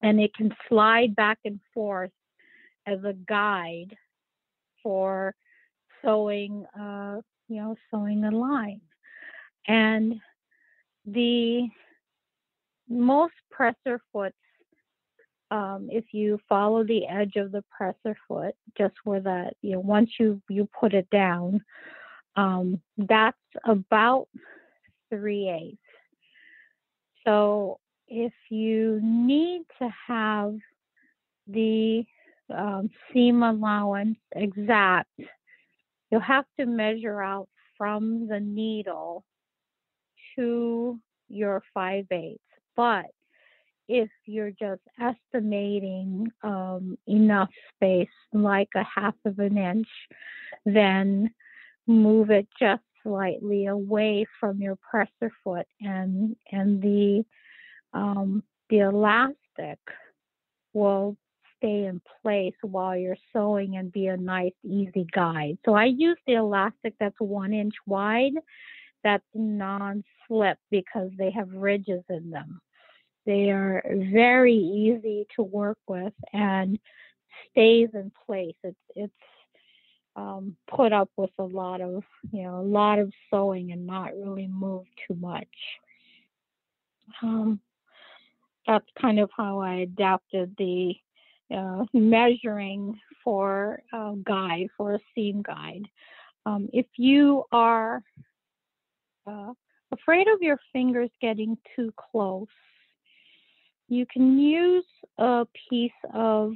and 0.03 0.21
it 0.21 0.35
can 0.35 0.55
slide 0.69 1.15
back 1.17 1.39
and 1.45 1.61
forth 1.75 2.11
as 2.87 2.99
a 3.05 3.15
guide 3.29 3.95
for 4.83 5.35
sewing, 6.05 6.65
uh, 6.79 7.21
you 7.49 7.61
know, 7.61 7.75
sewing 7.91 8.25
a 8.25 8.31
line. 8.31 8.81
And 9.67 10.15
the 11.05 11.69
most 12.89 13.35
presser 13.51 14.01
foots, 14.13 14.37
um, 15.51 15.89
if 15.91 16.05
you 16.13 16.39
follow 16.49 16.85
the 16.85 17.07
edge 17.07 17.37
of 17.37 17.53
the 17.53 17.65
presser 17.77 18.17
foot, 18.27 18.55
just 18.77 18.95
where 19.05 19.21
that, 19.21 19.55
you 19.63 19.73
know, 19.73 19.81
once 19.81 20.11
you, 20.19 20.41
you 20.49 20.69
put 20.79 20.93
it 20.95 21.09
down, 21.11 21.65
um, 22.37 22.81
that's 22.99 23.37
about 23.65 24.29
three 25.09 25.49
eighths. 25.49 25.79
So 27.25 27.79
if 28.09 28.33
you 28.51 29.01
need 29.03 29.63
to 29.81 29.89
have 30.07 30.55
the 31.49 32.05
um, 32.55 32.91
seam 33.13 33.43
allowance 33.43 34.19
exact, 34.35 35.11
you'll 36.11 36.21
have 36.21 36.45
to 36.59 36.67
measure 36.67 37.21
out 37.21 37.49
from 37.77 38.29
the 38.29 38.41
needle 38.41 39.25
to 40.37 40.99
your 41.29 41.63
five 41.75 42.07
eighths. 42.11 42.41
But 42.77 43.07
if 43.89 44.11
you're 44.25 44.51
just 44.51 44.83
estimating 45.01 46.29
um, 46.43 46.97
enough 47.07 47.51
space, 47.75 48.09
like 48.33 48.69
a 48.75 48.85
half 48.85 49.15
of 49.25 49.39
an 49.39 49.57
inch, 49.59 49.89
then 50.65 51.31
move 51.87 52.31
it 52.31 52.49
just 52.59 52.83
slightly 53.03 53.67
away 53.67 54.27
from 54.41 54.61
your 54.61 54.77
presser 54.77 55.33
foot, 55.45 55.67
and 55.81 56.37
and 56.51 56.83
the 56.83 57.25
um, 57.93 58.43
the 58.71 58.81
elastic 58.81 59.79
will 60.73 61.17
stay 61.57 61.85
in 61.85 62.01
place 62.23 62.55
while 62.63 62.97
you're 62.97 63.17
sewing 63.33 63.77
and 63.77 63.93
be 63.93 64.09
a 64.09 64.17
nice 64.17 64.53
easy 64.65 65.07
guide. 65.13 65.59
So 65.65 65.75
I 65.75 65.87
use 65.87 66.19
the 66.27 66.35
elastic 66.35 66.95
that's 67.01 67.19
one 67.19 67.55
inch 67.55 67.75
wide 67.87 68.35
that's 69.03 69.25
non-slip 69.35 70.59
because 70.71 71.11
they 71.17 71.31
have 71.31 71.49
ridges 71.53 72.03
in 72.11 72.31
them. 72.31 72.61
They 73.27 73.51
are 73.51 73.83
very 73.87 74.55
easy 74.55 75.27
to 75.37 75.43
work 75.43 75.79
with 75.89 76.15
and 76.33 76.79
stays 77.51 77.89
in 77.93 78.13
place. 78.27 78.55
It's 78.63 78.77
it's 78.95 79.13
um, 80.15 80.57
put 80.69 80.93
up 80.93 81.11
with 81.17 81.31
a 81.39 81.45
lot 81.45 81.81
of 81.81 82.05
you 82.33 82.45
know 82.45 82.61
a 82.61 82.63
lot 82.63 82.99
of 82.99 83.13
sewing 83.31 83.73
and 83.73 83.87
not 83.87 84.15
really 84.17 84.47
move 84.47 84.85
too 85.07 85.15
much. 85.15 85.49
Um, 87.23 87.61
that's 88.67 88.87
kind 89.01 89.19
of 89.19 89.31
how 89.37 89.61
I 89.61 89.75
adapted 89.75 90.55
the 90.59 90.95
uh, 91.55 91.85
measuring 91.93 92.99
for 93.23 93.83
a 93.93 94.15
guide 94.25 94.69
for 94.77 94.95
a 94.95 95.01
seam 95.15 95.43
guide. 95.43 95.87
Um, 96.45 96.69
if 96.73 96.87
you 96.97 97.45
are 97.53 98.03
uh, 99.27 99.53
afraid 99.93 100.29
of 100.29 100.43
your 100.43 100.59
fingers 100.73 101.11
getting 101.21 101.57
too 101.75 101.93
close, 101.97 102.47
you 103.89 104.07
can 104.07 104.39
use 104.39 104.85
a 105.19 105.47
piece 105.71 105.91
of 106.13 106.53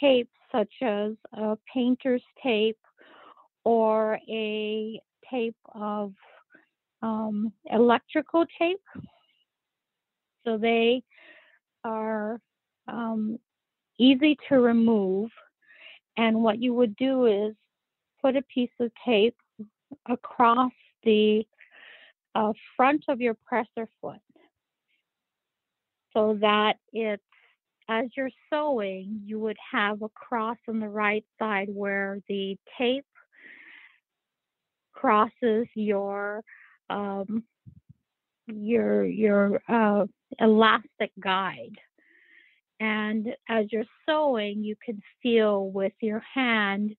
tape 0.00 0.30
such 0.52 0.72
as 0.82 1.12
a 1.34 1.56
painter's 1.72 2.22
tape 2.42 2.78
or 3.64 4.18
a 4.28 5.00
tape 5.30 5.56
of 5.74 6.12
um, 7.02 7.52
electrical 7.70 8.46
tape. 8.58 8.80
So 10.44 10.56
they 10.56 11.02
are 11.84 12.40
um, 12.86 13.38
easy 13.98 14.38
to 14.48 14.56
remove. 14.56 15.30
And 16.16 16.42
what 16.42 16.60
you 16.60 16.72
would 16.74 16.96
do 16.96 17.26
is 17.26 17.54
put 18.22 18.36
a 18.36 18.42
piece 18.42 18.70
of 18.80 18.90
tape 19.04 19.36
across 20.08 20.72
the 21.04 21.46
uh, 22.34 22.52
front 22.76 23.04
of 23.08 23.20
your 23.20 23.36
presser 23.46 23.88
foot 24.00 24.20
so 26.12 26.38
that 26.40 26.74
it's 26.92 27.22
as 27.88 28.06
you're 28.16 28.30
sewing, 28.52 29.22
you 29.24 29.40
would 29.40 29.56
have 29.72 30.02
a 30.02 30.08
cross 30.10 30.58
on 30.68 30.78
the 30.78 30.88
right 30.88 31.24
side 31.38 31.68
where 31.72 32.18
the 32.28 32.56
tape 32.76 33.06
crosses 34.92 35.66
your 35.74 36.42
um, 36.90 37.44
your 38.46 39.04
your 39.06 39.60
uh, 39.68 40.04
elastic 40.38 41.12
guide. 41.18 41.78
And 42.80 43.28
as 43.48 43.66
you're 43.72 43.84
sewing, 44.06 44.62
you 44.62 44.76
can 44.84 45.00
feel 45.22 45.70
with 45.70 45.94
your 46.00 46.22
hand 46.34 46.94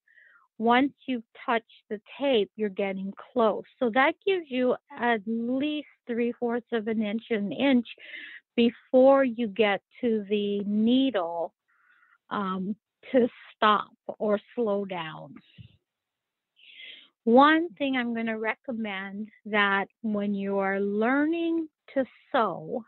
once 0.60 0.91
you 1.07 1.23
touch 1.45 1.64
the 1.90 2.02
tape, 2.19 2.52
you're 2.57 2.69
getting 2.69 3.14
close. 3.34 3.64
So 3.80 3.90
that 3.94 4.14
gives 4.27 4.45
you 4.49 4.76
at 4.91 5.22
least 5.26 5.88
three 6.06 6.34
fourths 6.38 6.68
of 6.73 6.88
an 6.88 7.02
inch, 7.02 7.23
an 7.30 7.53
inch 7.53 7.88
before 8.60 9.23
you 9.23 9.48
get 9.48 9.81
to 10.02 10.26
the 10.30 10.60
needle 10.65 11.53
um, 12.30 12.76
to 13.10 13.30
stop 13.56 13.94
or 14.18 14.38
slow 14.53 14.84
down. 14.84 15.34
One 17.23 17.69
thing 17.77 17.95
I'm 17.95 18.14
going 18.14 18.26
to 18.26 18.34
recommend 18.34 19.30
that 19.45 19.86
when 20.02 20.34
you 20.34 20.60
are 20.60 20.81
learning 20.81 21.69
to 21.94 22.03
sew, 22.34 22.84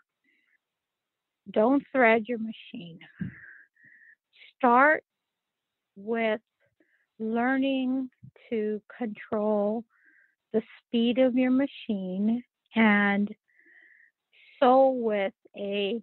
don't 1.50 1.84
thread 1.94 2.26
your 2.28 2.40
machine. 2.40 3.00
Start 4.58 5.06
with 5.96 6.42
learning 7.18 8.10
to 8.50 8.82
control 8.98 9.86
the 10.52 10.62
speed 10.80 11.18
of 11.18 11.36
your 11.36 11.52
machine 11.52 12.44
and 12.76 13.34
sew 14.60 14.90
with 14.90 15.32
a 15.58 16.02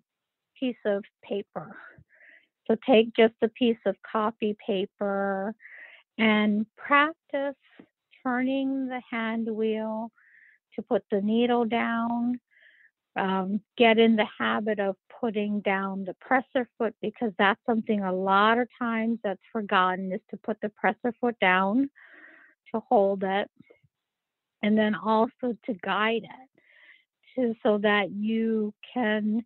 piece 0.59 0.77
of 0.85 1.05
paper. 1.23 1.77
So 2.66 2.77
take 2.87 3.15
just 3.15 3.35
a 3.43 3.49
piece 3.49 3.79
of 3.87 3.97
copy 4.11 4.57
paper 4.65 5.55
and 6.19 6.66
practice 6.77 7.57
turning 8.23 8.89
the 8.89 9.01
hand 9.11 9.49
wheel 9.49 10.11
to 10.75 10.83
put 10.83 11.03
the 11.11 11.20
needle 11.20 11.65
down. 11.65 12.41
Um, 13.16 13.61
get 13.77 13.99
in 13.99 14.15
the 14.15 14.27
habit 14.39 14.79
of 14.79 14.95
putting 15.20 15.61
down 15.61 16.05
the 16.05 16.15
presser 16.20 16.69
foot 16.79 16.95
because 17.03 17.33
that's 17.37 17.61
something 17.66 18.03
a 18.03 18.12
lot 18.12 18.59
of 18.59 18.69
times 18.79 19.19
that's 19.25 19.41
forgotten 19.53 20.12
is 20.12 20.20
to 20.31 20.37
put 20.37 20.61
the 20.61 20.69
presser 20.69 21.12
foot 21.20 21.37
down 21.41 21.91
to 22.73 22.81
hold 22.89 23.25
it 23.25 23.51
and 24.62 24.77
then 24.79 24.95
also 24.95 25.57
to 25.66 25.75
guide 25.83 26.23
it 26.25 26.48
to 27.34 27.55
so 27.62 27.78
that 27.78 28.10
you 28.10 28.72
can 28.92 29.44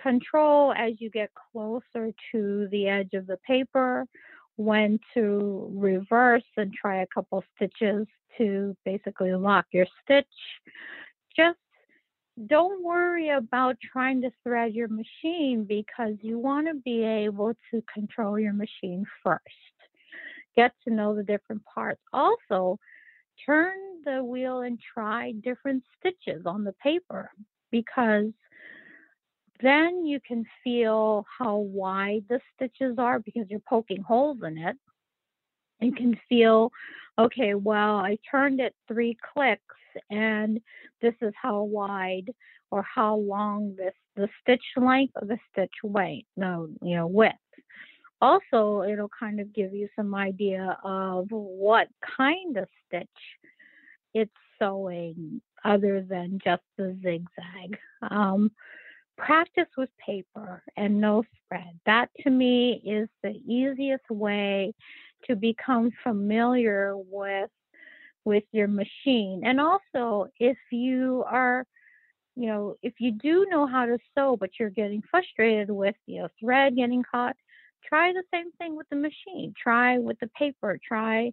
control 0.00 0.72
as 0.72 0.94
you 0.98 1.10
get 1.10 1.30
closer 1.52 2.12
to 2.32 2.68
the 2.70 2.88
edge 2.88 3.14
of 3.14 3.26
the 3.26 3.38
paper 3.46 4.06
when 4.56 4.98
to 5.14 5.70
reverse 5.74 6.44
and 6.56 6.72
try 6.72 7.02
a 7.02 7.06
couple 7.14 7.42
stitches 7.54 8.06
to 8.38 8.76
basically 8.84 9.34
lock 9.34 9.66
your 9.72 9.86
stitch. 10.02 10.26
Just 11.34 11.58
don't 12.46 12.84
worry 12.84 13.30
about 13.30 13.76
trying 13.80 14.20
to 14.22 14.30
thread 14.42 14.74
your 14.74 14.88
machine 14.88 15.64
because 15.64 16.14
you 16.20 16.38
want 16.38 16.66
to 16.66 16.74
be 16.74 17.02
able 17.02 17.54
to 17.70 17.82
control 17.92 18.38
your 18.38 18.52
machine 18.52 19.04
first. 19.22 19.42
Get 20.54 20.72
to 20.84 20.92
know 20.92 21.14
the 21.14 21.22
different 21.22 21.62
parts. 21.64 22.00
Also, 22.12 22.78
turn 23.44 23.85
the 24.06 24.24
wheel 24.24 24.62
and 24.62 24.78
try 24.94 25.32
different 25.32 25.82
stitches 25.98 26.46
on 26.46 26.64
the 26.64 26.72
paper 26.82 27.30
because 27.70 28.32
then 29.60 30.06
you 30.06 30.20
can 30.26 30.44
feel 30.62 31.26
how 31.38 31.58
wide 31.58 32.24
the 32.28 32.40
stitches 32.54 32.96
are 32.98 33.18
because 33.18 33.46
you're 33.50 33.60
poking 33.68 34.02
holes 34.02 34.38
in 34.46 34.56
it. 34.56 34.76
You 35.80 35.92
can 35.92 36.18
feel, 36.28 36.70
okay, 37.18 37.54
well, 37.54 37.96
I 37.96 38.18
turned 38.30 38.60
it 38.60 38.74
three 38.88 39.16
clicks 39.34 39.62
and 40.10 40.60
this 41.02 41.14
is 41.20 41.34
how 41.40 41.62
wide 41.62 42.32
or 42.70 42.82
how 42.82 43.16
long 43.16 43.74
this 43.76 43.94
the 44.16 44.28
stitch 44.40 44.64
length 44.76 45.12
or 45.20 45.26
the 45.26 45.38
stitch 45.52 45.74
weight, 45.82 46.26
no, 46.36 46.68
you 46.82 46.96
know, 46.96 47.06
width. 47.06 47.34
Also, 48.22 48.82
it'll 48.82 49.10
kind 49.18 49.40
of 49.40 49.52
give 49.52 49.74
you 49.74 49.88
some 49.94 50.14
idea 50.14 50.78
of 50.82 51.26
what 51.30 51.88
kind 52.16 52.56
of 52.56 52.66
stitch 52.86 53.08
it's 54.14 54.32
sewing 54.58 55.40
other 55.64 56.02
than 56.02 56.38
just 56.42 56.62
the 56.76 56.96
zigzag. 57.02 57.78
Um, 58.10 58.50
practice 59.16 59.68
with 59.76 59.90
paper 60.04 60.62
and 60.76 61.00
no 61.00 61.24
thread. 61.48 61.78
That 61.86 62.10
to 62.20 62.30
me 62.30 62.82
is 62.84 63.08
the 63.22 63.40
easiest 63.46 64.08
way 64.10 64.74
to 65.24 65.36
become 65.36 65.90
familiar 66.02 66.94
with 66.96 67.50
with 68.24 68.44
your 68.52 68.68
machine. 68.68 69.42
And 69.44 69.60
also 69.60 70.28
if 70.38 70.58
you 70.70 71.24
are 71.26 71.66
you 72.38 72.48
know, 72.48 72.76
if 72.82 72.92
you 72.98 73.12
do 73.12 73.46
know 73.48 73.66
how 73.66 73.86
to 73.86 73.98
sew 74.14 74.36
but 74.38 74.50
you're 74.60 74.68
getting 74.68 75.02
frustrated 75.10 75.70
with, 75.70 75.94
you 76.06 76.20
know, 76.20 76.28
thread 76.38 76.76
getting 76.76 77.02
caught, 77.10 77.34
try 77.88 78.12
the 78.12 78.22
same 78.32 78.52
thing 78.52 78.76
with 78.76 78.88
the 78.90 78.96
machine. 78.96 79.54
Try 79.60 79.98
with 79.98 80.18
the 80.20 80.28
paper. 80.28 80.78
Try, 80.86 81.32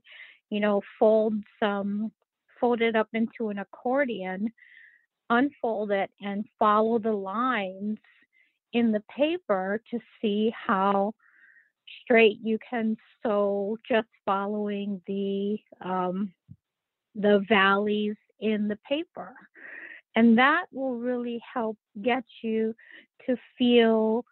you 0.50 0.62
know, 0.62 0.82
fold 0.98 1.34
some 1.60 2.12
fold 2.64 2.82
it 2.82 2.96
up 2.96 3.10
into 3.14 3.50
an 3.50 3.60
accordion 3.60 4.50
unfold 5.30 5.92
it 5.92 6.10
and 6.22 6.46
follow 6.58 6.98
the 6.98 7.12
lines 7.12 7.98
in 8.72 8.92
the 8.92 9.04
paper 9.16 9.82
to 9.92 10.00
see 10.22 10.54
how 10.56 11.14
straight 12.02 12.38
you 12.42 12.58
can 12.70 12.96
sew 13.22 13.78
just 13.88 14.08
following 14.26 15.02
the 15.08 15.58
um, 15.82 16.34
the 17.16 17.44
valleys 17.50 18.16
in 18.40 18.68
the 18.68 18.78
paper. 18.88 19.34
And 20.16 20.38
that 20.38 20.66
will 20.72 20.96
really 20.96 21.42
help 21.54 21.78
get 22.02 22.24
you 22.42 22.74
to 23.26 23.36
feel 23.58 24.26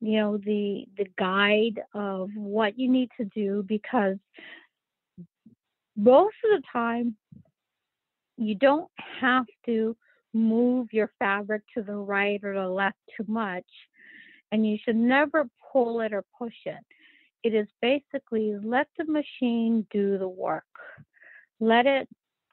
you 0.00 0.18
know 0.18 0.36
the 0.36 0.86
the 0.96 1.06
guide 1.18 1.80
of 1.94 2.30
what 2.34 2.78
you 2.78 2.88
need 2.88 3.08
to 3.16 3.24
do 3.24 3.64
because 3.66 4.16
most 5.96 6.36
of 6.44 6.60
the 6.60 6.62
time 6.72 7.16
you 8.38 8.54
don't 8.54 8.90
have 9.20 9.46
to 9.66 9.96
move 10.32 10.88
your 10.92 11.10
fabric 11.18 11.62
to 11.74 11.82
the 11.82 11.96
right 11.96 12.42
or 12.44 12.54
the 12.54 12.68
left 12.68 12.98
too 13.16 13.24
much. 13.26 13.66
And 14.52 14.66
you 14.66 14.78
should 14.82 14.96
never 14.96 15.48
pull 15.72 16.00
it 16.00 16.12
or 16.12 16.24
push 16.38 16.54
it. 16.64 16.84
It 17.42 17.54
is 17.54 17.68
basically 17.82 18.54
let 18.62 18.88
the 18.96 19.04
machine 19.04 19.86
do 19.90 20.18
the 20.18 20.28
work. 20.28 20.64
Let 21.60 21.86
it 21.86 22.08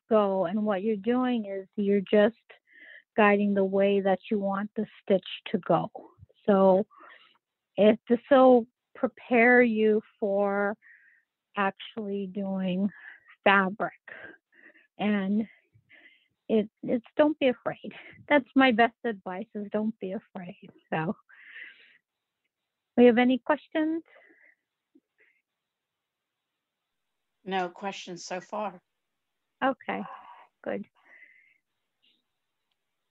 go. 0.09 0.45
And 0.45 0.65
what 0.65 0.83
you're 0.83 0.97
doing 0.97 1.45
is 1.45 1.67
you're 1.75 2.01
just 2.01 2.35
guiding 3.15 3.53
the 3.53 3.63
way 3.63 4.01
that 4.01 4.19
you 4.29 4.39
want 4.39 4.69
the 4.75 4.85
stitch 5.01 5.27
to 5.51 5.59
go. 5.59 5.89
So 6.45 6.85
if 7.77 7.97
this 8.09 8.19
will 8.29 8.65
prepare 8.93 9.61
you 9.61 10.01
for 10.19 10.75
actually 11.57 12.29
doing 12.33 12.89
fabric 13.43 13.93
and 14.99 15.45
it, 16.47 16.69
it's 16.83 17.05
don't 17.17 17.37
be 17.39 17.47
afraid. 17.47 17.93
That's 18.29 18.45
my 18.55 18.71
best 18.71 18.95
advice 19.03 19.47
is 19.55 19.67
don't 19.71 19.97
be 19.99 20.13
afraid. 20.13 20.69
So 20.89 21.15
we 22.97 23.05
have 23.05 23.17
any 23.17 23.37
questions? 23.37 24.03
No 27.43 27.69
questions 27.69 28.25
so 28.25 28.41
far. 28.41 28.81
Okay, 29.63 30.01
good. 30.63 30.85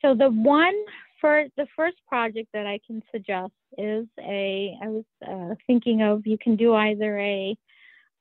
So 0.03 0.15
the 0.15 0.29
one 0.29 0.75
for 1.21 1.47
the 1.57 1.67
first 1.77 1.97
project 2.07 2.49
that 2.53 2.67
I 2.67 2.81
can 2.87 3.03
suggest 3.11 3.53
is 3.79 4.07
a, 4.19 4.77
I 4.83 4.89
was 4.89 5.05
uh, 5.27 5.55
thinking 5.67 6.03
of, 6.03 6.27
you 6.27 6.37
can 6.37 6.57
do 6.57 6.75
either 6.75 7.19
a 7.19 7.57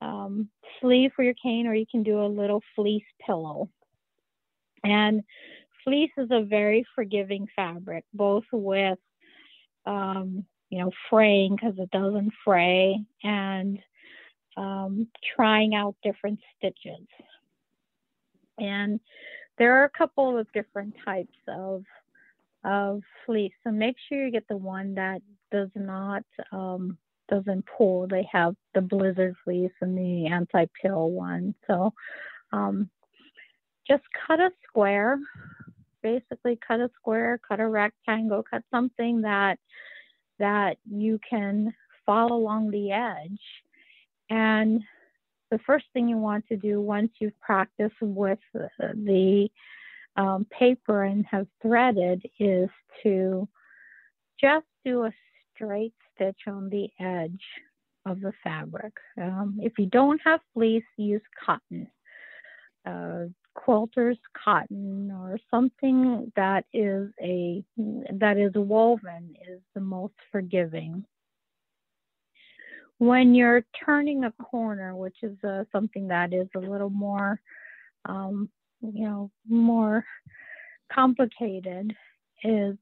um, 0.02 0.50
sleeve 0.80 1.12
for 1.16 1.24
your 1.24 1.34
cane 1.34 1.68
or 1.68 1.74
you 1.74 1.86
can 1.90 2.04
do 2.04 2.22
a 2.22 2.28
little 2.28 2.62
fleece 2.76 3.04
pillow. 3.26 3.70
And 4.84 5.24
fleece 5.84 6.12
is 6.18 6.30
a 6.32 6.44
very 6.44 6.86
forgiving 6.96 7.48
fabric, 7.56 8.06
both 8.14 8.46
with, 8.52 9.00
um, 9.86 10.46
you 10.70 10.80
know, 10.80 10.92
fraying 11.10 11.56
because 11.56 11.76
it 11.78 11.92
doesn't 11.92 12.32
fray 12.44 13.04
and 13.24 13.80
um, 14.58 15.08
trying 15.36 15.76
out 15.76 15.96
different 16.04 16.40
stitches. 16.58 17.08
And 18.58 19.00
there 19.58 19.80
are 19.80 19.86
a 19.86 19.98
couple 19.98 20.38
of 20.38 20.52
different 20.54 20.96
types 21.06 21.38
of 21.48 21.84
of 22.66 23.02
fleece. 23.26 23.52
So 23.64 23.72
make 23.72 23.98
sure 24.08 24.24
you 24.24 24.32
get 24.32 24.48
the 24.48 24.56
one 24.56 24.96
that 24.96 25.22
does 25.52 25.70
not 25.76 26.24
um, 26.52 26.98
doesn't 27.30 27.66
pull. 27.78 28.08
They 28.08 28.28
have 28.32 28.56
the 28.74 28.82
blizzard 28.82 29.36
fleece 29.44 29.72
and 29.82 29.98
the 29.98 30.28
anti-pill 30.28 31.10
one. 31.12 31.56
So 31.68 31.94
um, 32.52 32.90
just 33.88 34.04
cut 34.28 34.40
a 34.40 34.52
square, 34.68 35.20
basically 36.02 36.60
cut 36.66 36.80
a 36.80 36.90
square, 37.00 37.40
cut 37.48 37.60
a 37.60 37.68
rectangle, 37.68 38.44
cut 38.50 38.64
something 38.72 39.22
that 39.22 39.60
that 40.40 40.78
you 40.90 41.20
can 41.28 41.74
follow 42.06 42.36
along 42.36 42.72
the 42.72 42.92
edge. 42.92 43.42
And 44.30 44.82
the 45.52 45.60
first 45.60 45.86
thing 45.94 46.08
you 46.08 46.18
want 46.18 46.48
to 46.48 46.58
do 46.58 46.82
once 46.82 47.12
you've 47.20 47.40
practiced 47.40 47.96
with 48.02 48.40
the 48.54 49.50
um, 50.16 50.46
paper 50.52 51.04
and 51.04 51.26
have 51.30 51.48
threaded 51.62 52.24
is 52.40 52.70
to 53.04 53.48
just 54.40 54.66
do 54.84 55.06
a 55.06 55.14
straight 55.54 55.94
stitch 56.14 56.42
on 56.48 56.70
the 56.70 56.90
edge 57.00 57.44
of 58.06 58.20
the 58.20 58.34
fabric. 58.44 58.94
Um, 59.22 59.60
if 59.62 59.74
you 59.78 59.86
don't 59.86 60.20
have 60.26 60.40
fleece, 60.54 60.84
use 60.98 61.22
cotton. 61.46 61.88
Uh, 62.86 63.26
quilter's 63.56 64.18
cotton 64.44 65.12
or 65.12 65.38
something 65.50 66.32
that 66.36 66.66
is 66.74 67.10
a 67.22 67.64
that 67.78 68.38
is 68.38 68.52
woven 68.56 69.36
is 69.48 69.62
the 69.74 69.82
most 69.82 70.14
forgiving. 70.32 71.06
When 72.98 73.36
you're 73.36 73.66
turning 73.86 74.24
a 74.24 74.32
corner, 74.32 74.96
which 74.96 75.18
is 75.24 75.38
uh, 75.44 75.66
something 75.72 76.08
that 76.08 76.34
is 76.34 76.48
a 76.56 76.60
little 76.60 76.90
more, 76.90 77.40
um, 78.06 78.50
you 78.82 79.06
know, 79.06 79.32
more 79.48 80.06
complicated, 80.92 81.94
is 82.44 82.78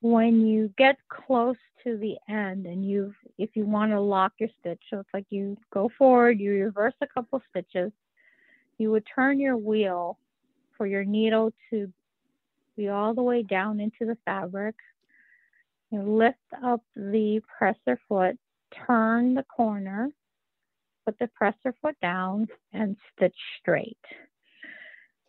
when 0.00 0.46
you 0.46 0.70
get 0.76 0.96
close 1.08 1.56
to 1.82 1.96
the 1.96 2.16
end 2.28 2.66
and 2.66 2.86
you 2.86 3.14
if 3.38 3.50
you 3.54 3.64
want 3.64 3.90
to 3.90 4.00
lock 4.00 4.32
your 4.38 4.50
stitch 4.60 4.82
so 4.90 4.98
it's 4.98 5.08
like 5.14 5.24
you 5.30 5.56
go 5.72 5.90
forward 5.96 6.38
you 6.38 6.50
reverse 6.52 6.92
a 7.00 7.06
couple 7.06 7.40
stitches 7.48 7.90
you 8.78 8.90
would 8.90 9.06
turn 9.14 9.38
your 9.38 9.56
wheel 9.56 10.18
for 10.76 10.86
your 10.86 11.04
needle 11.04 11.52
to 11.70 11.92
be 12.76 12.88
all 12.88 13.14
the 13.14 13.22
way 13.22 13.42
down 13.42 13.80
into 13.80 14.04
the 14.04 14.18
fabric 14.24 14.74
you 15.90 16.02
lift 16.02 16.38
up 16.64 16.82
the 16.96 17.40
presser 17.58 17.98
foot 18.08 18.36
turn 18.86 19.34
the 19.34 19.44
corner 19.44 20.08
put 21.04 21.18
the 21.18 21.28
presser 21.28 21.74
foot 21.80 21.96
down 22.00 22.46
and 22.72 22.96
stitch 23.12 23.36
straight 23.60 23.96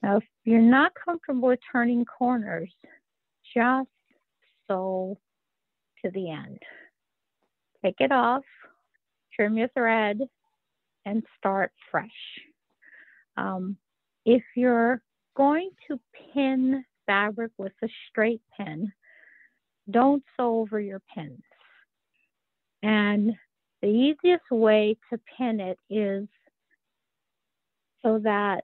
now 0.01 0.17
if 0.17 0.23
you're 0.43 0.59
not 0.59 0.91
comfortable 1.05 1.49
with 1.49 1.59
turning 1.71 2.03
corners 2.05 2.71
just 3.55 3.89
sew 4.67 5.17
to 6.03 6.11
the 6.11 6.31
end. 6.31 6.59
Take 7.83 7.95
it 7.99 8.11
off, 8.11 8.43
trim 9.35 9.57
your 9.57 9.67
thread, 9.69 10.19
and 11.05 11.23
start 11.37 11.71
fresh. 11.91 12.09
Um, 13.37 13.77
if 14.25 14.43
you're 14.55 15.01
going 15.35 15.69
to 15.87 15.99
pin 16.33 16.83
fabric 17.05 17.51
with 17.57 17.73
a 17.83 17.87
straight 18.09 18.41
pin, 18.57 18.91
don't 19.89 20.23
sew 20.35 20.59
over 20.59 20.79
your 20.79 21.01
pins. 21.13 21.43
And 22.81 23.33
the 23.81 23.87
easiest 23.87 24.49
way 24.51 24.97
to 25.11 25.19
pin 25.37 25.59
it 25.59 25.77
is 25.89 26.27
so 28.03 28.19
that 28.23 28.63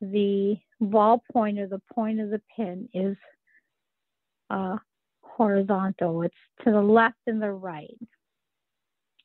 the 0.00 0.56
ball 0.80 1.22
point 1.32 1.58
or 1.58 1.66
the 1.66 1.80
point 1.92 2.20
of 2.20 2.30
the 2.30 2.40
pin 2.54 2.88
is 2.92 3.16
uh, 4.50 4.76
horizontal. 5.22 6.22
It's 6.22 6.34
to 6.64 6.70
the 6.70 6.80
left 6.80 7.16
and 7.26 7.40
the 7.40 7.50
right. 7.50 7.98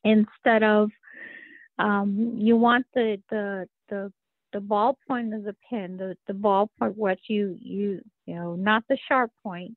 Instead 0.04 0.64
of 0.64 0.90
um, 1.78 2.36
you 2.38 2.56
want 2.56 2.86
the 2.94 3.22
the 3.30 3.68
the 3.90 4.12
the 4.54 4.60
ball 4.60 4.98
point 5.08 5.34
of 5.34 5.44
the 5.44 5.56
pin, 5.70 5.98
the, 5.98 6.16
the 6.28 6.34
ball 6.34 6.70
point 6.80 6.98
what 6.98 7.18
you 7.28 7.58
you 7.60 8.02
you 8.26 8.36
know, 8.36 8.56
not 8.56 8.84
the 8.88 8.98
sharp 9.08 9.32
point, 9.44 9.76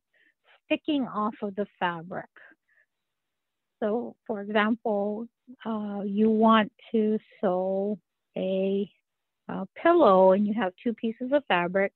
sticking 0.64 1.06
off 1.06 1.34
of 1.42 1.54
the 1.56 1.66
fabric. 1.78 2.28
So 3.80 4.16
for 4.26 4.40
example, 4.40 5.26
uh, 5.64 6.02
you 6.04 6.30
want 6.30 6.72
to 6.92 7.18
sew 7.40 7.98
a, 8.36 8.90
a 9.48 9.66
pillow 9.82 10.32
and 10.32 10.46
you 10.46 10.54
have 10.54 10.72
two 10.82 10.94
pieces 10.94 11.32
of 11.32 11.44
fabric, 11.46 11.92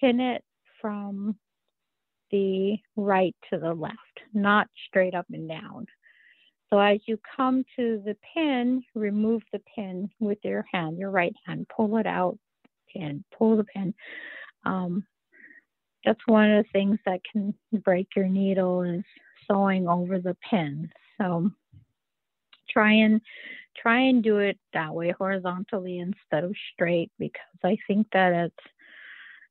pin 0.00 0.20
it 0.20 0.42
from 0.80 1.36
the 2.30 2.78
right 2.96 3.36
to 3.52 3.58
the 3.58 3.74
left, 3.74 3.96
not 4.32 4.66
straight 4.88 5.14
up 5.14 5.26
and 5.32 5.48
down. 5.48 5.86
So 6.72 6.78
as 6.78 7.00
you 7.04 7.18
come 7.36 7.66
to 7.76 8.02
the 8.02 8.16
pin, 8.34 8.82
remove 8.94 9.42
the 9.52 9.60
pin 9.76 10.08
with 10.20 10.38
your 10.42 10.64
hand, 10.72 10.96
your 10.96 11.10
right 11.10 11.34
hand, 11.46 11.66
pull 11.68 11.98
it 11.98 12.06
out, 12.06 12.38
pin, 12.90 13.22
pull 13.36 13.58
the 13.58 13.64
pin. 13.64 13.92
Um, 14.64 15.04
that's 16.02 16.20
one 16.24 16.50
of 16.50 16.64
the 16.64 16.70
things 16.72 16.98
that 17.04 17.20
can 17.30 17.52
break 17.84 18.08
your 18.16 18.26
needle 18.26 18.82
is 18.84 19.04
sewing 19.46 19.86
over 19.86 20.18
the 20.18 20.34
pin. 20.48 20.90
So 21.20 21.50
try 22.70 22.92
and 22.94 23.20
try 23.76 24.00
and 24.00 24.22
do 24.22 24.38
it 24.38 24.58
that 24.72 24.94
way 24.94 25.10
horizontally 25.10 25.98
instead 25.98 26.44
of 26.44 26.54
straight 26.72 27.10
because 27.18 27.42
I 27.62 27.76
think 27.86 28.06
that 28.14 28.32
it's 28.32 28.66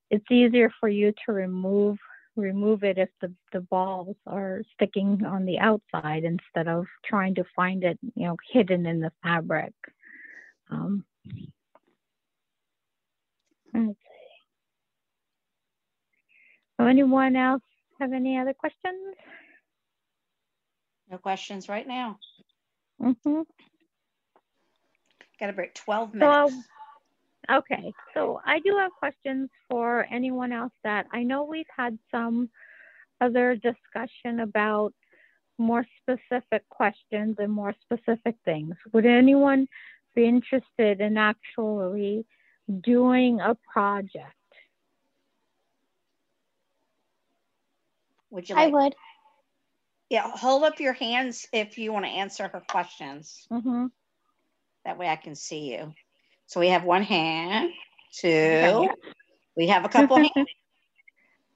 it's 0.10 0.32
easier 0.32 0.72
for 0.80 0.90
you 0.90 1.14
to 1.26 1.34
remove 1.34 2.00
remove 2.36 2.84
it 2.84 2.98
if 2.98 3.10
the, 3.20 3.34
the 3.52 3.62
balls 3.62 4.16
are 4.26 4.62
sticking 4.74 5.24
on 5.26 5.46
the 5.46 5.60
outside 5.60 6.24
instead 6.24 6.68
of 6.68 6.86
trying 7.06 7.36
to 7.36 7.44
find 7.56 7.84
it, 7.84 8.00
you 8.16 8.28
know, 8.28 8.38
hidden 8.52 8.86
in 8.86 9.00
the 9.00 9.12
fabric. 9.22 9.74
Um, 10.70 11.04
let's 13.74 13.88
see. 13.88 13.98
So 16.80 16.88
anyone 16.88 17.36
else 17.36 17.62
have 18.00 18.14
any 18.14 18.38
other 18.38 18.54
questions? 18.54 19.16
No 21.10 21.18
questions 21.18 21.68
right 21.68 21.88
now. 21.88 22.18
Mm-hmm. 23.02 23.42
Got 25.40 25.48
to 25.48 25.54
break 25.54 25.74
12 25.74 26.14
minutes. 26.14 26.54
So, 26.54 26.62
Okay, 27.52 27.94
so 28.14 28.40
I 28.46 28.60
do 28.60 28.78
have 28.78 28.92
questions 28.94 29.50
for 29.70 30.06
anyone 30.10 30.54
else 30.54 30.72
that 30.84 31.08
I 31.12 31.24
know 31.24 31.44
we've 31.44 31.66
had 31.76 31.98
some 32.10 32.50
other 33.20 33.56
discussion 33.56 34.40
about 34.40 34.94
more 35.58 35.86
specific 36.02 36.68
questions 36.70 37.36
and 37.40 37.52
more 37.52 37.74
specific 37.82 38.36
things. 38.46 38.76
Would 38.94 39.06
anyone 39.06 39.68
be 40.16 40.26
interested 40.26 41.02
in 41.02 41.18
actually 41.18 42.26
doing 42.82 43.40
a 43.42 43.56
project? 43.72 44.36
Would 48.30 48.48
you 48.48 48.56
like? 48.56 48.70
I 48.70 48.72
would. 48.72 48.96
Yeah, 50.10 50.30
hold 50.34 50.64
up 50.64 50.80
your 50.80 50.94
hands 50.94 51.48
if 51.54 51.78
you 51.78 51.92
want 51.94 52.06
to 52.06 52.12
answer 52.12 52.48
her 52.48 52.62
questions. 52.68 53.48
Mm-hmm. 53.52 53.88
That 54.86 54.98
way 54.98 55.08
I 55.08 55.16
can 55.16 55.36
see 55.36 55.72
you. 55.74 55.94
So 56.52 56.60
we 56.60 56.68
have 56.68 56.84
one 56.84 57.04
hand, 57.04 57.72
two. 58.12 58.90
We 59.56 59.68
have 59.68 59.86
a 59.86 59.88
couple 59.88 60.18
hands. 60.36 60.50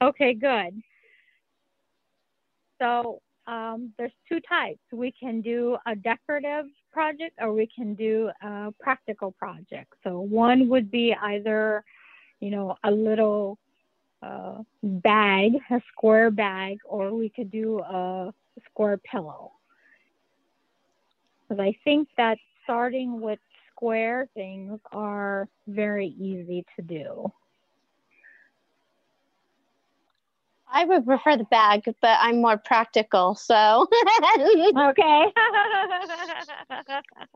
Okay, 0.01 0.33
good. 0.33 0.81
So 2.79 3.21
um, 3.45 3.91
there's 3.97 4.13
two 4.29 4.39
types. 4.39 4.79
We 4.93 5.11
can 5.11 5.41
do 5.41 5.75
a 5.85 5.97
decorative 5.97 6.67
project 6.93 7.35
or 7.41 7.51
we 7.51 7.67
can 7.67 7.93
do 7.95 8.31
a 8.41 8.73
practical 8.79 9.33
project. 9.33 9.91
So 10.01 10.21
one 10.21 10.69
would 10.69 10.89
be 10.89 11.13
either, 11.13 11.83
you 12.39 12.51
know, 12.51 12.77
a 12.85 12.91
little 12.91 13.57
uh, 14.23 14.59
bag, 14.81 15.55
a 15.71 15.81
square 15.91 16.31
bag, 16.31 16.77
or 16.85 17.13
we 17.13 17.27
could 17.27 17.51
do 17.51 17.81
a 17.81 18.33
square 18.69 18.95
pillow. 18.95 19.51
Because 21.49 21.59
I 21.59 21.77
think 21.83 22.07
that 22.15 22.37
starting 22.63 23.19
with 23.19 23.39
square 23.75 24.29
things 24.33 24.79
are 24.91 25.47
very 25.67 26.07
easy 26.07 26.65
to 26.75 26.81
do. 26.81 27.31
I 30.67 30.85
would 30.85 31.05
prefer 31.05 31.37
the 31.37 31.45
bag, 31.45 31.83
but 32.01 32.17
I'm 32.19 32.41
more 32.41 32.57
practical, 32.57 33.35
so. 33.35 33.87
okay. 34.77 35.25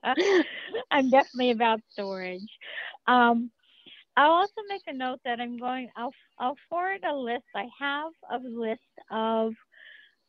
I'm 0.91 1.10
definitely 1.10 1.52
about 1.52 1.82
storage. 1.91 2.49
Um, 3.07 3.52
I'll 4.18 4.32
also 4.32 4.61
make 4.68 4.82
a 4.88 4.94
note 4.94 5.20
that 5.24 5.40
I'm 5.40 5.57
going. 5.57 5.90
I'll 5.95 6.14
I'll 6.40 6.57
forward 6.70 7.03
a 7.10 7.16
list. 7.16 7.45
I 7.56 7.68
have 7.80 8.11
a 8.32 8.40
list 8.45 8.82
of 9.11 9.53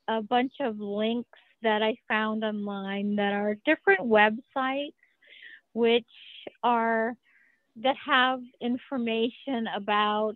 a 0.07 0.23
bunch 0.23 0.53
of 0.61 0.79
links 0.79 1.39
that 1.63 1.83
I 1.83 1.97
found 2.07 2.45
online 2.45 3.17
that 3.17 3.33
are 3.33 3.57
different 3.65 4.03
websites 4.03 4.93
which 5.73 6.05
are 6.63 7.15
that 7.77 7.97
have 8.05 8.41
information 8.61 9.67
about 9.75 10.35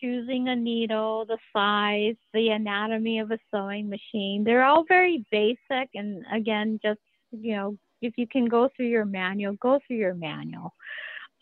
choosing 0.00 0.48
a 0.48 0.56
needle, 0.56 1.24
the 1.26 1.38
size, 1.52 2.16
the 2.34 2.50
anatomy 2.50 3.18
of 3.18 3.30
a 3.30 3.38
sewing 3.50 3.88
machine. 3.88 4.44
They're 4.44 4.64
all 4.64 4.84
very 4.86 5.24
basic 5.30 5.90
and 5.94 6.24
again 6.32 6.80
just 6.82 7.00
you 7.30 7.54
know 7.56 7.78
if 8.02 8.14
you 8.16 8.26
can 8.26 8.46
go 8.46 8.68
through 8.76 8.88
your 8.88 9.04
manual, 9.04 9.54
go 9.54 9.80
through 9.86 9.96
your 9.96 10.14
manual. 10.14 10.72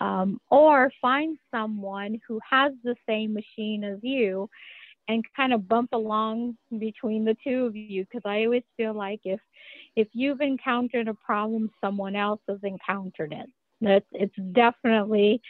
Um, 0.01 0.41
or 0.51 0.91
find 1.01 1.39
someone 1.53 2.20
who 2.27 2.41
has 2.49 2.73
the 2.82 2.97
same 3.09 3.32
machine 3.32 3.85
as 3.85 3.99
you 4.03 4.51
and 5.09 5.25
kind 5.37 5.53
of 5.53 5.69
bump 5.69 5.91
along 5.93 6.57
between 6.79 7.25
the 7.25 7.37
two 7.45 7.67
of 7.67 7.77
you 7.77 8.05
because 8.05 8.23
I 8.25 8.45
always 8.45 8.63
feel 8.77 8.95
like 8.95 9.21
if 9.25 9.41
if 9.97 10.09
you've 10.13 10.41
encountered 10.41 11.09
a 11.09 11.15
problem, 11.15 11.71
someone 11.81 12.17
else 12.17 12.41
has 12.49 12.59
encountered 12.63 13.33
it. 13.33 13.47
That's 13.81 14.07
it's 14.13 14.37
definitely 14.53 15.41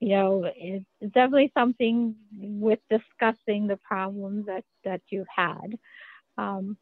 you 0.00 0.10
know 0.10 0.50
it's, 0.56 0.84
it's 1.00 1.12
definitely 1.12 1.52
something 1.56 2.14
with 2.38 2.80
discussing 2.90 3.66
the 3.66 3.78
problems 3.78 4.46
that 4.46 4.64
that 4.84 5.02
you've 5.10 5.26
had. 5.34 5.78
Um, 6.38 6.76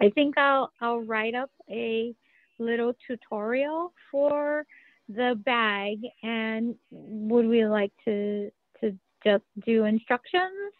I 0.00 0.10
think 0.10 0.38
I'll 0.38 0.72
I'll 0.80 1.00
write 1.00 1.34
up 1.34 1.50
a 1.70 2.14
little 2.58 2.94
tutorial 3.06 3.92
for 4.10 4.64
the 5.08 5.34
bag 5.44 5.98
and 6.22 6.74
would 6.90 7.46
we 7.46 7.66
like 7.66 7.92
to 8.04 8.50
to 8.80 8.96
just 9.24 9.44
do 9.66 9.84
instructions 9.84 10.72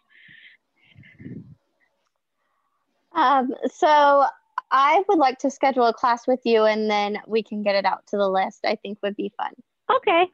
Um, 3.15 3.55
so 3.73 4.24
I 4.70 5.03
would 5.09 5.19
like 5.19 5.39
to 5.41 5.51
schedule 5.51 5.87
a 5.87 5.93
class 5.93 6.27
with 6.27 6.41
you 6.45 6.65
and 6.65 6.91
then 6.91 7.19
we 7.27 7.43
can 7.43 7.62
get 7.62 7.74
it 7.74 7.85
out 7.85 8.07
to 8.09 8.16
the 8.16 8.28
list. 8.28 8.61
I 8.65 8.77
think 8.77 8.99
would 9.03 9.16
be 9.16 9.32
fun. 9.37 9.53
Okay. 9.91 10.27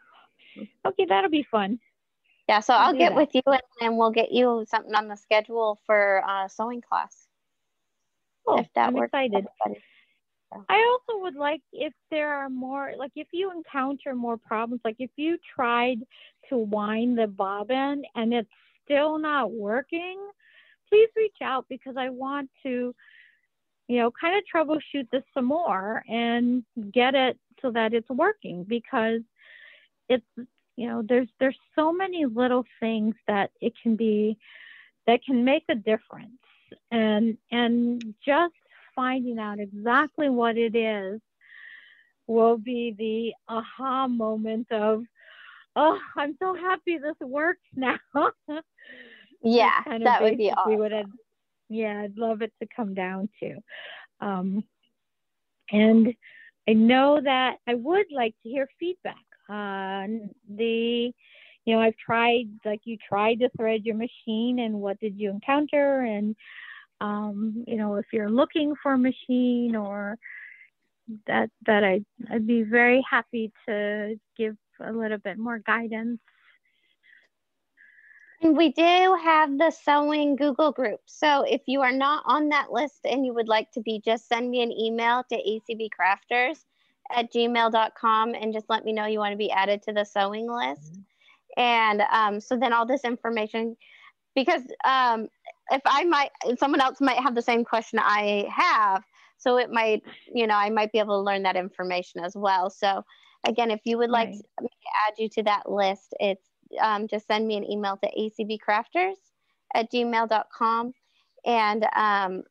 Okay, 0.85 1.07
that'll 1.07 1.31
be 1.31 1.47
fun. 1.51 1.79
Yeah, 2.49 2.61
so 2.61 2.75
I'll 2.75 2.93
do 2.93 2.99
get 2.99 3.11
that. 3.11 3.17
with 3.17 3.31
you 3.35 3.43
and 3.47 3.63
then 3.81 3.97
we'll 3.97 4.13
get 4.13 4.31
you 4.31 4.65
something 4.69 4.95
on 4.95 5.09
the 5.09 5.17
schedule 5.17 5.79
for 5.87 6.23
uh, 6.27 6.49
sewing 6.49 6.81
class. 6.81 7.27
Cool. 8.47 8.61
If 8.61 8.69
that 8.75 8.89
I'm 8.89 8.95
works 8.95 9.11
excited. 9.13 9.47
I 10.69 10.99
also 11.09 11.23
would 11.23 11.35
like 11.35 11.61
if 11.73 11.93
there 12.11 12.33
are 12.35 12.49
more, 12.49 12.93
like 12.97 13.11
if 13.17 13.27
you 13.33 13.51
encounter 13.51 14.15
more 14.15 14.37
problems, 14.37 14.81
like 14.85 14.97
if 15.01 15.11
you 15.17 15.39
tried 15.55 15.99
to 16.49 16.57
wind 16.57 17.19
the 17.19 17.27
bobbin 17.27 18.05
and 18.15 18.33
it's 18.33 18.49
still 18.85 19.19
not 19.19 19.51
working, 19.51 20.19
please 20.89 21.09
reach 21.17 21.37
out 21.43 21.67
because 21.69 21.97
I 21.97 22.11
want 22.11 22.51
to, 22.65 22.95
you 23.89 23.99
know, 23.99 24.11
kind 24.19 24.37
of 24.37 24.45
troubleshoot 24.53 25.09
this 25.11 25.23
some 25.35 25.47
more 25.47 26.03
and 26.09 26.65
get 26.93 27.15
it 27.15 27.39
so 27.63 27.71
that 27.73 27.95
it's 27.95 28.09
working 28.11 28.65
because 28.65 29.21
it's, 30.09 30.27
you 30.77 30.89
know, 30.89 31.03
there's 31.07 31.29
there's 31.41 31.59
so 31.75 31.93
many 31.93 32.27
little 32.27 32.65
things 32.81 33.15
that 33.27 33.51
it 33.61 33.73
can 33.83 33.97
be 33.97 34.37
that 35.07 35.25
can 35.25 35.45
make 35.45 35.65
a 35.69 35.75
difference. 35.75 36.31
And 36.91 37.39
and 37.51 38.15
just 38.25 38.55
finding 38.95 39.39
out 39.39 39.61
exactly 39.61 40.29
what 40.29 40.57
it 40.57 40.75
is 40.75 41.21
will 42.27 42.59
be 42.59 42.95
the 42.99 43.33
aha 43.53 44.09
moment 44.09 44.67
of 44.73 45.05
oh 45.77 45.99
i'm 46.17 46.37
so 46.41 46.55
happy 46.55 46.99
this 46.99 47.15
works 47.21 47.61
now 47.75 47.99
Yeah, 49.47 49.71
That's 49.77 49.85
kind 49.85 50.03
of 50.03 50.05
that 50.05 50.23
would 50.23 50.39
be 50.39 50.51
awesome. 50.51 50.79
what 50.79 50.93
I'd, 50.93 51.07
yeah 51.69 52.03
i'd 52.03 52.17
love 52.17 52.43
it 52.43 52.53
to 52.63 52.69
come 52.75 52.95
down 52.95 53.29
to 53.41 53.57
um, 54.21 54.63
and 55.73 56.15
i 56.69 56.73
know 56.73 57.21
that 57.23 57.57
i 57.67 57.75
would 57.75 58.07
like 58.13 58.35
to 58.43 58.49
hear 58.49 58.69
feedback 58.79 59.17
on 59.49 60.31
the 60.49 61.13
you 61.65 61.75
know 61.75 61.81
i've 61.81 61.97
tried 61.97 62.47
like 62.65 62.81
you 62.85 62.97
tried 63.09 63.41
to 63.41 63.49
thread 63.57 63.85
your 63.85 63.97
machine 63.97 64.61
and 64.61 64.75
what 64.75 65.01
did 65.01 65.19
you 65.19 65.29
encounter 65.31 66.03
and 66.03 66.37
um, 67.01 67.65
you 67.67 67.77
know, 67.77 67.97
if 67.97 68.07
you're 68.13 68.31
looking 68.31 68.75
for 68.83 68.95
a 68.95 68.99
machine 68.99 69.77
or 69.77 70.17
that 71.27 71.51
that 71.67 71.85
I 71.85 72.01
I'd 72.31 72.47
be 72.47 72.63
very 72.63 73.05
happy 73.09 73.53
to 73.69 74.19
give 74.37 74.57
a 74.81 74.93
little 74.93 75.19
bit 75.19 75.39
more 75.39 75.59
guidance. 75.59 76.21
And 78.47 78.57
we 78.57 78.71
do 78.71 79.19
have 79.25 79.59
the 79.59 79.73
sewing 79.73 80.37
Google 80.37 80.71
group. 80.71 81.01
So 81.07 81.43
if 81.43 81.63
you 81.67 81.81
are 81.83 81.91
not 81.91 82.23
on 82.27 82.51
that 82.51 82.71
list 82.71 83.01
and 83.05 83.27
you 83.27 83.35
would 83.35 83.49
like 83.49 83.73
to 83.73 83.81
be, 83.81 84.01
just 84.05 84.29
send 84.29 84.49
me 84.49 84.63
an 84.63 84.71
email 84.71 85.25
to 85.33 85.37
acbcrafters 85.37 86.61
at 87.13 87.33
gmail.com 87.33 88.35
and 88.35 88.53
just 88.53 88.67
let 88.69 88.85
me 88.85 88.93
know 88.93 89.07
you 89.07 89.19
want 89.19 89.33
to 89.33 89.37
be 89.37 89.51
added 89.51 89.83
to 89.83 89.93
the 89.93 90.05
sewing 90.05 90.49
list. 90.49 91.01
And 91.57 92.03
um, 92.03 92.41
so 92.41 92.57
then 92.57 92.73
all 92.73 92.87
this 92.87 93.03
information, 93.03 93.77
because 94.37 94.63
um, 94.85 95.27
if 95.73 95.83
I 95.85 96.05
might, 96.05 96.31
someone 96.61 96.81
else 96.81 97.01
might 97.01 97.19
have 97.19 97.35
the 97.35 97.43
same 97.43 97.65
question 97.65 97.99
I 98.01 98.47
have. 98.55 99.03
So 99.39 99.59
it 99.59 99.73
might, 99.73 100.05
you 100.33 100.47
know, 100.47 100.55
I 100.55 100.71
might 100.71 100.93
be 100.93 101.01
able 101.01 101.19
to 101.19 101.25
learn 101.25 101.43
that 101.43 101.57
information 101.57 102.23
as 102.23 102.37
well. 102.37 102.71
So 102.71 103.03
again, 103.45 103.73
if 103.73 103.81
you 103.85 103.99
would 103.99 104.11
like 104.11 104.29
Right. 104.29 104.37
to 104.59 104.63
me 104.63 104.69
to 104.69 104.89
add 105.09 105.15
you 105.19 105.29
to 105.31 105.43
that 105.43 105.69
list, 105.69 106.15
it's 106.21 106.47
um, 106.81 107.09
just 107.09 107.27
send 107.27 107.47
me 107.47 107.57
an 107.57 107.71
email 107.71 107.99
to 107.99 108.11
acbcrafters 108.19 109.17
at 109.75 109.91
gmail.com. 109.93 110.93
And 111.45 111.87
um, 111.95 112.43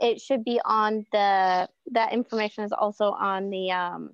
it 0.00 0.20
should 0.20 0.44
be 0.44 0.60
on 0.64 1.04
the, 1.12 1.68
that 1.92 2.12
information 2.12 2.64
is 2.64 2.72
also 2.72 3.12
on 3.12 3.50
the, 3.50 3.70
um, 3.70 4.10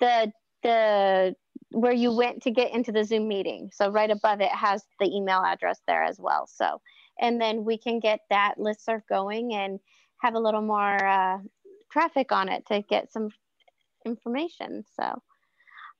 the, 0.00 0.32
the, 0.62 1.34
where 1.70 1.92
you 1.92 2.12
went 2.12 2.42
to 2.42 2.50
get 2.50 2.72
into 2.72 2.92
the 2.92 3.04
Zoom 3.04 3.28
meeting. 3.28 3.70
So 3.72 3.90
right 3.90 4.10
above 4.10 4.40
it 4.40 4.50
has 4.50 4.84
the 5.00 5.06
email 5.06 5.42
address 5.44 5.80
there 5.86 6.02
as 6.02 6.18
well. 6.18 6.46
So, 6.46 6.80
and 7.20 7.40
then 7.40 7.64
we 7.64 7.78
can 7.78 8.00
get 8.00 8.20
that 8.30 8.54
listserv 8.58 9.02
going 9.08 9.54
and 9.54 9.80
have 10.20 10.34
a 10.34 10.40
little 10.40 10.62
more 10.62 11.04
uh, 11.04 11.38
traffic 11.90 12.32
on 12.32 12.48
it 12.48 12.66
to 12.66 12.82
get 12.82 13.12
some 13.12 13.28
information. 14.04 14.84
So 14.98 15.22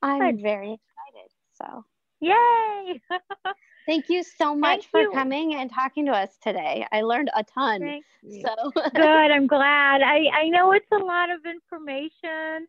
I'm 0.02 0.40
very 0.42 0.72
excited. 0.72 1.30
So 1.54 1.84
Yay! 2.24 3.00
thank 3.86 4.08
you 4.08 4.22
so 4.22 4.54
much 4.54 4.80
Thank 4.80 4.90
for 4.90 5.00
you. 5.00 5.12
coming 5.12 5.54
and 5.54 5.70
talking 5.70 6.06
to 6.06 6.12
us 6.12 6.36
today. 6.42 6.86
I 6.90 7.02
learned 7.02 7.30
a 7.36 7.44
ton. 7.44 7.80
Thank. 7.80 8.04
So 8.42 8.72
Good. 8.94 9.04
I'm 9.04 9.46
glad. 9.56 10.02
I, 10.02 10.26
I 10.32 10.48
know 10.48 10.72
it's 10.72 10.86
a 10.92 11.04
lot 11.04 11.30
of 11.30 11.40
information, 11.44 12.66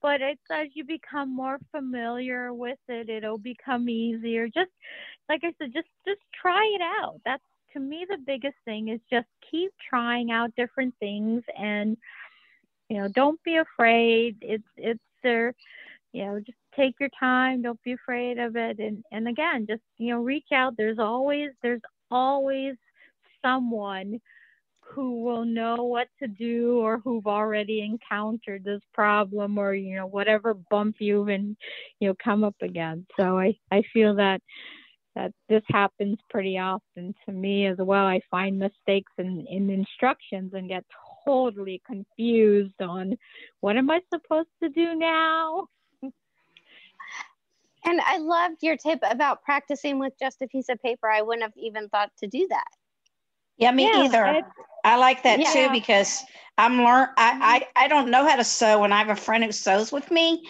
but 0.00 0.20
it's 0.20 0.40
as 0.50 0.68
you 0.74 0.84
become 0.84 1.34
more 1.34 1.58
familiar 1.70 2.52
with 2.54 2.78
it, 2.88 3.08
it'll 3.08 3.38
become 3.38 3.88
easier. 3.88 4.46
Just 4.46 4.70
like 5.28 5.42
I 5.44 5.52
said, 5.58 5.72
just 5.74 5.88
just 6.06 6.20
try 6.40 6.64
it 6.74 6.82
out. 7.02 7.20
That's 7.24 7.42
to 7.74 7.80
me 7.80 8.06
the 8.08 8.18
biggest 8.26 8.56
thing 8.64 8.88
is 8.88 9.00
just 9.10 9.26
keep 9.50 9.72
trying 9.90 10.30
out 10.30 10.54
different 10.56 10.94
things 11.00 11.42
and 11.58 11.96
you 12.88 12.98
know, 12.98 13.08
don't 13.08 13.42
be 13.42 13.56
afraid. 13.56 14.36
It's 14.40 14.64
it's 14.76 15.00
there, 15.22 15.54
you 16.12 16.24
know, 16.24 16.40
just 16.40 16.58
take 16.76 16.94
your 17.00 17.10
time, 17.18 17.62
don't 17.62 17.82
be 17.82 17.92
afraid 17.92 18.38
of 18.38 18.56
it. 18.56 18.78
And 18.78 19.04
and 19.12 19.28
again, 19.28 19.66
just 19.68 19.82
you 19.98 20.14
know, 20.14 20.22
reach 20.22 20.52
out. 20.52 20.74
There's 20.76 20.98
always 20.98 21.50
there's 21.62 21.82
always 22.10 22.74
someone 23.42 24.20
who 24.94 25.22
will 25.22 25.44
know 25.44 25.84
what 25.84 26.08
to 26.20 26.28
do 26.28 26.78
or 26.78 26.98
who've 26.98 27.26
already 27.26 27.80
encountered 27.82 28.64
this 28.64 28.82
problem 28.92 29.58
or 29.58 29.74
you 29.74 29.96
know 29.96 30.06
whatever 30.06 30.54
bump 30.70 30.96
you've 30.98 31.28
and 31.28 31.56
you 32.00 32.08
know 32.08 32.14
come 32.22 32.44
up 32.44 32.54
against 32.62 33.10
so 33.18 33.38
i 33.38 33.52
i 33.72 33.82
feel 33.92 34.14
that 34.14 34.40
that 35.14 35.32
this 35.48 35.62
happens 35.68 36.18
pretty 36.28 36.58
often 36.58 37.14
to 37.24 37.32
me 37.32 37.66
as 37.66 37.78
well 37.78 38.04
i 38.04 38.20
find 38.30 38.58
mistakes 38.58 39.12
in 39.18 39.46
in 39.48 39.70
instructions 39.70 40.52
and 40.54 40.68
get 40.68 40.84
totally 41.24 41.80
confused 41.86 42.80
on 42.80 43.16
what 43.60 43.76
am 43.76 43.90
i 43.90 44.00
supposed 44.12 44.48
to 44.62 44.68
do 44.68 44.94
now 44.94 45.66
and 47.84 48.00
I 48.00 48.18
loved 48.18 48.62
your 48.62 48.76
tip 48.76 49.00
about 49.02 49.42
practicing 49.42 49.98
with 49.98 50.12
just 50.18 50.42
a 50.42 50.48
piece 50.48 50.68
of 50.68 50.80
paper. 50.82 51.08
I 51.08 51.22
wouldn't 51.22 51.42
have 51.42 51.56
even 51.56 51.88
thought 51.88 52.10
to 52.18 52.26
do 52.26 52.46
that. 52.48 52.68
Yeah, 53.56 53.70
me 53.70 53.84
Yeah, 53.84 54.04
either. 54.04 54.26
it's- 54.26 54.52
I 54.84 54.96
like 54.96 55.22
that 55.22 55.40
Yeah. 55.40 55.52
too 55.52 55.70
because 55.70 56.22
I'm 56.58 56.78
learn. 56.84 57.08
I, 57.16 57.66
I 57.76 57.84
I 57.84 57.88
don't 57.88 58.10
know 58.10 58.26
how 58.28 58.36
to 58.36 58.44
sew, 58.44 58.84
and 58.84 58.92
I 58.92 58.98
have 58.98 59.08
a 59.08 59.16
friend 59.16 59.42
who 59.42 59.50
sews 59.52 59.90
with 59.90 60.10
me, 60.10 60.46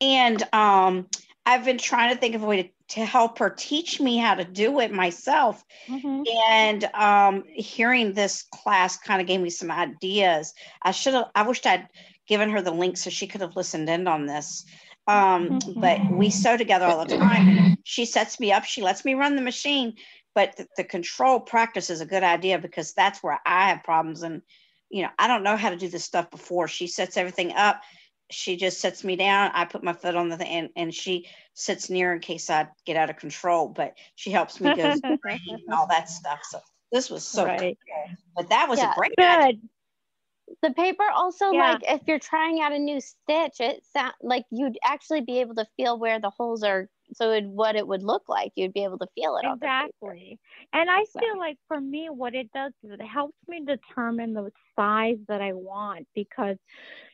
and 0.00 0.42
um, 0.52 1.08
I've 1.46 1.64
been 1.64 1.78
trying 1.78 2.14
to 2.14 2.20
think 2.20 2.34
of 2.34 2.42
a 2.42 2.46
way 2.46 2.62
to, 2.64 2.68
to 2.96 3.04
help 3.06 3.38
her 3.38 3.50
teach 3.50 4.00
me 4.00 4.18
how 4.18 4.34
to 4.34 4.44
do 4.44 4.80
it 4.80 4.92
myself. 4.92 5.64
Mhm. 5.88 6.24
And 6.50 6.84
um, 6.94 7.44
hearing 7.48 8.12
this 8.12 8.42
class 8.52 8.96
kind 8.98 9.20
of 9.20 9.26
gave 9.26 9.40
me 9.40 9.50
some 9.50 9.70
ideas. 9.70 10.52
I 10.82 10.90
should 10.90 11.14
have. 11.14 11.30
I 11.34 11.42
wished 11.42 11.66
I'd 11.66 11.88
given 12.26 12.50
her 12.50 12.60
the 12.60 12.70
link 12.70 12.96
so 12.96 13.08
she 13.10 13.26
could 13.26 13.40
have 13.40 13.56
listened 13.56 13.88
in 13.88 14.06
on 14.06 14.26
this. 14.26 14.64
Um, 15.10 15.58
but 15.76 16.00
we 16.10 16.30
sew 16.30 16.56
together 16.56 16.86
all 16.86 17.04
the 17.04 17.16
time. 17.16 17.76
She 17.82 18.04
sets 18.04 18.38
me 18.38 18.52
up. 18.52 18.64
She 18.64 18.82
lets 18.82 19.04
me 19.04 19.14
run 19.14 19.36
the 19.36 19.42
machine. 19.42 19.94
But 20.34 20.56
the, 20.56 20.66
the 20.76 20.84
control 20.84 21.40
practice 21.40 21.90
is 21.90 22.00
a 22.00 22.06
good 22.06 22.22
idea 22.22 22.58
because 22.58 22.92
that's 22.92 23.22
where 23.22 23.40
I 23.44 23.70
have 23.70 23.82
problems. 23.82 24.22
And 24.22 24.42
you 24.88 25.02
know, 25.02 25.08
I 25.18 25.26
don't 25.26 25.42
know 25.42 25.56
how 25.56 25.70
to 25.70 25.76
do 25.76 25.88
this 25.88 26.04
stuff 26.04 26.30
before. 26.30 26.68
She 26.68 26.86
sets 26.86 27.16
everything 27.16 27.52
up. 27.52 27.80
She 28.30 28.56
just 28.56 28.80
sets 28.80 29.02
me 29.02 29.16
down. 29.16 29.50
I 29.54 29.64
put 29.64 29.82
my 29.82 29.92
foot 29.92 30.14
on 30.14 30.28
the 30.28 30.36
thing, 30.36 30.46
and, 30.48 30.68
and 30.76 30.94
she 30.94 31.26
sits 31.54 31.90
near 31.90 32.12
in 32.12 32.20
case 32.20 32.48
I 32.48 32.68
get 32.86 32.96
out 32.96 33.10
of 33.10 33.16
control. 33.16 33.68
But 33.68 33.94
she 34.14 34.30
helps 34.30 34.60
me 34.60 34.70
go 34.70 34.94
and 35.04 35.60
all 35.72 35.88
that 35.88 36.08
stuff. 36.08 36.38
So 36.48 36.60
this 36.92 37.10
was 37.10 37.24
so 37.24 37.46
Right. 37.46 37.60
cool. 37.60 38.16
But 38.36 38.50
that 38.50 38.68
was 38.68 38.78
Yeah. 38.78 38.92
a 38.92 38.94
great 38.94 39.14
idea. 39.18 39.58
The 40.62 40.72
paper 40.72 41.04
also, 41.14 41.52
Yeah. 41.52 41.72
like 41.72 41.82
if 41.86 42.06
you're 42.08 42.18
trying 42.18 42.60
out 42.60 42.72
a 42.72 42.78
new 42.78 43.00
stitch, 43.00 43.60
it 43.60 43.84
sound 43.86 44.14
like 44.22 44.44
you'd 44.50 44.78
actually 44.82 45.20
be 45.20 45.40
able 45.40 45.54
to 45.56 45.66
feel 45.76 45.98
where 45.98 46.18
the 46.20 46.30
holes 46.30 46.62
are. 46.62 46.88
So 47.14 47.32
it, 47.32 47.44
what 47.44 47.74
it 47.76 47.86
would 47.86 48.02
look 48.02 48.28
like, 48.28 48.52
you'd 48.54 48.72
be 48.72 48.84
able 48.84 48.98
to 48.98 49.06
feel 49.14 49.36
it. 49.36 49.44
on 49.44 49.58
the 49.58 49.66
paper. 49.66 49.88
Exactly. 50.12 50.38
And 50.72 50.90
I 50.90 51.04
So- 51.04 51.20
feel 51.20 51.38
like 51.38 51.58
for 51.68 51.80
me, 51.80 52.08
what 52.10 52.34
it 52.34 52.50
does 52.52 52.72
is 52.82 52.90
it 52.92 53.02
helps 53.02 53.36
me 53.48 53.64
determine 53.64 54.32
the 54.34 54.52
size 54.76 55.18
that 55.28 55.40
I 55.40 55.52
want 55.52 56.06
because 56.14 56.56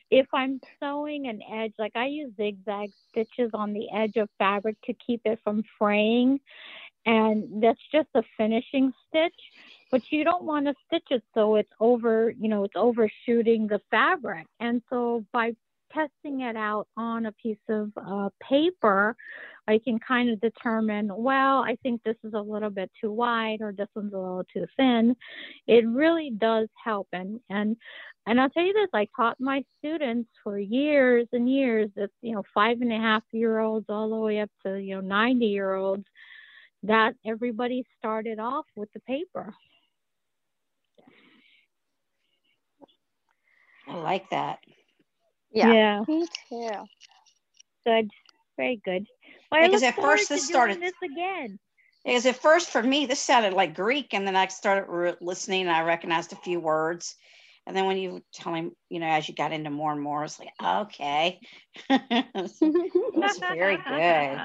if 0.09 0.27
I'm 0.33 0.59
sewing 0.79 1.27
an 1.27 1.41
edge, 1.51 1.73
like 1.77 1.95
I 1.95 2.05
use 2.07 2.33
zigzag 2.35 2.91
stitches 3.09 3.51
on 3.53 3.73
the 3.73 3.91
edge 3.91 4.15
of 4.17 4.29
fabric 4.37 4.77
to 4.85 4.93
keep 4.93 5.21
it 5.25 5.39
from 5.43 5.63
fraying, 5.77 6.39
and 7.05 7.61
that's 7.61 7.81
just 7.91 8.09
a 8.15 8.23
finishing 8.37 8.93
stitch. 9.07 9.51
But 9.91 10.01
you 10.11 10.23
don't 10.23 10.43
want 10.43 10.65
to 10.65 10.73
stitch 10.87 11.07
it 11.11 11.23
so 11.33 11.55
it's 11.55 11.71
over, 11.79 12.33
you 12.37 12.49
know, 12.49 12.63
it's 12.65 12.75
overshooting 12.75 13.67
the 13.67 13.79
fabric. 13.89 14.45
And 14.59 14.81
so 14.89 15.25
by 15.31 15.53
testing 15.93 16.41
it 16.41 16.55
out 16.55 16.87
on 16.97 17.27
a 17.27 17.31
piece 17.31 17.57
of 17.69 17.91
uh, 17.97 18.29
paper, 18.41 19.15
I 19.67 19.79
can 19.83 19.99
kind 19.99 20.29
of 20.29 20.39
determine, 20.39 21.09
well, 21.13 21.59
I 21.59 21.77
think 21.83 22.01
this 22.03 22.15
is 22.23 22.33
a 22.33 22.39
little 22.39 22.69
bit 22.69 22.89
too 22.99 23.11
wide 23.11 23.61
or 23.61 23.73
this 23.73 23.87
one's 23.95 24.13
a 24.13 24.17
little 24.17 24.45
too 24.53 24.65
thin. 24.77 25.15
It 25.67 25.87
really 25.87 26.31
does 26.37 26.69
help. 26.83 27.07
And, 27.11 27.39
and, 27.49 27.75
and 28.25 28.39
I'll 28.39 28.49
tell 28.49 28.65
you 28.65 28.73
this, 28.73 28.89
I 28.93 29.07
taught 29.15 29.39
my 29.39 29.63
students 29.79 30.29
for 30.43 30.57
years 30.57 31.27
and 31.33 31.49
years 31.49 31.89
that, 31.95 32.09
you 32.21 32.33
know, 32.33 32.43
five 32.53 32.81
and 32.81 32.91
a 32.91 32.97
half 32.97 33.23
year 33.31 33.59
olds 33.59 33.85
all 33.89 34.09
the 34.09 34.15
way 34.15 34.39
up 34.39 34.49
to, 34.65 34.77
you 34.77 34.95
know, 34.95 35.01
90 35.01 35.45
year 35.45 35.75
olds, 35.75 36.05
that 36.83 37.13
everybody 37.25 37.85
started 37.97 38.39
off 38.39 38.65
with 38.75 38.91
the 38.93 38.99
paper. 39.01 39.53
I 43.87 43.95
like 43.95 44.29
that. 44.31 44.59
Yeah. 45.51 45.71
Yeah. 45.71 46.03
Me 46.07 46.27
too. 46.49 46.69
Good. 47.85 48.09
Very 48.57 48.81
good. 48.83 49.07
Well, 49.51 49.65
Because 49.65 49.83
I 49.83 49.87
at 49.87 49.95
first 49.95 50.29
this 50.29 50.45
started- 50.47 50.81
this 50.81 50.93
again. 51.03 51.59
Because 52.03 52.25
at 52.25 52.37
first 52.37 52.69
for 52.69 52.81
me, 52.81 53.05
this 53.05 53.19
sounded 53.19 53.53
like 53.53 53.75
Greek, 53.75 54.13
and 54.13 54.25
then 54.25 54.35
I 54.35 54.47
started 54.47 54.89
re- 54.89 55.15
listening 55.19 55.61
and 55.63 55.71
I 55.71 55.81
recognized 55.81 56.31
a 56.31 56.37
few 56.37 56.59
words. 56.59 57.15
And 57.65 57.75
then 57.75 57.85
when 57.85 57.97
you 57.97 58.11
were 58.11 58.21
telling, 58.33 58.71
you 58.89 58.99
know, 59.01 59.07
as 59.07 59.27
you 59.27 59.35
got 59.35 59.51
into 59.51 59.69
more 59.69 59.91
and 59.91 60.01
more, 60.01 60.23
it's 60.23 60.39
like, 60.39 60.53
okay. 60.63 61.39
That's 61.89 63.39
very 63.39 63.77
good. 63.87 64.39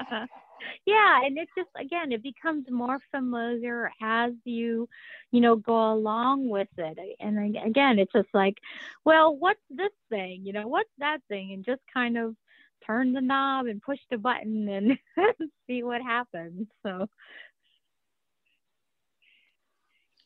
Yeah, 0.85 1.21
and 1.23 1.37
it 1.37 1.49
just 1.57 1.69
again 1.79 2.11
it 2.11 2.23
becomes 2.23 2.65
more 2.69 2.99
familiar 3.11 3.91
as 4.01 4.31
you, 4.43 4.87
you 5.31 5.41
know, 5.41 5.55
go 5.55 5.93
along 5.93 6.49
with 6.49 6.67
it. 6.77 6.97
And 7.19 7.55
again, 7.57 7.99
it's 7.99 8.13
just 8.13 8.29
like, 8.33 8.57
well, 9.05 9.35
what's 9.35 9.61
this 9.69 9.91
thing? 10.09 10.41
You 10.45 10.53
know, 10.53 10.67
what's 10.67 10.91
that 10.99 11.19
thing? 11.29 11.51
And 11.53 11.65
just 11.65 11.81
kind 11.93 12.17
of 12.17 12.35
turn 12.85 13.13
the 13.13 13.21
knob 13.21 13.65
and 13.67 13.81
push 13.81 13.99
the 14.09 14.17
button 14.17 14.67
and 14.69 14.97
see 15.67 15.83
what 15.83 16.01
happens. 16.01 16.67
So 16.83 17.07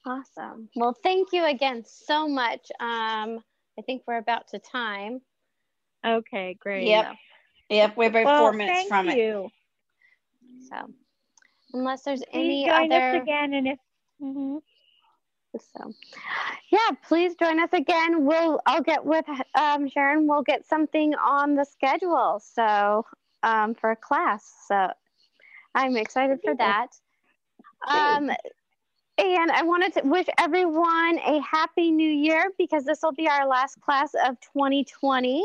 Awesome. 0.05 0.69
Well, 0.75 0.95
thank 1.03 1.33
you 1.33 1.45
again 1.45 1.83
so 1.85 2.27
much. 2.27 2.71
Um, 2.79 3.43
I 3.77 3.81
think 3.85 4.03
we're 4.07 4.17
about 4.17 4.47
to 4.49 4.59
time. 4.59 5.21
okay, 6.05 6.55
great. 6.59 6.87
Yep. 6.87 7.07
Yep. 7.69 7.97
We're 7.97 8.09
about 8.09 8.29
Well, 8.29 8.37
four 8.37 8.53
minutes 8.53 8.83
thank 8.83 8.87
from 8.87 9.09
it. 9.09 9.19
So, 10.69 10.93
unless 11.73 12.03
there's 12.03 12.23
Please 12.31 12.33
any 12.33 12.65
join 12.65 12.91
other, 12.91 13.17
us 13.17 13.21
again, 13.21 13.53
and 13.53 13.67
if 13.67 13.79
mhm. 14.21 14.61
so 15.59 15.93
yeah, 16.71 16.89
please 17.07 17.35
join 17.35 17.59
us 17.59 17.69
again. 17.73 18.25
We'll 18.25 18.59
I'll 18.65 18.83
get 18.83 19.05
with 19.05 19.25
um, 19.55 19.89
Sharon. 19.89 20.27
We'll 20.27 20.43
get 20.43 20.65
something 20.67 21.15
on 21.15 21.55
the 21.55 21.65
schedule. 21.65 22.41
So 22.43 23.05
um, 23.43 23.75
for 23.75 23.91
a 23.91 23.95
class. 23.95 24.51
So 24.67 24.87
I'm 25.75 25.95
excited 25.95 26.39
for 26.43 26.55
that. 26.55 26.87
Um, 27.87 28.31
and 29.17 29.51
I 29.51 29.63
wanted 29.63 29.93
to 29.95 30.01
wish 30.01 30.27
everyone 30.39 31.19
a 31.25 31.39
happy 31.39 31.91
new 31.91 32.09
year 32.09 32.51
because 32.57 32.83
this 32.83 32.99
will 33.01 33.13
be 33.13 33.27
our 33.27 33.47
last 33.47 33.79
class 33.81 34.11
of 34.13 34.39
2020. 34.53 35.43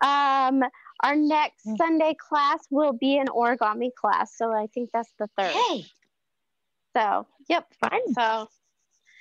Um, 0.00 0.62
our 1.02 1.14
next 1.16 1.66
Mm. 1.66 1.76
Sunday 1.76 2.14
class 2.14 2.66
will 2.70 2.92
be 2.92 3.18
an 3.18 3.26
origami 3.28 3.92
class. 3.94 4.36
So 4.36 4.52
I 4.52 4.66
think 4.68 4.90
that's 4.92 5.12
the 5.18 5.28
third. 5.38 5.50
Hey, 5.52 5.84
So, 6.96 7.26
yep. 7.48 7.66
fun. 7.74 8.00
So 8.14 8.48